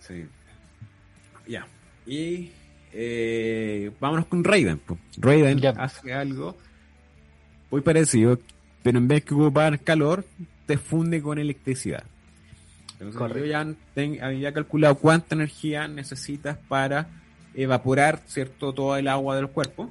Sí. 0.00 0.26
Ya. 1.46 1.66
Y 2.06 2.50
eh, 2.92 3.90
vámonos 4.00 4.26
con 4.26 4.44
Raiden. 4.44 4.78
po. 4.78 4.98
Raiden 5.18 5.58
Ya. 5.58 5.70
hace 5.70 6.12
algo 6.12 6.56
muy 7.70 7.80
parecido, 7.80 8.38
pero 8.82 8.98
en 8.98 9.08
vez 9.08 9.24
de 9.24 9.34
ocupar 9.34 9.80
calor, 9.80 10.24
te 10.66 10.78
funde 10.78 11.20
con 11.20 11.38
electricidad. 11.38 12.04
Entonces, 12.98 13.36
yo 13.36 13.44
ya 13.44 13.66
ten- 13.94 14.22
había 14.22 14.52
calculado 14.54 14.94
cuánta 14.94 15.34
energía 15.34 15.86
necesitas 15.88 16.56
para 16.68 17.08
evaporar, 17.56 18.20
¿cierto?, 18.26 18.72
todo 18.72 18.96
el 18.96 19.08
agua 19.08 19.36
del 19.36 19.48
cuerpo. 19.48 19.90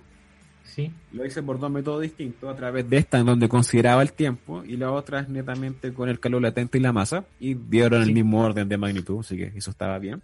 Sí. 0.64 0.92
Lo 1.12 1.26
hice 1.26 1.42
por 1.42 1.60
dos 1.60 1.72
métodos 1.72 2.02
distintos, 2.02 2.52
a 2.52 2.56
través 2.56 2.90
de 2.90 2.98
esta 2.98 3.20
en 3.20 3.26
donde 3.26 3.48
consideraba 3.48 4.02
el 4.02 4.12
tiempo 4.14 4.64
y 4.66 4.78
la 4.78 4.92
otra 4.92 5.22
es 5.22 5.30
netamente 5.30 5.94
con 5.94 6.10
el 6.10 6.20
calor 6.20 6.42
latente 6.42 6.78
y 6.78 6.82
la 6.82 6.92
masa 6.92 7.26
y 7.40 7.54
dieron 7.54 8.02
el 8.02 8.12
mismo 8.14 8.42
orden 8.42 8.68
de 8.68 8.78
magnitud, 8.78 9.20
así 9.20 9.38
que 9.38 9.54
eso 9.56 9.72
estaba 9.72 10.00
bien. 10.00 10.22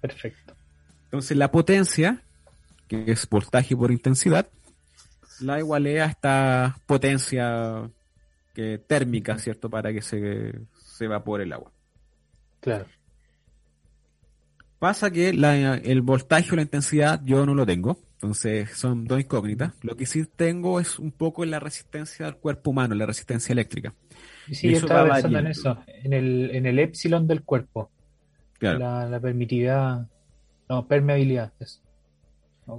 Perfecto. 0.00 0.54
Entonces 1.04 1.36
la 1.36 1.50
potencia, 1.50 2.20
que 2.88 3.04
es 3.12 3.28
voltaje 3.28 3.76
por 3.76 3.92
intensidad, 3.92 4.48
la 5.40 5.58
igualé 5.58 6.00
a 6.00 6.06
esta 6.06 6.78
potencia 6.86 7.88
que 8.54 8.78
térmica, 8.78 9.38
¿cierto? 9.38 9.70
Para 9.70 9.92
que 9.92 10.02
se, 10.02 10.52
se 10.84 11.04
evapore 11.04 11.44
el 11.44 11.52
agua. 11.52 11.70
Claro. 12.60 12.86
Pasa 14.78 15.10
que 15.10 15.32
la- 15.32 15.76
el 15.76 16.02
voltaje 16.02 16.52
o 16.52 16.56
la 16.56 16.62
intensidad 16.62 17.22
yo 17.24 17.46
no 17.46 17.54
lo 17.54 17.64
tengo, 17.64 17.98
entonces 18.14 18.70
son 18.76 19.06
dos 19.06 19.20
incógnitas. 19.20 19.72
Lo 19.82 19.96
que 19.96 20.04
sí 20.06 20.24
tengo 20.36 20.80
es 20.80 20.98
un 20.98 21.12
poco 21.12 21.44
la 21.46 21.58
resistencia 21.60 22.26
del 22.26 22.36
cuerpo 22.36 22.70
humano, 22.70 22.94
la 22.94 23.06
resistencia 23.06 23.52
eléctrica. 23.52 23.94
Sí, 24.50 24.68
Y 24.68 24.70
yo 24.72 24.76
eso 24.78 24.86
estaba 24.86 25.10
pensando 25.12 25.38
en 25.38 25.46
eso, 25.46 25.78
en 25.86 26.12
el, 26.12 26.50
en 26.54 26.66
el 26.66 26.78
epsilon 26.78 27.26
del 27.26 27.42
cuerpo, 27.42 27.90
Claro. 28.58 28.78
la, 28.78 29.06
la 29.06 29.18
permitividad, 29.20 30.06
no, 30.68 30.86
permeabilidad, 30.86 31.52
eso. 31.58 31.80
No. 32.66 32.76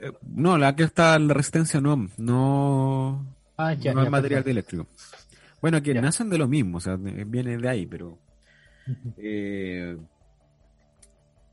Eh, 0.00 0.12
No, 0.22 0.58
la 0.58 0.76
que 0.76 0.82
está 0.84 1.18
la 1.18 1.32
resistencia 1.34 1.80
no, 1.80 2.08
no, 2.18 3.26
Ah, 3.56 3.72
ya, 3.74 3.92
no 3.94 4.00
ya, 4.02 4.04
es 4.06 4.10
material 4.10 4.42
perdón. 4.44 4.50
eléctrico. 4.52 4.86
Bueno, 5.60 5.82
que 5.82 5.94
Ya. 5.94 6.00
nacen 6.00 6.28
de 6.30 6.38
lo 6.38 6.46
mismo, 6.46 6.76
o 6.76 6.80
sea, 6.80 6.96
de- 6.96 7.24
viene 7.24 7.56
de 7.58 7.68
ahí, 7.68 7.86
pero 7.86 8.18
eh, 9.16 9.96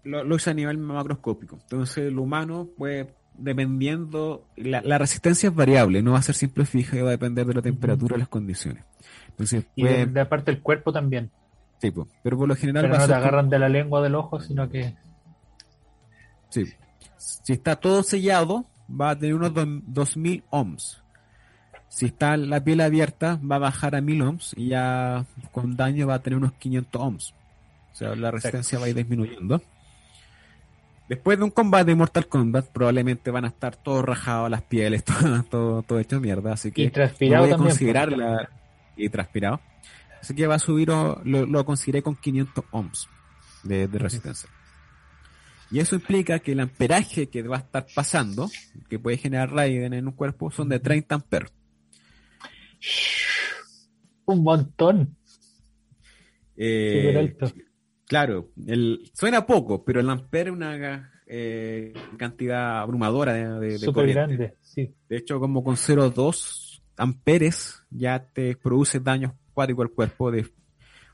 lo, 0.05 0.23
lo 0.23 0.35
hice 0.37 0.51
a 0.51 0.53
nivel 0.53 0.77
macroscópico. 0.77 1.57
Entonces, 1.61 2.11
lo 2.13 2.21
humano, 2.21 2.69
pues, 2.77 3.07
dependiendo, 3.37 4.45
la, 4.55 4.81
la 4.81 4.97
resistencia 4.97 5.49
es 5.49 5.55
variable, 5.55 6.01
no 6.01 6.13
va 6.13 6.19
a 6.19 6.21
ser 6.21 6.35
siempre 6.35 6.65
fija 6.65 6.95
y 6.97 7.01
va 7.01 7.09
a 7.09 7.11
depender 7.11 7.45
de 7.45 7.53
la 7.55 7.61
temperatura 7.61 8.15
y 8.15 8.19
las 8.19 8.29
condiciones. 8.29 8.83
Entonces, 9.29 9.65
Y 9.75 9.83
de, 9.83 9.89
pues, 9.89 10.13
de 10.13 10.19
aparte 10.21 10.51
el 10.51 10.61
cuerpo 10.61 10.93
también, 10.93 11.29
sí, 11.79 11.91
pues, 11.91 12.07
pero 12.23 12.37
por 12.37 12.47
lo 12.47 12.55
general 12.55 12.83
pero 12.85 12.93
va 12.93 12.97
a 12.99 13.01
no 13.01 13.07
te 13.07 13.13
como- 13.13 13.21
agarran 13.27 13.49
de 13.49 13.59
la 13.59 13.67
lengua 13.69 14.01
del 14.01 14.15
ojo, 14.15 14.39
sino 14.39 14.69
que 14.69 14.95
Sí. 16.49 16.63
Si 17.17 17.53
está 17.53 17.75
todo 17.75 18.03
sellado, 18.03 18.65
va 18.89 19.09
a 19.11 19.19
tener 19.19 19.35
unos 19.35 19.53
do- 19.53 19.65
2000 19.87 20.43
ohms. 20.51 21.01
Si 21.89 22.05
está 22.05 22.37
la 22.37 22.63
piel 22.63 22.81
abierta, 22.81 23.39
va 23.49 23.55
a 23.57 23.59
bajar 23.59 23.95
a 23.95 24.01
1000 24.01 24.21
ohms 24.21 24.53
y 24.55 24.69
ya 24.69 25.25
con 25.51 25.75
daño 25.75 26.07
va 26.07 26.15
a 26.15 26.19
tener 26.21 26.37
unos 26.37 26.53
500 26.53 27.01
ohms. 27.01 27.33
O 27.91 27.95
sea, 27.95 28.15
la 28.15 28.31
resistencia 28.31 28.79
va 28.79 28.85
a 28.85 28.89
ir 28.89 28.95
disminuyendo. 28.95 29.61
Después 31.07 31.37
de 31.37 31.43
un 31.43 31.51
combate 31.51 31.91
de 31.91 31.95
Mortal 31.95 32.27
Kombat, 32.27 32.69
probablemente 32.71 33.29
van 33.29 33.45
a 33.45 33.49
estar 33.49 33.75
todos 33.75 34.03
rajados 34.03 34.49
las 34.49 34.63
pieles, 34.63 35.03
todo, 35.05 35.43
todo, 35.43 35.83
todo 35.83 35.99
hecho 35.99 36.19
mierda. 36.19 36.53
Así 36.53 36.71
que 36.71 36.83
y 36.83 36.89
transpirado 36.89 37.45
voy 37.45 37.53
a 37.53 37.57
considerar 37.57 38.07
pues. 38.09 38.19
la- 38.19 38.49
y 38.97 39.09
transpirado. 39.09 39.61
Así 40.21 40.33
que 40.33 40.47
va 40.47 40.55
a 40.55 40.59
subir, 40.59 40.89
o- 40.89 41.21
lo, 41.23 41.45
lo 41.45 41.65
consideré 41.65 42.01
con 42.01 42.15
500 42.15 42.65
ohms 42.71 43.07
de, 43.63 43.87
de 43.87 43.99
resistencia. 43.99 44.49
Y 45.69 45.79
eso 45.79 45.95
implica 45.95 46.39
que 46.39 46.53
el 46.53 46.59
amperaje 46.59 47.27
que 47.27 47.43
va 47.43 47.57
a 47.57 47.59
estar 47.59 47.85
pasando, 47.93 48.49
que 48.89 48.97
puede 48.99 49.17
generar 49.17 49.51
Raiden 49.51 49.93
en 49.93 50.07
un 50.07 50.13
cuerpo, 50.13 50.49
son 50.51 50.69
de 50.69 50.79
30 50.79 51.15
amperes. 51.15 51.51
Un 54.25 54.43
montón, 54.43 55.15
Eh, 56.57 57.01
súper 57.03 57.17
alto. 57.17 57.51
Claro, 58.07 58.51
el, 58.67 59.09
suena 59.13 59.45
poco, 59.45 59.83
pero 59.83 59.99
el 59.99 60.09
ampere 60.09 60.49
es 60.51 60.55
una 60.55 61.11
eh, 61.25 61.93
cantidad 62.17 62.81
abrumadora 62.81 63.33
de, 63.33 63.77
de, 63.79 63.85
corriente. 63.91 64.13
grande, 64.13 64.53
sí. 64.61 64.93
De 65.09 65.17
hecho, 65.17 65.39
como 65.39 65.63
con 65.63 65.75
0,2 65.75 66.81
amperes 66.97 67.81
ya 67.89 68.19
te 68.31 68.55
produce 68.55 68.99
daños 68.99 69.33
cuáticos 69.53 69.85
al 69.85 69.91
cuerpo. 69.91 70.31
De 70.31 70.45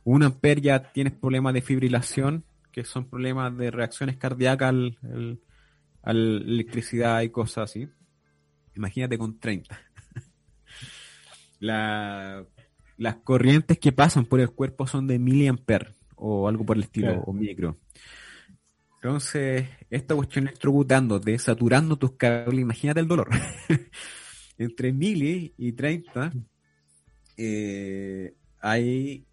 1 0.04 0.26
amper 0.26 0.60
ya 0.62 0.92
tienes 0.92 1.14
problemas 1.14 1.54
de 1.54 1.62
fibrilación, 1.62 2.44
que 2.72 2.84
son 2.84 3.06
problemas 3.10 3.56
de 3.58 3.72
reacciones 3.72 4.18
cardíacas 4.18 4.70
al, 4.70 4.98
al- 5.04 5.40
a 6.04 6.14
la 6.14 6.20
electricidad 6.42 7.22
y 7.22 7.30
cosas 7.30 7.70
así. 7.70 7.88
Imagínate 8.76 9.18
con 9.18 9.40
30. 9.40 9.80
La- 11.60 12.46
las 12.98 13.16
corrientes 13.18 13.80
que 13.80 13.92
pasan 13.92 14.26
por 14.26 14.40
el 14.42 14.50
cuerpo 14.52 14.86
son 14.88 15.08
de 15.08 15.20
miliamper 15.20 15.96
o 16.24 16.48
algo 16.48 16.64
por 16.66 16.78
el 16.78 16.84
estilo, 16.84 17.08
Claro. 17.08 17.24
o 17.26 17.34
micro. 17.34 17.78
Entonces, 18.96 19.68
esta 19.90 20.16
cuestión 20.16 20.48
electrocutándote, 20.48 21.38
saturando 21.40 21.98
tus 21.98 22.12
cables, 22.12 22.62
imagínate 22.62 23.00
el 23.00 23.08
dolor. 23.08 23.30
Entre 24.60 24.94
mili 24.94 25.56
y 25.58 25.72
30 25.72 26.32
eh, 27.38 28.36
hay 28.60 29.26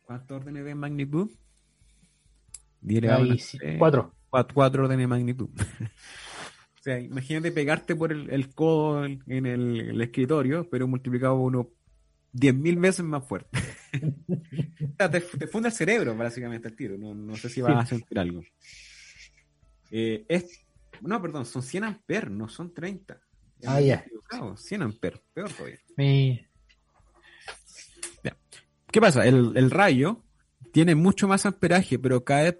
¿cuántos 0.00 0.38
órdenes 0.38 0.64
de 0.64 0.74
magnitud? 0.74 1.30
Cuatro. 3.78 4.14
cuatro, 4.30 4.84
órdenes 4.84 5.04
de 5.04 5.06
magnitud. 5.08 5.50
o 5.60 6.82
sea, 6.82 6.98
imagínate 6.98 7.52
pegarte 7.52 7.94
por 7.94 8.10
el, 8.12 8.30
el 8.30 8.54
codo 8.54 9.04
en 9.04 9.22
en 9.26 9.44
el, 9.44 9.80
el 9.90 10.00
escritorio, 10.00 10.66
pero 10.70 10.88
multiplicado 10.88 11.34
por 11.36 11.42
uno 11.44 11.68
10.000 12.32 12.80
veces 12.80 13.04
más 13.04 13.26
fuerte. 13.28 13.50
Te, 14.96 15.20
te 15.20 15.46
funde 15.46 15.68
el 15.68 15.74
cerebro, 15.74 16.16
básicamente, 16.16 16.68
el 16.68 16.76
tiro. 16.76 16.96
No, 16.96 17.14
no 17.14 17.36
sé 17.36 17.48
si 17.48 17.60
vas 17.60 17.84
a 17.84 17.86
sentir 17.86 18.18
algo. 18.18 18.42
Eh, 19.90 20.24
es, 20.28 20.64
no, 21.02 21.20
perdón, 21.20 21.44
son 21.44 21.62
100 21.62 21.84
amperes, 21.84 22.30
no 22.30 22.48
son 22.48 22.72
30. 22.72 23.20
Ah, 23.66 23.80
ya. 23.80 23.96
Equivocado, 24.06 24.56
100 24.56 24.82
amperes, 24.82 25.20
peor 25.34 25.52
todavía. 25.52 25.78
¿Qué 28.90 29.00
pasa? 29.00 29.26
El, 29.26 29.52
el 29.56 29.70
rayo 29.70 30.22
tiene 30.72 30.94
mucho 30.94 31.26
más 31.26 31.46
amperaje, 31.46 31.98
pero 31.98 32.24
cae 32.24 32.58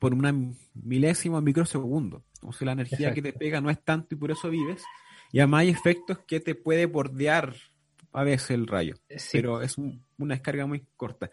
por 0.00 0.14
una 0.14 0.34
milésima 0.74 1.40
microsegundo. 1.40 2.24
O 2.42 2.52
sea, 2.52 2.66
la 2.66 2.72
energía 2.72 3.14
que 3.14 3.22
te 3.22 3.28
Exacto. 3.28 3.38
pega 3.38 3.60
no 3.60 3.70
es 3.70 3.82
tanto 3.84 4.14
y 4.14 4.18
por 4.18 4.30
eso 4.30 4.50
vives. 4.50 4.82
Y 5.30 5.38
además 5.38 5.60
hay 5.60 5.68
efectos 5.68 6.18
que 6.26 6.40
te 6.40 6.54
puede 6.56 6.86
bordear 6.86 7.54
a 8.12 8.24
veces 8.24 8.50
el 8.50 8.66
rayo. 8.66 8.94
sí, 9.16 9.30
Pero 9.32 9.62
es 9.62 9.78
un- 9.78 10.04
una 10.18 10.34
descarga 10.34 10.66
muy 10.66 10.84
corta. 10.96 11.30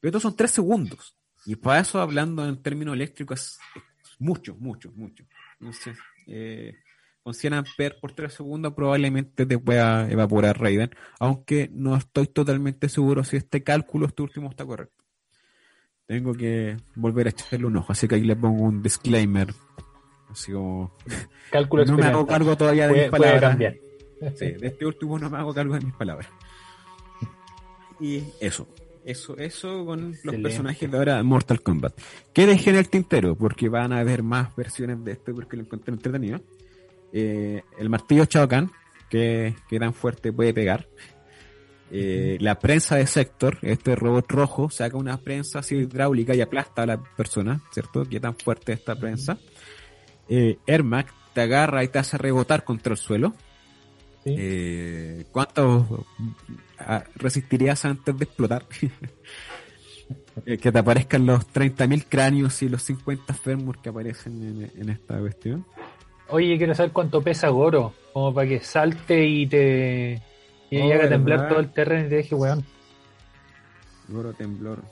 Pero 0.00 0.10
estos 0.10 0.22
son 0.22 0.36
tres 0.36 0.50
segundos. 0.50 1.16
Y 1.44 1.56
para 1.56 1.80
eso, 1.80 2.00
hablando 2.00 2.46
en 2.48 2.60
términos 2.62 2.94
eléctricos, 2.94 3.58
es 4.02 4.16
mucho, 4.18 4.54
mucho, 4.56 4.90
mucho. 4.92 5.24
Entonces, 5.60 5.96
eh, 6.26 6.74
con 7.22 7.34
100 7.34 7.54
amperes 7.54 7.98
por 8.00 8.12
3 8.12 8.32
segundos 8.34 8.72
probablemente 8.74 9.46
te 9.46 9.58
pueda 9.58 10.08
evaporar 10.10 10.60
Raiden, 10.60 10.90
aunque 11.18 11.68
no 11.72 11.96
estoy 11.96 12.26
totalmente 12.28 12.88
seguro 12.88 13.24
si 13.24 13.36
este 13.36 13.62
cálculo, 13.62 14.06
este 14.06 14.22
último, 14.22 14.48
está 14.50 14.64
correcto. 14.64 15.04
Tengo 16.06 16.34
que 16.34 16.76
volver 16.94 17.26
a 17.26 17.30
echarle 17.30 17.66
un 17.66 17.76
ojo, 17.78 17.90
así 17.92 18.06
que 18.06 18.14
ahí 18.14 18.22
le 18.22 18.36
pongo 18.36 18.62
un 18.62 18.80
disclaimer. 18.82 19.52
Así 20.30 20.52
como... 20.52 20.96
Cálculo 21.50 21.84
no 21.86 21.96
me 21.96 22.04
hago 22.04 22.26
cargo 22.26 22.56
todavía 22.56 22.84
de 22.86 22.90
Puede- 22.92 23.02
mis 23.02 23.10
puede 23.10 23.22
palabras. 23.22 23.50
cambiar. 23.50 23.74
Sí, 24.34 24.52
de 24.52 24.68
este 24.68 24.86
último 24.86 25.18
no 25.18 25.28
me 25.30 25.38
hago 25.38 25.52
cargo 25.52 25.74
de 25.74 25.80
mis 25.80 25.94
palabras. 25.94 26.28
Y 28.00 28.22
eso, 28.40 28.66
eso, 29.04 29.36
eso 29.38 29.84
con 29.86 30.14
los 30.22 30.34
personajes 30.36 30.90
de 30.90 30.96
ahora 30.96 31.16
de 31.16 31.22
Mortal 31.22 31.62
Kombat. 31.62 31.98
Que 32.32 32.46
dejé 32.46 32.70
en 32.70 32.76
el 32.76 32.88
tintero, 32.88 33.36
porque 33.36 33.68
van 33.68 33.92
a 33.92 34.00
haber 34.00 34.22
más 34.22 34.54
versiones 34.56 35.02
de 35.04 35.12
esto, 35.12 35.34
porque 35.34 35.56
lo 35.56 35.62
encontré 35.62 35.94
entretenido. 35.94 36.40
Eh, 37.12 37.62
el 37.78 37.88
martillo 37.88 38.24
Shao 38.24 38.48
Kahn, 38.48 38.70
que, 39.08 39.54
que 39.68 39.78
tan 39.78 39.94
fuerte 39.94 40.32
puede 40.32 40.52
pegar. 40.52 40.86
Eh, 41.90 42.36
La 42.40 42.58
prensa 42.58 42.96
de 42.96 43.06
Sector, 43.06 43.58
este 43.62 43.94
robot 43.94 44.30
rojo, 44.30 44.70
saca 44.70 44.96
una 44.96 45.18
prensa 45.18 45.60
así 45.60 45.76
hidráulica 45.76 46.34
y 46.34 46.40
aplasta 46.40 46.82
a 46.82 46.86
la 46.86 47.02
persona, 47.02 47.62
¿cierto? 47.72 48.04
Que 48.04 48.18
tan 48.20 48.36
fuerte 48.36 48.72
es 48.72 48.80
esta 48.80 48.96
prensa. 48.96 49.38
Eh, 50.28 50.58
Ermac 50.66 51.12
te 51.32 51.42
agarra 51.42 51.84
y 51.84 51.88
te 51.88 51.98
hace 51.98 52.18
rebotar 52.18 52.64
contra 52.64 52.92
el 52.92 52.98
suelo. 52.98 53.34
Sí. 54.26 54.34
Eh, 54.36 55.24
¿Cuánto 55.30 56.04
ah, 56.80 57.04
resistirías 57.14 57.84
antes 57.84 58.18
de 58.18 58.24
explotar? 58.24 58.64
Eh, 60.44 60.58
que 60.58 60.70
te 60.70 60.78
aparezcan 60.78 61.26
los 61.26 61.52
30.000 61.52 62.04
cráneos 62.08 62.62
y 62.62 62.68
los 62.68 62.82
50 62.82 63.34
fémur 63.34 63.80
que 63.80 63.88
aparecen 63.88 64.40
en, 64.40 64.80
en 64.80 64.90
esta 64.90 65.18
cuestión. 65.18 65.66
Oye, 66.28 66.56
quiero 66.58 66.74
saber 66.76 66.92
cuánto 66.92 67.22
pesa 67.22 67.48
Goro, 67.48 67.92
como 68.12 68.32
para 68.32 68.46
que 68.46 68.60
salte 68.60 69.26
y 69.26 69.46
te 69.48 70.22
y 70.70 70.78
Oh, 70.78 70.92
haga 70.92 71.08
temblar 71.08 71.38
¿verdad? 71.38 71.48
todo 71.48 71.60
el 71.60 71.72
terreno 71.72 72.06
y 72.06 72.08
te 72.10 72.14
deje 72.16 72.34
weón. 72.36 72.64
Goro 74.08 74.32
temblor. 74.34 74.84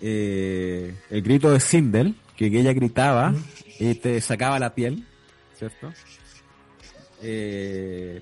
Eh, 0.00 0.94
el 1.08 1.22
grito 1.22 1.50
de 1.50 1.60
Sindel, 1.60 2.16
que 2.36 2.46
ella 2.46 2.72
gritaba 2.72 3.32
y 3.78 3.94
te 3.94 4.20
sacaba 4.20 4.58
la 4.58 4.74
piel, 4.74 5.04
¿cierto? 5.54 5.92
Eh, 7.22 8.20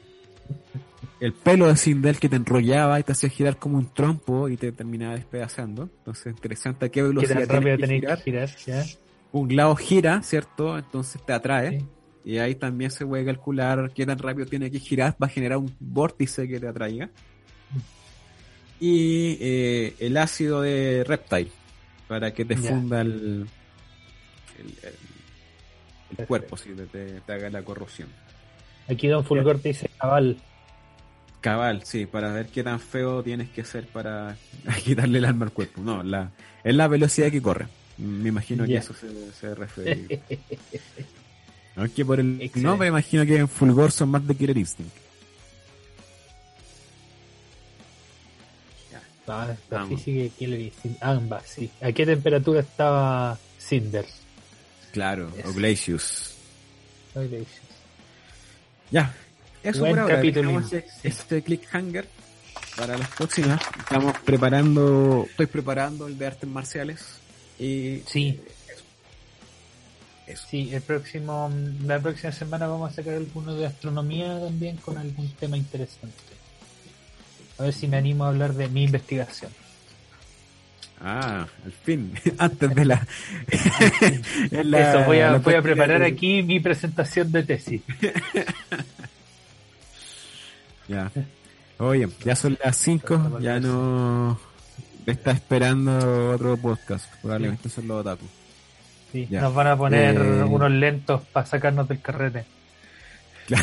el 1.21 1.33
pelo 1.33 1.67
de 1.69 1.77
Sindel 1.77 2.19
que 2.19 2.29
te 2.29 2.37
enrollaba 2.37 3.01
y 3.01 3.03
te 3.03 3.13
hacía 3.13 3.31
girar 3.31 3.57
como 3.59 3.79
un 3.79 3.93
trompo 3.93 4.49
y 4.49 4.57
te 4.57 4.71
terminaba 4.73 5.15
despedazando. 5.15 5.85
Entonces, 5.99 6.27
interesante 6.35 6.87
a 6.87 6.89
qué 6.91 7.03
velocidad 7.03 7.47
tan 7.47 7.57
rápido 7.63 7.77
que 7.79 7.87
girar. 7.87 8.19
que 8.19 8.25
girar, 8.25 8.51
¿ya? 8.67 8.85
Un 9.33 9.57
lado 9.57 9.75
gira, 9.77 10.23
¿cierto? 10.23 10.77
Entonces 10.79 11.21
te 11.25 11.33
atrae. 11.33 11.81
Sí. 11.81 11.87
Y 12.27 12.39
ahí 12.39 12.55
también 12.57 12.91
se 12.91 13.07
puede 13.07 13.25
calcular 13.25 13.93
qué 13.95 14.05
tan 14.05 14.19
rápido 14.19 14.47
tiene 14.47 14.71
que 14.71 14.79
girar 14.81 15.17
para 15.17 15.33
generar 15.33 15.59
un 15.59 15.75
vórtice 15.79 16.47
que 16.49 16.59
te 16.61 16.67
atraiga. 16.69 17.09
Y 18.79 19.39
eh, 19.41 19.95
el 20.01 20.17
ácido 20.19 20.61
de 20.61 21.03
Reptile, 21.07 21.51
para 22.09 22.35
que 22.35 22.45
te 22.45 22.57
funda 22.57 23.01
el, 23.01 23.47
el, 24.59 24.67
el- 24.83 26.19
el 26.19 26.27
cuerpo, 26.27 26.57
si 26.57 26.71
te, 26.71 26.87
te- 26.87 27.21
te 27.21 27.33
haga 27.33 27.49
la 27.51 27.63
corrosión. 27.63 28.09
Aquí 28.89 29.09
Don 29.09 29.25
Fulgor 29.25 29.59
te 29.59 29.69
dice 29.69 29.91
cabal. 29.99 30.37
Cabal, 31.41 31.85
sí, 31.85 32.07
para 32.07 32.33
ver 32.33 32.47
qué 32.47 32.63
tan 32.65 32.81
feo 32.81 33.23
tienes 33.23 33.49
que 33.51 33.65
ser 33.65 33.87
para 33.87 34.37
quitarle 34.85 35.19
el 35.19 35.25
alma 35.25 35.45
al 35.47 35.53
cuerpo. 35.53 35.81
No, 35.81 36.03
la, 36.03 36.31
es 36.65 36.75
la 36.75 36.89
velocidad 36.89 37.31
que 37.31 37.43
corre. 37.43 37.67
Me 37.99 38.29
imagino 38.29 38.65
que 38.67 38.77
eso 38.77 38.93
se, 38.95 39.09
se 39.33 39.55
refiere. 39.55 40.21
Aunque 41.77 42.05
por 42.05 42.21
el 42.21 42.33
Excelente. 42.41 42.61
nombre 42.61 42.89
imagino 42.89 43.25
que 43.25 43.37
en 43.37 43.49
Fulgor 43.49 43.91
son 43.93 44.11
más 44.11 44.27
de 44.27 44.35
Killer 44.35 44.57
Instinct. 44.59 44.93
Ah, 49.29 49.57
física 49.89 50.21
y 50.23 50.31
Killer 50.31 50.61
Instinct, 50.61 51.03
ambas, 51.03 51.43
sí. 51.49 51.69
¿A 51.81 51.91
qué 51.91 52.07
temperatura 52.07 52.61
estaba 52.61 53.37
Cinder? 53.59 54.07
Claro, 54.93 55.33
Yes. 55.35 55.47
o 55.47 55.53
Glacius. 55.53 56.35
Ya, 58.91 59.15
eso 59.63 59.81
Buen 59.81 59.93
por 59.93 60.01
ahora. 60.01 60.17
capítulo. 60.17 60.61
Este, 60.61 60.87
este 61.03 61.43
clickhanger 61.43 62.07
para 62.77 62.97
las 62.99 63.09
próximas. 63.09 63.61
Estamos 63.79 64.17
preparando, 64.25 65.27
estoy 65.29 65.47
preparando 65.47 66.07
el 66.07 66.19
de 66.19 66.27
artes 66.27 66.49
marciales 66.49 67.05
y 67.59 68.03
Sí, 68.07 68.41
eso. 70.29 70.45
sí, 70.49 70.75
el 70.75 70.83
próximo, 70.83 71.51
la 71.85 71.99
próxima 72.01 72.33
semana 72.33 72.67
vamos 72.67 72.93
a 72.93 72.95
sacar 72.95 73.15
alguno 73.15 73.55
de 73.55 73.67
astronomía 73.67 74.39
también 74.41 74.77
con 74.77 74.99
algún 74.99 75.31
tema 75.33 75.57
interesante. 75.57 76.17
A 77.59 77.63
ver 77.65 77.73
si 77.73 77.89
me 77.89 77.97
animo 77.97 78.25
a 78.25 78.29
hablar 78.29 78.53
de 78.55 78.69
mi 78.69 78.85
investigación. 78.85 79.51
Ah, 81.01 81.47
al 81.65 81.73
fin, 81.73 82.13
antes 82.39 82.75
de 82.75 82.85
la... 82.87 83.07
Eso, 83.51 85.05
voy 85.05 85.21
a, 85.21 85.33
la 85.33 85.39
voy 85.39 85.55
a 85.55 85.63
preparar 85.63 86.03
aquí 86.03 86.43
mi 86.43 86.59
presentación 86.61 87.31
de 87.33 87.43
tesis. 87.43 87.83
Ya. 90.89 91.11
Oye, 91.79 92.09
ya 92.25 92.37
son 92.37 92.57
las 92.63 92.77
5, 92.77 93.41
ya 93.41 93.59
no 93.61 94.39
me 95.05 95.13
está 95.13 95.33
esperando 95.33 96.31
otro 96.33 96.57
podcast. 96.57 97.13
Probablemente 97.21 97.69
son 97.69 97.89
los 97.89 98.01
otaku. 98.03 98.25
Sí, 99.13 99.27
Ya. 99.29 99.41
nos 99.41 99.53
van 99.55 99.67
a 99.67 99.77
poner 99.77 100.17
Eh, 100.17 100.45
unos 100.45 100.71
lentos 100.71 101.23
para 101.33 101.45
sacarnos 101.45 101.89
del 101.89 102.01
carrete. 102.01 102.45
Ya. 103.49 103.59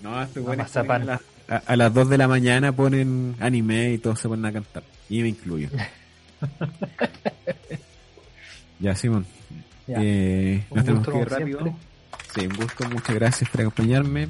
No, 0.00 0.22
este 0.22 0.40
No, 0.40 0.46
bueno, 0.46 0.62
mazapán. 0.62 1.02
a, 1.02 1.04
las- 1.04 1.20
a, 1.50 1.56
a 1.66 1.76
las 1.76 1.92
2 1.92 2.08
de 2.08 2.16
la 2.18 2.28
mañana 2.28 2.72
ponen 2.74 3.36
anime 3.40 3.92
y 3.92 3.98
todos 3.98 4.18
se 4.20 4.28
ponen 4.28 4.46
a 4.46 4.52
cantar. 4.52 4.82
Y 5.10 5.20
me 5.22 5.28
incluyo. 5.28 5.68
ya, 8.78 8.94
Simón. 8.94 9.26
Eh, 9.88 10.64
Un 10.70 10.76
nos 10.76 10.84
tenemos 10.86 11.08
que 11.08 11.18
ir 11.18 11.28
rápido. 11.28 11.74
Sí, 12.34 12.46
un 12.46 12.56
gusto. 12.56 12.88
Muchas 12.88 13.14
gracias 13.14 13.50
por 13.50 13.60
acompañarme, 13.62 14.28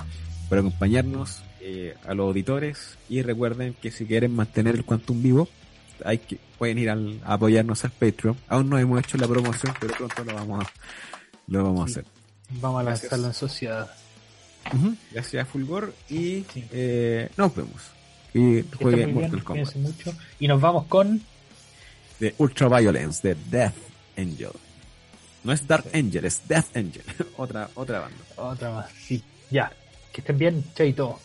por 0.48 0.58
acompañarnos 0.58 1.42
eh, 1.60 1.94
a 2.06 2.14
los 2.14 2.26
auditores. 2.28 2.96
Y 3.08 3.22
recuerden 3.22 3.74
que 3.80 3.90
si 3.90 4.06
quieren 4.06 4.34
mantener 4.34 4.74
el 4.74 4.84
Quantum 4.84 5.22
vivo, 5.22 5.48
hay 6.04 6.18
que 6.18 6.38
pueden 6.58 6.78
ir 6.78 6.90
al, 6.90 7.20
a 7.24 7.34
apoyarnos 7.34 7.84
al 7.84 7.90
Patreon. 7.90 8.36
Aún 8.48 8.70
no 8.70 8.78
hemos 8.78 8.98
hecho 9.00 9.18
la 9.18 9.28
promoción, 9.28 9.74
pero 9.78 9.94
pronto 9.94 10.24
lo 10.24 10.34
vamos 10.34 10.64
a, 10.64 10.70
lo 11.48 11.64
vamos 11.64 11.82
a 11.90 11.92
Sí. 11.94 12.00
hacer. 12.00 12.04
Vamos 12.60 12.80
a 12.80 12.84
lanzarlo 12.84 13.26
en 13.28 13.34
sociedad. 13.34 13.90
Gracias, 15.12 15.48
Fulgor. 15.48 15.94
Y 16.08 16.44
Sí. 16.52 16.64
eh, 16.72 17.28
nos 17.36 17.54
vemos. 17.54 17.82
Y 18.34 18.62
jueguen 18.80 19.14
Mortal 19.14 19.42
Kombat. 19.42 19.74
mucho. 19.76 20.12
Y 20.38 20.46
nos 20.48 20.60
vamos 20.60 20.86
con 20.86 21.20
De 22.20 22.34
Ultraviolence, 22.38 23.26
de 23.28 23.36
Death 23.50 23.74
Angel. 24.16 24.50
No 25.42 25.52
es 25.52 25.66
Dark 25.66 25.86
Angel, 25.94 26.24
es 26.24 26.46
Death 26.46 26.76
Angel. 26.76 27.02
otra, 27.36 27.70
otra 27.74 28.00
banda. 28.00 28.18
otra 28.36 28.70
más. 28.72 28.90
Sí, 28.92 29.22
ya. 29.50 29.72
Que 30.12 30.20
estén 30.20 30.38
bien, 30.38 30.64
chaito. 30.74 31.18